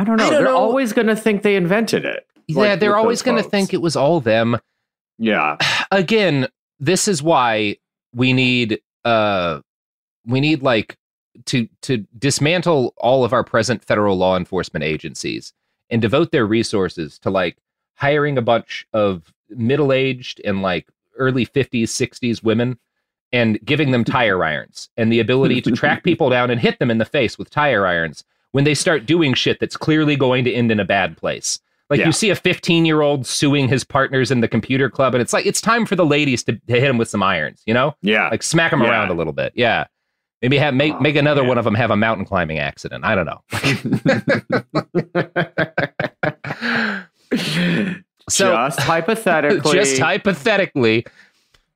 i 0.02 0.04
don't 0.04 0.18
know 0.18 0.26
I 0.26 0.30
don't 0.30 0.44
they're 0.44 0.52
know. 0.52 0.58
always 0.58 0.94
going 0.94 1.08
to 1.08 1.16
think 1.16 1.44
they 1.44 1.56
invented 1.56 2.06
it 2.06 2.26
yeah, 2.48 2.72
like, 2.72 2.80
they're 2.80 2.98
always 2.98 3.22
going 3.22 3.42
to 3.42 3.48
think 3.50 3.74
it 3.74 3.82
was 3.82 3.96
all 3.96 4.20
them. 4.20 4.58
yeah 5.18 5.58
again, 5.92 6.48
this 6.80 7.08
is 7.08 7.22
why 7.22 7.78
we 8.14 8.34
need 8.34 8.82
uh 9.06 9.62
we 10.26 10.42
need 10.42 10.62
like 10.62 10.98
to 11.46 11.68
to 11.82 12.06
dismantle 12.18 12.94
all 12.98 13.24
of 13.24 13.34
our 13.34 13.44
present 13.44 13.84
federal 13.84 14.18
law 14.18 14.38
enforcement 14.38 14.84
agencies 14.84 15.54
and 15.90 16.02
devote 16.02 16.32
their 16.32 16.46
resources 16.46 17.18
to 17.20 17.30
like 17.30 17.58
hiring 17.96 18.38
a 18.38 18.42
bunch 18.42 18.86
of 18.94 19.34
middle-aged 19.50 20.42
and 20.44 20.62
like 20.62 20.90
early 21.18 21.46
50s 21.46 21.84
60s 21.84 22.44
women 22.44 22.78
and 23.34 23.64
giving 23.64 23.92
them 23.92 24.04
tire 24.04 24.44
irons 24.44 24.90
and 24.98 25.12
the 25.12 25.20
ability 25.20 25.62
to 25.62 25.72
track 25.72 26.04
people 26.04 26.30
down 26.30 26.50
and 26.50 26.60
hit 26.60 26.80
them 26.80 26.92
in 26.92 26.98
the 26.98 27.06
face 27.06 27.38
with 27.38 27.50
tire 27.50 27.86
irons 27.86 28.24
when 28.52 28.64
they 28.64 28.74
start 28.74 29.06
doing 29.06 29.34
shit 29.34 29.60
that's 29.60 29.78
clearly 29.78 30.16
going 30.16 30.44
to 30.46 30.54
end 30.54 30.72
in 30.72 30.80
a 30.80 30.86
bad 30.86 31.18
place 31.18 31.60
like 31.90 32.00
Yeah. 32.00 32.06
you 32.06 32.14
see 32.14 32.30
a 32.30 32.36
15 32.36 32.86
year 32.86 33.02
old 33.02 33.28
suing 33.28 33.68
his 33.68 33.84
partners 33.84 34.32
in 34.32 34.40
the 34.40 34.48
computer 34.48 34.90
club, 34.90 35.14
and 35.14 35.22
it's 35.22 35.34
like 35.34 35.46
it's 35.46 35.60
time 35.60 35.86
for 35.86 35.98
the 35.98 36.06
ladies 36.06 36.42
to, 36.46 36.54
to 36.54 36.62
hit 36.68 36.84
him 36.84 36.98
with 36.98 37.10
some 37.10 37.22
irons, 37.22 37.62
you 37.66 37.74
know? 37.74 37.94
Yeah. 38.02 38.30
Like 38.30 38.44
smack 38.44 38.72
him 38.72 38.82
Yeah. 38.82 38.92
around 38.92 39.10
a 39.10 39.14
little 39.14 39.34
bit. 39.34 39.52
Yeah. 39.58 39.88
Maybe 40.42 40.58
have 40.58 40.74
make, 40.74 41.02
make 41.02 41.18
another 41.18 41.44
one 41.44 41.58
of 41.58 41.66
them 41.66 41.76
have 41.76 41.92
a 41.92 41.98
mountain 41.98 42.26
climbing 42.26 42.60
accident. 42.60 43.04
I 43.04 43.14
don't 43.14 43.26
know. 43.26 43.42
So- 48.30 48.54
just 48.54 48.80
hypothetically 48.80 49.74
just 49.74 49.98
hypothetically, 50.00 51.06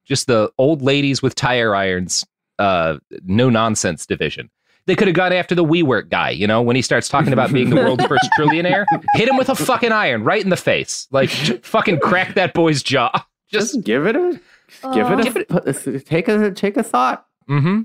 just 0.05 0.27
the 0.27 0.49
old 0.57 0.81
ladies 0.81 1.21
with 1.21 1.35
tire 1.35 1.75
irons, 1.75 2.25
uh, 2.59 2.97
no 3.25 3.49
nonsense 3.49 4.05
division. 4.05 4.49
They 4.87 4.95
could 4.95 5.07
have 5.07 5.15
gone 5.15 5.33
after 5.33 5.55
the 5.55 5.63
WeWork 5.63 6.09
guy, 6.09 6.29
you 6.29 6.45
know, 6.45 6.61
when 6.61 6.75
he 6.75 6.81
starts 6.83 7.09
talking 7.09 7.33
about 7.33 7.51
being 7.51 7.69
the 7.71 7.75
world's 7.77 8.05
first 8.05 8.29
trillionaire. 8.39 8.85
Hit 9.15 9.27
him 9.27 9.35
with 9.37 9.49
a 9.49 9.55
fucking 9.55 9.91
iron 9.91 10.23
right 10.23 10.43
in 10.43 10.49
the 10.51 10.57
face. 10.57 11.07
Like, 11.11 11.29
fucking 11.29 11.99
crack 12.01 12.35
that 12.35 12.53
boy's 12.53 12.83
jaw. 12.83 13.25
just 13.51 13.81
give 13.83 14.05
it 14.05 14.15
a 14.15 14.39
give 14.93 15.07
Uh, 15.09 15.17
it 15.19 15.51
a 15.85 15.99
take 15.99 16.27
a 16.27 16.51
take 16.51 16.77
a 16.77 16.83
thought 16.83 17.25
Mm-hmm. 17.49 17.81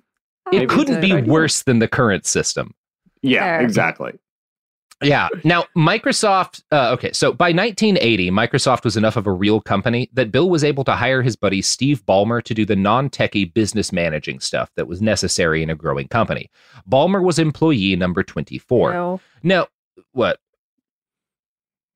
Maybe 0.51 0.65
It 0.65 0.69
couldn't 0.71 1.01
be 1.01 1.13
idea. 1.13 1.31
worse 1.31 1.63
than 1.63 1.79
the 1.79 1.89
current 1.89 2.27
system. 2.27 2.75
yeah 3.23 3.41
Fair. 3.41 3.61
exactly 3.63 4.13
Yeah. 5.03 5.29
Now, 5.45 5.65
Microsoft, 5.77 6.63
uh, 6.73 6.91
okay, 6.93 7.13
so 7.13 7.33
by 7.33 7.53
1980, 7.53 8.31
Microsoft 8.31 8.85
was 8.85 8.97
enough 8.97 9.17
of 9.17 9.27
a 9.27 9.33
real 9.33 9.61
company 9.61 10.11
that 10.13 10.31
Bill 10.31 10.51
was 10.51 10.63
able 10.63 10.85
to 10.85 10.93
hire 10.93 11.23
his 11.23 11.37
buddy 11.37 11.63
Steve 11.63 12.05
Ballmer 12.07 12.43
to 12.43 12.55
do 12.55 12.67
the 12.67 12.77
non 12.77 13.09
techie 13.09 13.53
business 13.53 13.93
managing 13.93 14.41
stuff 14.41 14.71
that 14.77 14.87
was 14.87 15.01
necessary 15.01 15.63
in 15.63 15.71
a 15.71 15.75
growing 15.75 16.09
company. 16.09 16.51
Ballmer 16.89 17.23
was 17.23 17.39
employee 17.39 17.97
number 17.97 18.23
24. 18.23 18.93
Ew. 18.93 19.21
Now, 19.43 19.69
what? 20.13 20.39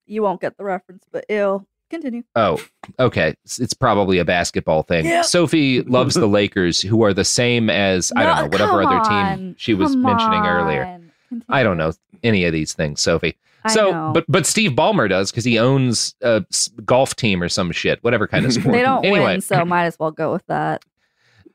You 0.06 0.22
won't 0.22 0.40
get 0.40 0.56
the 0.56 0.64
reference, 0.64 1.04
but 1.12 1.24
ill. 1.28 1.66
Continue. 1.90 2.22
Oh, 2.34 2.60
okay. 2.98 3.34
It's- 3.44 3.74
probably 3.74 4.18
a 4.18 4.24
basketball 4.24 4.82
thing. 4.82 5.04
Yeah. 5.04 5.22
Sophie 5.22 5.82
loves 5.82 6.14
the 6.14 6.26
Lakers, 6.26 6.80
who 6.80 7.04
are 7.04 7.12
the 7.14 7.24
same 7.24 7.68
as, 7.70 8.10
I 8.16 8.22
don't 8.24 8.36
know, 8.36 8.46
whatever 8.48 8.82
other 8.82 9.36
team 9.36 9.54
she 9.58 9.74
was 9.74 9.92
Come 9.92 10.02
mentioning 10.02 10.44
earlier. 10.46 10.93
On. 11.36 11.54
I 11.54 11.62
don't 11.62 11.76
know 11.76 11.92
any 12.22 12.44
of 12.44 12.52
these 12.52 12.72
things, 12.72 13.00
Sophie. 13.00 13.36
So, 13.70 14.12
but 14.12 14.24
but 14.28 14.44
Steve 14.44 14.72
Ballmer 14.72 15.08
does 15.08 15.30
because 15.30 15.44
he 15.44 15.58
owns 15.58 16.14
a 16.20 16.44
golf 16.84 17.16
team 17.16 17.42
or 17.42 17.48
some 17.48 17.72
shit, 17.72 18.02
whatever 18.04 18.26
kind 18.28 18.44
of 18.44 18.52
sport. 18.54 18.74
They 18.74 18.82
don't 18.82 19.04
anyway, 19.04 19.24
win, 19.24 19.40
so 19.40 19.64
might 19.64 19.86
as 19.86 19.98
well 19.98 20.10
go 20.10 20.32
with 20.32 20.46
that. 20.48 20.84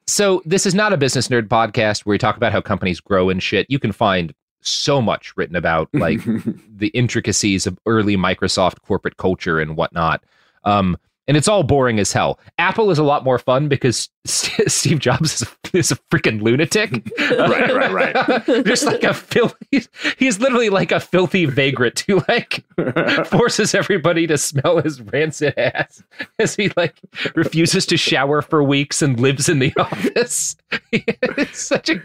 so 0.07 0.41
this 0.43 0.65
is 0.65 0.73
not 0.73 0.91
a 0.91 0.97
business 0.97 1.27
nerd 1.27 1.47
podcast 1.47 2.05
where 2.05 2.13
we 2.13 2.17
talk 2.17 2.35
about 2.35 2.51
how 2.51 2.61
companies 2.61 2.99
grow 2.99 3.29
and 3.29 3.43
shit. 3.43 3.67
You 3.69 3.77
can 3.77 3.91
find 3.91 4.33
so 4.61 5.01
much 5.01 5.37
written 5.37 5.55
about 5.55 5.87
like 5.93 6.19
the 6.67 6.87
intricacies 6.89 7.67
of 7.67 7.77
early 7.85 8.17
Microsoft 8.17 8.81
corporate 8.81 9.17
culture 9.17 9.59
and 9.59 9.77
whatnot. 9.77 10.23
Um, 10.63 10.97
and 11.29 11.37
it's 11.37 11.47
all 11.47 11.61
boring 11.61 11.99
as 11.99 12.11
hell. 12.11 12.39
Apple 12.57 12.89
is 12.89 12.97
a 12.97 13.03
lot 13.03 13.23
more 13.23 13.37
fun 13.37 13.67
because 13.67 14.09
Steve 14.25 14.97
Jobs 14.97 15.35
is 15.35 15.41
a, 15.43 15.77
is 15.77 15.91
a 15.91 15.95
freaking 16.11 16.41
lunatic. 16.41 16.91
right, 17.19 17.71
right, 17.71 17.91
right. 17.91 18.45
Just 18.65 18.83
like 18.83 19.03
a 19.03 19.13
filthy, 19.13 19.85
he's 20.17 20.39
literally 20.39 20.69
like 20.69 20.91
a 20.91 20.99
filthy 20.99 21.45
vagrant 21.45 21.99
who 22.07 22.23
like 22.27 22.65
forces 23.27 23.75
everybody 23.75 24.25
to 24.25 24.39
smell 24.39 24.81
his 24.81 25.01
rancid 25.01 25.53
ass 25.55 26.01
as 26.39 26.55
he 26.55 26.71
like 26.75 26.99
refuses 27.35 27.85
to 27.85 27.95
shower 27.95 28.41
for 28.41 28.63
weeks 28.63 29.03
and 29.03 29.19
lives 29.19 29.47
in 29.47 29.59
the 29.59 29.71
office. 29.77 30.57
He's 30.89 31.59
such 31.59 31.91
a, 31.91 32.01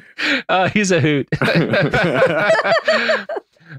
uh, 0.50 0.68
he's 0.68 0.92
a 0.92 1.00
hoot. 1.00 1.28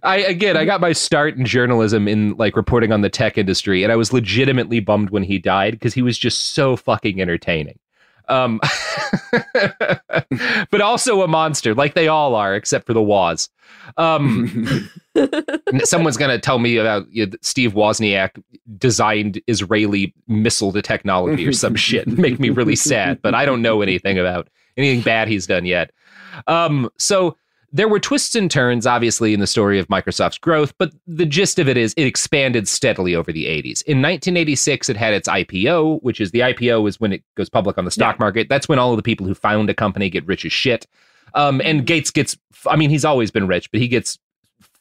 I 0.03 0.17
again, 0.17 0.57
I 0.57 0.65
got 0.65 0.81
my 0.81 0.93
start 0.93 1.35
in 1.37 1.45
journalism 1.45 2.07
in 2.07 2.35
like 2.37 2.55
reporting 2.55 2.91
on 2.91 3.01
the 3.01 3.09
tech 3.09 3.37
industry, 3.37 3.83
and 3.83 3.91
I 3.91 3.95
was 3.95 4.13
legitimately 4.13 4.79
bummed 4.79 5.09
when 5.09 5.23
he 5.23 5.37
died 5.37 5.73
because 5.73 5.93
he 5.93 6.01
was 6.01 6.17
just 6.17 6.53
so 6.53 6.75
fucking 6.75 7.21
entertaining. 7.21 7.79
Um, 8.27 8.59
but 10.71 10.81
also 10.81 11.21
a 11.21 11.27
monster, 11.27 11.73
like 11.75 11.93
they 11.93 12.07
all 12.07 12.35
are, 12.35 12.55
except 12.55 12.87
for 12.87 12.93
the 12.93 13.01
Woz. 13.01 13.49
Um, 13.97 14.89
someone's 15.83 16.17
gonna 16.17 16.39
tell 16.39 16.59
me 16.59 16.77
about 16.77 17.07
you 17.11 17.25
know, 17.27 17.33
Steve 17.41 17.73
Wozniak 17.73 18.41
designed 18.77 19.41
Israeli 19.47 20.13
missile 20.27 20.71
to 20.73 20.81
technology 20.81 21.47
or 21.47 21.53
some 21.53 21.75
shit, 21.75 22.07
make 22.07 22.39
me 22.39 22.49
really 22.49 22.75
sad. 22.75 23.21
But 23.21 23.35
I 23.35 23.45
don't 23.45 23.61
know 23.61 23.81
anything 23.81 24.17
about 24.17 24.49
anything 24.77 25.01
bad 25.01 25.27
he's 25.27 25.47
done 25.47 25.65
yet. 25.65 25.91
Um, 26.47 26.89
so 26.97 27.37
there 27.75 27.89
were 27.89 27.99
twists 27.99 28.35
and 28.35 28.49
turns, 28.49 28.87
obviously, 28.87 29.33
in 29.33 29.41
the 29.41 29.47
story 29.47 29.79
of 29.79 29.89
Microsoft's 29.89 30.37
growth, 30.37 30.73
but 30.77 30.93
the 31.07 31.25
gist 31.25 31.59
of 31.59 31.67
it 31.67 31.75
is 31.75 31.93
it 31.97 32.07
expanded 32.07 32.69
steadily 32.69 33.13
over 33.13 33.33
the 33.33 33.47
80s. 33.47 33.83
In 33.83 34.01
1986, 34.01 34.87
it 34.87 34.95
had 34.95 35.13
its 35.13 35.27
IPO, 35.27 36.01
which 36.01 36.21
is 36.21 36.31
the 36.31 36.39
IPO 36.39 36.87
is 36.87 37.01
when 37.01 37.11
it 37.11 37.21
goes 37.35 37.49
public 37.49 37.77
on 37.77 37.83
the 37.83 37.91
stock 37.91 38.15
yeah. 38.15 38.23
market. 38.23 38.47
That's 38.47 38.69
when 38.69 38.79
all 38.79 38.91
of 38.91 38.97
the 38.97 39.03
people 39.03 39.27
who 39.27 39.35
found 39.35 39.69
a 39.69 39.73
company 39.73 40.09
get 40.09 40.25
rich 40.25 40.45
as 40.45 40.53
shit. 40.53 40.87
Um, 41.33 41.59
and 41.65 41.85
Gates 41.85 42.11
gets, 42.11 42.37
I 42.65 42.77
mean, 42.77 42.89
he's 42.89 43.03
always 43.03 43.29
been 43.29 43.45
rich, 43.45 43.69
but 43.71 43.81
he 43.81 43.89
gets 43.89 44.17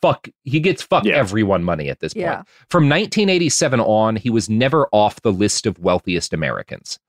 fuck, 0.01 0.28
he 0.45 0.61
gets 0.61 0.80
fuck 0.80 1.05
yeah. 1.05 1.16
everyone 1.16 1.64
money 1.64 1.88
at 1.88 1.99
this 1.99 2.14
point. 2.14 2.26
Yeah. 2.26 2.42
From 2.70 2.84
1987 2.84 3.80
on, 3.80 4.14
he 4.14 4.30
was 4.30 4.49
never 4.49 4.86
off 4.92 5.20
the 5.22 5.32
list 5.32 5.66
of 5.66 5.80
wealthiest 5.80 6.32
Americans. 6.32 7.01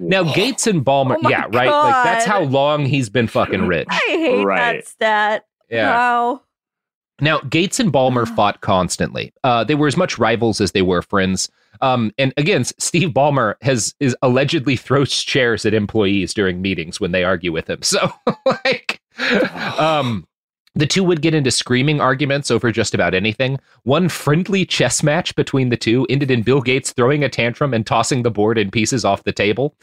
Now 0.00 0.32
Gates 0.32 0.66
and 0.66 0.84
Ballmer, 0.84 1.16
oh 1.22 1.28
yeah, 1.28 1.42
right. 1.52 1.68
God. 1.68 1.84
Like 1.84 2.04
that's 2.04 2.24
how 2.24 2.42
long 2.42 2.86
he's 2.86 3.08
been 3.08 3.26
fucking 3.26 3.66
rich. 3.66 3.88
I 3.90 3.96
hate 4.08 4.44
right. 4.44 4.76
that 4.76 4.86
stat. 4.88 5.46
Yeah. 5.68 5.90
Wow. 5.90 6.42
Now 7.20 7.40
Gates 7.40 7.78
and 7.78 7.92
Ballmer 7.92 8.26
fought 8.36 8.60
constantly. 8.60 9.32
Uh, 9.44 9.64
they 9.64 9.74
were 9.74 9.86
as 9.86 9.96
much 9.96 10.18
rivals 10.18 10.60
as 10.60 10.72
they 10.72 10.82
were 10.82 11.02
friends. 11.02 11.48
Um, 11.82 12.12
and 12.18 12.32
again, 12.36 12.64
Steve 12.64 13.10
Ballmer 13.10 13.54
has 13.62 13.94
is 14.00 14.16
allegedly 14.22 14.76
throws 14.76 15.10
chairs 15.22 15.64
at 15.64 15.74
employees 15.74 16.34
during 16.34 16.60
meetings 16.60 17.00
when 17.00 17.12
they 17.12 17.24
argue 17.24 17.52
with 17.52 17.68
him. 17.68 17.80
So 17.90 18.12
like, 18.46 19.00
um, 19.78 20.26
the 20.74 20.86
two 20.86 21.02
would 21.02 21.20
get 21.20 21.34
into 21.34 21.50
screaming 21.50 22.00
arguments 22.00 22.50
over 22.50 22.70
just 22.70 22.94
about 22.94 23.14
anything. 23.14 23.58
One 23.82 24.08
friendly 24.08 24.64
chess 24.64 25.02
match 25.02 25.34
between 25.34 25.68
the 25.68 25.76
two 25.76 26.06
ended 26.08 26.30
in 26.30 26.42
Bill 26.42 26.60
Gates 26.60 26.92
throwing 26.92 27.24
a 27.24 27.28
tantrum 27.28 27.74
and 27.74 27.84
tossing 27.84 28.22
the 28.22 28.30
board 28.30 28.56
in 28.56 28.70
pieces 28.70 29.04
off 29.04 29.24
the 29.24 29.32
table. 29.32 29.74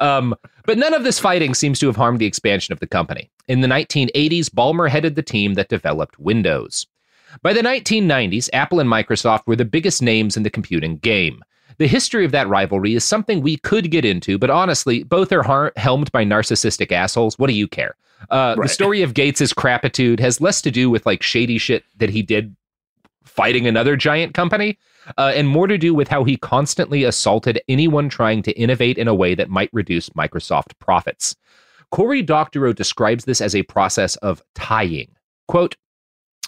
Um, 0.00 0.34
but 0.66 0.78
none 0.78 0.94
of 0.94 1.04
this 1.04 1.20
fighting 1.20 1.54
seems 1.54 1.78
to 1.78 1.86
have 1.86 1.96
harmed 1.96 2.18
the 2.18 2.26
expansion 2.26 2.72
of 2.72 2.80
the 2.80 2.88
company. 2.88 3.30
In 3.46 3.60
the 3.60 3.68
1980s, 3.68 4.46
Ballmer 4.46 4.88
headed 4.88 5.14
the 5.14 5.22
team 5.22 5.54
that 5.54 5.68
developed 5.68 6.18
Windows. 6.18 6.86
By 7.40 7.52
the 7.52 7.62
1990s, 7.62 8.50
Apple 8.52 8.80
and 8.80 8.90
Microsoft 8.90 9.46
were 9.46 9.56
the 9.56 9.64
biggest 9.64 10.02
names 10.02 10.36
in 10.36 10.42
the 10.42 10.50
computing 10.50 10.98
game. 10.98 11.42
The 11.78 11.86
history 11.86 12.24
of 12.24 12.32
that 12.32 12.48
rivalry 12.48 12.94
is 12.94 13.04
something 13.04 13.40
we 13.40 13.56
could 13.56 13.90
get 13.90 14.04
into, 14.04 14.38
but 14.38 14.50
honestly, 14.50 15.04
both 15.04 15.32
are 15.32 15.42
har- 15.42 15.72
helmed 15.76 16.12
by 16.12 16.24
narcissistic 16.24 16.92
assholes. 16.92 17.38
What 17.38 17.46
do 17.46 17.54
you 17.54 17.66
care? 17.66 17.96
Uh, 18.30 18.54
right. 18.56 18.66
The 18.66 18.72
story 18.72 19.02
of 19.02 19.14
Gates's 19.14 19.52
crapitude 19.52 20.20
has 20.20 20.40
less 20.40 20.62
to 20.62 20.70
do 20.70 20.90
with 20.90 21.06
like 21.06 21.22
shady 21.22 21.58
shit 21.58 21.84
that 21.96 22.10
he 22.10 22.22
did 22.22 22.56
fighting 23.24 23.66
another 23.66 23.96
giant 23.96 24.34
company, 24.34 24.78
uh, 25.16 25.32
and 25.34 25.48
more 25.48 25.66
to 25.66 25.78
do 25.78 25.94
with 25.94 26.08
how 26.08 26.24
he 26.24 26.36
constantly 26.36 27.04
assaulted 27.04 27.60
anyone 27.68 28.08
trying 28.08 28.42
to 28.42 28.52
innovate 28.52 28.98
in 28.98 29.08
a 29.08 29.14
way 29.14 29.34
that 29.34 29.48
might 29.48 29.70
reduce 29.72 30.10
Microsoft 30.10 30.78
profits. 30.78 31.34
Cory 31.90 32.22
Doctorow 32.22 32.72
describes 32.72 33.24
this 33.24 33.40
as 33.40 33.54
a 33.54 33.62
process 33.64 34.16
of 34.16 34.42
tying. 34.54 35.14
Quote, 35.48 35.76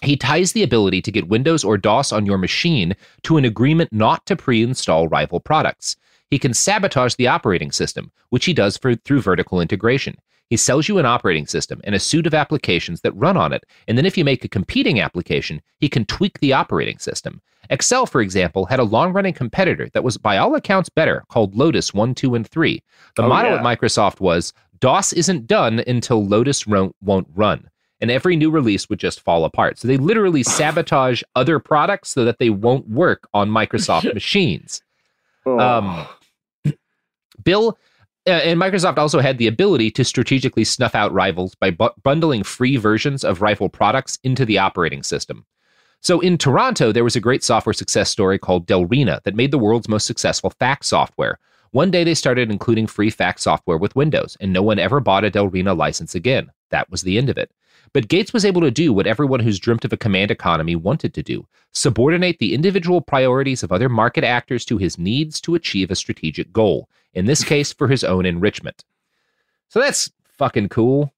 he 0.03 0.17
ties 0.17 0.51
the 0.51 0.63
ability 0.63 1.01
to 1.01 1.11
get 1.11 1.27
Windows 1.27 1.63
or 1.63 1.77
DOS 1.77 2.11
on 2.11 2.25
your 2.25 2.37
machine 2.37 2.95
to 3.23 3.37
an 3.37 3.45
agreement 3.45 3.91
not 3.91 4.25
to 4.25 4.35
pre 4.35 4.61
install 4.61 5.07
rival 5.07 5.39
products. 5.39 5.95
He 6.29 6.39
can 6.39 6.53
sabotage 6.53 7.15
the 7.15 7.27
operating 7.27 7.71
system, 7.71 8.11
which 8.29 8.45
he 8.45 8.53
does 8.53 8.77
for, 8.77 8.95
through 8.95 9.21
vertical 9.21 9.61
integration. 9.61 10.15
He 10.49 10.57
sells 10.57 10.87
you 10.87 10.97
an 10.97 11.05
operating 11.05 11.47
system 11.47 11.81
and 11.83 11.95
a 11.95 11.99
suite 11.99 12.27
of 12.27 12.33
applications 12.33 13.01
that 13.01 13.13
run 13.13 13.37
on 13.37 13.51
it, 13.51 13.63
and 13.87 13.97
then 13.97 14.05
if 14.05 14.17
you 14.17 14.23
make 14.23 14.45
a 14.45 14.49
competing 14.49 14.99
application, 14.99 15.61
he 15.79 15.89
can 15.89 16.05
tweak 16.05 16.39
the 16.39 16.53
operating 16.53 16.99
system. 16.99 17.41
Excel, 17.69 18.05
for 18.05 18.21
example, 18.21 18.65
had 18.65 18.79
a 18.79 18.83
long 18.83 19.11
running 19.11 19.33
competitor 19.33 19.89
that 19.93 20.03
was, 20.03 20.17
by 20.17 20.37
all 20.37 20.53
accounts, 20.53 20.89
better, 20.89 21.23
called 21.29 21.55
Lotus 21.55 21.93
1, 21.93 22.13
2, 22.13 22.35
and 22.35 22.47
3. 22.47 22.83
The 23.15 23.23
oh, 23.23 23.27
model 23.27 23.51
yeah. 23.51 23.57
at 23.57 23.63
Microsoft 23.63 24.19
was 24.19 24.53
DOS 24.79 25.13
isn't 25.13 25.47
done 25.47 25.83
until 25.87 26.23
Lotus 26.23 26.67
won't 26.67 27.27
run 27.33 27.69
and 28.01 28.11
every 28.11 28.35
new 28.35 28.51
release 28.51 28.89
would 28.89 28.99
just 28.99 29.21
fall 29.21 29.45
apart. 29.45 29.79
So 29.79 29.87
they 29.87 29.97
literally 29.97 30.43
sabotage 30.43 31.23
other 31.35 31.59
products 31.59 32.09
so 32.09 32.25
that 32.25 32.39
they 32.39 32.49
won't 32.49 32.87
work 32.89 33.27
on 33.33 33.49
Microsoft 33.49 34.13
machines. 34.13 34.81
Oh. 35.45 35.59
Um, 35.59 36.07
Bill 37.43 37.77
Uh, 38.27 38.31
and 38.31 38.59
Microsoft 38.59 38.97
also 38.97 39.19
had 39.19 39.37
the 39.37 39.47
ability 39.47 39.91
to 39.91 40.03
strategically 40.03 40.63
snuff 40.63 40.95
out 40.95 41.13
rivals 41.13 41.53
by 41.55 41.69
bu- 41.69 41.89
bundling 42.01 42.43
free 42.43 42.75
versions 42.75 43.23
of 43.23 43.41
rival 43.41 43.69
products 43.69 44.17
into 44.23 44.45
the 44.45 44.57
operating 44.57 45.03
system. 45.03 45.45
So 46.01 46.19
in 46.19 46.37
Toronto, 46.37 46.91
there 46.91 47.03
was 47.03 47.15
a 47.15 47.19
great 47.19 47.43
software 47.43 47.73
success 47.73 48.09
story 48.09 48.39
called 48.39 48.67
Delrina 48.67 49.21
that 49.23 49.35
made 49.35 49.51
the 49.51 49.59
world's 49.59 49.89
most 49.89 50.07
successful 50.07 50.51
fax 50.59 50.87
software. 50.87 51.39
One 51.71 51.91
day 51.91 52.03
they 52.03 52.13
started 52.13 52.51
including 52.51 52.87
free 52.87 53.09
fax 53.09 53.43
software 53.43 53.77
with 53.77 53.95
Windows, 53.95 54.37
and 54.39 54.53
no 54.53 54.61
one 54.63 54.79
ever 54.79 54.99
bought 54.99 55.25
a 55.25 55.31
Delrina 55.31 55.75
license 55.75 56.15
again. 56.15 56.51
That 56.71 56.89
was 56.89 57.01
the 57.01 57.17
end 57.17 57.29
of 57.29 57.37
it. 57.37 57.51
But 57.93 58.07
Gates 58.07 58.33
was 58.33 58.45
able 58.45 58.61
to 58.61 58.71
do 58.71 58.93
what 58.93 59.07
everyone 59.07 59.39
who's 59.39 59.59
dreamt 59.59 59.85
of 59.85 59.93
a 59.93 59.97
command 59.97 60.31
economy 60.31 60.75
wanted 60.75 61.13
to 61.13 61.23
do 61.23 61.47
subordinate 61.71 62.39
the 62.39 62.53
individual 62.53 63.01
priorities 63.01 63.61
of 63.61 63.71
other 63.71 63.89
market 63.89 64.23
actors 64.23 64.63
to 64.65 64.77
his 64.77 64.97
needs 64.97 65.41
to 65.41 65.55
achieve 65.55 65.91
a 65.91 65.95
strategic 65.95 66.51
goal, 66.53 66.89
in 67.13 67.25
this 67.25 67.43
case, 67.51 67.73
for 67.73 67.87
his 67.87 68.03
own 68.03 68.25
enrichment. 68.25 68.83
So 69.69 69.79
that's 69.79 70.11
fucking 70.23 70.69
cool. 70.69 71.13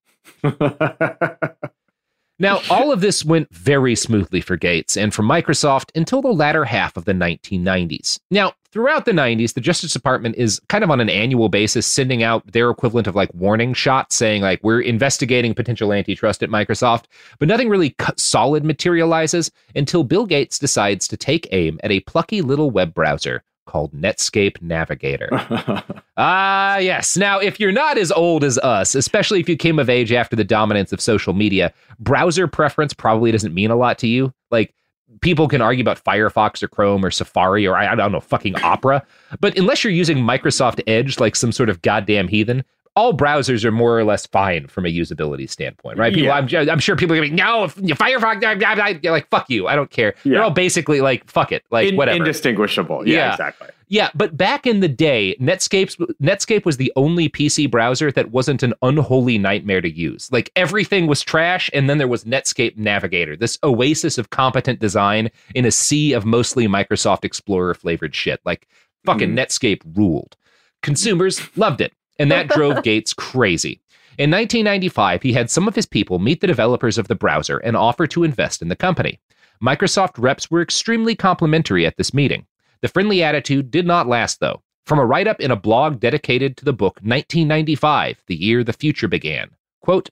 Now, 2.40 2.62
all 2.70 2.92
of 2.92 3.02
this 3.02 3.24
went 3.24 3.54
very 3.54 3.96
smoothly 3.96 4.42
for 4.42 4.58
Gates 4.58 4.98
and 4.98 5.14
for 5.14 5.24
Microsoft 5.24 5.92
until 5.96 6.22
the 6.22 6.34
latter 6.34 6.66
half 6.66 6.98
of 6.98 7.06
the 7.06 7.14
1990s. 7.14 8.20
Now, 8.32 8.54
throughout 8.78 9.06
the 9.06 9.12
90s, 9.12 9.56
the 9.56 9.60
Justice 9.60 9.92
Department 9.92 10.36
is 10.36 10.62
kind 10.70 10.84
of 10.84 10.92
on 10.92 11.00
an 11.00 11.10
annual 11.10 11.50
basis 11.50 11.88
sending 11.88 12.22
out 12.22 12.46
their 12.46 12.70
equivalent 12.70 13.08
of 13.08 13.16
like 13.16 13.34
warning 13.34 13.74
shots 13.74 14.16
saying, 14.16 14.44
like, 14.44 14.64
we're 14.64 14.82
investigating 14.82 15.56
potential 15.56 15.92
antitrust 15.92 16.44
at 16.44 16.52
Microsoft, 16.52 17.06
but 17.40 17.48
nothing 17.48 17.70
really 17.70 17.96
solid 18.18 18.64
materializes 18.64 19.50
until 19.76 20.04
Bill 20.04 20.28
Gates 20.28 20.60
decides 20.60 21.08
to 21.08 21.18
take 21.18 21.48
aim 21.52 21.80
at 21.84 21.90
a 21.90 22.02
plucky 22.02 22.44
little 22.44 22.70
web 22.70 22.94
browser 22.94 23.44
called 23.66 23.94
Netscape 23.94 24.62
Navigator. 24.62 25.30
Ah, 26.20 26.74
uh, 26.74 26.78
yes. 26.80 27.16
Now, 27.16 27.38
if 27.38 27.60
you're 27.60 27.72
not 27.72 28.00
as 28.00 28.12
old 28.12 28.44
as 28.44 28.58
us, 28.58 28.96
especially 28.96 29.40
if 29.40 29.48
you 29.48 29.56
came 29.56 29.78
of 29.78 29.88
age 29.88 30.12
after 30.12 30.36
the 30.36 30.44
dominance 30.44 30.92
of 30.92 31.00
social 31.00 31.34
media, 31.34 31.72
browser 32.00 32.48
preference 32.48 32.92
probably 32.92 33.32
doesn't 33.32 33.54
mean 33.54 33.70
a 33.70 33.76
lot 33.76 34.00
to 34.00 34.08
you. 34.08 34.34
Like, 34.50 34.74
people 35.22 35.48
can 35.48 35.62
argue 35.62 35.82
about 35.82 36.04
Firefox 36.04 36.62
or 36.62 36.68
Chrome 36.68 37.04
or 37.04 37.12
Safari 37.12 37.68
or 37.68 37.76
I, 37.76 37.92
I 37.92 37.96
don't 37.96 38.12
know, 38.12 38.20
fucking 38.20 38.56
Opera. 38.62 39.06
But 39.40 39.58
unless 39.58 39.84
you're 39.84 39.94
using 39.94 40.18
Microsoft 40.18 40.82
Edge 40.88 41.20
like 41.20 41.36
some 41.36 41.52
sort 41.52 41.70
of 41.70 41.82
goddamn 41.82 42.28
heathen, 42.28 42.64
all 42.98 43.16
browsers 43.16 43.64
are 43.64 43.72
more 43.72 43.98
or 43.98 44.04
less 44.04 44.26
fine 44.26 44.66
from 44.66 44.84
a 44.84 44.90
usability 44.90 45.48
standpoint, 45.48 46.00
right? 46.00 46.12
People, 46.12 46.30
yeah. 46.30 46.62
I'm, 46.62 46.70
I'm 46.72 46.80
sure 46.80 46.96
people 46.96 47.16
are 47.16 47.20
going 47.20 47.30
to 47.30 47.36
be, 47.36 47.42
no, 47.42 47.68
Firefox, 47.96 48.42
blah, 48.42 48.56
blah, 48.56 48.74
blah. 48.74 48.88
You're 48.88 49.12
like, 49.12 49.30
fuck 49.30 49.48
you. 49.52 49.68
I 49.68 49.76
don't 49.76 49.92
care. 49.92 50.16
Yeah. 50.24 50.32
They're 50.32 50.44
all 50.44 50.50
basically 50.50 51.00
like, 51.00 51.30
fuck 51.30 51.52
it. 51.52 51.64
Like, 51.70 51.90
in, 51.90 51.96
whatever. 51.96 52.18
Indistinguishable. 52.18 53.08
Yeah, 53.08 53.18
yeah, 53.18 53.32
exactly. 53.34 53.68
Yeah, 53.90 54.10
but 54.16 54.36
back 54.36 54.66
in 54.66 54.80
the 54.80 54.88
day, 54.88 55.38
Netscape 55.40 55.96
Netscape 56.22 56.66
was 56.66 56.76
the 56.76 56.92
only 56.98 57.30
PC 57.30 57.72
browser 57.72 58.12
that 58.12 58.32
wasn't 58.32 58.62
an 58.62 58.74
unholy 58.82 59.38
nightmare 59.38 59.80
to 59.80 59.90
use. 59.90 60.30
Like 60.30 60.52
everything 60.58 61.08
was 61.08 61.22
trash, 61.22 61.70
and 61.74 61.90
then 61.90 61.98
there 61.98 62.08
was 62.08 62.26
Netscape 62.26 62.76
Navigator, 62.76 63.38
this 63.38 63.58
oasis 63.64 64.18
of 64.18 64.32
competent 64.32 64.82
design 64.82 65.30
in 65.56 65.64
a 65.64 65.72
sea 65.72 66.12
of 66.12 66.26
mostly 66.26 66.68
Microsoft 66.68 67.24
Explorer 67.24 67.76
flavored 67.76 68.14
shit. 68.14 68.42
Like 68.44 68.68
fucking 69.06 69.30
mm. 69.30 69.40
Netscape 69.40 69.84
ruled. 69.96 70.36
Consumers 70.82 71.56
loved 71.58 71.80
it 71.80 71.94
and 72.20 72.32
that 72.32 72.48
drove 72.50 72.84
Gates 72.84 73.14
crazy. 73.14 73.82
In 74.18 74.32
1995, 74.32 75.22
he 75.22 75.34
had 75.34 75.50
some 75.50 75.68
of 75.68 75.76
his 75.76 75.86
people 75.86 76.18
meet 76.18 76.42
the 76.42 76.48
developers 76.48 76.98
of 76.98 77.08
the 77.08 77.16
browser 77.16 77.58
and 77.58 77.78
offer 77.78 78.08
to 78.08 78.24
invest 78.24 78.62
in 78.62 78.68
the 78.68 78.76
company. 78.76 79.20
Microsoft 79.64 80.14
reps 80.18 80.50
were 80.50 80.62
extremely 80.62 81.16
complimentary 81.16 81.86
at 81.86 81.98
this 81.98 82.14
meeting. 82.14 82.46
The 82.82 82.88
friendly 82.88 83.24
attitude 83.24 83.72
did 83.72 83.86
not 83.86 84.08
last, 84.08 84.40
though. 84.40 84.62
from 84.86 85.00
a 85.00 85.06
write 85.06 85.28
up 85.28 85.42
in 85.42 85.52
a 85.52 85.56
blog 85.56 86.00
dedicated 86.00 86.56
to 86.56 86.66
the 86.66 86.74
book 86.74 86.96
1995, 87.02 88.24
the 88.28 88.36
year 88.36 88.64
the 88.64 88.72
future 88.72 89.08
began. 89.10 89.50
Quote, 89.82 90.10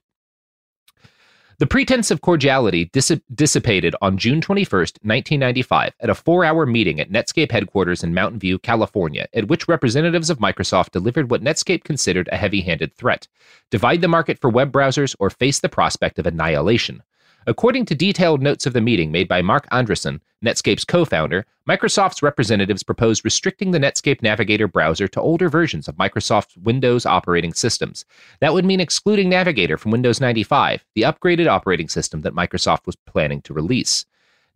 the 1.58 1.66
pretense 1.66 2.10
of 2.10 2.20
cordiality 2.20 2.90
dis- 2.92 3.20
dissipated 3.34 3.94
on 4.02 4.18
June 4.18 4.40
21st, 4.40 4.98
1995, 5.02 5.94
at 6.00 6.10
a 6.10 6.14
four 6.14 6.44
hour 6.44 6.66
meeting 6.66 7.00
at 7.00 7.10
Netscape 7.10 7.50
headquarters 7.50 8.04
in 8.04 8.12
Mountain 8.12 8.38
View, 8.38 8.58
California, 8.58 9.26
at 9.32 9.48
which 9.48 9.68
representatives 9.68 10.28
of 10.28 10.38
Microsoft 10.38 10.90
delivered 10.90 11.30
what 11.30 11.42
Netscape 11.42 11.84
considered 11.84 12.28
a 12.30 12.36
heavy 12.36 12.60
handed 12.60 12.94
threat 12.94 13.26
divide 13.70 14.00
the 14.00 14.08
market 14.08 14.38
for 14.38 14.50
web 14.50 14.70
browsers 14.70 15.16
or 15.18 15.30
face 15.30 15.60
the 15.60 15.68
prospect 15.68 16.18
of 16.18 16.26
annihilation. 16.26 17.02
According 17.48 17.84
to 17.86 17.94
detailed 17.94 18.42
notes 18.42 18.66
of 18.66 18.72
the 18.72 18.80
meeting 18.80 19.12
made 19.12 19.28
by 19.28 19.40
Marc 19.40 19.68
Andreessen, 19.70 20.18
Netscape's 20.44 20.84
co 20.84 21.04
founder, 21.04 21.46
Microsoft's 21.68 22.20
representatives 22.20 22.82
proposed 22.82 23.24
restricting 23.24 23.70
the 23.70 23.78
Netscape 23.78 24.20
Navigator 24.20 24.66
browser 24.66 25.06
to 25.06 25.20
older 25.20 25.48
versions 25.48 25.86
of 25.86 25.94
Microsoft's 25.94 26.56
Windows 26.56 27.06
operating 27.06 27.52
systems. 27.52 28.04
That 28.40 28.52
would 28.52 28.64
mean 28.64 28.80
excluding 28.80 29.28
Navigator 29.28 29.78
from 29.78 29.92
Windows 29.92 30.20
95, 30.20 30.84
the 30.96 31.02
upgraded 31.02 31.46
operating 31.46 31.88
system 31.88 32.22
that 32.22 32.34
Microsoft 32.34 32.84
was 32.84 32.96
planning 32.96 33.40
to 33.42 33.54
release. 33.54 34.06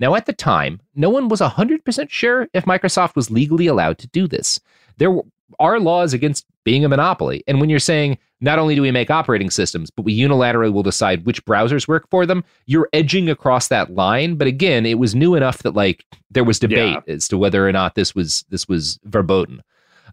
Now, 0.00 0.16
at 0.16 0.26
the 0.26 0.32
time, 0.32 0.80
no 0.96 1.10
one 1.10 1.28
was 1.28 1.40
100% 1.40 2.10
sure 2.10 2.48
if 2.52 2.64
Microsoft 2.64 3.14
was 3.14 3.30
legally 3.30 3.68
allowed 3.68 3.98
to 3.98 4.08
do 4.08 4.26
this. 4.26 4.58
There 4.96 5.16
are 5.60 5.78
laws 5.78 6.12
against 6.12 6.44
being 6.64 6.84
a 6.84 6.88
monopoly. 6.88 7.44
And 7.46 7.60
when 7.60 7.70
you're 7.70 7.78
saying 7.78 8.18
not 8.40 8.58
only 8.58 8.74
do 8.74 8.82
we 8.82 8.90
make 8.90 9.10
operating 9.10 9.50
systems, 9.50 9.90
but 9.90 10.04
we 10.04 10.18
unilaterally 10.18 10.72
will 10.72 10.82
decide 10.82 11.26
which 11.26 11.44
browsers 11.44 11.86
work 11.86 12.08
for 12.10 12.26
them, 12.26 12.44
you're 12.66 12.88
edging 12.92 13.28
across 13.28 13.68
that 13.68 13.94
line. 13.94 14.36
But 14.36 14.48
again, 14.48 14.86
it 14.86 14.98
was 14.98 15.14
new 15.14 15.34
enough 15.34 15.58
that 15.58 15.74
like 15.74 16.04
there 16.30 16.44
was 16.44 16.58
debate 16.58 16.98
yeah. 17.06 17.14
as 17.14 17.28
to 17.28 17.38
whether 17.38 17.68
or 17.68 17.72
not 17.72 17.94
this 17.94 18.14
was 18.14 18.44
this 18.48 18.68
was 18.68 18.98
verboten. 19.04 19.62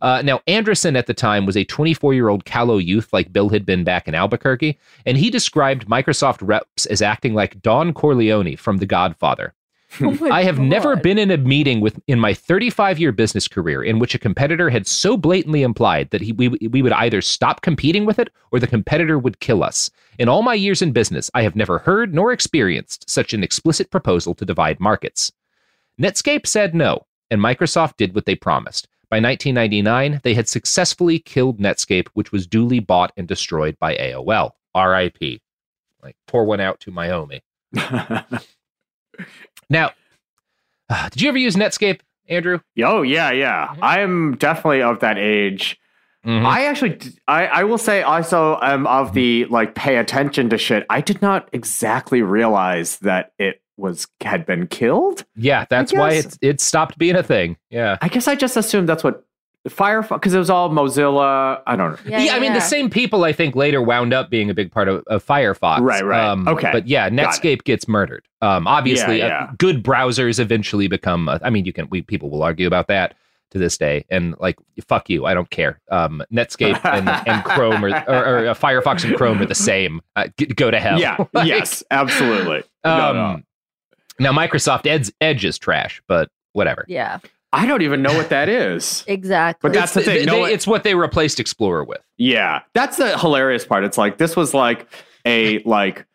Uh, 0.02 0.22
now, 0.24 0.40
Andreessen 0.48 0.98
at 0.98 1.08
the 1.08 1.14
time 1.14 1.45
was 1.45 1.58
a 1.58 1.64
24 1.64 2.14
year 2.14 2.30
old 2.30 2.45
callow 2.45 2.78
youth 2.78 3.12
like 3.12 3.34
Bill 3.34 3.49
had 3.49 3.66
been 3.66 3.84
back 3.84 4.08
in 4.08 4.16
Albuquerque, 4.16 4.78
and 5.06 5.18
he 5.18 5.30
described 5.30 5.88
Microsoft 5.88 6.40
reps 6.41 6.86
as 6.88 7.02
acting 7.02 7.34
like 7.34 7.62
Don 7.62 7.94
Corleone 7.94 8.56
from 8.56 8.78
The 8.78 8.86
Godfather. 8.86 9.54
Oh 10.01 10.30
I 10.30 10.43
have 10.43 10.57
God. 10.57 10.65
never 10.65 10.95
been 10.95 11.18
in 11.18 11.31
a 11.31 11.38
meeting 11.38 11.80
with 11.80 11.99
in 12.07 12.19
my 12.19 12.34
35 12.34 12.99
year 12.99 13.11
business 13.11 13.47
career 13.47 13.84
in 13.84 13.99
which 13.99 14.14
a 14.14 14.19
competitor 14.19 14.69
had 14.69 14.85
so 14.85 15.18
blatantly 15.18 15.64
implied 15.64 16.09
that 16.09 16.22
he, 16.22 16.34
we, 16.34 16.49
we 16.49 16.81
would 16.81 16.91
either 16.91 17.22
stop 17.22 17.61
competing 17.61 18.05
with 18.05 18.19
it 18.19 18.30
or 18.51 18.59
the 18.59 18.68
competitor 18.68 19.18
would 19.18 19.39
kill 19.39 19.64
us. 19.64 19.89
In 20.19 20.30
all 20.30 20.41
my 20.41 20.53
years 20.53 20.81
in 20.81 20.91
business, 20.91 21.31
I 21.34 21.41
have 21.43 21.55
never 21.55 21.80
heard 21.80 22.14
nor 22.14 22.31
experienced 22.31 23.09
such 23.09 23.34
an 23.34 23.43
explicit 23.43 23.89
proposal 23.89 24.35
to 24.35 24.45
divide 24.45 24.80
markets. 24.80 25.31
Netscape 25.99 26.45
said 26.45 26.76
no, 26.76 27.05
and 27.31 27.41
Microsoft 27.41 27.97
did 27.97 28.14
what 28.14 28.26
they 28.26 28.35
promised. 28.35 28.88
By 29.09 29.18
1999, 29.18 30.19
they 30.23 30.34
had 30.34 30.49
successfully 30.49 31.18
killed 31.18 31.59
Netscape, 31.59 32.07
which 32.14 32.31
was 32.31 32.45
duly 32.45 32.80
bought 32.80 33.14
and 33.15 33.27
destroyed 33.27 33.80
by 33.80 33.95
AOL. 33.95 34.51
RIP. 34.76 35.41
Like, 36.03 36.18
pour 36.27 36.45
one 36.45 36.59
out 36.59 36.80
to 36.81 36.91
my 36.91 37.07
homie. 37.07 37.41
Now, 39.69 39.91
uh, 40.89 41.10
did 41.10 41.22
you 41.22 41.30
ever 41.30 41.38
use 41.38 41.56
Netscape, 41.56 42.02
Andrew? 42.30 42.60
Oh 42.84 43.02
yeah, 43.02 43.31
yeah. 43.31 43.68
Mm-hmm. 43.68 43.84
I'm 43.84 44.35
definitely 44.38 44.81
of 44.81 44.99
that 44.99 45.18
age. 45.18 45.80
Mm-hmm. 46.26 46.45
I 46.45 46.65
actually, 46.65 46.99
I, 47.27 47.48
I 47.48 47.64
will 47.64 47.77
say 47.77 48.02
also 48.02 48.60
am 48.61 48.85
of 48.88 49.14
the 49.14 49.45
like 49.45 49.76
pay 49.76 49.98
attention 49.98 50.49
to 50.49 50.57
shit. 50.57 50.85
I 50.89 50.99
did 50.99 51.22
not 51.22 51.48
exactly 51.53 52.22
realize 52.22 52.98
that 52.99 53.31
it 53.39 53.61
was 53.77 54.07
had 54.22 54.45
been 54.45 54.68
killed. 54.68 55.23
Yeah, 55.35 55.65
that's 55.69 55.94
why 55.94 56.14
it 56.14 56.38
it 56.41 56.60
stopped 56.60 56.98
being 56.98 57.15
a 57.15 57.23
thing. 57.23 57.57
Yeah, 57.69 57.98
I 58.02 58.10
guess 58.10 58.27
I 58.27 58.35
just 58.35 58.57
assumed 58.57 58.89
that's 58.89 59.03
what 59.03 59.23
Firefox 59.69 60.15
because 60.15 60.34
it 60.34 60.39
was 60.39 60.49
all 60.49 60.69
Mozilla. 60.69 61.61
I 61.65 61.76
don't 61.76 61.91
know. 61.91 62.11
Yeah, 62.11 62.22
yeah, 62.22 62.35
I 62.35 62.39
mean 62.39 62.53
the 62.53 62.60
same 62.60 62.89
people 62.89 63.23
I 63.23 63.34
think 63.34 63.56
later 63.56 63.81
wound 63.81 64.14
up 64.14 64.30
being 64.30 64.49
a 64.49 64.53
big 64.53 64.72
part 64.72 64.88
of, 64.88 65.03
of 65.07 65.26
Firefox. 65.26 65.81
Right, 65.81 66.03
right. 66.03 66.27
Um, 66.27 66.48
okay, 66.48 66.69
but 66.72 66.88
yeah, 66.88 67.10
Netscape 67.10 67.64
gets 67.64 67.88
murdered. 67.88 68.26
Um, 68.41 68.68
obviously, 68.68 69.19
yeah, 69.19 69.45
uh, 69.45 69.52
good 69.57 69.84
browsers 69.84 70.39
eventually 70.39 70.88
become. 70.88 71.30
Uh, 71.30 71.39
I 71.41 71.49
mean, 71.49 71.65
you 71.65 71.73
can. 71.73 71.88
We 71.89 72.02
people 72.02 72.30
will 72.30 72.44
argue 72.44 72.68
about 72.68 72.88
that 72.88 73.15
to 73.52 73.57
this 73.57 73.77
day, 73.77 74.06
and 74.10 74.35
like 74.39 74.57
fuck 74.88 75.10
you, 75.10 75.26
I 75.26 75.34
don't 75.34 75.49
care. 75.49 75.80
Um, 75.89 76.23
Netscape 76.31 76.80
and, 76.84 77.07
and 77.27 77.44
Chrome 77.44 77.84
or, 77.84 77.89
or, 77.89 78.26
or 78.44 78.48
uh, 78.49 78.53
Firefox 78.53 79.03
and 79.06 79.15
Chrome 79.15 79.41
are 79.41 79.45
the 79.45 79.56
same. 79.56 80.02
Uh, 80.15 80.27
g- 80.38 80.48
go 80.48 80.69
to 80.69 80.80
hell. 80.80 80.99
Yeah. 80.99 81.18
like, 81.34 81.48
yes. 81.48 81.84
Absolutely. 81.91 82.64
Um, 82.84 82.98
no, 82.98 83.14
no. 83.14 83.41
Now 84.19 84.31
Microsoft 84.34 84.85
Edge, 84.88 85.11
Edge 85.22 85.45
is 85.45 85.57
trash, 85.57 86.02
but 86.07 86.30
whatever. 86.53 86.85
Yeah. 86.88 87.19
I 87.53 87.65
don't 87.65 87.82
even 87.82 88.02
know 88.02 88.14
what 88.14 88.30
that 88.30 88.49
is. 88.49 89.03
exactly. 89.07 89.69
But 89.69 89.74
that's 89.74 89.94
the 89.94 90.02
thing. 90.02 90.26
no, 90.26 90.45
it's 90.45 90.68
what 90.68 90.84
they 90.84 90.95
replaced 90.95 91.40
Explorer 91.40 91.84
with. 91.84 92.02
Yeah, 92.18 92.61
that's 92.74 92.98
the 92.98 93.18
hilarious 93.18 93.65
part. 93.65 93.84
It's 93.84 93.98
like 93.98 94.18
this 94.18 94.36
was 94.36 94.53
like 94.53 94.88
a 95.26 95.60
like 95.64 96.06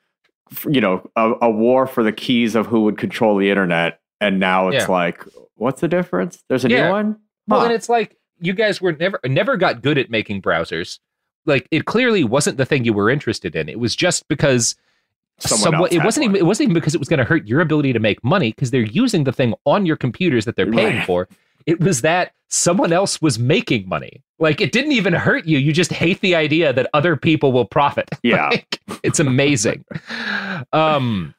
you 0.68 0.80
know 0.80 1.08
a, 1.16 1.32
a 1.42 1.50
war 1.50 1.86
for 1.86 2.02
the 2.02 2.12
keys 2.12 2.54
of 2.54 2.66
who 2.66 2.82
would 2.82 2.98
control 2.98 3.36
the 3.36 3.50
internet, 3.50 4.00
and 4.20 4.38
now 4.38 4.68
it's 4.68 4.84
yeah. 4.84 4.92
like, 4.92 5.24
what's 5.54 5.80
the 5.80 5.88
difference? 5.88 6.42
There's 6.48 6.64
a 6.64 6.70
yeah. 6.70 6.86
new 6.86 6.92
one. 6.92 7.10
Huh. 7.12 7.18
Well, 7.48 7.64
and 7.64 7.72
it's 7.72 7.88
like 7.88 8.16
you 8.40 8.52
guys 8.52 8.80
were 8.80 8.92
never 8.92 9.18
never 9.24 9.56
got 9.56 9.82
good 9.82 9.98
at 9.98 10.10
making 10.10 10.42
browsers. 10.42 10.98
Like 11.46 11.66
it 11.70 11.86
clearly 11.86 12.24
wasn't 12.24 12.56
the 12.56 12.66
thing 12.66 12.84
you 12.84 12.92
were 12.92 13.10
interested 13.10 13.56
in. 13.56 13.68
It 13.68 13.80
was 13.80 13.96
just 13.96 14.28
because 14.28 14.76
Someone 15.48 15.88
it 15.90 16.04
wasn't 16.04 16.24
even 16.24 16.36
it 16.36 16.46
wasn't 16.46 16.66
even 16.66 16.74
because 16.74 16.94
it 16.94 16.98
was 16.98 17.08
going 17.08 17.18
to 17.18 17.24
hurt 17.24 17.46
your 17.46 17.60
ability 17.60 17.92
to 17.92 17.98
make 17.98 18.22
money 18.22 18.52
because 18.52 18.70
they're 18.70 18.82
using 18.82 19.24
the 19.24 19.32
thing 19.32 19.54
on 19.64 19.86
your 19.86 19.96
computers 19.96 20.44
that 20.44 20.56
they're 20.56 20.70
paying 20.70 20.98
right. 20.98 21.06
for. 21.06 21.28
It 21.66 21.80
was 21.80 22.02
that 22.02 22.32
someone 22.48 22.92
else 22.92 23.20
was 23.22 23.38
making 23.38 23.88
money. 23.88 24.22
Like 24.38 24.60
it 24.60 24.72
didn't 24.72 24.92
even 24.92 25.12
hurt 25.12 25.46
you. 25.46 25.58
You 25.58 25.72
just 25.72 25.92
hate 25.92 26.20
the 26.20 26.34
idea 26.34 26.72
that 26.72 26.88
other 26.92 27.16
people 27.16 27.52
will 27.52 27.64
profit. 27.64 28.08
Yeah. 28.22 28.50
like, 28.50 28.80
it's 29.02 29.18
amazing. 29.20 29.84
um 30.72 31.34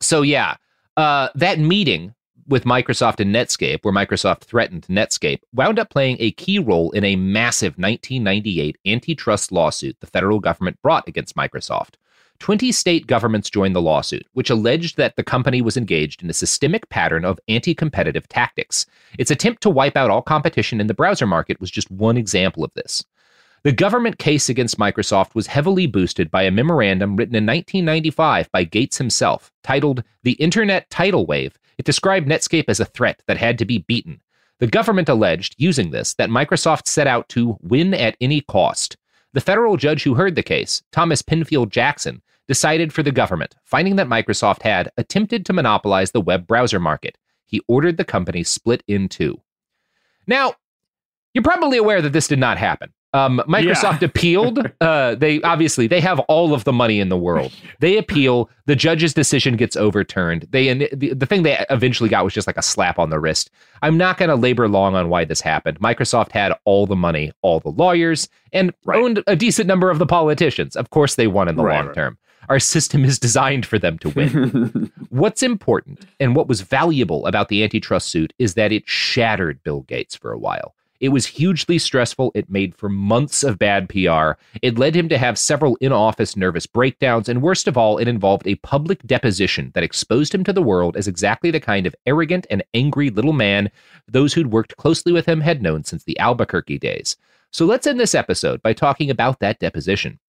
so 0.00 0.22
yeah, 0.22 0.56
uh 0.96 1.28
that 1.34 1.58
meeting 1.58 2.14
with 2.48 2.64
Microsoft 2.64 3.20
and 3.20 3.34
Netscape, 3.34 3.78
where 3.82 3.94
Microsoft 3.94 4.42
threatened 4.42 4.86
Netscape, 4.88 5.40
wound 5.52 5.78
up 5.78 5.90
playing 5.90 6.16
a 6.20 6.32
key 6.32 6.58
role 6.58 6.90
in 6.90 7.04
a 7.04 7.16
massive 7.16 7.74
1998 7.78 8.78
antitrust 8.86 9.52
lawsuit 9.52 9.96
the 10.00 10.06
federal 10.06 10.40
government 10.40 10.80
brought 10.82 11.08
against 11.08 11.36
Microsoft. 11.36 11.94
20 12.42 12.72
state 12.72 13.06
governments 13.06 13.48
joined 13.48 13.76
the 13.76 13.80
lawsuit, 13.80 14.26
which 14.32 14.50
alleged 14.50 14.96
that 14.96 15.14
the 15.14 15.22
company 15.22 15.62
was 15.62 15.76
engaged 15.76 16.24
in 16.24 16.28
a 16.28 16.32
systemic 16.32 16.88
pattern 16.88 17.24
of 17.24 17.38
anti 17.46 17.72
competitive 17.72 18.26
tactics. 18.26 18.84
Its 19.16 19.30
attempt 19.30 19.62
to 19.62 19.70
wipe 19.70 19.96
out 19.96 20.10
all 20.10 20.22
competition 20.22 20.80
in 20.80 20.88
the 20.88 20.92
browser 20.92 21.24
market 21.24 21.60
was 21.60 21.70
just 21.70 21.88
one 21.92 22.16
example 22.16 22.64
of 22.64 22.72
this. 22.74 23.04
The 23.62 23.70
government 23.70 24.18
case 24.18 24.48
against 24.48 24.76
Microsoft 24.76 25.36
was 25.36 25.46
heavily 25.46 25.86
boosted 25.86 26.32
by 26.32 26.42
a 26.42 26.50
memorandum 26.50 27.14
written 27.14 27.36
in 27.36 27.46
1995 27.46 28.50
by 28.50 28.64
Gates 28.64 28.98
himself, 28.98 29.52
titled 29.62 30.02
The 30.24 30.32
Internet 30.32 30.90
Tidal 30.90 31.26
Wave. 31.26 31.56
It 31.78 31.84
described 31.84 32.26
Netscape 32.26 32.64
as 32.66 32.80
a 32.80 32.86
threat 32.86 33.22
that 33.28 33.36
had 33.36 33.56
to 33.58 33.64
be 33.64 33.78
beaten. 33.86 34.20
The 34.58 34.66
government 34.66 35.08
alleged, 35.08 35.54
using 35.58 35.92
this, 35.92 36.14
that 36.14 36.28
Microsoft 36.28 36.88
set 36.88 37.06
out 37.06 37.28
to 37.28 37.56
win 37.62 37.94
at 37.94 38.16
any 38.20 38.40
cost. 38.40 38.96
The 39.32 39.40
federal 39.40 39.76
judge 39.76 40.02
who 40.02 40.14
heard 40.14 40.34
the 40.34 40.42
case, 40.42 40.82
Thomas 40.90 41.22
Penfield 41.22 41.70
Jackson, 41.70 42.20
decided 42.48 42.92
for 42.92 43.02
the 43.02 43.12
government, 43.12 43.54
finding 43.64 43.96
that 43.96 44.08
Microsoft 44.08 44.62
had 44.62 44.90
attempted 44.96 45.46
to 45.46 45.52
monopolize 45.52 46.10
the 46.10 46.20
web 46.20 46.46
browser 46.46 46.80
market. 46.80 47.18
He 47.46 47.60
ordered 47.68 47.96
the 47.96 48.04
company 48.04 48.42
split 48.44 48.82
in 48.86 49.08
two. 49.08 49.40
Now, 50.26 50.54
you're 51.34 51.44
probably 51.44 51.78
aware 51.78 52.02
that 52.02 52.12
this 52.12 52.28
did 52.28 52.38
not 52.38 52.58
happen. 52.58 52.92
Um, 53.14 53.42
Microsoft 53.46 54.00
yeah. 54.00 54.06
appealed. 54.08 54.70
Uh, 54.80 55.14
they 55.14 55.42
obviously 55.42 55.86
they 55.86 56.00
have 56.00 56.18
all 56.20 56.54
of 56.54 56.64
the 56.64 56.72
money 56.72 56.98
in 56.98 57.10
the 57.10 57.16
world. 57.16 57.52
They 57.80 57.98
appeal. 57.98 58.48
The 58.64 58.74
judge's 58.74 59.12
decision 59.12 59.56
gets 59.56 59.76
overturned. 59.76 60.46
They 60.50 60.72
the, 60.72 61.12
the 61.12 61.26
thing 61.26 61.42
they 61.42 61.62
eventually 61.68 62.08
got 62.08 62.24
was 62.24 62.32
just 62.32 62.46
like 62.46 62.56
a 62.56 62.62
slap 62.62 62.98
on 62.98 63.10
the 63.10 63.20
wrist. 63.20 63.50
I'm 63.82 63.98
not 63.98 64.16
going 64.16 64.30
to 64.30 64.34
labor 64.34 64.66
long 64.66 64.94
on 64.94 65.10
why 65.10 65.26
this 65.26 65.42
happened. 65.42 65.78
Microsoft 65.80 66.32
had 66.32 66.54
all 66.64 66.86
the 66.86 66.96
money, 66.96 67.32
all 67.42 67.60
the 67.60 67.70
lawyers, 67.70 68.28
and 68.52 68.72
right. 68.86 68.98
owned 68.98 69.22
a 69.26 69.36
decent 69.36 69.66
number 69.66 69.90
of 69.90 69.98
the 69.98 70.06
politicians. 70.06 70.74
Of 70.74 70.88
course, 70.88 71.16
they 71.16 71.26
won 71.26 71.48
in 71.48 71.56
the 71.56 71.64
right, 71.64 71.84
long 71.84 71.94
term. 71.94 72.18
Our 72.48 72.58
system 72.58 73.04
is 73.04 73.18
designed 73.18 73.66
for 73.66 73.78
them 73.78 73.98
to 73.98 74.08
win. 74.10 74.92
What's 75.10 75.42
important 75.42 76.04
and 76.20 76.34
what 76.34 76.48
was 76.48 76.62
valuable 76.62 77.26
about 77.26 77.48
the 77.48 77.62
antitrust 77.62 78.08
suit 78.08 78.32
is 78.38 78.54
that 78.54 78.72
it 78.72 78.88
shattered 78.88 79.62
Bill 79.62 79.82
Gates 79.82 80.16
for 80.16 80.32
a 80.32 80.38
while. 80.38 80.74
It 81.02 81.08
was 81.08 81.26
hugely 81.26 81.78
stressful. 81.78 82.30
It 82.32 82.48
made 82.48 82.76
for 82.76 82.88
months 82.88 83.42
of 83.42 83.58
bad 83.58 83.88
PR. 83.88 84.40
It 84.62 84.78
led 84.78 84.94
him 84.94 85.08
to 85.08 85.18
have 85.18 85.36
several 85.36 85.76
in 85.80 85.90
office 85.90 86.36
nervous 86.36 86.64
breakdowns. 86.64 87.28
And 87.28 87.42
worst 87.42 87.66
of 87.66 87.76
all, 87.76 87.98
it 87.98 88.06
involved 88.06 88.46
a 88.46 88.54
public 88.56 89.02
deposition 89.02 89.72
that 89.74 89.82
exposed 89.82 90.32
him 90.32 90.44
to 90.44 90.52
the 90.52 90.62
world 90.62 90.96
as 90.96 91.08
exactly 91.08 91.50
the 91.50 91.58
kind 91.58 91.88
of 91.88 91.96
arrogant 92.06 92.46
and 92.50 92.62
angry 92.72 93.10
little 93.10 93.32
man 93.32 93.68
those 94.06 94.32
who'd 94.32 94.52
worked 94.52 94.76
closely 94.76 95.10
with 95.10 95.26
him 95.26 95.40
had 95.40 95.60
known 95.60 95.82
since 95.82 96.04
the 96.04 96.16
Albuquerque 96.20 96.78
days. 96.78 97.16
So 97.50 97.66
let's 97.66 97.86
end 97.86 97.98
this 97.98 98.14
episode 98.14 98.62
by 98.62 98.72
talking 98.72 99.10
about 99.10 99.40
that 99.40 99.58
deposition. 99.58 100.20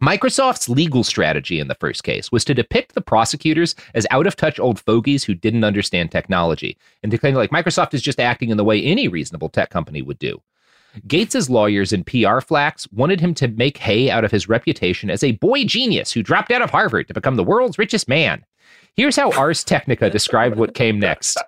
Microsoft's 0.00 0.68
legal 0.68 1.04
strategy 1.04 1.60
in 1.60 1.68
the 1.68 1.74
first 1.74 2.02
case 2.02 2.32
was 2.32 2.44
to 2.44 2.54
depict 2.54 2.94
the 2.94 3.00
prosecutors 3.00 3.74
as 3.94 4.06
out 4.10 4.26
of 4.26 4.36
touch 4.36 4.58
old 4.58 4.80
fogies 4.80 5.22
who 5.22 5.34
didn't 5.34 5.64
understand 5.64 6.10
technology 6.10 6.78
and 7.02 7.12
to 7.12 7.18
claim 7.18 7.34
like 7.34 7.50
Microsoft 7.50 7.92
is 7.92 8.00
just 8.00 8.18
acting 8.18 8.48
in 8.48 8.56
the 8.56 8.64
way 8.64 8.82
any 8.82 9.06
reasonable 9.06 9.50
tech 9.50 9.68
company 9.70 10.00
would 10.00 10.18
do. 10.18 10.40
Gates's 11.06 11.50
lawyers 11.50 11.92
and 11.92 12.06
PR 12.06 12.40
flacks 12.40 12.90
wanted 12.92 13.20
him 13.20 13.34
to 13.34 13.48
make 13.48 13.78
hay 13.78 14.10
out 14.10 14.24
of 14.24 14.30
his 14.30 14.48
reputation 14.48 15.10
as 15.10 15.22
a 15.22 15.32
boy 15.32 15.64
genius 15.64 16.12
who 16.12 16.22
dropped 16.22 16.50
out 16.50 16.62
of 16.62 16.70
Harvard 16.70 17.08
to 17.08 17.14
become 17.14 17.36
the 17.36 17.44
world's 17.44 17.78
richest 17.78 18.08
man. 18.08 18.44
Here's 18.94 19.16
how 19.16 19.30
Ars 19.32 19.64
Technica 19.64 20.10
described 20.10 20.56
what 20.56 20.74
came 20.74 20.98
next. 20.98 21.38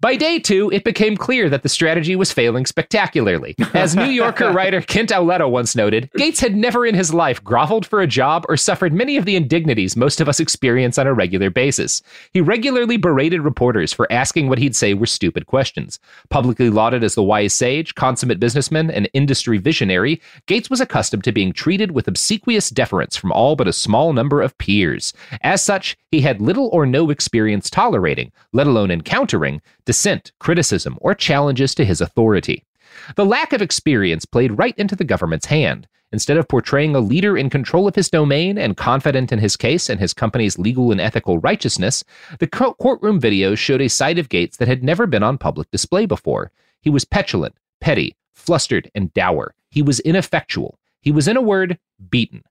By 0.00 0.16
day 0.16 0.38
two, 0.38 0.70
it 0.72 0.84
became 0.84 1.16
clear 1.16 1.48
that 1.48 1.62
the 1.62 1.68
strategy 1.68 2.16
was 2.16 2.32
failing 2.32 2.66
spectacularly. 2.66 3.54
As 3.72 3.94
New 3.94 4.04
Yorker 4.04 4.50
writer 4.52 4.80
Ken 4.80 5.06
Auletta 5.06 5.48
once 5.48 5.76
noted, 5.76 6.10
Gates 6.16 6.40
had 6.40 6.56
never 6.56 6.84
in 6.84 6.94
his 6.94 7.14
life 7.14 7.42
groveled 7.42 7.86
for 7.86 8.00
a 8.00 8.06
job 8.06 8.44
or 8.48 8.56
suffered 8.56 8.92
many 8.92 9.16
of 9.16 9.24
the 9.24 9.36
indignities 9.36 9.96
most 9.96 10.20
of 10.20 10.28
us 10.28 10.40
experience 10.40 10.98
on 10.98 11.06
a 11.06 11.14
regular 11.14 11.50
basis. 11.50 12.02
He 12.32 12.40
regularly 12.40 12.96
berated 12.96 13.42
reporters 13.42 13.92
for 13.92 14.10
asking 14.10 14.48
what 14.48 14.58
he'd 14.58 14.76
say 14.76 14.94
were 14.94 15.06
stupid 15.06 15.46
questions. 15.46 16.00
Publicly 16.30 16.70
lauded 16.70 17.04
as 17.04 17.14
the 17.14 17.22
wise 17.22 17.54
sage, 17.54 17.94
consummate 17.94 18.40
businessman, 18.40 18.90
and 18.90 19.08
industry 19.12 19.58
visionary, 19.58 20.20
Gates 20.46 20.70
was 20.70 20.80
accustomed 20.80 21.24
to 21.24 21.32
being 21.32 21.52
treated 21.52 21.92
with 21.92 22.08
obsequious 22.08 22.70
deference 22.70 23.16
from 23.16 23.32
all 23.32 23.56
but 23.56 23.68
a 23.68 23.72
small 23.72 24.12
number 24.12 24.40
of 24.40 24.56
peers. 24.58 25.12
As 25.42 25.62
such, 25.62 25.96
he 26.10 26.20
had 26.20 26.40
little 26.40 26.68
or 26.72 26.86
no 26.86 27.10
experience 27.10 27.70
tolerating, 27.70 28.32
let 28.52 28.66
alone 28.66 28.90
encountering, 28.90 29.62
dissent, 29.84 30.32
criticism, 30.38 30.98
or 31.00 31.14
challenges 31.14 31.74
to 31.74 31.84
his 31.84 32.00
authority. 32.00 32.64
The 33.16 33.24
lack 33.24 33.52
of 33.52 33.62
experience 33.62 34.24
played 34.24 34.58
right 34.58 34.76
into 34.76 34.96
the 34.96 35.04
government's 35.04 35.46
hand. 35.46 35.88
Instead 36.12 36.36
of 36.36 36.46
portraying 36.46 36.94
a 36.94 37.00
leader 37.00 37.38
in 37.38 37.48
control 37.48 37.88
of 37.88 37.94
his 37.94 38.10
domain 38.10 38.58
and 38.58 38.76
confident 38.76 39.32
in 39.32 39.38
his 39.38 39.56
case 39.56 39.88
and 39.88 39.98
his 39.98 40.12
company's 40.12 40.58
legal 40.58 40.92
and 40.92 41.00
ethical 41.00 41.38
righteousness, 41.38 42.04
the 42.38 42.46
courtroom 42.46 43.18
videos 43.18 43.56
showed 43.56 43.80
a 43.80 43.88
side 43.88 44.18
of 44.18 44.28
Gates 44.28 44.58
that 44.58 44.68
had 44.68 44.84
never 44.84 45.06
been 45.06 45.22
on 45.22 45.38
public 45.38 45.70
display 45.70 46.04
before. 46.04 46.52
He 46.82 46.90
was 46.90 47.06
petulant, 47.06 47.54
petty, 47.80 48.14
flustered, 48.34 48.90
and 48.94 49.12
dour. 49.14 49.54
He 49.70 49.80
was 49.80 50.00
ineffectual. 50.00 50.78
He 51.00 51.10
was, 51.10 51.26
in 51.26 51.38
a 51.38 51.42
word, 51.42 51.78
beaten. 52.10 52.44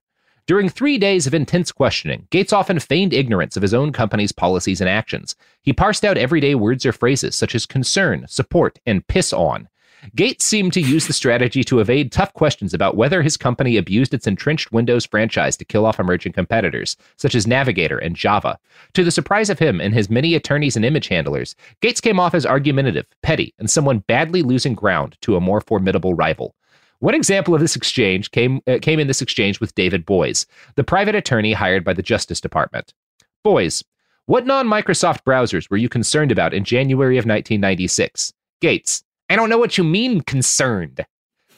During 0.46 0.68
three 0.68 0.98
days 0.98 1.28
of 1.28 1.34
intense 1.34 1.70
questioning, 1.70 2.26
Gates 2.30 2.52
often 2.52 2.80
feigned 2.80 3.12
ignorance 3.12 3.56
of 3.56 3.62
his 3.62 3.72
own 3.72 3.92
company's 3.92 4.32
policies 4.32 4.80
and 4.80 4.90
actions. 4.90 5.36
He 5.62 5.72
parsed 5.72 6.04
out 6.04 6.18
everyday 6.18 6.56
words 6.56 6.84
or 6.84 6.92
phrases 6.92 7.36
such 7.36 7.54
as 7.54 7.64
concern, 7.64 8.26
support, 8.28 8.80
and 8.84 9.06
piss 9.06 9.32
on. 9.32 9.68
Gates 10.16 10.44
seemed 10.44 10.72
to 10.72 10.80
use 10.80 11.06
the 11.06 11.12
strategy 11.12 11.62
to 11.62 11.78
evade 11.78 12.10
tough 12.10 12.34
questions 12.34 12.74
about 12.74 12.96
whether 12.96 13.22
his 13.22 13.36
company 13.36 13.76
abused 13.76 14.12
its 14.12 14.26
entrenched 14.26 14.72
Windows 14.72 15.06
franchise 15.06 15.56
to 15.56 15.64
kill 15.64 15.86
off 15.86 16.00
emerging 16.00 16.32
competitors, 16.32 16.96
such 17.16 17.36
as 17.36 17.46
Navigator 17.46 17.98
and 17.98 18.16
Java. 18.16 18.58
To 18.94 19.04
the 19.04 19.12
surprise 19.12 19.48
of 19.48 19.60
him 19.60 19.80
and 19.80 19.94
his 19.94 20.10
many 20.10 20.34
attorneys 20.34 20.74
and 20.74 20.84
image 20.84 21.06
handlers, 21.06 21.54
Gates 21.80 22.00
came 22.00 22.18
off 22.18 22.34
as 22.34 22.44
argumentative, 22.44 23.06
petty, 23.22 23.54
and 23.60 23.70
someone 23.70 24.00
badly 24.00 24.42
losing 24.42 24.74
ground 24.74 25.16
to 25.20 25.36
a 25.36 25.40
more 25.40 25.60
formidable 25.60 26.14
rival. 26.14 26.56
One 27.02 27.16
example 27.16 27.52
of 27.52 27.60
this 27.60 27.74
exchange 27.74 28.30
came, 28.30 28.60
uh, 28.68 28.78
came 28.80 29.00
in 29.00 29.08
this 29.08 29.20
exchange 29.20 29.58
with 29.58 29.74
David 29.74 30.06
Boies, 30.06 30.46
the 30.76 30.84
private 30.84 31.16
attorney 31.16 31.52
hired 31.52 31.84
by 31.84 31.94
the 31.94 32.02
Justice 32.02 32.40
Department. 32.40 32.94
Boies, 33.42 33.82
what 34.26 34.46
non 34.46 34.68
Microsoft 34.68 35.24
browsers 35.24 35.68
were 35.68 35.76
you 35.76 35.88
concerned 35.88 36.30
about 36.30 36.54
in 36.54 36.62
January 36.62 37.18
of 37.18 37.24
1996? 37.24 38.32
Gates, 38.60 39.02
I 39.28 39.34
don't 39.34 39.48
know 39.48 39.58
what 39.58 39.76
you 39.76 39.82
mean 39.82 40.20
concerned. 40.20 41.04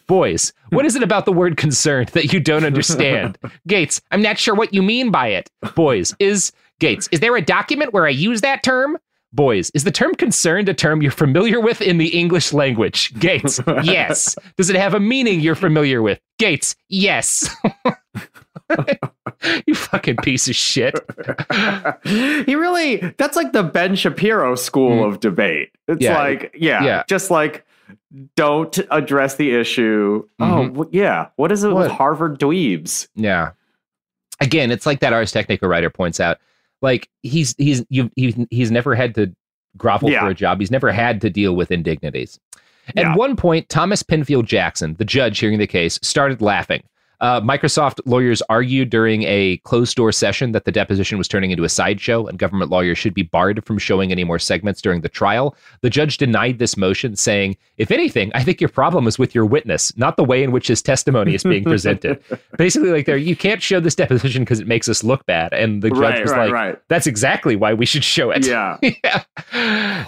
Boies, 0.06 0.54
what 0.70 0.86
is 0.86 0.96
it 0.96 1.02
about 1.02 1.26
the 1.26 1.32
word 1.32 1.58
concerned 1.58 2.08
that 2.14 2.32
you 2.32 2.40
don't 2.40 2.64
understand? 2.64 3.36
Gates, 3.66 4.00
I'm 4.12 4.22
not 4.22 4.38
sure 4.38 4.54
what 4.54 4.72
you 4.72 4.82
mean 4.82 5.10
by 5.10 5.26
it. 5.28 5.50
Boies, 5.74 6.16
is 6.20 6.52
Gates, 6.80 7.06
is 7.12 7.20
there 7.20 7.36
a 7.36 7.42
document 7.42 7.92
where 7.92 8.06
I 8.06 8.10
use 8.10 8.40
that 8.40 8.62
term? 8.62 8.96
Boies, 9.34 9.70
is 9.74 9.82
the 9.82 9.90
term 9.90 10.14
concerned 10.14 10.68
a 10.68 10.74
term 10.74 11.02
you're 11.02 11.10
familiar 11.10 11.60
with 11.60 11.80
in 11.80 11.98
the 11.98 12.08
English 12.08 12.52
language? 12.52 13.12
Gates, 13.18 13.60
yes. 13.82 14.36
Does 14.56 14.70
it 14.70 14.76
have 14.76 14.94
a 14.94 15.00
meaning 15.00 15.40
you're 15.40 15.56
familiar 15.56 16.02
with? 16.02 16.20
Gates, 16.38 16.76
yes. 16.88 17.54
you 19.66 19.74
fucking 19.74 20.18
piece 20.18 20.48
of 20.48 20.54
shit. 20.54 20.94
he 22.04 22.54
really, 22.54 22.96
that's 23.18 23.36
like 23.36 23.52
the 23.52 23.64
Ben 23.64 23.96
Shapiro 23.96 24.54
school 24.54 25.02
mm. 25.02 25.08
of 25.08 25.18
debate. 25.18 25.70
It's 25.88 26.00
yeah, 26.02 26.16
like, 26.16 26.54
yeah, 26.56 26.84
yeah, 26.84 27.02
just 27.08 27.30
like, 27.30 27.66
don't 28.36 28.78
address 28.92 29.34
the 29.34 29.54
issue. 29.56 30.28
Mm-hmm. 30.40 30.80
Oh, 30.80 30.88
yeah. 30.92 31.28
What 31.34 31.50
is 31.50 31.64
it 31.64 31.70
what? 31.70 31.84
with 31.84 31.90
Harvard 31.90 32.38
dweebs? 32.38 33.08
Yeah. 33.16 33.50
Again, 34.40 34.70
it's 34.70 34.86
like 34.86 35.00
that 35.00 35.12
Ars 35.12 35.32
Technica 35.32 35.66
writer 35.66 35.90
points 35.90 36.20
out 36.20 36.38
like 36.82 37.08
he's 37.22 37.54
he's 37.58 37.84
you 37.88 38.10
he's, 38.16 38.36
he's 38.50 38.70
never 38.70 38.94
had 38.94 39.14
to 39.14 39.34
grovel 39.76 40.10
yeah. 40.10 40.20
for 40.20 40.28
a 40.28 40.34
job. 40.34 40.60
He's 40.60 40.70
never 40.70 40.92
had 40.92 41.20
to 41.22 41.30
deal 41.30 41.56
with 41.56 41.70
indignities. 41.70 42.38
At 42.88 42.96
yeah. 42.96 43.16
one 43.16 43.34
point, 43.34 43.68
Thomas 43.68 44.02
Penfield 44.02 44.46
Jackson, 44.46 44.94
the 44.98 45.04
judge 45.04 45.38
hearing 45.38 45.58
the 45.58 45.66
case, 45.66 45.98
started 46.02 46.42
laughing. 46.42 46.82
Uh, 47.24 47.40
Microsoft 47.40 48.02
lawyers 48.04 48.42
argued 48.50 48.90
during 48.90 49.22
a 49.22 49.56
closed 49.64 49.96
door 49.96 50.12
session 50.12 50.52
that 50.52 50.66
the 50.66 50.70
deposition 50.70 51.16
was 51.16 51.26
turning 51.26 51.50
into 51.50 51.64
a 51.64 51.70
sideshow 51.70 52.26
and 52.26 52.38
government 52.38 52.70
lawyers 52.70 52.98
should 52.98 53.14
be 53.14 53.22
barred 53.22 53.64
from 53.64 53.78
showing 53.78 54.12
any 54.12 54.24
more 54.24 54.38
segments 54.38 54.82
during 54.82 55.00
the 55.00 55.08
trial. 55.08 55.56
The 55.80 55.88
judge 55.88 56.18
denied 56.18 56.58
this 56.58 56.76
motion, 56.76 57.16
saying, 57.16 57.56
If 57.78 57.90
anything, 57.90 58.30
I 58.34 58.44
think 58.44 58.60
your 58.60 58.68
problem 58.68 59.06
is 59.06 59.18
with 59.18 59.34
your 59.34 59.46
witness, 59.46 59.96
not 59.96 60.18
the 60.18 60.22
way 60.22 60.42
in 60.42 60.52
which 60.52 60.68
his 60.68 60.82
testimony 60.82 61.34
is 61.34 61.44
being 61.44 61.64
presented. 61.64 62.22
Basically, 62.58 62.90
like, 62.90 63.06
there, 63.06 63.16
you 63.16 63.36
can't 63.36 63.62
show 63.62 63.80
this 63.80 63.94
deposition 63.94 64.42
because 64.42 64.60
it 64.60 64.66
makes 64.66 64.90
us 64.90 65.02
look 65.02 65.24
bad. 65.24 65.54
And 65.54 65.80
the 65.80 65.88
judge 65.88 65.98
right, 65.98 66.20
was 66.20 66.30
right, 66.30 66.44
like, 66.44 66.52
right. 66.52 66.78
That's 66.88 67.06
exactly 67.06 67.56
why 67.56 67.72
we 67.72 67.86
should 67.86 68.04
show 68.04 68.32
it. 68.32 68.46
Yeah. 68.46 68.76
yeah. 68.82 69.24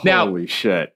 Now, 0.04 0.26
Holy 0.26 0.46
shit. 0.46 0.94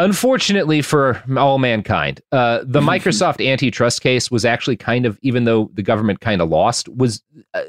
Unfortunately 0.00 0.80
for 0.80 1.22
all 1.36 1.58
mankind, 1.58 2.22
uh, 2.32 2.60
the 2.64 2.80
Microsoft 2.92 3.46
antitrust 3.46 4.00
case 4.00 4.30
was 4.30 4.46
actually 4.46 4.76
kind 4.76 5.04
of, 5.04 5.18
even 5.20 5.44
though 5.44 5.70
the 5.74 5.82
government 5.82 6.20
kind 6.20 6.40
of 6.40 6.48
lost, 6.48 6.88
was 6.88 7.22
uh, 7.52 7.62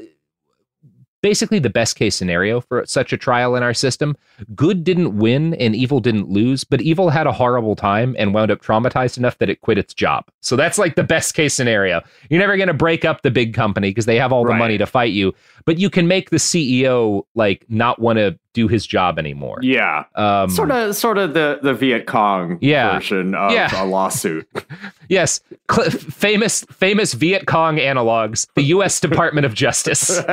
basically 1.22 1.60
the 1.60 1.70
best 1.70 1.96
case 1.96 2.16
scenario 2.16 2.62
for 2.62 2.86
such 2.86 3.14
a 3.14 3.18
trial 3.18 3.56
in 3.56 3.64
our 3.64 3.74
system. 3.74 4.16
Good 4.56 4.84
didn't 4.84 5.18
win 5.18 5.54
and 5.56 5.76
evil 5.76 6.00
didn't 6.00 6.30
lose, 6.30 6.64
but 6.64 6.82
evil 6.82 7.10
had 7.10 7.28
a 7.28 7.32
horrible 7.32 7.76
time 7.76 8.16
and 8.18 8.34
wound 8.34 8.50
up 8.50 8.62
traumatized 8.62 9.18
enough 9.18 9.38
that 9.38 9.50
it 9.50 9.62
quit 9.62 9.78
its 9.78 9.94
job. 9.94 10.26
So 10.42 10.56
that's 10.56 10.78
like 10.78 10.96
the 10.96 11.04
best 11.04 11.34
case 11.34 11.54
scenario. 11.54 12.02
You're 12.30 12.40
never 12.40 12.58
going 12.58 12.68
to 12.68 12.74
break 12.74 13.06
up 13.06 13.22
the 13.22 13.32
big 13.32 13.54
company 13.54 13.90
because 13.90 14.06
they 14.06 14.18
have 14.18 14.32
all 14.32 14.44
the 14.44 14.52
right. 14.52 14.60
money 14.60 14.78
to 14.78 14.86
fight 14.86 15.12
you, 15.12 15.34
but 15.66 15.78
you 15.78 15.90
can 15.90 16.08
make 16.08 16.30
the 16.30 16.38
CEO 16.38 17.24
like 17.36 17.66
not 17.70 18.00
want 18.00 18.18
to 18.18 18.38
do 18.54 18.68
his 18.68 18.86
job 18.86 19.18
anymore. 19.18 19.60
Yeah. 19.62 20.06
Um, 20.16 20.50
sort 20.50 20.72
of 20.72 20.96
sort 20.96 21.18
of 21.18 21.34
the 21.34 21.60
the 21.62 21.74
Viet 21.74 22.06
Cong 22.06 22.58
yeah. 22.62 22.94
version 22.94 23.34
of 23.36 23.52
yeah. 23.52 23.70
a 23.82 23.86
lawsuit. 23.86 24.48
yes. 25.10 25.40
Cl- 25.72 25.90
famous 25.90 26.64
famous 26.66 27.14
Viet 27.14 27.46
Cong 27.48 27.78
analogs, 27.78 28.48
the 28.56 28.64
US 28.64 29.00
Department 29.00 29.46
of 29.46 29.54
Justice. 29.54 30.10
you 30.20 30.24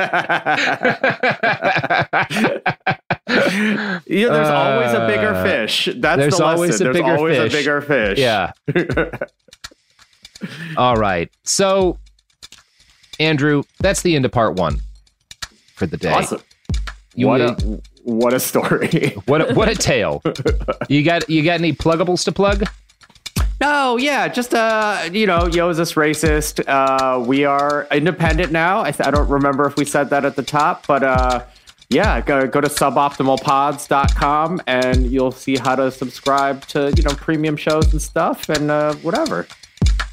know, 4.27 4.33
there's 4.33 4.47
uh, 4.47 4.53
always 4.53 4.93
a 4.93 5.07
bigger 5.07 5.33
uh, 5.33 5.43
fish. 5.43 5.89
That's 5.95 6.19
there's 6.19 6.37
the 6.37 6.43
lesson. 6.43 6.55
Always 6.55 6.81
a 6.81 6.83
there's 6.83 6.95
bigger 6.95 7.17
always 7.17 7.37
fish. 7.37 7.53
a 7.53 7.57
bigger 7.57 7.81
fish. 7.81 8.17
Yeah. 8.17 8.51
All 10.77 10.95
right. 10.95 11.29
So 11.43 11.97
Andrew, 13.19 13.63
that's 13.79 14.01
the 14.01 14.15
end 14.15 14.25
of 14.25 14.31
part 14.31 14.55
1 14.55 14.79
for 15.79 15.87
the 15.87 15.97
day. 15.97 16.11
Awesome. 16.11 16.41
You 17.15 17.27
what 17.27 17.41
a 17.41 17.81
what 18.03 18.33
a 18.33 18.39
story! 18.39 19.15
what 19.25 19.49
a, 19.49 19.53
what 19.55 19.69
a 19.69 19.75
tale! 19.75 20.21
You 20.89 21.03
got 21.03 21.29
you 21.29 21.43
got 21.43 21.59
any 21.59 21.73
pluggables 21.73 22.23
to 22.25 22.31
plug? 22.31 22.65
No, 23.61 23.97
yeah, 23.97 24.27
just 24.27 24.53
uh, 24.53 25.09
you 25.11 25.27
know, 25.27 25.47
yo, 25.47 25.69
is 25.69 25.77
this 25.77 25.93
racist? 25.93 26.63
Uh, 26.67 27.19
we 27.19 27.45
are 27.45 27.87
independent 27.91 28.51
now. 28.51 28.81
I, 28.81 28.91
th- 28.91 29.05
I 29.05 29.11
don't 29.11 29.29
remember 29.29 29.67
if 29.67 29.75
we 29.75 29.85
said 29.85 30.09
that 30.11 30.25
at 30.25 30.35
the 30.35 30.43
top, 30.43 30.87
but 30.87 31.03
uh, 31.03 31.43
yeah, 31.89 32.21
go 32.21 32.47
go 32.47 32.61
to 32.61 32.69
suboptimalpods.com 32.69 34.61
and 34.65 35.11
you'll 35.11 35.31
see 35.31 35.57
how 35.57 35.75
to 35.75 35.91
subscribe 35.91 36.65
to 36.67 36.91
you 36.95 37.03
know 37.03 37.11
premium 37.15 37.57
shows 37.57 37.91
and 37.91 38.01
stuff 38.01 38.49
and 38.49 38.71
uh, 38.71 38.93
whatever. 38.95 39.45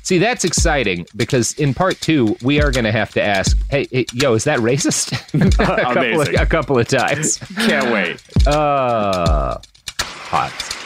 See, 0.07 0.19
that's 0.19 0.45
exciting 0.45 1.05
because 1.17 1.53
in 1.55 1.75
part 1.75 2.01
two, 2.01 2.37
we 2.41 2.63
are 2.63 2.71
going 2.71 2.85
to 2.85 2.93
have 2.93 3.13
to 3.15 3.21
ask, 3.21 3.59
hey, 3.69 3.89
hey, 3.91 4.07
yo, 4.13 4.35
is 4.35 4.45
that 4.45 4.61
racist? 4.61 5.11
a, 5.35 5.95
couple 5.95 6.21
of, 6.21 6.29
a 6.29 6.47
couple 6.47 6.79
of 6.79 6.87
times. 6.87 7.39
Can't 7.57 7.93
wait. 7.93 8.47
Uh, 8.47 9.59
hot. 9.99 10.86